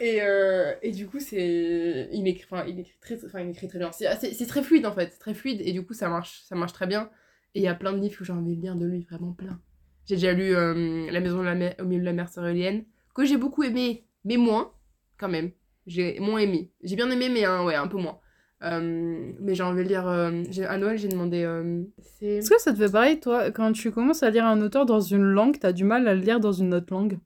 et, 0.00 0.22
euh, 0.22 0.74
et 0.82 0.92
du 0.92 1.06
coup, 1.08 1.20
c'est. 1.20 2.08
Il 2.12 2.26
écrit, 2.28 2.44
enfin, 2.50 2.64
il 2.66 2.78
écrit 2.80 2.96
très, 3.00 3.24
enfin, 3.24 3.40
il 3.40 3.50
écrit 3.50 3.68
très 3.68 3.78
bien. 3.78 3.90
C'est 3.92 4.46
très 4.46 4.62
fluide 4.62 4.86
en 4.86 4.92
fait, 4.92 5.10
c'est 5.12 5.18
très 5.18 5.34
fluide 5.34 5.60
et 5.64 5.72
du 5.72 5.84
coup, 5.84 5.94
ça 5.94 6.08
marche, 6.08 6.42
ça 6.48 6.54
marche 6.54 6.72
très 6.72 6.86
bien. 6.86 7.10
Et 7.54 7.60
il 7.60 7.62
y 7.62 7.68
a 7.68 7.74
plein 7.74 7.92
de 7.92 7.98
livres 7.98 8.16
que 8.18 8.24
j'ai 8.24 8.32
envie 8.32 8.56
de 8.56 8.62
lire 8.62 8.76
de 8.76 8.86
lui, 8.86 9.02
vraiment 9.10 9.32
plein. 9.32 9.60
J'ai 10.06 10.16
déjà 10.16 10.32
lu 10.32 10.54
euh, 10.54 11.10
La 11.10 11.20
maison 11.20 11.38
de 11.38 11.44
la 11.44 11.54
mer, 11.54 11.74
au 11.80 11.84
milieu 11.84 12.00
de 12.00 12.06
la 12.06 12.12
mer 12.12 12.28
céréalienne, 12.28 12.84
que 13.14 13.24
j'ai 13.24 13.36
beaucoup 13.36 13.62
aimé, 13.62 14.04
mais 14.24 14.36
moins, 14.36 14.72
quand 15.18 15.28
même. 15.28 15.50
J'ai 15.86 16.18
moins 16.20 16.38
aimé. 16.38 16.70
J'ai 16.82 16.96
bien 16.96 17.10
aimé, 17.10 17.28
mais 17.28 17.44
hein, 17.44 17.64
ouais, 17.64 17.74
un 17.74 17.88
peu 17.88 17.96
moins. 17.98 18.18
Euh, 18.62 19.32
mais 19.40 19.54
j'ai 19.54 19.62
envie 19.62 19.84
de 19.84 19.88
lire. 19.88 20.06
euh, 20.08 20.42
j'ai- 20.50 20.64
à 20.66 20.76
Noël, 20.78 20.98
j'ai 20.98 21.08
demandé. 21.08 21.42
euh, 21.44 21.82
c'est. 21.98 22.26
Est-ce 22.26 22.50
que 22.50 22.60
ça 22.60 22.72
te 22.72 22.78
fait 22.78 22.90
pareil, 22.90 23.20
toi, 23.20 23.50
quand 23.50 23.72
tu 23.72 23.90
commences 23.90 24.22
à 24.22 24.30
lire 24.30 24.44
un 24.46 24.60
auteur 24.60 24.84
dans 24.86 25.00
une 25.00 25.22
langue, 25.22 25.58
t'as 25.58 25.72
du 25.72 25.84
mal 25.84 26.06
à 26.08 26.14
le 26.14 26.20
lire 26.20 26.40
dans 26.40 26.52
une 26.52 26.74
autre 26.74 26.92
langue? 26.92 27.18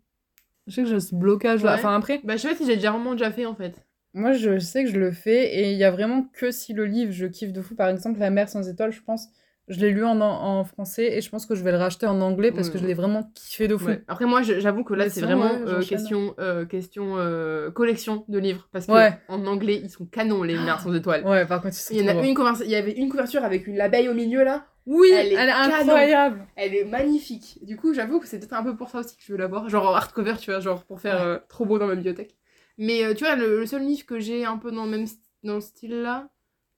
Je 0.67 0.75
sais 0.75 0.83
que 0.83 0.89
j'ai 0.89 1.01
ce 1.01 1.15
blocage 1.15 1.63
là. 1.65 1.73
Ouais. 1.73 1.79
Enfin, 1.79 1.95
après, 1.97 2.21
Bah, 2.25 2.37
je 2.37 2.43
sais 2.43 2.49
pas 2.51 2.55
si 2.57 2.67
j'ai 2.67 2.77
déjà 2.77 2.91
vraiment 2.93 3.13
déjà 3.13 3.31
fait 3.31 3.47
en 3.47 3.55
fait. 3.55 3.75
Moi, 4.15 4.33
je 4.33 4.59
sais 4.59 4.85
que 4.85 4.91
je 4.91 4.99
le 4.99 5.11
fais 5.11 5.55
et 5.57 5.73
il 5.73 5.79
y 5.79 5.85
a 5.85 5.91
vraiment 5.91 6.27
que 6.35 6.51
si 6.51 6.73
le 6.75 6.85
livre, 6.85 7.13
je 7.13 7.27
kiffe 7.27 7.53
de 7.53 7.63
fou. 7.63 7.75
Par 7.75 7.89
exemple, 7.89 8.21
La 8.21 8.31
mer 8.31 8.49
sans 8.49 8.69
étoiles, 8.69 8.93
je 8.93 9.01
pense, 9.03 9.29
je 9.69 9.81
l'ai 9.81 9.91
lu 9.91 10.05
en, 10.05 10.21
en 10.21 10.65
français 10.65 11.17
et 11.17 11.21
je 11.23 11.31
pense 11.31 11.47
que 11.47 11.55
je 11.55 11.65
vais 11.65 11.73
le 11.73 11.79
racheter 11.79 12.05
en 12.07 12.21
anglais 12.21 12.53
parce 12.53 12.67
Ouais. 12.69 12.75
que 12.75 12.79
je 12.79 12.87
l'ai 12.87 12.93
vraiment 12.95 13.31
kiffé 13.35 13.69
de 13.69 13.77
fou. 13.77 13.87
Ouais. 13.87 14.03
Après, 14.09 14.27
moi, 14.27 14.43
j'avoue 14.43 14.85
que 14.85 14.93
là, 14.93 15.09
c'est 15.09 15.23
vraiment 15.23 15.45
ouais, 15.53 15.63
euh, 15.63 15.67
j'enchaîne. 15.77 15.99
question, 15.99 16.35
euh, 16.39 16.67
question 16.67 17.15
euh, 17.17 17.71
collection 17.71 18.25
de 18.29 18.39
livres. 18.39 18.69
Parce 18.71 18.87
que 18.87 18.93
Ouais. 18.93 19.19
en 19.29 19.47
anglais, 19.47 19.81
ils 19.83 19.89
sont 19.91 20.05
canons, 20.05 20.43
les 20.43 20.55
mers 20.59 20.81
sans 20.81 20.93
étoiles. 20.95 21.25
Ouais, 21.27 21.47
par 21.47 21.63
contre, 21.63 21.75
ils 21.75 21.81
sont 21.81 21.95
Il 21.95 22.01
y, 22.01 22.05
en 22.05 22.09
a 22.09 22.23
une 22.27 22.37
il 22.65 22.71
y 22.71 22.75
avait 22.77 22.93
une 22.93 23.09
couverture 23.09 23.45
avec 23.45 23.67
une 23.67 23.81
abeille 23.81 24.09
au 24.11 24.15
milieu 24.15 24.45
là. 24.45 24.67
Oui, 24.87 25.11
Elle 25.13 25.33
elle 25.33 25.49
est 25.49 25.53
incroyable. 25.53 26.47
Elle 26.57 26.75
est 26.75 26.85
magnifique. 26.85 27.59
Du 27.65 27.77
coup, 27.77 27.95
j'avoue 27.95 28.21
que 28.21 28.27
c'est 28.27 28.39
peut-être 28.39 28.53
un 28.55 28.63
peu 28.65 28.77
pour 28.77 28.91
ça 28.91 29.01
aussi 29.01 29.17
que 29.17 29.23
je 29.23 29.33
veux 29.33 29.39
l'avoir. 29.39 29.69
Genre 29.69 29.87
en 29.87 29.95
hardcover, 29.95 30.35
tu 30.41 30.51
vois, 30.51 30.61
genre 30.61 30.85
pour 30.85 31.01
faire 31.01 31.17
Ouais. 31.17 31.23
euh, 31.23 31.39
trop 31.49 31.65
beau 31.65 31.79
dans 31.79 31.87
ma 31.87 31.95
bibliothèque. 31.95 32.37
Mais 32.79 33.05
euh, 33.05 33.15
tu 33.15 33.25
vois, 33.25 33.37
le, 33.37 33.61
le 33.61 33.67
seul 33.67 33.83
livre 33.83 34.05
que 34.07 34.19
j'ai 34.21 34.45
un 34.45 34.59
peu 34.59 34.73
dans 34.73 34.85
le 34.85 34.91
même 34.91 35.07
dans 35.45 35.61
ce 35.61 35.69
style-là, 35.69 36.29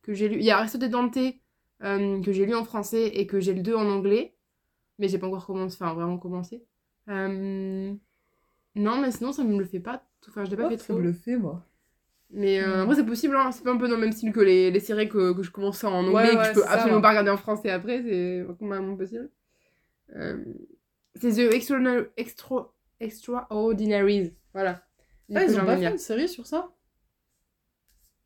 que 0.03 0.13
j'ai 0.15 0.29
lu. 0.29 0.37
Il 0.37 0.45
y 0.45 0.51
a 0.51 0.59
Aristote 0.59 0.85
Dante, 0.85 1.19
euh, 1.83 2.23
que 2.23 2.33
j'ai 2.33 2.47
lu 2.47 2.55
en 2.55 2.65
français 2.65 3.07
et 3.09 3.27
que 3.27 3.41
j'ai 3.41 3.55
le 3.55 3.63
2 3.63 3.75
en 3.75 3.87
anglais. 3.89 4.37
Mais 4.99 5.09
j'ai 5.09 5.19
pas 5.19 5.27
encore 5.29 5.47
commencé, 5.47 5.77
enfin 5.81 5.95
vraiment 5.95 6.19
commencé. 6.19 6.65
Euh, 7.09 7.95
Non, 8.77 9.01
mais 9.01 9.11
sinon, 9.13 9.33
ça 9.33 9.45
me 9.45 9.59
le 9.59 9.65
fait 9.67 9.81
pas. 9.81 10.05
tout- 10.21 10.31
Enfin, 10.31 10.45
je 10.45 10.51
l'ai 10.51 10.57
pas 10.57 10.69
fait 10.69 10.79
ça 10.79 10.93
trop. 10.93 10.99
me 10.99 11.03
le 11.05 11.13
fait, 11.13 11.37
moi. 11.37 11.65
Mais 12.37 12.61
euh, 12.61 12.82
après, 12.82 12.97
c'est 12.97 13.07
possible, 13.07 13.37
hein. 13.37 13.53
c'est 13.53 13.62
pas 13.62 13.70
un 13.72 13.76
peu 13.76 13.87
dans 13.89 13.95
le 13.95 14.01
même 14.01 14.12
style 14.12 14.32
que 14.32 14.41
les, 14.41 14.70
les 14.72 14.80
séries 14.80 15.09
que, 15.09 15.32
que 15.32 15.43
je 15.45 15.51
commence 15.53 15.82
en 15.85 15.93
anglais 15.93 16.12
Ouais, 16.14 16.28
et 16.28 16.32
que 16.32 16.39
ouais, 16.39 16.45
je 16.49 16.53
peux 16.55 16.62
ça, 16.62 16.72
absolument 16.72 17.01
pas 17.01 17.11
regarder 17.11 17.30
en 17.30 17.37
français 17.37 17.70
après, 17.70 18.03
c'est 18.03 18.45
complètement 18.59 18.97
possible. 18.97 19.30
Euh, 20.16 20.45
c'est 21.14 21.32
The 21.32 21.55
Extraordinary, 21.55 22.07
Extra, 22.16 22.74
Extraordinaries, 23.01 24.35
voilà. 24.53 24.82
Ah, 25.35 25.45
coup, 25.45 25.51
ils 25.53 25.59
ont 25.61 25.64
pas 25.64 25.76
fait 25.76 25.91
une 25.93 25.99
série 25.99 26.28
sur 26.28 26.47
ça? 26.47 26.70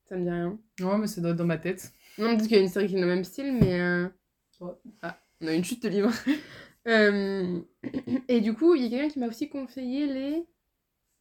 Ça 0.08 0.16
me 0.16 0.22
dit 0.24 0.30
rien. 0.30 0.58
Ouais, 0.80 0.98
mais 0.98 1.06
c'est 1.06 1.20
dans, 1.20 1.34
dans 1.34 1.44
ma 1.44 1.58
tête. 1.58 1.92
Non, 2.16 2.28
peut-être 2.34 2.48
qu'il 2.48 2.56
y 2.56 2.60
a 2.60 2.62
une 2.62 2.68
série 2.68 2.86
qui 2.88 2.94
est 2.96 3.00
dans 3.00 3.06
le 3.06 3.14
même 3.14 3.24
style, 3.24 3.52
mais. 3.60 3.80
euh, 3.80 4.08
Ouais. 4.60 4.72
Ah, 5.02 5.16
on 5.40 5.46
a 5.46 5.52
une 5.52 5.64
chute 5.64 5.82
de 5.82 5.88
livres. 5.88 6.12
Euh, 6.86 7.60
Et 8.28 8.40
du 8.40 8.54
coup, 8.54 8.74
il 8.74 8.82
y 8.82 8.86
a 8.86 8.88
quelqu'un 8.88 9.12
qui 9.12 9.18
m'a 9.18 9.26
aussi 9.26 9.50
conseillé 9.50 10.06
les. 10.06 10.46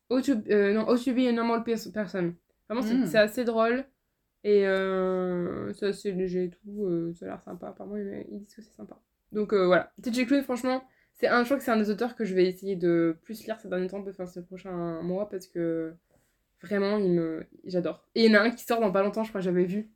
How 0.09 0.21
to, 0.21 0.31
euh, 0.49 0.73
non, 0.73 0.87
How 0.87 0.97
to 0.97 1.13
be 1.13 1.27
a 1.27 1.31
normal 1.33 1.63
pers- 1.65 1.91
person. 1.91 2.35
Vraiment, 2.69 2.81
c'est 2.83 2.95
Mm. 2.95 3.05
c'est 3.07 3.17
assez 3.17 3.43
drôle. 3.45 3.85
Et 4.43 4.65
euh, 4.67 5.73
c'est 5.73 5.87
assez 5.87 6.11
léger 6.11 6.45
et 6.45 6.49
tout. 6.51 6.85
euh, 6.85 7.13
ça 7.13 7.25
a 7.25 7.29
l'air 7.29 7.41
sympa. 7.43 7.69
Apparemment, 7.69 7.97
ils 7.97 8.25
ils 8.31 8.39
disent 8.39 8.55
que 8.55 8.61
c'est 8.61 8.73
sympa. 8.75 8.99
Donc 9.31 9.53
euh, 9.53 9.65
voilà. 9.67 9.91
TJ 10.01 10.25
Klune, 10.27 10.43
franchement, 10.43 10.83
c'est 11.15 11.27
un, 11.27 11.41
je 11.43 11.45
crois 11.45 11.57
que 11.57 11.63
c'est 11.63 11.71
un 11.71 11.77
des 11.77 11.89
auteurs 11.89 12.15
que 12.15 12.25
je 12.25 12.33
vais 12.35 12.45
essayer 12.47 12.75
de 12.75 13.17
plus 13.23 13.45
lire 13.45 13.59
ces 13.59 13.67
derniers 13.69 13.87
temps, 13.87 14.03
enfin 14.07 14.25
ces 14.27 14.43
prochains 14.45 15.01
mois, 15.01 15.29
parce 15.29 15.47
que 15.47 15.93
vraiment, 16.63 16.97
il 16.99 17.11
me... 17.11 17.45
j'adore. 17.65 18.07
Et 18.15 18.25
il 18.25 18.31
y 18.31 18.35
en 18.37 18.39
a 18.41 18.43
un 18.43 18.51
qui 18.51 18.63
sort 18.65 18.79
dans 18.81 18.91
pas 18.91 19.03
longtemps, 19.03 19.23
je 19.23 19.29
crois 19.29 19.41
que 19.41 19.45
j'avais 19.45 19.65
vu. 19.65 19.91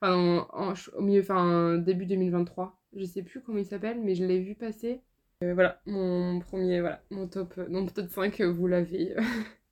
Enfin, 0.00 0.14
en- 0.52 0.70
en- 0.72 0.74
au 0.96 1.02
milieu, 1.02 1.20
enfin, 1.22 1.78
début 1.78 2.06
2023. 2.06 2.78
Je 2.94 3.04
sais 3.04 3.22
plus 3.22 3.40
comment 3.42 3.58
il 3.58 3.66
s'appelle, 3.66 4.00
mais 4.02 4.14
je 4.14 4.24
l'ai 4.24 4.40
vu 4.40 4.54
passer. 4.54 5.02
Euh, 5.42 5.54
voilà, 5.54 5.80
mon 5.86 6.40
premier, 6.40 6.80
voilà, 6.80 7.02
mon 7.10 7.26
top, 7.28 7.56
mon 7.68 7.86
top 7.86 8.08
5, 8.10 8.40
vous 8.42 8.66
l'avez. 8.68 9.14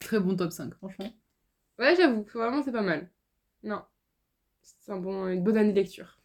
Très 0.00 0.20
bon 0.20 0.36
top 0.36 0.52
5, 0.52 0.74
franchement. 0.74 1.12
ouais, 1.78 1.96
j'avoue, 1.96 2.24
vraiment, 2.34 2.62
c'est 2.62 2.72
pas 2.72 2.82
mal. 2.82 3.08
Non. 3.62 3.82
C'est 4.62 4.92
un 4.92 4.98
bon, 4.98 5.28
une 5.28 5.42
bonne 5.42 5.56
année 5.56 5.72
de 5.72 5.76
lecture. 5.76 6.18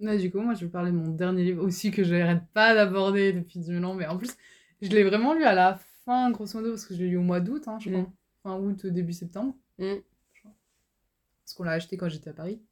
Là, 0.00 0.16
du 0.16 0.30
coup, 0.30 0.40
moi, 0.40 0.54
je 0.54 0.64
vais 0.64 0.70
parler 0.70 0.92
de 0.92 0.96
mon 0.96 1.08
dernier 1.08 1.44
livre 1.44 1.64
aussi 1.64 1.90
que 1.90 2.04
je 2.04 2.14
n'arrête 2.14 2.44
pas 2.52 2.74
d'aborder 2.74 3.32
depuis 3.32 3.58
10 3.58 3.66
000 3.66 3.84
ans. 3.84 3.94
Mais 3.94 4.06
en 4.06 4.16
plus, 4.16 4.36
je 4.80 4.88
l'ai 4.88 5.02
vraiment 5.02 5.34
lu 5.34 5.44
à 5.44 5.54
la 5.54 5.78
fin, 6.04 6.30
grosso 6.30 6.58
modo, 6.58 6.70
parce 6.70 6.84
que 6.84 6.94
je 6.94 7.00
l'ai 7.00 7.08
lu 7.08 7.16
au 7.16 7.22
mois 7.22 7.40
d'août, 7.40 7.66
hein, 7.66 7.78
je 7.80 7.90
crois. 7.90 8.02
Mm. 8.02 8.12
Fin 8.42 8.58
août, 8.58 8.86
début 8.86 9.12
septembre. 9.12 9.54
Mm. 9.78 9.96
Parce 10.44 11.54
qu'on 11.54 11.64
l'a 11.64 11.72
acheté 11.72 11.96
quand 11.96 12.08
j'étais 12.08 12.30
à 12.30 12.34
Paris. 12.34 12.62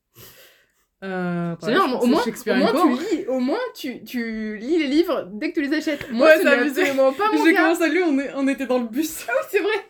Euh, 1.03 1.55
C'est 1.61 1.73
bien, 1.73 1.85
au 1.95 2.07
moins, 2.07 2.23
au 2.23 2.55
moins, 2.55 2.73
tu 2.73 3.17
lis, 3.17 3.27
au 3.27 3.41
moins 3.41 3.59
tu, 3.75 4.05
tu 4.05 4.57
lis 4.57 4.79
les 4.79 4.87
livres 4.87 5.29
dès 5.33 5.51
que 5.51 5.61
tu 5.61 5.63
les 5.67 5.75
achètes. 5.77 6.11
Moi, 6.11 6.27
Ouais, 6.27 6.43
ça 6.43 6.53
absolument 6.53 7.13
pas 7.13 7.25
J'ai 7.45 7.55
commencé 7.55 7.83
à 7.83 7.89
lire, 7.89 8.05
on, 8.09 8.19
est- 8.19 8.33
on 8.35 8.49
était 8.49 8.67
dans 8.67 8.79
le 8.79 8.89
bus. 8.89 9.27
Oui, 9.29 9.35
c'est 9.51 9.61
vrai. 9.61 9.87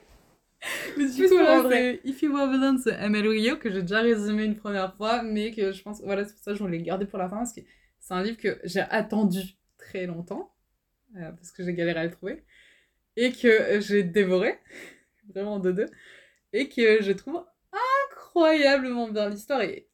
Mais 0.96 1.04
du 1.08 1.16
Plus 1.16 1.28
coup, 1.28 1.36
là, 1.38 1.62
c'est 1.70 2.00
If 2.04 2.22
You 2.22 2.32
Were 2.32 2.50
Villain, 2.50 2.76
c'est 2.78 2.94
Amel 2.94 3.28
Rio, 3.28 3.56
que 3.56 3.70
j'ai 3.70 3.82
déjà 3.82 4.00
résumé 4.00 4.44
une 4.44 4.56
première 4.56 4.94
fois, 4.96 5.22
mais 5.22 5.52
que 5.52 5.70
je 5.72 5.82
pense, 5.82 6.00
voilà, 6.02 6.24
c'est 6.24 6.32
pour 6.34 6.42
ça 6.42 6.50
que 6.52 6.58
je 6.58 6.62
voulais 6.62 6.78
garder 6.82 7.06
pour 7.06 7.18
la 7.18 7.28
fin, 7.28 7.36
parce 7.36 7.52
que 7.52 7.60
c'est 8.00 8.14
un 8.14 8.22
livre 8.22 8.38
que 8.38 8.58
j'ai 8.64 8.80
attendu 8.80 9.40
très 9.78 10.06
longtemps, 10.06 10.52
euh, 11.16 11.30
parce 11.32 11.52
que 11.52 11.62
j'ai 11.64 11.74
galéré 11.74 12.00
à 12.00 12.04
le 12.04 12.10
trouver, 12.10 12.42
et 13.16 13.32
que 13.32 13.80
j'ai 13.80 14.02
dévoré, 14.02 14.58
vraiment 15.28 15.60
de 15.60 15.72
deux, 15.72 15.86
et 16.52 16.68
que 16.68 17.02
je 17.02 17.12
trouve 17.12 17.44
incroyablement 18.10 19.08
bien. 19.08 19.28
L'histoire 19.28 19.60
est, 19.62 19.88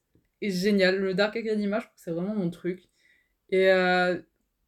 est 0.45 0.51
géniale. 0.51 0.99
Le 0.99 1.13
Dark 1.13 1.35
Academia, 1.35 1.79
je 1.79 1.85
trouve 1.85 1.95
que 1.95 2.01
c'est 2.01 2.11
vraiment 2.11 2.35
mon 2.35 2.49
truc. 2.49 2.83
Et 3.49 3.71
euh, 3.71 4.19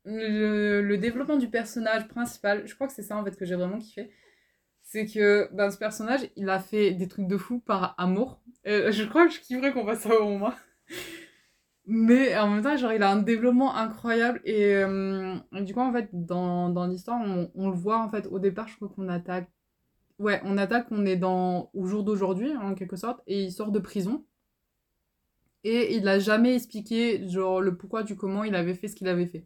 le, 0.05 0.95
développement 0.97 1.37
du 1.37 1.49
personnage 1.49 2.07
principal, 2.07 2.67
je 2.67 2.75
crois 2.75 2.87
que 2.87 2.93
c'est 2.93 3.03
ça 3.03 3.17
en 3.17 3.23
fait 3.23 3.35
que 3.35 3.45
j'ai 3.45 3.55
vraiment 3.55 3.79
kiffé. 3.79 4.11
C'est 4.83 5.07
que 5.07 5.49
ben, 5.53 5.71
ce 5.71 5.77
personnage, 5.77 6.29
il 6.35 6.49
a 6.49 6.59
fait 6.59 6.91
des 6.91 7.07
trucs 7.07 7.27
de 7.27 7.37
fou 7.37 7.59
par 7.59 7.95
amour. 7.97 8.41
Euh, 8.67 8.91
je 8.91 9.03
crois 9.03 9.27
que 9.27 9.33
je 9.33 9.39
kifferais 9.39 9.73
qu'on 9.73 9.85
fasse 9.85 10.01
ça 10.01 10.19
au 10.19 10.29
moment. 10.29 10.53
Mais 11.87 12.35
en 12.37 12.49
même 12.49 12.63
temps, 12.63 12.75
genre, 12.77 12.93
il 12.93 13.03
a 13.03 13.11
un 13.11 13.21
développement 13.21 13.75
incroyable. 13.75 14.41
Et, 14.43 14.75
euh, 14.75 15.35
et 15.55 15.61
du 15.61 15.73
coup, 15.73 15.81
en 15.81 15.91
fait, 15.93 16.09
dans, 16.13 16.69
dans 16.69 16.87
l'histoire, 16.87 17.21
on, 17.23 17.51
on 17.55 17.69
le 17.69 17.75
voit, 17.75 17.99
en 17.99 18.09
fait, 18.09 18.27
au 18.27 18.39
départ, 18.39 18.67
je 18.67 18.75
crois 18.75 18.89
qu'on 18.89 19.07
attaque. 19.07 19.49
Ouais, 20.17 20.41
on 20.45 20.57
attaque, 20.57 20.87
on 20.91 21.05
est 21.05 21.17
dans, 21.17 21.69
au 21.73 21.85
jour 21.85 22.03
d'aujourd'hui, 22.03 22.55
en 22.55 22.73
quelque 22.75 22.95
sorte, 22.95 23.21
et 23.27 23.43
il 23.43 23.51
sort 23.51 23.71
de 23.71 23.79
prison. 23.79 24.25
Et 25.65 25.95
il 25.95 26.03
n'a 26.03 26.19
jamais 26.19 26.55
expliqué, 26.55 27.27
genre, 27.27 27.59
le 27.59 27.75
pourquoi 27.75 28.03
du 28.03 28.15
comment 28.15 28.43
il 28.45 28.55
avait 28.55 28.75
fait 28.75 28.87
ce 28.87 28.95
qu'il 28.95 29.07
avait 29.09 29.25
fait. 29.25 29.45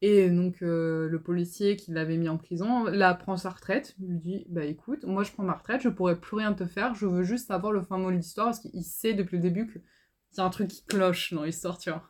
Et 0.00 0.30
donc, 0.30 0.62
euh, 0.62 1.08
le 1.08 1.20
policier 1.22 1.76
qui 1.76 1.90
l'avait 1.92 2.16
mis 2.16 2.28
en 2.28 2.38
prison, 2.38 2.84
là, 2.84 3.14
prend 3.14 3.36
sa 3.36 3.50
retraite, 3.50 3.94
lui 4.00 4.16
dit 4.18 4.46
Bah 4.48 4.64
écoute, 4.64 5.04
moi 5.04 5.24
je 5.24 5.32
prends 5.32 5.42
ma 5.42 5.54
retraite, 5.54 5.82
je 5.82 5.88
pourrais 5.88 6.18
plus 6.20 6.36
rien 6.36 6.52
te 6.54 6.66
faire, 6.66 6.94
je 6.94 7.06
veux 7.06 7.24
juste 7.24 7.48
savoir 7.48 7.72
le 7.72 7.82
fin 7.82 7.98
mot 7.98 8.10
de 8.10 8.16
l'histoire, 8.16 8.46
parce 8.46 8.60
qu'il 8.60 8.82
sait 8.84 9.14
depuis 9.14 9.36
le 9.36 9.42
début 9.42 9.82
y 10.36 10.40
a 10.40 10.44
un 10.44 10.50
truc 10.50 10.68
qui 10.68 10.84
cloche 10.84 11.32
dans 11.34 11.42
l'histoire, 11.44 11.78
tu 11.78 11.90
vois. 11.90 12.04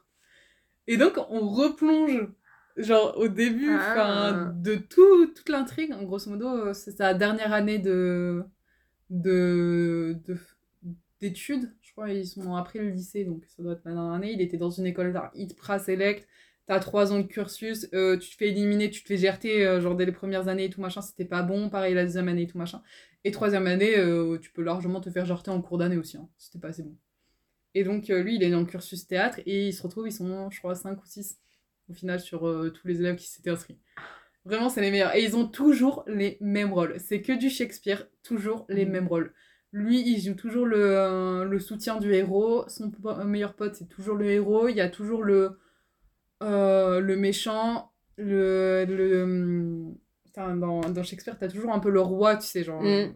Et 0.86 0.96
donc, 0.96 1.14
on 1.30 1.48
replonge, 1.48 2.28
genre, 2.76 3.16
au 3.16 3.28
début 3.28 3.70
Ah. 3.70 4.52
de 4.54 4.76
tout, 4.76 5.26
toute 5.28 5.48
l'intrigue. 5.48 5.92
En 5.92 6.02
grosso 6.04 6.30
modo, 6.30 6.46
euh, 6.48 6.72
c'est 6.74 6.92
sa 6.92 7.14
dernière 7.14 7.52
année 7.52 7.78
de, 7.78 8.42
de 9.10 10.16
de- 10.26 10.36
d'études. 11.20 11.72
Crois 11.98 12.12
ils 12.12 12.26
sont 12.26 12.54
après 12.54 12.78
le 12.78 12.90
lycée, 12.90 13.24
donc 13.24 13.44
ça 13.46 13.62
doit 13.62 13.72
être 13.72 13.84
la 13.84 13.92
dernière 13.92 14.12
année. 14.12 14.32
Il 14.32 14.40
était 14.40 14.56
dans 14.56 14.70
une 14.70 14.86
école 14.86 15.12
d'art 15.12 15.30
ITPRA 15.34 15.78
Select. 15.78 16.26
T'as 16.66 16.80
trois 16.80 17.12
ans 17.12 17.18
de 17.18 17.26
cursus, 17.26 17.88
euh, 17.94 18.18
tu 18.18 18.28
te 18.30 18.36
fais 18.36 18.48
éliminer, 18.48 18.90
tu 18.90 19.02
te 19.02 19.08
fais 19.08 19.16
GRT, 19.16 19.46
euh, 19.64 19.80
genre 19.80 19.96
dès 19.96 20.04
les 20.04 20.12
premières 20.12 20.48
années 20.48 20.64
et 20.66 20.70
tout 20.70 20.82
machin, 20.82 21.00
c'était 21.00 21.24
pas 21.24 21.42
bon. 21.42 21.70
Pareil 21.70 21.94
la 21.94 22.04
deuxième 22.04 22.28
année 22.28 22.42
et 22.42 22.46
tout 22.46 22.58
machin. 22.58 22.82
Et 23.24 23.30
troisième 23.30 23.66
année, 23.66 23.98
euh, 23.98 24.38
tu 24.38 24.50
peux 24.50 24.62
largement 24.62 25.00
te 25.00 25.08
faire 25.10 25.24
GRT 25.24 25.48
en 25.48 25.62
cours 25.62 25.78
d'année 25.78 25.96
aussi, 25.96 26.18
hein. 26.18 26.28
c'était 26.36 26.58
pas 26.58 26.68
assez 26.68 26.82
bon. 26.82 26.94
Et 27.74 27.84
donc 27.84 28.08
lui, 28.08 28.36
il 28.36 28.42
est 28.42 28.50
dans 28.50 28.60
le 28.60 28.66
cursus 28.66 29.06
théâtre 29.06 29.40
et 29.46 29.68
il 29.68 29.72
se 29.72 29.82
retrouve, 29.82 30.06
ils 30.08 30.12
sont, 30.12 30.50
je 30.50 30.58
crois, 30.58 30.74
5 30.74 31.02
ou 31.02 31.06
6 31.06 31.38
au 31.90 31.94
final 31.94 32.20
sur 32.20 32.40
tous 32.74 32.86
les 32.86 33.00
élèves 33.00 33.16
qui 33.16 33.26
s'étaient 33.26 33.50
inscrits. 33.50 33.78
Vraiment, 34.44 34.68
c'est 34.68 34.80
les 34.82 34.90
meilleurs. 34.90 35.14
Et 35.14 35.22
ils 35.22 35.36
ont 35.36 35.46
toujours 35.46 36.04
les 36.06 36.36
mêmes 36.40 36.72
rôles. 36.72 36.96
C'est 36.98 37.22
que 37.22 37.32
du 37.32 37.50
Shakespeare, 37.50 38.08
toujours 38.22 38.66
les 38.68 38.84
Mhm. 38.84 38.92
mêmes 38.92 39.08
rôles. 39.08 39.32
Lui, 39.72 40.00
il 40.00 40.20
joue 40.20 40.34
toujours 40.34 40.66
le, 40.66 40.78
euh, 40.78 41.44
le 41.44 41.58
soutien 41.58 41.98
du 41.98 42.12
héros. 42.14 42.64
Son 42.68 42.90
meilleur 43.24 43.54
pote, 43.54 43.74
c'est 43.74 43.88
toujours 43.88 44.16
le 44.16 44.26
héros. 44.30 44.68
Il 44.68 44.76
y 44.76 44.80
a 44.80 44.88
toujours 44.88 45.22
le, 45.22 45.58
euh, 46.42 47.00
le 47.00 47.16
méchant. 47.16 47.92
Le, 48.16 48.84
le, 48.88 49.22
hum, 49.22 49.96
putain, 50.24 50.56
dans, 50.56 50.80
dans 50.80 51.02
Shakespeare, 51.04 51.38
t'as 51.38 51.48
toujours 51.48 51.72
un 51.72 51.78
peu 51.78 51.90
le 51.90 52.00
roi, 52.00 52.36
tu 52.36 52.46
sais, 52.46 52.64
genre 52.64 52.82
Mhm. 52.82 53.14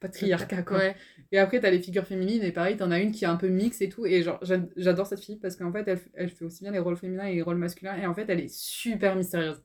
patriarcat, 0.00 0.62
quoi. 0.64 0.78
Ouais. 0.78 0.96
Et 1.30 1.38
après, 1.38 1.60
t'as 1.60 1.70
les 1.70 1.80
figures 1.80 2.06
féminines, 2.06 2.42
et 2.42 2.52
pareil, 2.52 2.76
t'en 2.76 2.90
as 2.90 2.98
une 3.00 3.12
qui 3.12 3.24
est 3.24 3.28
un 3.28 3.36
peu 3.36 3.48
mix 3.48 3.80
et 3.80 3.88
tout. 3.88 4.04
Et 4.06 4.22
genre, 4.22 4.38
j'a- 4.42 4.66
j'adore 4.76 5.06
cette 5.06 5.20
fille 5.20 5.36
parce 5.38 5.56
qu'en 5.56 5.72
fait, 5.72 5.86
elle, 5.86 6.00
elle 6.14 6.30
fait 6.30 6.44
aussi 6.44 6.64
bien 6.64 6.72
les 6.72 6.80
rôles 6.80 6.96
féminins 6.96 7.26
et 7.26 7.34
les 7.36 7.42
rôles 7.42 7.56
masculins. 7.56 7.96
Et 7.96 8.06
en 8.06 8.14
fait, 8.14 8.26
elle 8.28 8.40
est 8.40 8.52
super 8.52 9.14
mystérieuse. 9.16 9.62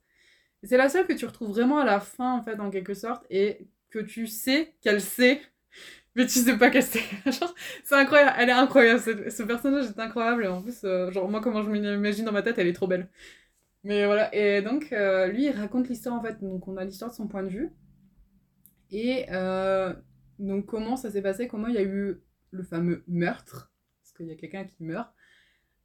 C'est 0.63 0.77
la 0.77 0.89
seule 0.89 1.07
que 1.07 1.13
tu 1.13 1.25
retrouves 1.25 1.49
vraiment 1.49 1.79
à 1.79 1.85
la 1.85 1.99
fin, 1.99 2.33
en 2.37 2.41
fait, 2.43 2.59
en 2.59 2.69
quelque 2.69 2.93
sorte, 2.93 3.25
et 3.29 3.67
que 3.89 3.99
tu 3.99 4.27
sais 4.27 4.75
qu'elle 4.81 5.01
sait, 5.01 5.41
tu 6.23 6.39
sais 6.39 6.57
pas. 6.57 6.71
Genre, 6.71 7.55
c'est 7.83 7.95
incroyable, 7.95 8.35
elle 8.37 8.49
est 8.49 8.53
incroyable. 8.53 8.99
Ce, 8.99 9.43
personnage 9.43 9.85
est 9.85 9.99
incroyable. 9.99 10.47
En 10.47 10.61
plus, 10.61 10.83
euh, 10.83 11.11
genre, 11.11 11.29
moi, 11.29 11.41
comment 11.41 11.63
je 11.63 11.69
m'imagine 11.69 12.25
dans 12.25 12.31
ma 12.31 12.41
tête, 12.41 12.57
elle 12.57 12.67
est 12.67 12.73
trop 12.73 12.87
belle. 12.87 13.09
Mais 13.83 14.05
voilà, 14.05 14.33
et 14.35 14.61
donc, 14.61 14.91
euh, 14.91 15.27
lui, 15.27 15.45
il 15.45 15.51
raconte 15.51 15.87
l'histoire, 15.89 16.15
en 16.15 16.21
fait. 16.21 16.41
Donc, 16.41 16.67
on 16.67 16.77
a 16.77 16.83
l'histoire 16.83 17.11
de 17.11 17.15
son 17.15 17.27
point 17.27 17.43
de 17.43 17.49
vue. 17.49 17.71
Et 18.91 19.25
euh, 19.31 19.93
donc, 20.39 20.65
comment 20.65 20.97
ça 20.97 21.11
s'est 21.11 21.21
passé 21.21 21.47
Comment 21.47 21.67
il 21.67 21.75
y 21.75 21.79
a 21.79 21.83
eu 21.83 22.21
le 22.51 22.63
fameux 22.63 23.03
meurtre 23.07 23.71
Parce 24.01 24.13
qu'il 24.13 24.27
y 24.27 24.31
a 24.31 24.35
quelqu'un 24.35 24.65
qui 24.65 24.83
meurt. 24.83 25.13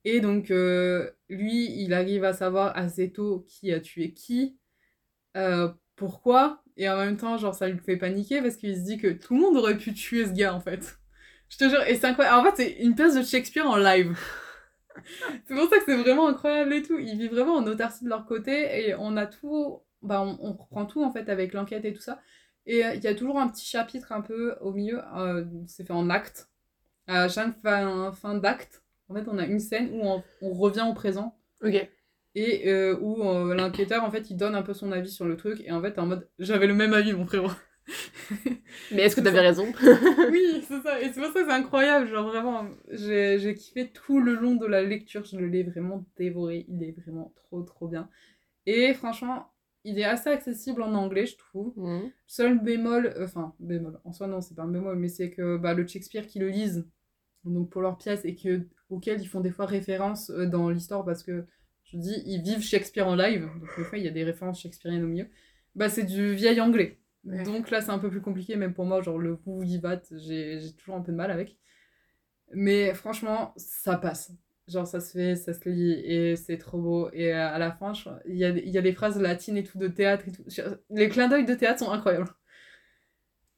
Et 0.05 0.20
donc, 0.20 0.49
lui, 0.49 1.83
il 1.83 1.93
arrive 1.95 2.24
à 2.24 2.33
savoir 2.33 2.76
assez 2.76 3.12
tôt 3.12 3.45
qui 3.49 3.72
a 3.72 3.80
tué 3.80 4.12
qui, 4.14 4.59
pourquoi, 5.95 6.62
et 6.77 6.89
en 6.89 6.97
même 6.97 7.16
temps, 7.16 7.37
genre, 7.37 7.55
ça 7.55 7.68
lui 7.68 7.79
fait 7.79 7.97
paniquer 7.97 8.41
parce 8.41 8.57
qu'il 8.57 8.77
se 8.77 8.83
dit 8.83 8.99
que 8.99 9.09
tout 9.09 9.35
le 9.35 9.41
monde 9.41 9.57
aurait 9.57 9.77
pu 9.77 9.93
tuer 9.93 10.27
ce 10.27 10.33
gars, 10.33 10.55
en 10.55 10.61
fait. 10.61 10.99
Je 11.49 11.59
te 11.59 11.68
jure, 11.68 11.83
et 11.83 11.97
c'est 11.97 12.07
incroyable. 12.07 12.37
En 12.39 12.51
fait, 12.51 12.62
c'est 12.62 12.70
une 12.83 12.95
pièce 12.95 13.14
de 13.14 13.23
Shakespeare 13.23 13.68
en 13.68 13.77
live. 13.77 14.18
c'est 15.47 15.55
pour 15.55 15.68
ça 15.68 15.79
que 15.79 15.85
c'est 15.87 15.97
vraiment 15.97 16.29
incroyable 16.29 16.73
et 16.73 16.83
tout. 16.83 16.99
Ils 16.99 17.18
vivent 17.18 17.33
vraiment 17.33 17.57
en 17.57 17.66
autarcie 17.66 18.05
de 18.05 18.09
leur 18.09 18.25
côté 18.27 18.87
et 18.87 18.95
on 18.95 19.16
a 19.16 19.27
tout, 19.27 19.81
bah, 20.01 20.23
on, 20.23 20.53
reprend 20.53 20.87
tout, 20.87 21.03
en 21.03 21.12
fait, 21.12 21.29
avec 21.29 21.53
l'enquête 21.53 21.85
et 21.85 21.93
tout 21.93 22.01
ça. 22.01 22.20
Et 22.64 22.85
euh, 22.85 22.95
il 22.95 23.03
y 23.03 23.07
a 23.09 23.14
toujours 23.14 23.39
un 23.39 23.49
petit 23.49 23.66
chapitre 23.66 24.12
un 24.12 24.23
peu 24.23 24.57
au 24.61 24.73
milieu, 24.73 25.01
euh, 25.16 25.45
c'est 25.66 25.87
fait 25.87 25.93
en 25.93 26.09
acte. 26.11 26.49
À 27.09 27.29
chaque 27.29 27.61
fin, 27.62 28.12
fin 28.12 28.35
d'acte, 28.35 28.83
en 29.09 29.14
fait, 29.14 29.29
on 29.29 29.39
a 29.39 29.45
une 29.45 29.59
scène 29.59 29.91
où 29.93 30.01
on, 30.03 30.23
on 30.41 30.53
revient 30.55 30.87
au 30.89 30.95
présent 30.95 31.37
Ok. 31.62 31.89
Et 32.35 32.68
euh, 32.68 32.97
où 33.01 33.22
euh, 33.22 33.55
l'enquêteur, 33.55 34.05
en 34.05 34.11
fait, 34.11 34.30
il 34.30 34.37
donne 34.37 34.55
un 34.55 34.62
peu 34.62 34.74
son 34.74 34.93
avis 34.93 35.11
sur 35.11 35.26
le 35.26 35.37
truc. 35.37 35.62
Et 35.64 35.72
en 35.72 35.83
fait, 35.83 35.99
en 35.99 36.07
mode, 36.07 36.28
j'avais 36.39 36.66
le 36.66 36.74
même 36.74 36.95
avis, 36.95 37.12
mon 37.12 37.26
frérot. 37.26 37.51
Mais 38.93 39.03
est-ce 39.03 39.16
que 39.16 39.20
t'avais 39.20 39.41
raison? 39.41 39.66
Oui, 40.30 40.64
c'est 40.66 40.80
ça. 40.83 41.01
Et 41.01 41.12
c'est 41.12 41.20
pour 41.20 41.33
ça 41.33 41.41
que 41.41 41.47
c'est 41.47 41.53
incroyable. 41.53 42.09
Genre, 42.09 42.26
vraiment, 42.26 42.66
j'ai 42.91 43.55
kiffé 43.55 43.91
tout 43.91 44.20
le 44.20 44.35
long 44.35 44.55
de 44.55 44.66
la 44.66 44.83
lecture. 44.83 45.24
Je 45.24 45.39
l'ai 45.39 45.62
vraiment 45.62 46.07
dévoré. 46.16 46.64
Il 46.68 46.83
est 46.83 46.93
vraiment 46.93 47.35
trop, 47.37 47.62
trop 47.62 47.89
bien. 47.89 48.09
Et 48.66 48.95
franchement, 48.95 49.53
il 49.85 49.99
est 49.99 50.05
assez 50.05 50.30
accessible 50.30 50.83
en 50.83 50.95
anglais, 50.95 51.26
je 51.26 51.37
trouve. 51.37 51.72
Mhm. 51.76 52.12
Seul 52.26 52.62
bémol, 52.62 53.07
euh, 53.16 53.24
enfin, 53.24 53.55
bémol, 53.59 54.01
en 54.05 54.12
soi, 54.12 54.26
non, 54.26 54.41
c'est 54.41 54.55
pas 54.55 54.62
un 54.62 54.68
bémol, 54.68 54.97
mais 54.99 55.09
c'est 55.09 55.30
que 55.30 55.57
bah, 55.57 55.74
le 55.74 55.87
Shakespeare 55.87 56.26
qui 56.26 56.39
le 56.39 56.49
lisent, 56.49 56.87
donc 57.45 57.70
pour 57.70 57.83
leur 57.83 57.99
pièce, 57.99 58.24
et 58.24 58.37
que, 58.37 58.66
auquel 58.91 59.20
ils 59.20 59.26
font 59.26 59.41
des 59.41 59.51
fois 59.51 59.66
référence 59.66 60.30
euh, 60.30 60.47
dans 60.47 60.68
l'histoire, 60.70 61.05
parce 61.05 61.22
que, 61.22 61.45
je 61.93 61.99
dis, 61.99 62.22
ils 62.26 62.43
vivent 62.43 62.62
Shakespeare 62.62 63.07
en 63.07 63.14
live, 63.14 63.43
donc 63.43 63.76
des 63.76 63.84
fois, 63.84 63.99
il 63.99 64.05
y 64.05 64.09
a 64.09 64.11
des 64.11 64.24
références 64.24 64.61
shakespeariennes 64.61 65.05
au 65.05 65.09
milieu, 65.09 65.28
bah, 65.74 65.88
c'est 65.88 66.05
du 66.05 66.34
vieil 66.34 66.61
anglais. 66.61 66.99
Ouais. 67.24 67.43
Donc 67.45 67.70
là, 67.70 67.80
c'est 67.80 67.90
un 67.90 67.99
peu 67.99 68.11
plus 68.11 68.20
compliqué, 68.20 68.57
même 68.57 68.74
pour 68.74 68.84
moi, 68.84 69.01
genre 69.03 69.18
le 69.18 69.38
vous 69.47 69.62
j'ai 69.64 70.61
j'ai 70.61 70.72
toujours 70.76 70.97
un 70.97 71.03
peu 71.03 71.12
de 71.12 71.16
mal 71.16 71.30
avec. 71.30 71.57
Mais 72.53 72.95
franchement, 72.95 73.53
ça 73.57 73.97
passe. 73.97 74.32
Genre, 74.68 74.86
ça 74.86 75.01
se 75.01 75.12
fait, 75.12 75.36
ça 75.36 75.53
se 75.55 75.68
lit, 75.68 75.93
et 75.93 76.36
c'est 76.36 76.59
trop 76.59 76.80
beau. 76.80 77.11
Et 77.12 77.32
à 77.32 77.59
la 77.59 77.72
fin, 77.72 77.93
il 78.26 78.36
y 78.36 78.45
a, 78.45 78.51
y 78.51 78.78
a 78.78 78.82
des 78.82 78.93
phrases 78.93 79.20
latines 79.20 79.57
et 79.57 79.64
tout, 79.64 79.78
de 79.78 79.88
théâtre 79.88 80.28
et 80.28 80.32
tout. 80.32 80.45
Les 80.90 81.09
clins 81.09 81.28
d'œil 81.28 81.45
de 81.45 81.55
théâtre 81.55 81.80
sont 81.80 81.90
incroyables. 81.93 82.28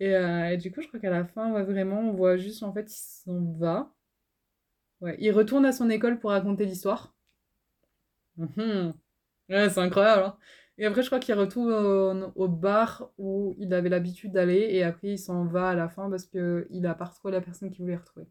Et, 0.00 0.14
euh, 0.14 0.50
et 0.50 0.56
du 0.56 0.70
coup, 0.72 0.82
je 0.82 0.88
crois 0.88 1.00
qu'à 1.00 1.10
la 1.10 1.24
fin, 1.24 1.52
ouais, 1.52 1.64
vraiment, 1.64 2.00
on 2.00 2.12
voit 2.12 2.36
juste, 2.36 2.62
en 2.62 2.72
fait, 2.72 2.92
il 2.92 2.96
s'en 2.96 3.40
va. 3.58 3.92
Ouais, 5.00 5.16
il 5.20 5.30
retourne 5.30 5.64
à 5.66 5.72
son 5.72 5.88
école 5.88 6.18
pour 6.18 6.30
raconter 6.30 6.64
l'histoire. 6.64 7.13
Mhm. 8.36 8.94
Ouais, 9.50 9.70
c'est 9.70 9.80
incroyable, 9.80 10.24
hein. 10.24 10.38
Et 10.78 10.86
après, 10.86 11.02
je 11.02 11.08
crois 11.08 11.20
qu'il 11.20 11.34
retourne 11.34 11.72
au, 11.72 12.32
au 12.44 12.48
bar 12.48 13.10
où 13.18 13.54
il 13.58 13.74
avait 13.74 13.88
l'habitude 13.90 14.32
d'aller, 14.32 14.68
et 14.72 14.82
après, 14.84 15.10
il 15.12 15.18
s'en 15.18 15.44
va 15.46 15.70
à 15.70 15.74
la 15.74 15.88
fin 15.88 16.10
parce 16.10 16.26
qu'il 16.26 16.86
a 16.86 16.94
pas 16.94 17.06
retrouvé 17.06 17.32
la 17.34 17.40
personne 17.40 17.70
qu'il 17.70 17.82
voulait 17.82 17.96
retrouver. 17.96 18.26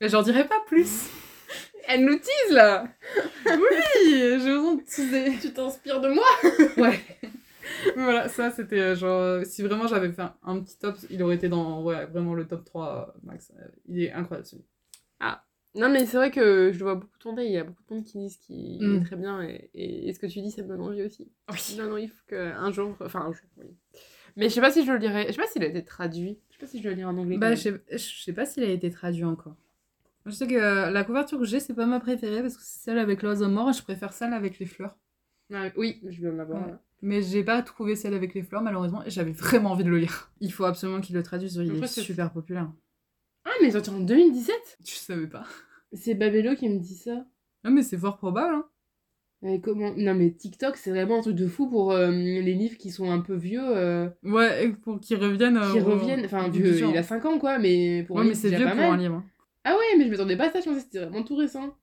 Et 0.00 0.08
j'en 0.08 0.22
dirai 0.22 0.46
pas 0.48 0.60
plus. 0.66 1.08
Elle 1.88 2.04
nous 2.06 2.18
tease 2.18 2.52
là 2.52 2.88
Oui, 3.46 3.52
je 4.00 4.58
vous 4.58 4.68
en 4.68 4.78
teaser. 4.78 5.38
Tu 5.40 5.52
t'inspires 5.52 6.00
de 6.00 6.08
moi 6.10 6.26
Ouais. 6.78 7.00
Mais 7.96 8.02
voilà, 8.04 8.28
ça 8.28 8.50
c'était 8.50 8.80
euh, 8.80 8.94
genre. 8.96 9.20
euh, 9.20 9.44
Si 9.44 9.62
vraiment 9.62 9.86
j'avais 9.86 10.12
fait 10.12 10.22
un, 10.22 10.34
un 10.44 10.60
petit 10.60 10.78
top, 10.78 10.96
il 11.10 11.22
aurait 11.22 11.36
été 11.36 11.48
dans 11.48 11.82
ouais, 11.82 12.06
vraiment 12.06 12.34
le 12.34 12.46
top 12.46 12.64
3 12.64 13.14
euh, 13.16 13.20
max. 13.24 13.52
Il 13.88 14.02
est 14.02 14.12
incroyable 14.12 14.46
celui. 14.46 14.64
Non, 15.74 15.88
mais 15.88 16.04
c'est 16.04 16.16
vrai 16.18 16.30
que 16.30 16.70
je 16.72 16.78
le 16.78 16.84
vois 16.84 16.94
beaucoup 16.96 17.16
tourner. 17.18 17.46
Il 17.46 17.52
y 17.52 17.56
a 17.56 17.64
beaucoup 17.64 17.82
de 17.88 17.94
monde 17.94 18.04
qui 18.04 18.18
disent 18.18 18.36
qu'il 18.36 18.86
Mm. 18.86 18.96
est 19.00 19.04
très 19.04 19.16
bien. 19.16 19.42
Et, 19.42 19.70
et, 19.74 20.08
et 20.08 20.12
ce 20.12 20.18
que 20.18 20.26
tu 20.26 20.40
dis, 20.42 20.50
ça 20.50 20.62
me 20.62 20.68
donne 20.68 20.80
envie 20.82 21.02
aussi. 21.02 21.30
Oui. 21.50 21.76
Non, 21.78 21.88
non, 21.90 21.96
il 21.96 22.08
faut 22.08 22.24
qu'un 22.28 22.70
jour. 22.70 22.94
Enfin, 23.00 23.20
un 23.20 23.32
jour, 23.32 23.46
oui. 23.58 23.74
Mais 24.36 24.48
je 24.48 24.54
sais 24.54 24.60
pas 24.60 24.70
si 24.70 24.84
je 24.84 24.92
le 24.92 24.98
lirai. 24.98 25.26
Je 25.28 25.32
sais 25.32 25.40
pas 25.40 25.46
s'il 25.46 25.62
a 25.62 25.66
été 25.66 25.84
traduit. 25.84 26.38
Je 26.50 26.54
sais 26.54 26.60
pas 26.60 26.66
si 26.66 26.82
je 26.82 26.88
le 26.88 26.94
lirai 26.94 27.04
en 27.06 27.16
anglais. 27.16 27.38
Bah, 27.38 27.54
je 27.54 27.60
sais, 27.60 27.82
je 27.90 28.22
sais 28.22 28.32
pas 28.32 28.44
s'il 28.46 28.64
a 28.64 28.68
été 28.68 28.90
traduit 28.90 29.24
encore. 29.24 29.56
Je 30.26 30.30
sais 30.30 30.46
que 30.46 30.54
euh, 30.54 30.90
la 30.90 31.04
couverture 31.04 31.38
que 31.38 31.44
j'ai, 31.44 31.58
c'est 31.58 31.74
pas 31.74 31.86
ma 31.86 32.00
préférée 32.00 32.42
parce 32.42 32.56
que 32.56 32.62
c'est 32.62 32.78
celle 32.84 32.98
avec 32.98 33.22
l'oiseau 33.22 33.48
mort 33.48 33.70
et 33.70 33.72
je 33.72 33.82
préfère 33.82 34.12
celle 34.12 34.32
avec 34.32 34.58
les 34.58 34.66
fleurs. 34.66 34.96
Ah, 35.52 35.68
oui, 35.76 36.00
je 36.08 36.20
vais 36.22 36.30
en 36.30 36.38
avoir. 36.38 36.66
Ouais. 36.66 36.74
Mais 37.02 37.20
j'ai 37.22 37.42
pas 37.42 37.60
trouvé 37.62 37.96
celle 37.96 38.14
avec 38.14 38.32
les 38.32 38.42
fleurs 38.42 38.62
malheureusement 38.62 39.04
et 39.04 39.10
j'avais 39.10 39.32
vraiment 39.32 39.72
envie 39.72 39.82
de 39.84 39.90
le 39.90 39.98
lire. 39.98 40.30
Il 40.40 40.52
faut 40.52 40.64
absolument 40.64 41.00
qu'il 41.00 41.16
le 41.16 41.22
traduise, 41.24 41.56
il 41.56 41.70
Après, 41.72 41.84
est 41.84 41.88
c'est- 41.88 42.02
super 42.02 42.30
populaire. 42.32 42.70
Ah, 43.52 43.58
mais 43.62 43.70
sorti 43.70 43.90
en 43.90 44.00
2017 44.00 44.78
Tu 44.84 44.94
savais 44.94 45.26
pas 45.26 45.44
C'est 45.92 46.14
Babello 46.14 46.54
qui 46.54 46.68
me 46.68 46.78
dit 46.78 46.94
ça. 46.94 47.24
Non 47.64 47.70
mais 47.70 47.82
c'est 47.82 47.98
fort 47.98 48.16
probable. 48.16 48.54
Hein. 48.54 48.64
Mais 49.42 49.60
comment 49.60 49.92
Non, 49.96 50.14
mais 50.14 50.30
TikTok, 50.30 50.76
c'est 50.76 50.90
vraiment 50.90 51.18
un 51.18 51.22
truc 51.22 51.34
de 51.34 51.48
fou 51.48 51.68
pour 51.68 51.90
euh, 51.92 52.10
les 52.10 52.54
livres 52.54 52.76
qui 52.78 52.90
sont 52.90 53.10
un 53.10 53.20
peu 53.20 53.34
vieux. 53.34 53.60
euh, 53.62 54.08
Ouais, 54.22 54.64
et 54.66 54.68
pour 54.70 55.00
qu'ils 55.00 55.16
reviennent. 55.16 55.56
euh, 55.56 55.72
qui 55.72 55.80
reviennent. 55.80 56.24
Enfin, 56.24 56.48
vieux, 56.48 56.78
il 56.88 56.96
a 56.96 57.02
5 57.02 57.24
ans, 57.24 57.38
quoi. 57.40 57.58
Mais 57.58 58.04
pour 58.04 58.16
Ouais, 58.16 58.22
un 58.22 58.26
mais 58.26 58.34
c'est 58.34 58.50
vieux 58.50 58.64
pas 58.64 58.70
pour 58.70 58.80
mal. 58.80 58.90
un 58.92 58.96
livre. 58.96 59.22
Ah 59.64 59.72
ouais, 59.76 59.98
mais 59.98 60.04
je 60.04 60.10
m'attendais 60.10 60.36
pas 60.36 60.46
à 60.48 60.52
ça. 60.52 60.60
Je 60.60 60.64
pensais 60.66 60.78
que 60.78 60.84
c'était 60.84 61.00
vraiment 61.04 61.24
tout 61.24 61.34
récent. 61.36 61.74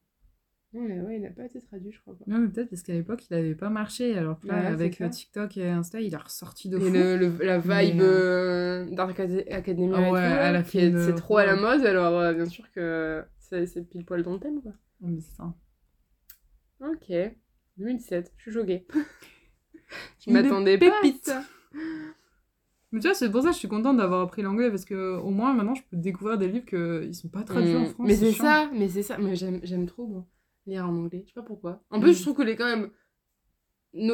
Ouais, 0.71 0.99
ouais, 1.01 1.15
il 1.15 1.21
n'a 1.23 1.31
pas 1.31 1.45
été 1.45 1.59
traduit, 1.61 1.91
je 1.91 1.99
crois 1.99 2.13
pas. 2.15 2.25
Non, 2.27 2.37
mais 2.37 2.47
peut-être 2.49 2.69
parce 2.69 2.83
qu'à 2.83 2.93
l'époque, 2.93 3.23
il 3.29 3.33
avait 3.33 3.55
pas 3.55 3.69
marché. 3.69 4.15
Alors 4.15 4.39
que 4.39 4.47
là, 4.47 4.59
Ouais, 4.59 4.65
avec 4.67 5.01
euh, 5.01 5.09
TikTok 5.09 5.57
et 5.57 5.67
Insta, 5.67 5.99
il 5.99 6.13
a 6.13 6.19
ressorti 6.19 6.69
de 6.69 6.77
Et 6.77 6.81
fou. 6.81 6.93
le, 6.93 7.17
le- 7.17 7.43
la 7.43 7.57
vibe 7.57 7.95
Mais, 7.97 8.01
euh, 8.03 8.85
Dark 8.91 9.17
Acad- 9.19 9.51
Academia 9.51 9.95
Ah 9.97 10.11
ouais, 10.11 10.91
de- 10.91 11.05
c'est 11.07 11.15
trop 11.15 11.37
à 11.37 11.45
la 11.45 11.55
mode, 11.55 11.83
alors 11.85 12.19
euh, 12.19 12.33
bien 12.33 12.45
sûr 12.45 12.71
que 12.71 13.23
c'est 13.39 13.89
pile 13.89 14.05
poil 14.05 14.21
dans 14.21 14.33
le 14.33 14.39
thème, 14.39 14.61
quoi. 14.61 14.73
Mais 15.01 15.19
c'est 15.19 15.35
ça. 15.37 15.51
Ok, 16.81 17.11
2007, 17.77 18.31
je 18.37 18.41
suis 18.43 18.51
choquée. 18.51 18.85
je 20.27 20.31
m'attendais 20.31 20.77
pas 20.77 20.85
à 20.85 21.01
pépite. 21.01 21.25
ça. 21.25 21.43
Mais 22.91 22.99
tu 22.99 23.07
vois, 23.07 23.15
c'est 23.15 23.29
pour 23.31 23.41
ça 23.41 23.49
que 23.49 23.53
je 23.53 23.59
suis 23.59 23.67
contente 23.67 23.97
d'avoir 23.97 24.21
appris 24.21 24.41
l'anglais 24.43 24.69
parce 24.69 24.85
que 24.85 25.17
au 25.17 25.29
moins 25.29 25.53
maintenant, 25.53 25.75
je 25.75 25.81
peux 25.89 25.97
découvrir 25.97 26.37
des 26.37 26.47
livres 26.47 26.65
qui 26.65 27.13
sont 27.13 27.27
pas 27.29 27.43
traduits 27.43 27.75
en 27.75 27.81
Mm. 27.81 27.85
France. 27.87 28.07
Mais 28.07 28.15
c'est 28.15 28.31
ça, 28.31 28.69
mais 28.73 28.87
c'est 28.87 29.03
ça. 29.03 29.17
Mais 29.17 29.35
j'aime 29.35 29.59
j'aime 29.63 29.85
trop, 29.87 30.07
moi, 30.07 30.25
lire 30.69 30.85
en 30.87 30.95
anglais. 30.95 31.21
Je 31.25 31.29
sais 31.29 31.33
pas 31.33 31.41
pourquoi. 31.45 31.81
En 31.89 31.97
Mm. 31.97 32.01
plus, 32.01 32.17
je 32.17 32.21
trouve 32.23 32.35
que 32.35 32.43
les 32.43 32.55
quand 32.55 32.65
même... 32.65 32.89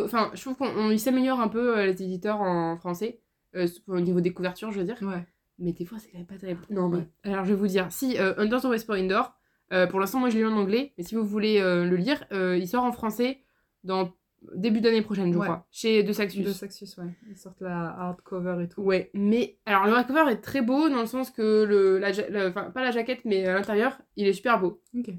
Enfin, 0.04 0.32
je 0.34 0.42
trouve 0.42 0.56
qu'on 0.56 0.98
s'améliorent 0.98 1.42
un 1.42 1.50
peu, 1.50 1.78
euh, 1.78 1.86
les 1.86 2.02
éditeurs 2.02 2.40
en 2.42 2.78
français, 2.78 3.20
euh, 3.56 3.68
au 3.88 4.00
niveau 4.00 4.22
des 4.22 4.32
couvertures, 4.34 4.72
je 4.72 4.80
veux 4.80 4.86
dire. 4.86 4.98
Ouais. 5.02 5.26
Mais 5.60 5.74
des 5.74 5.86
fois, 5.86 6.00
c'est 6.00 6.10
quand 6.12 6.18
même 6.18 6.28
pas 6.28 6.38
terrible. 6.38 6.62
Non, 6.70 6.88
mais. 6.90 7.08
Alors, 7.24 7.44
je 7.46 7.50
vais 7.54 7.60
vous 7.60 7.68
dire. 7.68 7.92
Si, 7.92 8.18
euh, 8.18 8.34
Under 8.38 8.62
the 8.62 8.66
Whisper 8.66 8.94
Indoor, 8.94 9.34
euh, 9.74 9.86
pour 9.88 10.00
l'instant, 10.00 10.20
moi, 10.20 10.30
je 10.30 10.36
l'ai 10.36 10.42
lu 10.44 10.48
en 10.48 10.56
anglais. 10.58 10.94
Mais 10.98 11.04
si 11.04 11.16
vous 11.16 11.26
voulez 11.26 11.60
euh, 11.60 11.86
le 11.86 11.96
lire, 11.98 12.26
il 12.32 12.68
sort 12.68 12.84
en 12.86 12.92
français 12.94 13.42
dans 13.84 14.14
début 14.54 14.80
d'année 14.80 15.02
prochaine, 15.02 15.34
je 15.34 15.38
Ouais. 15.40 15.46
crois, 15.46 15.66
chez 15.72 16.04
De 16.04 16.14
Saxus. 16.14 16.44
De 16.44 16.52
Saxus, 16.52 16.88
ouais. 17.00 17.10
Ils 17.30 17.36
sortent 17.38 17.62
la 17.62 17.88
hardcover 17.98 18.64
et 18.64 18.70
tout. 18.70 18.82
Ouais, 18.82 19.10
mais 19.16 19.58
alors 19.66 19.86
le 19.88 19.94
hardcover 19.94 20.30
est 20.32 20.38
très 20.42 20.62
beau 20.62 20.88
dans 20.88 21.00
le 21.00 21.08
sens 21.08 21.32
que 21.32 21.64
le, 21.64 21.98
la, 21.98 22.12
la- 22.30 22.50
enfin 22.50 22.70
pas 22.70 22.84
la 22.84 22.92
jaquette, 22.92 23.26
mais 23.26 23.46
à 23.48 23.54
l'intérieur, 23.56 23.98
il 24.18 24.28
est 24.28 24.34
super 24.34 24.60
beau. 24.60 24.84
Ok. 24.96 25.10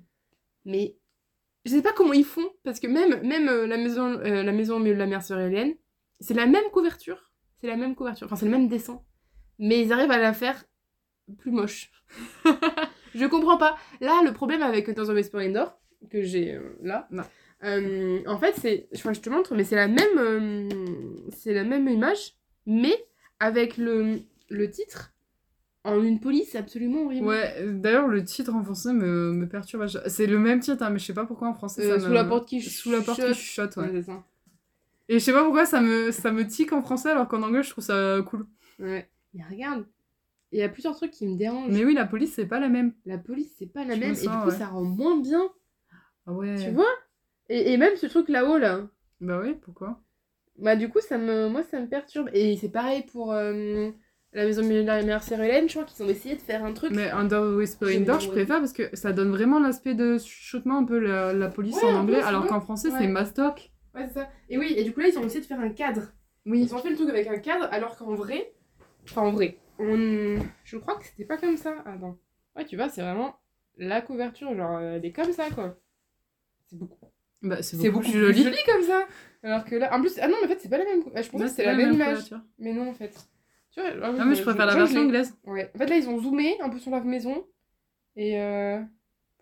Mais 0.64 0.96
je 1.66 1.72
sais 1.72 1.82
pas 1.82 1.92
comment 1.92 2.12
ils 2.12 2.24
font 2.24 2.48
parce 2.62 2.80
que 2.80 2.86
même 2.86 3.20
même 3.22 3.48
euh, 3.48 3.66
la 3.66 3.76
maison 3.76 4.18
euh, 4.20 4.42
la 4.42 4.52
maison 4.52 4.76
au 4.76 4.78
milieu 4.78 4.94
de 4.94 5.00
la 5.00 5.06
mer 5.06 5.22
sur 5.22 5.38
Hélène, 5.38 5.74
c'est 6.20 6.34
la 6.34 6.46
même 6.46 6.64
couverture, 6.72 7.32
c'est 7.60 7.66
la 7.66 7.76
même 7.76 7.94
couverture, 7.94 8.26
enfin 8.26 8.36
c'est 8.36 8.46
le 8.46 8.52
même 8.52 8.68
dessin, 8.68 9.02
mais 9.58 9.82
ils 9.82 9.92
arrivent 9.92 10.12
à 10.12 10.18
la 10.18 10.32
faire 10.32 10.64
plus 11.38 11.50
moche. 11.50 11.90
je 13.14 13.26
comprends 13.26 13.58
pas. 13.58 13.76
Là, 14.00 14.22
le 14.24 14.32
problème 14.32 14.62
avec 14.62 14.88
Dans 14.94 15.10
un 15.10 15.14
Whisper 15.14 15.38
Indoor 15.38 15.76
que 16.08 16.22
j'ai 16.22 16.54
euh, 16.54 16.78
là, 16.82 17.08
en 17.62 18.38
fait 18.38 18.54
c'est, 18.56 18.88
je, 18.92 19.12
je 19.12 19.20
te 19.20 19.28
montre, 19.28 19.56
mais 19.56 19.64
c'est 19.64 19.76
la 19.76 19.88
même 19.88 20.70
c'est 21.30 21.52
la 21.52 21.64
même 21.64 21.88
image, 21.88 22.34
mais 22.64 22.96
avec 23.40 23.76
le 23.76 24.20
le 24.48 24.70
titre 24.70 25.15
en 25.86 26.02
une 26.02 26.20
police 26.20 26.54
absolument 26.54 27.04
horrible. 27.04 27.26
Ouais, 27.26 27.54
d'ailleurs, 27.66 28.08
le 28.08 28.24
titre 28.24 28.54
en 28.54 28.62
français 28.62 28.92
me, 28.92 29.32
me 29.32 29.48
perturbe. 29.48 29.86
C'est 30.08 30.26
le 30.26 30.38
même 30.38 30.60
titre, 30.60 30.82
hein, 30.82 30.90
mais 30.90 30.98
je 30.98 31.04
sais 31.06 31.14
pas 31.14 31.24
pourquoi 31.26 31.48
en 31.48 31.54
français 31.54 31.84
Euh, 31.90 31.94
ça 31.94 32.00
sous 32.00 32.10
me- 32.10 32.14
la 32.14 32.24
porte 32.24 32.48
qui 32.48 32.60
Sous 32.60 32.90
la 32.90 33.00
porte 33.02 33.16
qui 33.20 33.34
chuchote. 33.34 33.72
chuchote, 33.72 33.76
ouais. 33.76 33.82
Ouais, 33.84 33.90
c'est 33.92 34.02
ça. 34.02 34.24
Et 35.08 35.14
je 35.14 35.24
sais 35.24 35.32
pas 35.32 35.44
pourquoi 35.44 35.66
ça 35.66 35.80
me, 35.80 36.10
ça 36.10 36.32
me 36.32 36.46
tique 36.46 36.72
en 36.72 36.82
français 36.82 37.10
alors 37.10 37.28
qu'en 37.28 37.42
anglais 37.42 37.62
je 37.62 37.70
trouve 37.70 37.84
ça 37.84 38.18
cool. 38.26 38.46
Ouais. 38.80 39.08
Mais 39.34 39.42
regarde, 39.48 39.86
il 40.52 40.58
y 40.58 40.62
a 40.62 40.68
plusieurs 40.68 40.96
trucs 40.96 41.12
qui 41.12 41.26
me 41.28 41.36
dérangent. 41.36 41.70
Mais 41.72 41.84
oui, 41.84 41.94
la 41.94 42.06
police 42.06 42.32
c'est 42.34 42.46
pas 42.46 42.58
la 42.60 42.68
même. 42.68 42.92
La 43.04 43.18
police, 43.18 43.54
c'est 43.58 43.66
pas 43.72 43.84
la 43.84 43.94
Je 43.94 44.00
même. 44.00 44.10
me 44.10 44.14
Et 44.14 44.18
du 44.18 44.24
sens, 44.24 44.42
coup, 44.42 44.50
ouais. 44.50 44.56
ça 44.58 44.66
rend 44.66 44.82
moins 44.82 45.18
bien. 45.20 45.48
Ah 46.26 46.32
ouais. 46.32 46.56
Tu 46.62 46.70
vois? 46.70 46.90
Et, 47.48 47.72
et 47.72 47.76
même 47.76 47.96
ce 47.96 48.06
truc 48.06 48.28
là-haut, 48.28 48.58
là. 48.58 48.88
Bah 49.20 49.40
oui, 49.42 49.54
pourquoi? 49.62 50.00
Bah, 50.58 50.74
du 50.74 50.88
coup, 50.88 51.00
ça 51.00 51.18
me, 51.18 51.48
moi, 51.48 51.62
ça 51.62 51.80
me 51.80 51.86
perturbe. 51.86 52.28
Et 52.32 52.56
c'est 52.56 52.70
pareil 52.70 53.04
pour 53.12 53.32
euh, 53.32 53.90
la 54.36 54.44
maison 54.44 54.62
de 54.62 54.74
la 54.82 55.02
mère 55.02 55.22
Hélène. 55.32 55.68
Je 55.68 55.74
crois 55.74 55.84
qu'ils 55.84 56.04
ont 56.04 56.08
essayé 56.08 56.34
de 56.36 56.40
faire 56.40 56.64
un 56.64 56.72
truc. 56.72 56.92
Mais 56.94 57.10
Under 57.10 57.42
Whisper 57.56 57.86
Je- 57.92 57.98
Indoor, 57.98 58.20
je 58.20 58.26
ouais. 58.28 58.32
préfère 58.32 58.58
parce 58.60 58.72
que 58.72 58.94
ça 58.94 59.12
donne 59.12 59.30
vraiment 59.30 59.58
l'aspect 59.58 59.94
de 59.94 60.18
chuchotement 60.18 60.78
un 60.78 60.84
peu 60.84 60.98
la, 60.98 61.32
la 61.32 61.48
police 61.48 61.76
Ouais, 61.82 61.88
en 61.90 62.00
anglais, 62.00 62.20
peu, 62.20 62.24
alors 62.26 62.46
qu'en 62.46 62.60
français 62.60 62.90
Ouais. 62.90 62.98
c'est 63.00 63.06
Mastoc. 63.08 63.72
Ouais, 63.94 64.06
c'est 64.08 64.14
ça. 64.14 64.28
Et 64.50 64.58
oui, 64.58 64.74
et 64.76 64.84
du 64.84 64.92
coup, 64.92 65.00
là, 65.00 65.08
ils 65.08 65.18
ont 65.18 65.24
essayé 65.24 65.40
de 65.40 65.46
faire 65.46 65.58
un 65.60 65.70
cadre. 65.70 66.02
Oui. 66.44 66.60
Ils 66.62 66.74
ont 66.74 66.78
fait 66.78 66.90
le 66.90 66.96
truc 66.96 67.08
avec 67.08 67.26
un 67.26 67.38
cadre, 67.38 67.66
alors 67.72 67.96
qu'en 67.96 68.14
vrai. 68.14 68.52
Enfin, 69.04 69.22
en 69.22 69.32
vrai. 69.32 69.58
On... 69.78 70.36
Je 70.64 70.76
crois 70.78 70.96
que 70.96 71.04
c'était 71.06 71.24
pas 71.24 71.36
comme 71.38 71.56
ça. 71.56 71.74
Attends. 71.84 72.18
Ouais, 72.56 72.64
tu 72.64 72.76
vois, 72.76 72.88
c'est 72.88 73.00
vraiment 73.02 73.36
la 73.78 74.00
couverture. 74.00 74.54
Genre, 74.54 74.80
elle 74.80 75.04
est 75.04 75.12
comme 75.12 75.32
ça, 75.32 75.50
quoi. 75.50 75.76
C'est 76.66 76.78
beaucoup 76.78 76.98
Bah 77.42 77.62
c'est 77.62 77.76
C'est 77.76 77.90
beaucoup, 77.90 78.04
beaucoup 78.06 78.10
plus 78.10 78.42
joli. 78.42 78.56
comme 78.66 78.82
ça. 78.82 79.06
Alors 79.42 79.64
que 79.64 79.76
là, 79.76 79.94
en 79.94 80.00
plus, 80.00 80.18
ah 80.20 80.28
non, 80.28 80.36
mais 80.40 80.46
en 80.46 80.50
fait, 80.50 80.58
c'est 80.60 80.68
pas 80.68 80.78
la 80.78 80.84
même. 80.84 81.02
cou- 81.02 81.12
ah, 81.14 81.22
Je 81.22 81.30
pensais 81.30 81.44
que 81.44 81.50
c'était 81.50 81.66
la 81.66 81.74
même 81.74 81.92
image. 81.92 82.08
couverture. 82.08 82.40
Mais 82.58 82.72
non, 82.72 82.90
en 82.90 82.94
fait. 82.94 83.14
Tu 83.76 83.82
vois, 83.82 83.90
Ah 84.18 84.24
mais 84.24 84.34
je 84.34 84.42
préfère 84.42 84.66
la 84.66 84.74
version 84.74 85.00
anglaise. 85.02 85.36
Ouais. 85.44 85.70
En 85.74 85.78
fait, 85.78 85.86
là, 85.86 85.96
ils 85.96 86.08
ont 86.08 86.18
zoomé 86.18 86.58
un 86.60 86.68
peu 86.70 86.78
sur 86.78 86.90
la 86.90 87.00
maison. 87.00 87.44
Et 88.16 88.40
euh... 88.40 88.80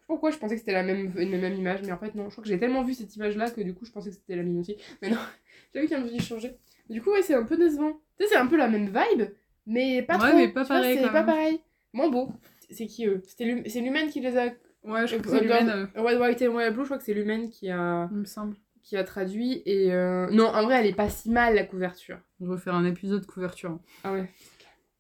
Pourquoi 0.07 0.30
je 0.30 0.37
pensais 0.37 0.55
que 0.55 0.61
c'était 0.61 0.72
la 0.72 0.82
même, 0.82 1.12
une 1.16 1.41
même 1.41 1.55
image, 1.55 1.80
mais 1.82 1.93
en 1.93 1.99
fait, 1.99 2.14
non. 2.14 2.24
Je 2.26 2.30
crois 2.32 2.43
que 2.43 2.49
j'ai 2.51 2.59
tellement 2.59 2.82
vu 2.82 2.93
cette 2.95 3.14
image-là 3.16 3.51
que 3.51 3.61
du 3.62 3.72
coup, 3.74 3.85
je 3.87 3.91
pensais 3.93 4.11
que 4.11 4.16
c'était 4.16 4.37
la 4.37 4.43
même 4.43 4.59
aussi. 4.59 4.76
Mais 5.03 5.09
non, 5.11 5.16
j'ai 5.74 5.80
vu 5.80 5.87
qu'il 5.87 5.97
y 5.97 6.01
a 6.01 6.03
un 6.03 6.07
petit 6.07 6.20
changé. 6.20 6.55
Du 6.91 7.01
coup, 7.01 7.11
ouais, 7.11 7.22
c'est 7.22 7.35
un 7.35 7.45
peu 7.45 7.57
décevant. 7.57 7.93
Tu 8.18 8.24
sais, 8.24 8.30
c'est 8.32 8.37
un 8.37 8.47
peu 8.47 8.57
la 8.57 8.68
même 8.68 8.87
vibe, 8.87 9.28
mais 9.66 10.03
pas 10.03 10.18
Ouais, 10.18 10.28
trop. 10.28 10.37
mais 10.39 10.49
pas 10.49 10.64
pareil, 10.66 10.99
C'est 11.03 11.11
pas 11.11 11.22
pareil. 11.22 11.61
Moins 11.95 12.11
beau. 12.11 12.28
C'est 12.70 12.87
qui 12.87 13.07
eux? 13.07 13.22
C'est 13.26 13.45
l'humaine 13.80 14.09
qui 14.11 14.20
les 14.20 14.37
a. 14.37 14.45
Ouais, 14.85 15.07
je 15.07 15.16
crois 15.16 15.20
que 15.20 15.30
c'est 15.30 15.41
l'humaine, 15.41 15.89
euh, 15.97 16.03
White, 16.03 16.20
White 16.20 16.43
and 16.43 16.55
White 16.55 16.74
Blue, 16.74 16.82
je 16.82 16.89
crois 16.89 16.99
que 16.99 17.05
c'est 17.05 17.14
l'humaine 17.14 17.49
qui 17.49 17.70
a 17.70 18.07
il 18.12 18.18
me 18.18 18.24
semble. 18.26 18.57
Qui 18.85 18.97
a 18.97 19.03
traduit 19.05 19.62
et 19.66 19.93
euh, 19.93 20.28
non 20.30 20.47
en 20.47 20.62
vrai 20.64 20.76
elle 20.80 20.87
est 20.87 20.95
pas 20.95 21.09
si 21.09 21.30
mal 21.30 21.55
la 21.57 21.64
couverture 21.64 22.18
On 22.41 22.47
va 22.47 22.57
faire 22.59 22.74
un 22.74 22.85
épisode 22.85 23.26
couverture. 23.26 23.78
ah 24.05 24.12
ouais 24.12 24.30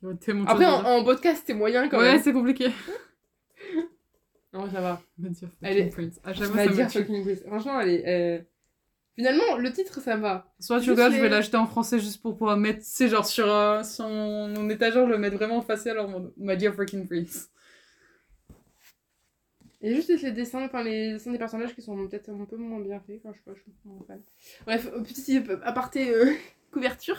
de 0.02 0.10
après 0.48 0.66
en, 0.66 0.84
en 0.84 1.04
podcast 1.04 1.44
c'est 1.46 1.54
moyen 1.54 1.88
quand 1.88 1.98
Ouais, 1.98 2.12
même 2.12 2.22
c'est 2.22 2.32
compliqué. 2.32 2.68
non 4.52 4.70
ça 4.70 4.80
va 4.80 5.00
On 5.18 5.22
va 5.24 5.28
dire 5.30 5.48
Elle 5.62 5.78
est- 5.78 5.90
fucking 5.90 6.10
Prince. 6.10 6.20
À 6.24 6.32
chaque 6.34 6.46
fois 6.48 6.64
ça 6.64 6.70
dire 6.70 7.40
franchement 7.46 7.80
elle 7.80 7.88
est 7.88 8.04
euh, 8.06 8.42
finalement 9.16 9.56
le 9.58 9.72
titre 9.72 10.00
ça 10.00 10.16
va 10.16 10.52
Soit 10.60 10.80
tu 10.80 10.90
regardes, 10.90 11.12
je 11.14 11.20
vais 11.20 11.28
l'acheter 11.28 11.56
en 11.56 11.66
français 11.66 11.98
juste 11.98 12.20
pour 12.22 12.36
pouvoir 12.36 12.56
mettre, 12.56 12.80
c'est 12.82 13.08
genre 13.08 13.26
sur, 13.26 13.50
euh, 13.50 13.82
sur 13.82 14.08
mon, 14.08 14.48
mon 14.48 14.68
étagère, 14.70 15.06
je 15.06 15.12
le 15.12 15.18
mettre 15.18 15.36
vraiment 15.36 15.60
effacé 15.62 15.90
alors 15.90 16.08
mon 16.08 16.32
My 16.36 16.56
Dear 16.56 16.74
Freaking 16.74 17.06
Prince. 17.08 17.48
Il 19.84 19.90
y 19.90 19.92
a 19.92 19.96
juste 19.96 20.10
les 20.22 20.32
dessins 20.32 20.64
enfin 20.64 20.82
les 20.82 21.14
dessins 21.14 21.32
des 21.32 21.38
personnages 21.38 21.74
qui 21.74 21.82
sont 21.82 22.08
peut-être 22.08 22.30
un 22.30 22.46
peu 22.46 22.56
moins 22.56 22.80
bien 22.80 23.00
faits 23.00 23.20
je 23.24 23.32
sais 23.32 23.44
pas 23.44 23.54
je 23.54 23.60
suis 23.62 23.72
bref 24.66 24.88
euh, 24.92 25.02
petit 25.02 25.38
aparté 25.64 26.14
euh, 26.14 26.32
couverture 26.72 27.18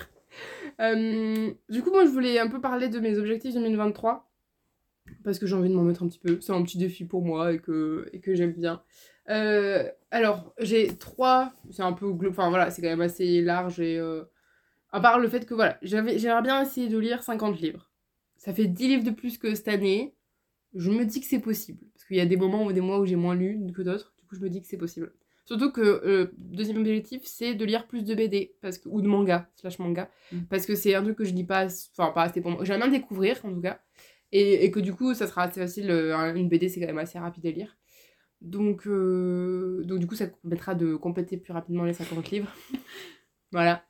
Euh, 0.81 1.51
du 1.69 1.81
coup 1.83 1.91
moi 1.91 2.05
je 2.05 2.11
voulais 2.11 2.39
un 2.39 2.49
peu 2.49 2.61
parler 2.61 2.89
de 2.89 2.99
mes 2.99 3.17
objectifs 3.17 3.53
2023 3.53 4.29
parce 5.23 5.39
que 5.39 5.47
j'ai 5.47 5.55
envie 5.55 5.69
de 5.69 5.75
m'en 5.75 5.83
mettre 5.83 6.03
un 6.03 6.07
petit 6.07 6.19
peu. 6.19 6.39
C'est 6.41 6.53
un 6.53 6.63
petit 6.63 6.77
défi 6.77 7.05
pour 7.05 7.23
moi 7.23 7.53
et 7.53 7.59
que, 7.59 8.09
et 8.13 8.19
que 8.19 8.35
j'aime 8.35 8.53
bien. 8.53 8.83
Euh, 9.29 9.89
alors, 10.11 10.53
j'ai 10.59 10.97
trois. 10.97 11.53
C'est 11.71 11.83
un 11.83 11.93
peu. 11.93 12.07
Enfin 12.29 12.49
voilà, 12.49 12.71
c'est 12.71 12.81
quand 12.81 12.89
même 12.89 13.01
assez 13.01 13.41
large 13.41 13.79
et. 13.79 13.97
euh, 13.97 14.23
à 14.91 15.01
part 15.01 15.19
le 15.19 15.27
fait 15.29 15.45
que 15.45 15.53
voilà, 15.53 15.77
j'aimerais 15.81 16.41
bien 16.41 16.61
essayer 16.61 16.89
de 16.89 16.97
lire 16.97 17.23
50 17.23 17.59
livres. 17.61 17.91
Ça 18.37 18.53
fait 18.53 18.67
10 18.67 18.87
livres 18.89 19.03
de 19.05 19.11
plus 19.11 19.37
que 19.37 19.55
cette 19.55 19.67
année. 19.67 20.15
Je 20.75 20.91
me 20.91 21.05
dis 21.05 21.21
que 21.21 21.27
c'est 21.27 21.39
possible. 21.39 21.85
Parce 22.05 22.09
qu'il 22.09 22.17
y 22.17 22.21
a 22.21 22.25
des 22.25 22.37
moments 22.37 22.63
ou 22.65 22.71
des 22.71 22.81
mois 22.81 22.99
où 22.99 23.05
j'ai 23.05 23.15
moins 23.15 23.35
lu 23.35 23.59
que 23.75 23.81
d'autres. 23.81 24.13
Du 24.19 24.27
coup, 24.27 24.35
je 24.35 24.41
me 24.41 24.49
dis 24.49 24.61
que 24.61 24.67
c'est 24.67 24.77
possible. 24.77 25.11
Surtout 25.45 25.71
que 25.71 25.81
euh, 25.81 26.31
deuxième 26.37 26.77
objectif, 26.77 27.21
c'est 27.25 27.53
de 27.55 27.65
lire 27.65 27.87
plus 27.87 28.03
de 28.03 28.15
BD 28.15 28.55
parce 28.61 28.77
que, 28.79 28.89
ou 28.89 29.01
de 29.01 29.07
manga, 29.07 29.49
slash 29.55 29.77
manga. 29.79 30.09
Mm. 30.31 30.41
Parce 30.49 30.65
que 30.65 30.75
c'est 30.75 30.95
un 30.95 31.03
truc 31.03 31.17
que 31.17 31.23
je 31.23 31.33
lis 31.33 31.43
pas. 31.43 31.67
Enfin, 31.97 32.11
pas 32.11 32.23
assez 32.23 32.41
pour 32.41 32.51
moi. 32.51 32.63
J'aime 32.63 32.79
bien 32.79 32.87
découvrir 32.89 33.39
en 33.43 33.53
tout 33.53 33.61
cas. 33.61 33.79
Et, 34.31 34.65
et 34.65 34.71
que 34.71 34.79
du 34.79 34.93
coup, 34.93 35.13
ça 35.13 35.27
sera 35.27 35.43
assez 35.43 35.59
facile. 35.61 35.89
euh, 35.91 36.15
un- 36.15 36.35
une 36.35 36.49
BD, 36.49 36.69
c'est 36.69 36.79
quand 36.79 36.87
même 36.87 36.97
assez 36.97 37.19
rapide 37.19 37.45
à 37.45 37.51
lire. 37.51 37.77
Donc, 38.41 38.87
euh, 38.87 39.83
donc 39.85 39.99
du 39.99 40.07
coup, 40.07 40.15
ça 40.15 40.27
permettra 40.27 40.75
de 40.75 40.95
compléter 40.95 41.37
plus 41.37 41.53
rapidement 41.53 41.83
les 41.85 41.93
50 41.93 42.31
livres. 42.31 42.51
voilà. 43.51 43.83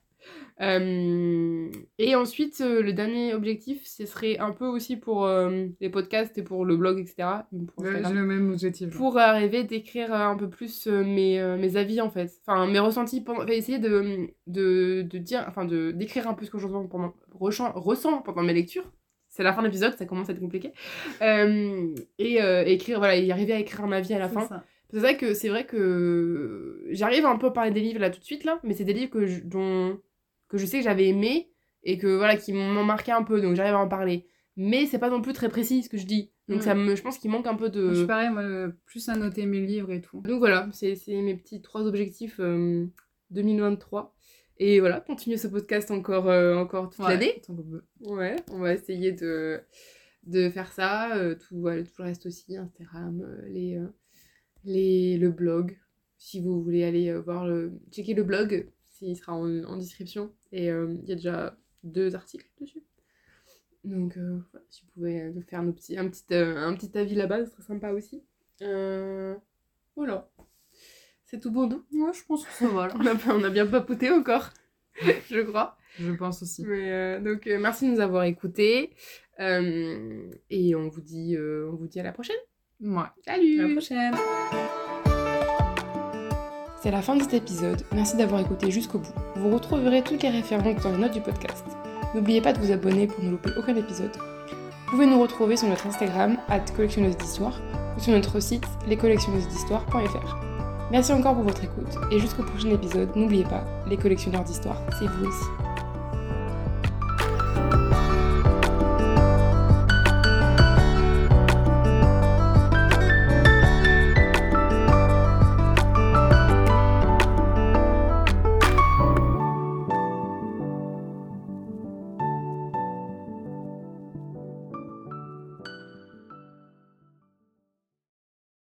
Euh, 0.61 1.69
et 1.97 2.15
ensuite, 2.15 2.61
euh, 2.61 2.81
le 2.81 2.93
dernier 2.93 3.33
objectif, 3.33 3.85
ce 3.85 4.05
serait 4.05 4.37
un 4.37 4.51
peu 4.51 4.65
aussi 4.65 4.95
pour 4.95 5.25
euh, 5.25 5.65
les 5.81 5.89
podcasts 5.89 6.37
et 6.37 6.43
pour 6.43 6.63
le 6.63 6.77
blog, 6.77 6.99
etc. 6.99 7.27
Pour 7.75 7.83
Ouais, 7.83 7.89
Instagram 7.89 8.13
j'ai 8.13 8.19
le 8.19 8.25
même 8.25 8.51
objectif. 8.51 8.89
pour 8.95 9.17
arriver 9.17 9.63
d'écrire 9.65 10.13
un 10.13 10.37
peu 10.37 10.49
plus 10.49 10.87
mes, 10.87 11.41
mes 11.57 11.75
avis 11.75 11.99
en 11.99 12.09
fait 12.09 12.31
enfin 12.45 12.67
mes 12.67 12.79
ressentis 12.79 13.21
pendant 13.21 13.43
enfin, 13.43 13.51
essayer 13.51 13.79
de, 13.79 14.29
de, 14.47 15.01
de 15.01 15.17
dire 15.17 15.43
enfin 15.47 15.65
d'écrire 15.65 16.27
un 16.27 16.33
peu 16.33 16.45
ce 16.45 16.51
que 16.51 16.57
je 16.57 16.67
ressens 16.67 16.87
pendant 16.87 17.13
ressens, 17.33 17.71
ressens 17.73 18.21
pendant 18.21 18.43
mes 18.43 18.53
lectures 18.53 18.89
c'est 19.27 19.43
la 19.43 19.51
fin 19.53 19.61
de 19.61 19.67
l'épisode 19.67 19.97
ça 19.97 20.05
commence 20.05 20.29
à 20.29 20.31
être 20.31 20.39
compliqué 20.39 20.71
et 21.21 22.39
écrire 22.71 22.99
voilà 22.99 23.17
y 23.17 23.31
arriver 23.31 23.53
à 23.53 23.59
écrire 23.59 23.83
un 23.83 23.91
avis 23.91 24.13
à 24.13 24.19
la 24.19 24.29
fin 24.29 24.47
ça. 24.47 24.63
c'est 24.91 24.99
vrai 24.99 25.17
que 25.17 25.33
c'est 25.33 25.49
vrai 25.49 25.65
que 25.65 26.81
j'arrive 26.91 27.25
un 27.25 27.35
peu 27.37 27.47
à 27.47 27.51
parler 27.51 27.71
des 27.71 27.81
livres 27.81 27.99
là 27.99 28.09
tout 28.09 28.19
de 28.19 28.25
suite 28.25 28.45
là 28.45 28.59
mais 28.63 28.73
c'est 28.73 28.85
des 28.85 28.93
livres 28.93 29.11
que 29.11 29.25
je, 29.25 29.41
dont 29.43 29.99
que 30.49 30.57
je 30.57 30.65
sais 30.65 30.77
que 30.79 30.83
j'avais 30.83 31.07
aimé 31.07 31.49
et 31.83 31.97
que 31.97 32.07
voilà 32.17 32.35
qui 32.35 32.53
m'ont 32.53 32.83
marqué 32.83 33.11
un 33.11 33.23
peu 33.23 33.41
donc 33.41 33.55
j'arrive 33.55 33.75
à 33.75 33.79
en 33.79 33.87
parler 33.87 34.27
mais 34.57 34.85
c'est 34.85 34.99
pas 34.99 35.09
non 35.09 35.21
plus 35.21 35.33
très 35.33 35.49
précis 35.49 35.83
ce 35.83 35.89
que 35.89 35.97
je 35.97 36.05
dis 36.05 36.31
donc 36.47 36.61
ça 36.61 36.75
me 36.75 36.95
je 36.95 37.01
pense 37.01 37.17
qu'il 37.17 37.31
manque 37.31 37.47
un 37.47 37.55
peu 37.55 37.69
de 37.69 37.89
Je 37.89 37.95
suis 37.95 38.05
pareil, 38.07 38.29
moi, 38.29 38.43
plus 38.85 39.09
à 39.09 39.15
noter 39.15 39.45
mes 39.47 39.61
livres 39.65 39.91
et 39.91 40.01
tout. 40.01 40.21
donc 40.21 40.37
voilà, 40.37 40.69
c'est 40.73 40.95
mes 41.07 41.35
petits 41.35 41.59
trois 41.61 41.81
objectifs 41.87 42.39
euh, 42.39 42.85
2023. 43.31 44.15
Et 44.57 44.79
voilà, 44.79 45.01
continuer 45.01 45.37
ce 45.37 45.47
podcast 45.47 45.89
encore, 45.91 46.29
euh, 46.29 46.55
encore 46.55 46.89
toute 46.91 47.03
Ouais, 47.03 47.13
l'année. 47.15 47.41
Ouais, 48.01 48.35
on 48.51 48.59
va 48.59 48.73
essayer 48.73 49.11
de, 49.11 49.59
de 50.27 50.49
faire 50.49 50.71
ça. 50.71 51.17
euh, 51.17 51.35
tout, 51.35 51.59
voilà, 51.59 51.81
tout 51.83 51.91
le 51.97 52.03
reste 52.05 52.27
aussi, 52.27 52.55
Instagram, 52.55 53.21
euh, 53.21 53.41
les, 53.49 53.79
les, 54.63 55.17
le 55.17 55.29
blog. 55.31 55.77
Si 56.17 56.39
vous 56.39 56.61
voulez 56.63 56.83
aller 56.83 57.11
voir 57.17 57.45
le, 57.45 57.73
checker 57.91 58.13
le 58.13 58.23
blog, 58.23 58.69
il 59.01 59.15
sera 59.15 59.33
en, 59.33 59.63
en 59.63 59.77
description. 59.77 60.31
Et 60.51 60.71
euh, 60.71 60.95
il 61.03 61.09
y 61.09 61.11
a 61.11 61.15
déjà 61.15 61.57
deux 61.83 62.15
articles 62.15 62.49
dessus. 62.59 62.83
Donc 63.85 64.17
euh, 64.17 64.39
voilà, 64.51 64.65
si 64.69 64.81
vous 64.81 64.91
pouvez 64.93 65.31
nous 65.31 65.43
faire 65.43 65.61
nos 65.61 65.71
petits, 65.71 65.97
un, 65.97 66.09
petit, 66.09 66.23
euh, 66.31 66.57
un 66.57 66.73
petit 66.73 66.97
avis 66.97 67.15
là-bas, 67.15 67.45
ce 67.45 67.51
serait 67.51 67.63
sympa 67.63 67.91
aussi. 67.91 68.23
Euh, 68.63 69.35
voilà. 69.95 70.27
C'est 71.25 71.39
tout 71.39 71.51
pour 71.51 71.67
nous. 71.67 71.83
Ouais, 71.93 72.11
je 72.13 72.25
pense 72.25 72.45
que 72.45 72.51
ça 72.51 72.67
va 72.67 72.87
là. 72.87 72.93
On 72.99 73.05
a, 73.05 73.35
on 73.35 73.43
a 73.43 73.49
bien 73.49 73.67
papoté 73.67 74.09
encore, 74.09 74.49
je 75.29 75.41
crois. 75.41 75.77
Je 75.99 76.11
pense 76.11 76.41
aussi. 76.41 76.65
Mais, 76.65 77.21
donc 77.21 77.45
merci 77.45 77.85
de 77.85 77.91
nous 77.91 78.01
avoir 78.01 78.23
écoutés. 78.23 78.91
Et 79.39 80.75
on 80.75 80.89
vous, 80.89 81.01
dit, 81.01 81.37
on 81.37 81.75
vous 81.75 81.87
dit 81.87 81.99
à 81.99 82.03
la 82.03 82.11
prochaine. 82.11 82.35
Ouais. 82.81 83.03
Salut 83.25 83.59
À 83.59 83.67
la 83.67 83.71
prochaine. 83.71 85.14
C'est 86.85 86.91
la 86.91 87.01
fin 87.01 87.15
de 87.15 87.23
cet 87.23 87.33
épisode. 87.33 87.81
Merci 87.95 88.15
d'avoir 88.15 88.41
écouté 88.41 88.69
jusqu'au 88.69 88.99
bout. 88.99 89.09
Vous 89.37 89.49
retrouverez 89.49 90.03
toutes 90.03 90.21
les 90.21 90.29
références 90.29 90.83
dans 90.83 90.91
les 90.91 90.99
notes 90.99 91.13
du 91.13 91.19
podcast. 91.19 91.65
N'oubliez 92.13 92.41
pas 92.41 92.53
de 92.53 92.59
vous 92.59 92.71
abonner 92.71 93.07
pour 93.07 93.23
ne 93.23 93.31
louper 93.31 93.49
aucun 93.57 93.75
épisode. 93.75 94.15
Vous 94.15 94.91
pouvez 94.91 95.07
nous 95.07 95.19
retrouver 95.19 95.57
sur 95.57 95.67
notre 95.67 95.87
Instagram, 95.87 96.37
collectionneuse 96.75 97.17
d'histoire, 97.17 97.59
ou 97.97 97.99
sur 97.99 98.13
notre 98.13 98.39
site 98.39 98.67
lescollectionneuses 98.87 99.47
d'histoire.fr. 99.47 100.37
Merci 100.91 101.11
encore 101.11 101.33
pour 101.33 101.45
votre 101.45 101.63
écoute 101.63 101.97
et 102.11 102.19
jusqu'au 102.19 102.43
prochain 102.43 102.69
épisode, 102.69 103.09
n'oubliez 103.15 103.45
pas, 103.45 103.63
les 103.89 103.97
collectionneurs 103.97 104.43
d'histoire, 104.43 104.79
c'est 104.99 105.07
vous 105.07 105.25
aussi. 105.25 105.64